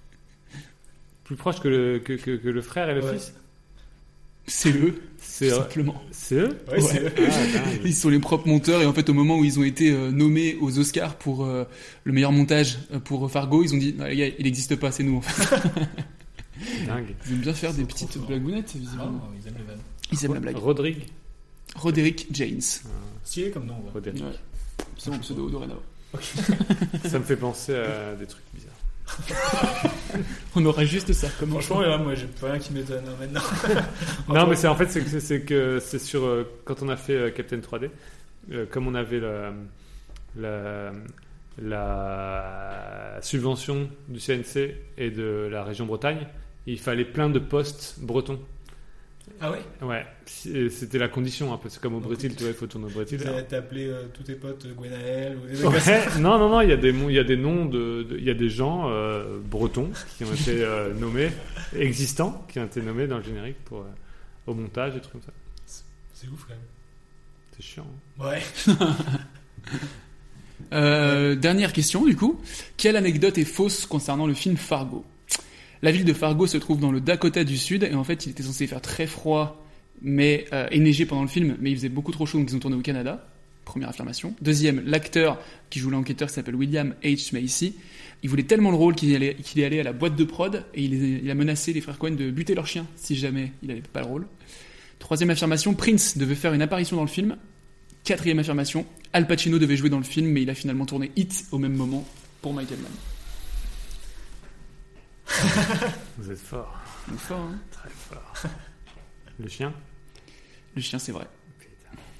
Plus 1.25 1.37
proche 1.37 1.61
que 1.61 1.69
le, 1.69 1.99
que, 1.99 2.15
que- 2.15 2.37
que 2.37 2.49
le 2.49 2.63
frère 2.63 2.89
et 2.91 2.95
le 2.95 3.03
Ouais. 3.05 3.13
fils? 3.15 3.35
C'est 4.49 4.73
eux, 4.73 5.01
C'est 5.19 5.47
eux. 5.47 5.51
simplement. 5.55 6.03
C'est 6.11 6.35
eux? 6.35 6.59
Ouais, 6.69 6.81
c'est 6.81 7.01
eux. 7.01 7.13
Ah, 7.17 7.21
dingue. 7.21 7.81
Ils 7.85 7.95
sont 7.95 8.09
les 8.09 8.19
propres 8.19 8.49
monteurs 8.49 8.83
et 8.83 8.87
en 8.87 8.93
fait 8.93 9.09
au 9.09 9.15
moment 9.15 9.39
où 9.39 9.45
ils 9.45 9.57
ont 9.61 9.63
été 9.63 9.93
euh, 9.93 10.11
nommés 10.11 10.57
aux 10.61 10.77
Oscars 10.81 11.15
pour 11.17 11.45
euh, 11.45 11.65
le 12.03 12.13
meilleur 12.13 12.33
montage 12.33 12.79
euh, 12.93 12.99
pour 12.99 13.31
Fargo, 13.31 13.63
ils 13.63 13.73
ont 13.73 13.79
dit 13.79 13.95
"Non, 13.97 14.07
les 14.07 14.17
gars, 14.17 14.27
il 14.37 14.45
n'existe 14.45 14.75
pas, 14.77 14.91
c'est 14.91 15.05
nous 15.05 15.19
en 15.19 15.21
fait. 15.21 15.69
Dingue. 16.87 17.15
Ils 17.27 17.33
aiment 17.33 17.39
bien 17.41 17.55
faire 17.55 17.73
des 17.75 17.85
petites 17.85 18.19
blagounettes 18.19 18.73
Ah, 18.75 18.79
visiblement. 18.79 19.31
ils 19.41 19.49
aiment 19.49 19.55
les 19.59 19.65
vannes. 19.65 19.81
Ils 20.13 20.25
aiment 20.25 20.35
la 20.35 20.41
blague. 20.41 20.57
Rodrigue 20.57 21.07
Roderick 21.75 22.27
James. 22.33 22.61
Stylé 23.25 23.51
comme 23.51 23.67
nom. 23.67 23.75
ouais. 23.77 23.91
Roderick. 23.95 24.23
Ouais. 24.23 24.31
C'est 24.99 25.11
mon 25.11 25.19
pseudo 25.19 25.49
dorénavant. 25.49 25.81
Ça 27.09 27.19
me 27.19 27.25
fait 27.25 27.37
penser 27.37 27.75
à 27.75 28.15
des 28.15 28.27
trucs 28.27 28.45
bizarres. 28.55 28.73
On 30.55 30.65
aura 30.65 30.85
juste 30.85 31.13
ça 31.13 31.29
comme 31.41 31.51
Franchement, 31.51 31.81
là, 31.81 31.99
moi, 31.99 32.15
j'ai 32.15 32.27
pas 32.27 32.51
rien 32.53 32.59
qui 32.59 32.73
m'étonne 32.73 33.05
hein, 33.09 33.15
maintenant. 33.19 33.41
Non, 34.29 34.47
mais 34.47 34.57
c'est 34.57 34.69
en 34.69 34.77
fait 34.77 34.91
c'est 34.91 35.03
que 35.03 35.21
c'est 35.21 35.41
que 35.43 35.79
c'est 35.81 35.99
sur 35.99 36.25
euh, 36.25 36.45
quand 36.65 36.83
on 36.83 36.89
a 36.89 36.97
fait 36.97 37.15
euh, 37.17 37.31
Captain 37.31 37.59
3D, 37.59 37.91
euh, 38.53 38.67
comme 38.71 38.87
on 38.87 38.95
avait 38.95 39.21
la, 39.21 39.53
la 40.37 40.93
la 41.61 43.19
subvention 43.23 43.89
du 44.09 44.19
CNC 44.21 44.75
et 44.99 45.11
de 45.11 45.49
la 45.51 45.65
région 45.65 45.85
Bretagne, 45.87 46.27
il 46.67 46.79
fallait 46.79 47.05
plein 47.05 47.29
de 47.31 47.39
postes 47.39 47.97
bretons. 48.01 48.41
Ah 49.41 49.51
ouais? 49.53 49.63
Ouais, 49.81 50.05
c'est- 50.27 50.69
c'était 50.69 50.99
la 50.99 51.09
condition 51.09 51.53
un 51.53 51.57
peu. 51.57 51.69
C'est 51.69 51.81
comme 51.81 51.95
au 51.95 52.01
Brésil, 52.01 52.35
tu 52.35 52.43
vois, 52.43 52.51
il 52.53 52.55
faut 52.57 52.67
tourner 52.67 52.87
au 52.87 52.91
Brésil. 52.91 53.21
T'as 53.49 53.57
appelé 53.59 53.87
euh, 53.87 54.05
tous 54.13 54.25
tes 54.25 54.35
potes 54.35 54.67
euh, 54.67 54.75
Gwenaël 54.75 55.37
ou 55.37 55.47
des 55.47 55.65
Ouais, 55.65 56.19
non, 56.21 56.39
non, 56.39 56.49
non, 56.49 56.61
il 56.61 56.69
y 56.69 56.73
a 56.73 56.77
des, 56.77 56.91
il 56.91 57.13
y 57.13 57.19
a 57.19 57.25
des 57.25 57.37
noms 57.37 57.65
de, 57.65 58.03
de- 58.03 58.19
il 58.19 58.25
y 58.25 58.31
a 58.31 58.35
des 58.35 58.49
gens 58.51 58.89
euh, 58.91 59.39
bretons 59.41 59.91
qui 60.17 60.25
ont 60.25 60.33
été 60.33 60.63
euh, 60.63 60.93
nommés, 60.99 61.31
existants, 61.77 62.45
qui 62.49 62.59
ont 62.59 62.67
été 62.67 62.83
nommés 62.83 63.07
dans 63.07 63.19
le 63.19 63.23
générique 63.25 63.59
pour, 63.65 63.81
euh, 63.81 63.85
au 64.47 64.55
montage 64.55 64.97
et 64.97 65.01
trucs 65.01 65.13
comme 65.13 65.23
ça. 65.23 65.33
C'est 66.15 66.29
ouf 66.29 66.45
quand 66.45 66.55
même. 66.55 66.63
C'est 67.57 67.63
chiant. 67.65 67.87
hein. 68.21 68.25
Ouais. 68.29 68.43
Euh, 70.73 71.35
dernière 71.35 71.73
question 71.73 72.05
du 72.07 72.17
coup. 72.17 72.41
Quelle 72.77 72.97
anecdote 72.97 73.37
est 73.37 73.45
fausse 73.45 73.85
concernant 73.85 74.27
le 74.27 74.33
film 74.35 74.57
Fargo? 74.57 75.05
La 75.83 75.91
ville 75.91 76.05
de 76.05 76.13
Fargo 76.13 76.47
se 76.47 76.59
trouve 76.59 76.79
dans 76.79 76.93
le 76.93 77.01
Dakota 77.01 77.43
du 77.43 77.57
Sud 77.57 77.83
et 77.83 77.95
en 77.95 78.05
fait 78.05 78.25
il 78.27 78.31
était 78.31 78.45
censé 78.45 78.69
faire 78.69 78.81
très 78.81 79.07
froid 79.09 79.67
mais 80.01 80.47
euh, 80.53 80.69
et 80.71 80.79
neiger 80.79 81.07
pendant 81.07 81.23
le 81.23 81.29
film, 81.29 81.57
mais 81.61 81.71
il 81.71 81.77
faisait 81.77 81.89
beaucoup 81.89 82.13
trop 82.13 82.25
chaud 82.25 82.39
donc 82.39 82.51
ils 82.51 82.57
ont 82.57 82.61
tourné 82.61 82.77
au 82.77 82.81
Canada. 82.81 83.29
Première 83.65 83.89
affirmation. 83.89 84.35
Deuxième, 84.43 84.83
l'acteur 84.85 85.41
qui 85.71 85.79
joue 85.79 85.91
l'enquêteur 85.91 86.31
s'appelle 86.31 86.57
William 86.57 86.95
H. 87.05 87.33
Macy. 87.33 87.77
Il 88.23 88.29
voulait 88.29 88.43
tellement 88.43 88.71
le 88.71 88.77
rôle 88.77 88.95
qu'il 88.95 89.13
est 89.13 89.65
allé 89.65 89.81
à 89.81 89.83
la 89.83 89.93
boîte 89.93 90.17
de 90.17 90.25
prod 90.25 90.65
et 90.75 90.83
il, 90.83 90.95
il 91.25 91.31
a 91.31 91.35
menacé 91.35 91.73
les 91.73 91.81
frères 91.81 91.99
Cohen 91.99 92.13
de 92.13 92.31
buter 92.31 92.55
leur 92.55 92.67
chien 92.67 92.87
si 92.97 93.15
jamais 93.17 93.53
il 93.63 93.69
n'avait 93.69 93.81
pas 93.81 94.01
le 94.01 94.07
rôle. 94.07 94.27
Troisième 94.99 95.31
affirmation, 95.31 95.75
Prince 95.75 96.17
devait 96.17 96.37
faire 96.37 96.55
une 96.55 96.63
apparition 96.63 96.97
dans 96.97 97.03
le 97.03 97.09
film. 97.09 97.37
Quatrième 98.05 98.39
affirmation, 98.39 98.87
Al 99.13 99.27
Pacino 99.27 99.59
devait 99.59 99.77
jouer 99.77 99.91
dans 99.91 99.99
le 99.99 100.05
film, 100.05 100.29
mais 100.29 100.43
il 100.43 100.51
a 100.51 100.55
finalement 100.55 100.87
tourné 100.87 101.11
Hit 101.17 101.47
au 101.51 101.59
même 101.59 101.75
moment 101.75 102.07
pour 102.41 102.53
Michael 102.53 102.79
Mann. 102.79 103.12
Vous 106.19 106.31
êtes 106.31 106.39
fort. 106.39 106.79
On 107.11 107.15
est 107.15 107.19
fort, 107.19 107.39
hein 107.41 107.59
Très 107.71 107.89
fort. 107.91 108.33
Le 109.39 109.49
chien? 109.49 109.73
Le 110.77 110.83
chien, 110.83 110.99
c'est 110.99 111.13
vrai. 111.13 111.27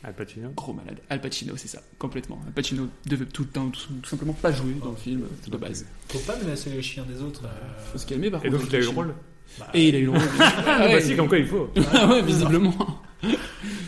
Al 0.05 0.15
Pacino? 0.15 0.51
Gros 0.57 0.73
malade. 0.73 0.99
Al 1.11 1.21
Pacino, 1.21 1.57
c'est 1.57 1.69
ça, 1.69 1.81
complètement. 1.99 2.41
Al 2.47 2.53
Pacino 2.53 2.89
devait 3.07 3.25
tout 3.27 3.43
le 3.43 3.49
temps, 3.51 3.69
tout, 3.71 3.81
tout 4.03 4.09
simplement 4.09 4.33
pas 4.33 4.51
jouer 4.51 4.75
dans 4.83 4.91
le 4.91 4.97
film 4.97 5.27
de 5.47 5.57
base. 5.57 5.87
Faut 6.09 6.19
pas 6.21 6.37
menacer 6.37 6.71
les 6.71 6.83
chiens 6.83 7.05
des 7.05 7.23
autres. 7.23 7.45
euh. 7.45 7.83
Faut 7.93 7.99
se 7.99 8.07
calmer 8.07 8.29
par 8.31 8.45
Et 8.45 8.51
contre. 8.51 8.63
donc, 8.65 8.73
avec 8.73 8.73
il 8.73 8.77
a 8.77 8.81
eu 8.81 8.83
le 8.83 8.97
rôle? 8.97 9.15
Bah, 9.61 9.69
Et 9.75 9.89
il 9.89 9.95
a 9.95 9.99
eu 9.99 10.05
le 10.07 10.11
rôle. 10.11 10.21
Ah, 10.67 10.89
bah 10.89 11.01
si, 11.01 11.15
comme 11.15 11.29
quoi 11.29 11.39
il 11.39 11.47
faut. 11.47 11.71
Ah 11.95 12.09
ouais, 12.09 12.23
visiblement. 12.23 12.75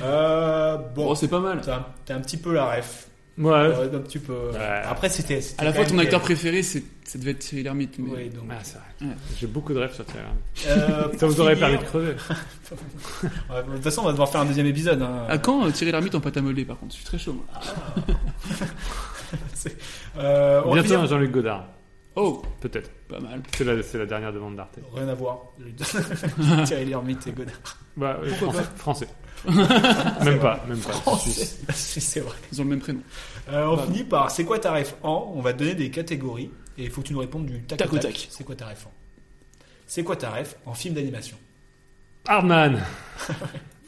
Euh, 0.02 0.76
bon, 0.94 1.06
Bon, 1.06 1.14
c'est 1.16 1.26
pas 1.28 1.40
mal. 1.40 1.60
t'as 1.64 1.88
t'as 2.04 2.14
un 2.14 2.20
petit 2.20 2.36
peu 2.36 2.52
la 2.54 2.76
ref. 2.76 3.08
Ouais. 3.36 3.50
Ouais, 3.50 3.90
un 3.94 3.98
petit 3.98 4.18
peu. 4.18 4.32
Ouais. 4.52 4.82
Après, 4.88 5.08
c'était. 5.08 5.40
À 5.58 5.64
la 5.64 5.72
fois, 5.72 5.84
ton 5.84 5.98
acteur 5.98 6.20
préféré, 6.20 6.62
c'est, 6.62 6.84
ça 7.04 7.18
devait 7.18 7.32
être 7.32 7.40
Thierry 7.40 7.64
Lhermitte. 7.64 7.98
Mais... 7.98 8.10
Oui, 8.10 8.28
donc. 8.30 8.44
Ah, 8.50 8.54
c'est 8.62 8.74
vrai. 8.78 8.84
Ouais. 9.10 9.16
J'ai 9.40 9.46
beaucoup 9.48 9.72
de 9.74 9.78
rêves 9.80 9.92
sur 9.92 10.04
Thierry 10.04 10.20
Lhermitte. 10.22 11.12
Euh, 11.12 11.12
Ça 11.18 11.26
vous 11.26 11.40
aurait 11.40 11.56
permis 11.56 11.78
de. 11.78 11.82
Ouais, 13.50 13.62
De 13.66 13.72
toute 13.74 13.82
façon, 13.82 14.02
on 14.02 14.04
va 14.06 14.12
devoir 14.12 14.30
faire 14.30 14.40
un 14.40 14.44
deuxième 14.46 14.66
épisode. 14.66 15.02
Hein. 15.02 15.24
À 15.28 15.38
quand 15.38 15.66
euh, 15.66 15.70
Thierry 15.70 15.90
Lhermitte 15.92 16.14
en 16.14 16.20
pâte 16.20 16.36
à 16.36 16.42
modeler, 16.42 16.64
par 16.64 16.78
contre 16.78 16.92
Je 16.92 16.96
suis 16.98 17.04
très 17.06 17.18
chaud, 17.18 17.32
moi. 17.34 17.44
C'est- 19.54 19.76
euh, 20.16 20.62
on 20.64 20.74
Bientôt 20.74 20.88
finir- 20.90 21.06
Jean-Luc 21.06 21.30
Godard. 21.32 21.66
Oh, 22.16 22.42
Peut-être. 22.60 22.90
pas 23.08 23.18
mal. 23.20 23.42
C'est 23.56 23.64
la, 23.64 23.82
c'est 23.82 23.98
la 23.98 24.06
dernière 24.06 24.32
demande 24.32 24.54
d'Arte. 24.56 24.78
Rien 24.94 25.08
à 25.08 25.14
voir. 25.14 25.38
Thierry 26.64 26.84
Lhermitte 26.86 27.26
et 27.26 27.32
Godard. 27.32 27.56
Bah, 27.96 28.18
euh, 28.22 28.28
Pourquoi 28.30 28.48
en 28.48 28.52
pas 28.52 28.58
fait, 28.62 28.78
français. 28.78 29.08
même 30.24 30.38
pas, 30.38 30.64
même 30.68 30.78
pas. 30.78 30.92
C'est 31.74 32.20
vrai. 32.20 32.36
Ils 32.52 32.60
ont 32.60 32.64
le 32.64 32.70
même 32.70 32.80
prénom. 32.80 33.00
Euh, 33.50 33.66
on 33.66 33.76
Bah. 33.76 33.82
finit 33.86 34.04
par 34.04 34.30
c'est 34.30 34.44
quoi 34.44 34.58
ta 34.58 34.72
ref 34.72 34.94
en 35.02 35.32
On 35.34 35.40
va 35.42 35.52
te 35.52 35.58
donner 35.58 35.74
des 35.74 35.90
catégories 35.90 36.50
et 36.78 36.84
il 36.84 36.90
faut 36.90 37.02
que 37.02 37.08
tu 37.08 37.12
nous 37.14 37.18
répondes 37.20 37.46
du 37.46 37.62
tac, 37.64 37.78
Tac 37.78 37.92
au 37.92 37.96
tac. 37.98 38.12
tac. 38.12 38.28
C'est 38.30 38.44
quoi 38.44 38.54
ta 38.54 38.66
ref 38.68 38.86
en 38.86 38.92
C'est 39.86 40.04
quoi 40.04 40.16
ta 40.16 40.30
ref 40.30 40.56
en 40.66 40.72
film 40.74 40.94
d'animation 40.94 41.36
Hardman. 42.26 42.80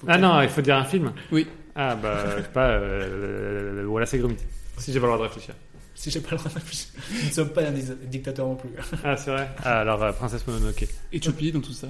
Ah 0.09 0.19
non, 0.19 0.43
il 0.43 0.49
faut 0.49 0.61
dire 0.61 0.77
un 0.77 0.85
film. 0.85 1.13
Oui. 1.33 1.47
Ah 1.75 1.95
bah, 1.95 2.25
je 2.37 2.43
sais 2.43 2.49
pas, 2.49 2.69
euh, 2.71 3.85
voilà, 3.87 4.05
c'est 4.07 4.19
Gromit. 4.19 4.37
Si 4.79 4.93
j'ai 4.93 5.01
pas 5.01 5.07
le 5.07 5.13
droit 5.13 5.25
de 5.27 5.29
réfléchir. 5.29 5.55
Si 5.97 6.11
j'ai 6.11 6.21
pas 6.21 6.31
le 6.33 6.37
droit 6.37 6.51
de 6.53 6.61
plus. 6.61 6.93
Nous 7.11 7.27
ne 7.27 7.31
sommes 7.33 7.53
pas 7.53 7.63
un 7.67 7.73
dictateur 7.73 8.47
non 8.47 8.55
plus. 8.57 8.69
Ah, 9.03 9.17
c'est 9.17 9.31
vrai 9.31 9.49
Ah, 9.65 9.81
alors, 9.81 10.03
euh, 10.03 10.13
Princesse 10.13 10.47
Mononoke. 10.47 10.87
Et 11.13 11.21
Choupi 11.23 11.51
dans 11.51 11.61
tout 11.61 11.73
ça? 11.73 11.89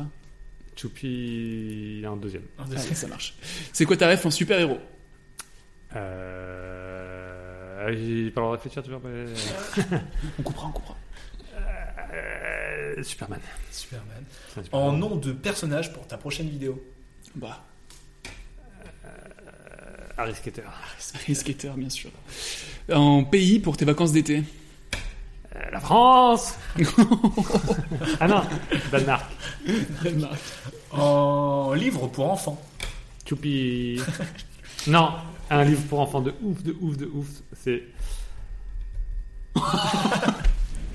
Choupi, 0.77 2.03
en 2.07 2.17
deuxième. 2.17 2.45
Un 2.59 2.63
Allez, 2.65 2.77
deuxième. 2.77 2.95
ça 2.95 3.07
marche. 3.09 3.35
C'est 3.73 3.85
quoi 3.85 3.97
ta 3.97 4.09
ref 4.09 4.25
en 4.25 4.31
super-héros? 4.31 4.79
Euh... 5.97 7.93
J'ai 7.93 8.31
pas 8.31 8.41
le 8.41 8.47
droit 8.47 8.57
de 8.57 8.63
réfléchir, 8.63 8.83
tu 8.83 8.91
vois. 8.91 9.01
mais- 9.05 9.27
On 10.39 10.43
comprend, 10.43 10.69
on 10.69 10.73
comprend. 10.73 10.97
Euh, 12.13 13.03
Superman. 13.03 13.41
Superman. 13.71 14.25
C'est 14.55 14.61
un 14.61 14.65
Superman. 14.65 14.89
En 14.89 14.93
nom 14.97 15.17
de 15.17 15.33
personnage 15.33 15.93
pour 15.93 16.07
ta 16.07 16.17
prochaine 16.17 16.49
vidéo. 16.49 16.83
Bah, 17.35 17.65
Harry 20.19 20.35
Skater. 20.35 20.63
Harry 21.15 21.35
Skater, 21.35 21.73
bien 21.77 21.91
sûr. 21.91 22.11
En 22.93 23.25
pays 23.25 23.59
pour 23.59 23.77
tes 23.77 23.85
vacances 23.85 24.13
d'été 24.13 24.43
Euh, 25.55 25.59
la 25.73 25.81
France 25.81 26.55
Ah 28.21 28.29
non, 28.29 28.43
Danemark. 28.93 29.25
Danemark. 30.05 30.39
En 30.93 31.73
livre 31.75 32.07
pour 32.09 32.31
enfants. 32.31 32.61
Choupi. 33.29 34.01
non, 34.87 35.11
un 35.51 35.65
livre 35.65 35.83
pour 35.89 36.01
enfants 36.01 36.21
de 36.21 36.33
ouf, 36.43 36.63
de 36.63 36.77
ouf, 36.81 36.97
de 36.97 37.07
ouf. 37.07 37.27
C'est. 37.61 37.83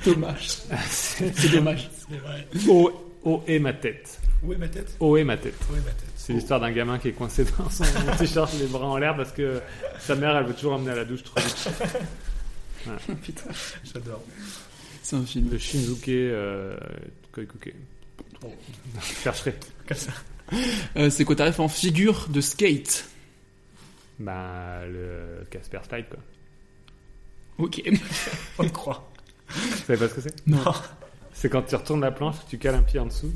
Dommage. 0.06 0.48
C'est 0.90 1.52
dommage. 1.52 1.90
C'est 2.10 2.18
vrai. 2.18 2.48
O, 2.70 2.92
O 3.24 3.44
et 3.48 3.60
ma 3.60 3.74
tête. 3.74 4.20
Où 4.44 4.54
est 4.54 4.58
ma 4.58 4.68
tête 4.68 4.96
O 5.00 5.18
et 5.18 5.24
ma 5.24 5.38
tête. 5.38 5.56
Où 5.70 5.76
est 5.76 5.80
ma 5.80 5.92
tête 5.92 6.11
C'est 6.32 6.38
l'histoire 6.38 6.62
d'un 6.62 6.72
gamin 6.72 6.98
qui 6.98 7.10
est 7.10 7.12
coincé 7.12 7.46
dans 7.58 7.70
son 7.70 7.84
t-shirt 8.18 8.54
les 8.58 8.68
bras 8.68 8.86
en 8.86 8.98
l'air 8.98 9.18
parce 9.18 9.34
que 9.34 9.60
sa 10.00 10.16
mère 10.16 10.38
elle 10.38 10.46
veut 10.46 10.54
toujours 10.54 10.74
emmener 10.74 10.92
à 10.92 10.96
la 10.96 11.04
douche 11.04 11.24
trop 11.24 11.42
vite. 11.42 11.70
Putain. 13.22 13.50
J'adore. 13.84 14.24
C'est 15.04 15.18
un 15.18 15.26
film. 15.26 15.50
Le 15.52 15.58
Shinzuke 15.58 16.08
euh, 16.08 16.78
Koikuke. 17.34 17.76
Je 18.42 19.14
chercherai. 19.24 19.56
Comme 19.86 19.98
ça. 19.98 20.12
Euh, 20.96 21.10
c'est 21.10 21.26
quoi 21.26 21.36
ta 21.36 21.46
ref 21.46 21.60
en 21.60 21.68
figure 21.68 22.28
de 22.30 22.40
skate? 22.40 23.10
Bah, 24.18 24.86
le 24.88 25.46
Casper 25.50 25.80
Slide 25.88 26.06
quoi. 26.10 26.20
Ok. 27.58 27.82
On 28.58 28.64
le 28.64 28.70
croit. 28.70 29.12
Vous 29.50 29.86
savez 29.86 30.00
pas 30.00 30.08
ce 30.08 30.14
que 30.14 30.22
c'est? 30.22 30.48
Non. 30.48 30.64
C'est 31.34 31.50
quand 31.50 31.64
tu 31.64 31.76
retournes 31.76 32.02
la 32.02 32.12
planche, 32.12 32.38
tu 32.50 32.58
cales 32.58 32.76
un 32.76 32.84
pied 32.84 33.00
en 33.00 33.08
dessous 33.08 33.34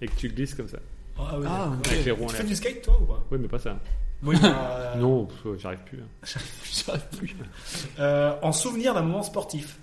et 0.00 0.08
que 0.08 0.16
tu 0.16 0.28
glisses 0.28 0.54
comme 0.54 0.68
ça. 0.68 0.78
Ah, 1.18 1.38
oui, 1.38 1.46
Ah, 1.48 1.48
d'accord. 1.48 1.72
ok. 1.78 1.88
Avec 1.88 2.04
les 2.04 2.10
roues 2.12 2.24
en 2.24 2.26
Tu 2.26 2.32
l'air. 2.34 2.42
fais 2.42 2.48
du 2.48 2.56
skate 2.56 2.82
toi 2.82 2.98
ou 3.00 3.04
pas? 3.06 3.24
Oui, 3.30 3.38
mais 3.40 3.48
pas 3.48 3.58
ça. 3.58 3.78
Oui, 4.22 4.36
bah, 4.40 4.94
Non, 4.98 5.26
pff, 5.26 5.58
j'arrive 5.58 5.78
plus. 5.86 5.98
hein. 6.00 6.26
J'arrive 6.86 7.02
plus. 7.18 7.36
euh, 7.98 8.34
en 8.42 8.52
souvenir 8.52 8.94
d'un 8.94 9.02
moment 9.02 9.22
sportif. 9.22 9.78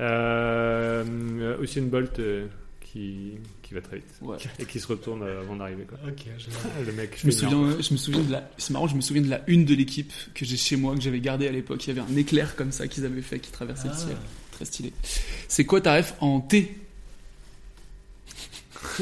Euh, 0.00 1.04
euh, 1.06 1.62
Usain 1.62 1.82
Bolt 1.82 2.18
euh, 2.18 2.46
qui, 2.80 3.32
qui 3.62 3.74
va 3.74 3.82
très 3.82 3.96
vite 3.96 4.06
Ouais. 4.22 4.38
et 4.58 4.64
qui 4.64 4.80
se 4.80 4.86
retourne 4.86 5.22
euh, 5.22 5.40
avant 5.42 5.56
d'arriver. 5.56 5.84
quoi. 5.84 5.98
Ok, 6.08 6.24
j'adore. 6.38 6.60
Le 6.86 6.92
mec 6.92 7.18
Je 7.20 7.26
me 7.26 7.32
feignant. 7.32 7.50
souviens, 7.50 7.76
euh, 7.78 7.82
je 7.82 7.92
me 7.92 7.98
souviens 7.98 8.22
de 8.22 8.32
la, 8.32 8.50
c'est 8.56 8.70
marrant, 8.72 8.86
je 8.86 8.96
me 8.96 9.00
souviens 9.02 9.22
de 9.22 9.28
la 9.28 9.42
une 9.46 9.64
de 9.66 9.74
l'équipe 9.74 10.12
que 10.34 10.44
j'ai 10.46 10.56
chez 10.56 10.76
moi, 10.76 10.94
que 10.94 11.00
j'avais 11.02 11.20
gardée 11.20 11.46
à 11.48 11.52
l'époque. 11.52 11.86
Il 11.86 11.94
y 11.94 11.98
avait 11.98 12.10
un 12.10 12.16
éclair 12.16 12.56
comme 12.56 12.72
ça 12.72 12.88
qu'ils 12.88 13.04
avaient 13.04 13.20
fait 13.22 13.38
qui 13.40 13.50
traversait 13.50 13.88
Ah. 13.90 13.92
le 13.94 13.98
ciel. 13.98 14.16
Très 14.52 14.64
stylé. 14.64 14.92
C'est 15.48 15.64
quoi 15.66 15.80
ta 15.82 15.96
ref 15.96 16.14
en 16.20 16.40
T? 16.40 16.76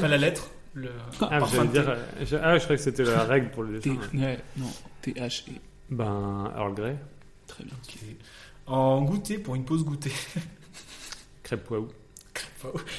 Pas 0.00 0.08
la 0.08 0.16
lettre. 0.18 0.50
Le 0.80 0.90
Ah, 1.20 1.38
parfum 1.40 1.64
dire, 1.66 1.88
euh, 1.88 1.96
je, 2.24 2.36
ah, 2.36 2.56
je 2.58 2.62
croyais 2.64 2.76
que 2.78 2.82
c'était 2.84 3.04
la 3.04 3.24
règle 3.24 3.50
pour 3.50 3.62
le 3.64 3.80
T. 3.80 3.90
dessin. 3.90 4.00
ouais. 4.14 4.20
Ouais, 4.20 4.38
non. 4.56 4.70
T-H-E. 5.02 5.52
Ben, 5.90 6.52
Earl 6.56 6.74
Grey, 6.74 6.96
Très 7.46 7.64
bien. 7.64 7.74
En 8.66 9.02
goûter 9.02 9.38
pour 9.38 9.54
une 9.54 9.64
pause 9.64 9.84
goûter. 9.84 10.12
crêpe 11.42 11.64
poiou. 11.64 11.88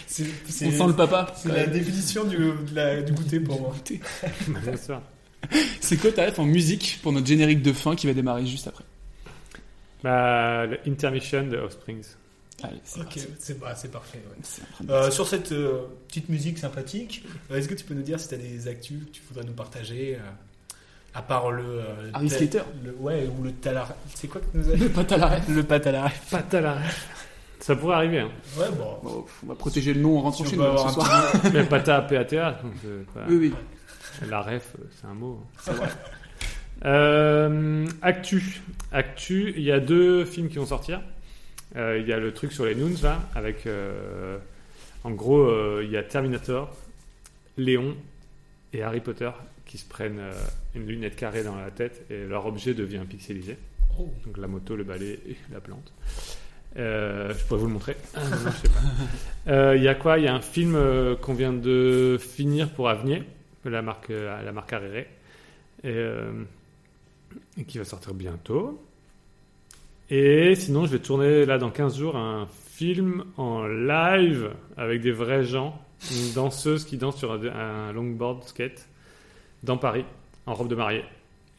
C'est- 0.07 0.25
c'est- 0.47 0.65
On 0.67 0.71
sent 0.71 0.87
le 0.87 0.95
papa. 0.95 1.31
C'est 1.35 1.49
la 1.51 1.67
définition 1.67 2.23
du, 2.25 2.37
de 2.37 2.73
la- 2.75 3.01
du 3.01 3.11
goûter 3.13 3.39
pour 3.39 3.61
moi. 3.61 3.75
T. 3.83 3.99
Bien 4.47 4.75
sûr. 4.77 5.01
C'est 5.79 5.97
quoi 5.97 6.11
ta 6.11 6.27
en 6.39 6.45
musique 6.45 6.99
pour 7.03 7.11
notre 7.13 7.27
générique 7.27 7.61
de 7.61 7.71
fin 7.71 7.95
qui 7.95 8.07
va 8.07 8.13
démarrer 8.13 8.45
juste 8.45 8.67
après? 8.67 8.83
Bah, 10.03 10.65
le 10.65 10.79
Intermission 10.87 11.43
de 11.47 11.57
Offsprings. 11.57 12.03
Allez, 12.63 12.79
c'est 12.83 12.99
Ok, 13.01 13.19
c'est 13.39 13.59
bah, 13.59 13.73
c'est 13.75 13.91
parfait. 13.91 14.21
ouais. 14.27 14.89
Euh, 14.89 15.11
sur 15.11 15.27
cette 15.27 15.51
euh, 15.51 15.81
petite 16.07 16.29
musique 16.29 16.57
sympathique, 16.57 17.23
euh, 17.51 17.57
est-ce 17.57 17.67
que 17.69 17.73
tu 17.73 17.85
peux 17.85 17.93
nous 17.93 18.01
dire 18.01 18.19
si 18.19 18.27
tu 18.27 18.35
as 18.35 18.37
des 18.37 18.67
actus 18.67 18.99
que 19.05 19.09
tu 19.11 19.21
voudrais 19.29 19.45
nous 19.45 19.53
partager 19.53 20.15
euh, 20.15 20.19
à 21.13 21.21
part 21.21 21.51
le. 21.51 21.63
euh, 21.63 22.11
Harry 22.13 22.29
Slater. 22.29 22.61
le- 22.83 22.95
Ouais, 22.99 23.27
ou 23.39 23.43
le 23.43 23.51
talar. 23.53 23.93
C'est 24.15 24.27
quoi 24.27 24.41
que 24.41 24.57
nous 24.57 24.69
as 24.69 24.75
Le 24.75 24.89
pâte 24.89 25.11
à 25.13 25.17
la 25.17 25.27
ref. 25.27 25.47
Le 25.49 25.63
pat 25.63 25.87
à 25.87 25.91
la 25.91 26.03
ref. 26.05 26.29
Pas 26.31 26.57
à 26.57 26.61
la 26.61 26.77
Ça 27.59 27.75
pourrait 27.75 27.95
arriver. 27.95 28.19
Hein. 28.19 28.29
Ouais, 28.57 28.69
bon. 28.77 28.97
Bon, 29.03 29.25
on 29.43 29.47
va 29.47 29.55
protéger 29.55 29.93
le 29.93 30.01
nom 30.01 30.17
en 30.17 30.21
rentrant 30.21 30.43
Si 30.43 30.51
chez 30.51 30.57
nous 30.57 30.77
ce 30.77 30.93
soir. 30.93 31.31
petit 31.31 31.51
Mais 31.53 31.63
pata, 31.65 32.01
PATA. 32.01 32.59
donc, 32.63 32.73
euh, 32.85 33.03
pas- 33.13 33.25
Oui, 33.29 33.37
oui. 33.37 33.53
La 34.29 34.41
ref, 34.41 34.75
c'est 34.99 35.07
un 35.07 35.13
mot. 35.13 35.43
C'est 35.61 35.71
vrai. 35.71 35.87
Euh, 36.85 37.85
actu. 38.01 38.61
Actu, 38.91 39.53
il 39.57 39.63
y 39.63 39.71
a 39.71 39.79
deux 39.79 40.25
films 40.25 40.49
qui 40.49 40.57
vont 40.57 40.65
sortir. 40.65 41.01
Euh, 41.75 41.99
Il 41.99 42.07
y 42.07 42.13
a 42.13 42.19
le 42.19 42.33
truc 42.33 42.51
sur 42.51 42.65
les 42.65 42.75
Noons, 42.75 43.01
là, 43.03 43.21
avec. 43.35 43.67
euh, 43.67 44.37
en 45.03 45.11
gros, 45.11 45.41
euh, 45.41 45.81
il 45.83 45.91
y 45.91 45.97
a 45.97 46.03
Terminator, 46.03 46.75
Léon 47.57 47.95
et 48.73 48.83
Harry 48.83 48.99
Potter 48.99 49.31
qui 49.65 49.77
se 49.77 49.87
prennent 49.87 50.19
une 50.75 50.87
lunette 50.87 51.15
carrée 51.15 51.43
dans 51.43 51.55
la 51.55 51.69
tête 51.69 52.03
et 52.09 52.25
leur 52.25 52.47
objet 52.47 52.73
devient 52.73 53.03
pixelisé. 53.07 53.55
Oh. 53.99 54.09
Donc 54.25 54.37
la 54.37 54.47
moto, 54.47 54.75
le 54.75 54.83
balai 54.83 55.19
et 55.27 55.37
la 55.51 55.61
plante. 55.61 55.93
Euh, 56.77 57.33
je 57.33 57.45
pourrais 57.45 57.59
vous 57.59 57.67
le 57.67 57.73
montrer. 57.73 57.95
Ah. 58.15 58.21
Euh, 59.47 59.77
Il 59.77 59.83
y 59.83 59.87
a 59.87 59.95
quoi? 59.95 60.17
Il 60.17 60.25
y 60.25 60.27
a 60.27 60.33
un 60.33 60.41
film 60.41 60.75
euh, 60.75 61.15
qu'on 61.15 61.33
vient 61.33 61.53
de 61.53 62.17
finir 62.19 62.69
pour 62.71 62.89
Avenir, 62.89 63.23
la 63.63 63.81
marque, 63.81 64.09
la 64.09 64.51
marque 64.51 64.73
et 65.83 67.63
qui 67.67 67.77
va 67.77 67.85
sortir 67.85 68.13
bientôt. 68.13 68.83
Et 70.09 70.55
sinon, 70.55 70.85
je 70.85 70.91
vais 70.91 70.99
tourner 70.99 71.45
là 71.45 71.57
dans 71.57 71.69
15 71.69 71.97
jours 71.97 72.15
un 72.15 72.47
film 72.47 73.25
en 73.37 73.67
live 73.67 74.51
avec 74.77 75.01
des 75.01 75.11
vrais 75.11 75.43
gens, 75.43 75.79
une 76.11 76.33
danseuse 76.33 76.85
qui 76.85 76.97
danse 76.97 77.17
sur 77.17 77.31
un, 77.31 77.43
un 77.45 77.91
longboard 77.93 78.43
skate 78.43 78.87
dans 79.63 79.77
Paris, 79.77 80.05
en 80.45 80.53
robe 80.53 80.67
de 80.69 80.75
mariée. 80.75 81.03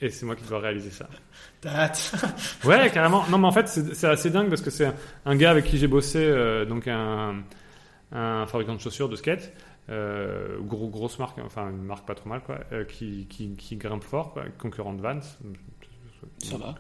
Et 0.01 0.09
c'est 0.09 0.25
moi 0.25 0.35
qui 0.35 0.45
dois 0.45 0.59
réaliser 0.61 0.91
ça. 0.91 1.09
Ouais, 2.65 2.91
carrément. 2.91 3.25
Non, 3.31 3.39
mais 3.39 3.47
en 3.47 3.53
fait, 3.53 3.69
c'est 3.69 3.95
c'est 3.95 4.09
assez 4.09 4.31
dingue 4.31 4.49
parce 4.49 4.63
que 4.63 4.71
c'est 4.71 4.87
un, 4.87 4.95
un 5.27 5.37
gars 5.37 5.51
avec 5.51 5.67
qui 5.67 5.77
j'ai 5.77 5.89
bossé, 5.89 6.19
euh, 6.19 6.65
donc 6.65 6.89
un, 6.89 7.43
un 8.13 8.47
fabricant 8.47 8.75
de 8.75 8.81
chaussures 8.81 9.11
de 9.11 9.17
skate, 9.17 9.53
euh, 9.91 10.59
gros, 10.61 10.89
grosse 10.89 11.19
marque, 11.19 11.39
enfin 11.45 11.69
une 11.71 11.83
marque 11.83 12.07
pas 12.07 12.15
trop 12.15 12.31
mal, 12.31 12.41
quoi, 12.41 12.61
euh, 12.73 12.85
qui, 12.85 13.27
qui, 13.29 13.55
qui 13.57 13.77
grimpe 13.77 14.05
fort, 14.05 14.33
quoi, 14.33 14.45
concurrent 14.59 14.95
de 14.95 15.03
Vans. 15.03 15.21
Ça 16.43 16.57
va. 16.57 16.75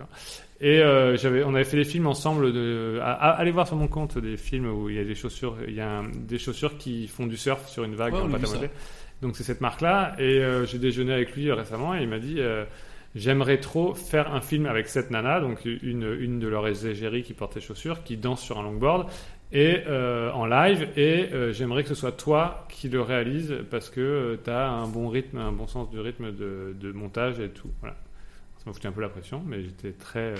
Et 0.61 0.81
euh, 0.81 1.16
j'avais, 1.16 1.43
on 1.45 1.55
avait 1.55 1.65
fait 1.65 1.77
des 1.77 1.85
films 1.85 2.07
ensemble. 2.07 2.53
De, 2.53 2.99
à- 3.03 3.12
à- 3.12 3.31
allez 3.32 3.51
voir 3.51 3.66
sur 3.66 3.77
mon 3.77 3.89
compte 3.89 4.19
des 4.19 4.37
films 4.37 4.66
où 4.70 4.89
il 4.91 4.97
y 4.97 4.99
a 4.99 5.05
des 5.05 5.15
chaussures, 5.15 5.57
il 5.66 5.74
y 5.74 5.81
a 5.81 5.99
un- 6.01 6.09
des 6.11 6.39
chaussures 6.39 6.77
qui 6.78 7.07
font 7.09 7.27
du 7.27 7.37
surf 7.37 7.66
sur 7.69 7.85
une 7.85 7.95
vague 7.95 8.15
Ouais, 8.15 8.20
en. 8.20 8.28
Donc 9.23 9.37
c'est 9.37 9.43
cette 9.43 9.61
marque-là. 9.61 10.15
Et 10.19 10.39
euh, 10.39 10.65
j'ai 10.66 10.78
déjeuné 10.78 11.12
avec 11.12 11.35
lui 11.37 11.51
récemment 11.53 11.95
et 11.95 12.03
il 12.03 12.09
m'a 12.09 12.19
dit 12.19 12.37
euh, 12.39 12.65
j'aimerais 13.15 13.59
trop 13.59 13.95
faire 13.95 14.32
un 14.35 14.41
film 14.41 14.66
avec 14.66 14.89
cette 14.89 15.11
nana, 15.11 15.41
donc 15.41 15.65
une, 15.65 16.16
une 16.20 16.39
de 16.39 16.49
leurs 16.49 16.66
égéries 16.87 17.23
qui 17.23 17.35
porte 17.35 17.55
les 17.55 17.61
chaussures, 17.61 18.03
qui 18.03 18.16
danse 18.16 18.41
sur 18.43 18.59
un 18.59 18.62
longboard 18.62 19.09
et 19.53 19.78
euh, 19.89 20.31
en 20.32 20.47
live. 20.47 20.89
Et 20.97 21.28
euh, 21.32 21.53
j'aimerais 21.53 21.82
que 21.82 21.89
ce 21.89 21.95
soit 21.95 22.12
toi 22.12 22.66
qui 22.70 22.89
le 22.89 23.01
réalise 23.03 23.55
parce 23.70 23.91
que 23.91 24.39
tu 24.45 24.51
as 24.51 24.69
un 24.70 24.87
bon 24.87 25.09
rythme, 25.09 25.39
un 25.39 25.53
bon 25.53 25.66
sens 25.66 25.91
du 25.91 25.99
rythme 26.01 26.32
de, 26.32 26.74
de 26.78 26.93
montage 26.93 27.41
et 27.41 27.49
tout. 27.49 27.70
Voilà. 27.81 27.97
Ça 28.61 28.65
m'a 28.70 28.73
foutu 28.74 28.87
un 28.87 28.93
peu 28.93 29.01
la 29.01 29.09
pression, 29.09 29.43
mais 29.47 29.62
j'étais 29.62 29.93
très 29.93 30.20
euh, 30.20 30.37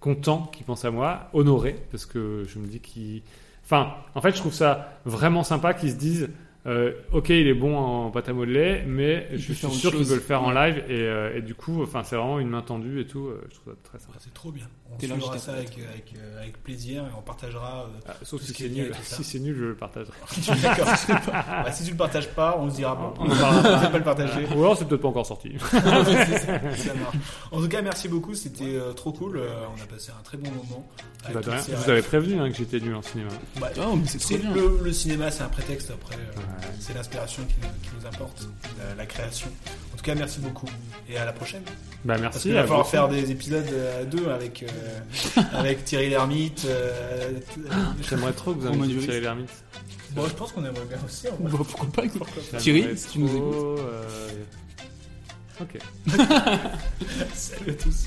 content 0.00 0.46
qu'il 0.52 0.64
pense 0.66 0.84
à 0.84 0.90
moi, 0.90 1.28
honoré, 1.32 1.76
parce 1.90 2.06
que 2.06 2.44
je 2.48 2.58
me 2.58 2.66
dis 2.66 2.80
qu'il. 2.80 3.22
Enfin, 3.64 3.94
en 4.14 4.20
fait, 4.20 4.32
je 4.32 4.36
trouve 4.38 4.52
ça 4.54 5.00
vraiment 5.04 5.44
sympa 5.44 5.74
qu'ils 5.74 5.90
se 5.92 5.96
disent. 5.96 6.30
euh, 6.66 6.92
ok, 7.12 7.30
il 7.30 7.46
est 7.46 7.54
bon 7.54 7.76
en 7.78 8.10
pâte 8.10 8.28
à 8.28 8.32
modeler, 8.32 8.82
mais 8.86 9.28
Il 9.32 9.38
je 9.38 9.52
suis 9.52 9.70
sûr 9.70 9.94
qu'il 9.94 10.06
peut 10.06 10.14
le 10.14 10.20
faire 10.20 10.42
en 10.42 10.50
live 10.50 10.78
et, 10.88 11.02
euh, 11.02 11.36
et 11.36 11.42
du 11.42 11.54
coup, 11.54 11.82
enfin, 11.82 12.02
c'est 12.04 12.16
vraiment 12.16 12.38
une 12.40 12.48
main 12.50 12.62
tendue 12.62 13.00
et 13.00 13.06
tout. 13.06 13.28
euh, 13.28 13.40
je 13.50 13.54
trouve 13.56 13.74
ça 13.74 13.78
très 13.84 13.98
sympa. 13.98 14.18
C'est 14.20 14.34
trop 14.34 14.52
bien. 14.52 14.68
On 14.92 14.98
suivra 14.98 15.38
ça 15.38 15.52
avec, 15.52 15.68
avec, 15.72 16.12
euh, 16.16 16.40
avec 16.42 16.62
plaisir 16.62 17.02
et 17.04 17.08
on 17.16 17.22
partagera. 17.22 17.84
euh, 17.84 18.00
Ah, 18.08 18.14
sauf 18.22 18.42
si 18.42 18.52
c'est 18.52 18.66
est 18.66 18.68
nul. 18.70 18.92
Si 19.04 19.24
c'est 19.24 19.38
nul, 19.38 19.56
je 19.56 19.64
le 19.66 19.74
partagerai. 19.76 20.12
D'accord. 20.62 20.86
Bah, 21.64 21.72
si 21.72 21.84
tu 21.84 21.90
le 21.92 21.96
partages 21.96 22.28
pas, 22.30 22.56
on 22.58 22.68
se 22.70 22.76
dira 22.76 22.96
pas. 22.96 23.14
On 23.18 23.26
va 23.28 23.88
pas 23.88 23.98
le 23.98 24.04
partager. 24.04 24.46
Ou 24.54 24.60
alors 24.60 24.76
c'est 24.76 24.84
peut-être 24.86 25.00
pas 25.02 25.08
encore 25.08 25.26
sorti. 25.26 25.52
Ça 25.70 26.94
marche. 26.94 27.16
En 27.50 27.60
tout 27.60 27.68
cas, 27.68 27.82
merci 27.82 28.08
beaucoup. 28.08 28.34
C'était 28.34 28.64
euh, 28.76 28.92
trop 28.92 29.12
cool. 29.12 29.38
Euh, 29.38 29.48
on 29.76 29.82
a 29.82 29.86
passé 29.86 30.10
un 30.18 30.22
très 30.22 30.36
bon 30.36 30.50
moment. 30.50 30.86
avec 31.24 31.46
Bah, 31.46 31.56
Je 31.68 31.74
vous 31.74 31.90
avais 31.90 32.02
prévenu 32.02 32.40
hein, 32.40 32.50
que 32.50 32.56
j'étais 32.56 32.80
nul 32.80 32.94
en 32.94 33.02
cinéma. 33.02 33.30
Bah, 33.60 33.68
Oh, 33.78 33.96
mais 33.96 34.06
c'est 34.06 34.18
très 34.18 34.38
bien. 34.38 34.52
Le, 34.54 34.80
le 34.82 34.92
cinéma, 34.92 35.30
c'est 35.30 35.42
un 35.42 35.48
prétexte 35.48 35.90
après. 35.90 36.16
euh, 36.16 36.40
C'est 36.80 36.94
l'inspiration 36.94 37.42
qui, 37.44 37.54
nous- 37.62 37.68
qui 37.82 37.90
nous 38.00 38.06
importe, 38.06 38.48
la, 38.78 38.94
la 38.94 39.06
création. 39.06 39.48
En 39.94 39.96
tout 39.96 40.02
cas, 40.04 40.14
merci 40.14 40.40
beaucoup 40.40 40.66
et 41.08 41.16
à 41.16 41.24
la 41.24 41.32
prochaine. 41.32 41.62
Bah, 42.04 42.14
Parce 42.14 42.20
merci. 42.22 42.40
qu'il 42.42 42.52
va 42.54 42.62
falloir 42.62 42.86
faire 42.86 43.08
des 43.08 43.30
épisodes 43.30 43.66
à 44.00 44.04
deux 44.04 44.28
avec, 44.30 44.62
euh, 44.62 44.66
avec 45.52 45.84
Thierry 45.84 46.10
Lhermitte. 46.10 46.64
euh, 46.66 47.32
J'aimerais 48.08 48.32
trop 48.32 48.52
que 48.54 48.60
vous 48.60 48.66
invitiez. 48.68 48.98
Thierry 49.00 49.20
Lhermitte. 49.20 49.50
Bon, 50.12 50.26
je 50.26 50.34
pense 50.34 50.52
qu'on 50.52 50.64
aimerait 50.64 50.84
bien 50.86 50.98
aussi. 51.04 51.28
en 51.28 51.36
vrai. 51.36 51.50
Bah, 51.52 51.58
pourquoi 51.58 51.88
pas 52.52 52.58
Thierry, 52.58 52.96
si 52.96 53.08
tu 53.08 53.18
nous 53.20 53.28
écoutes. 53.36 53.80
euh, 53.80 54.28
Ok. 55.60 55.78
Salut 57.34 57.70
à 57.70 57.74
tous. 57.74 58.06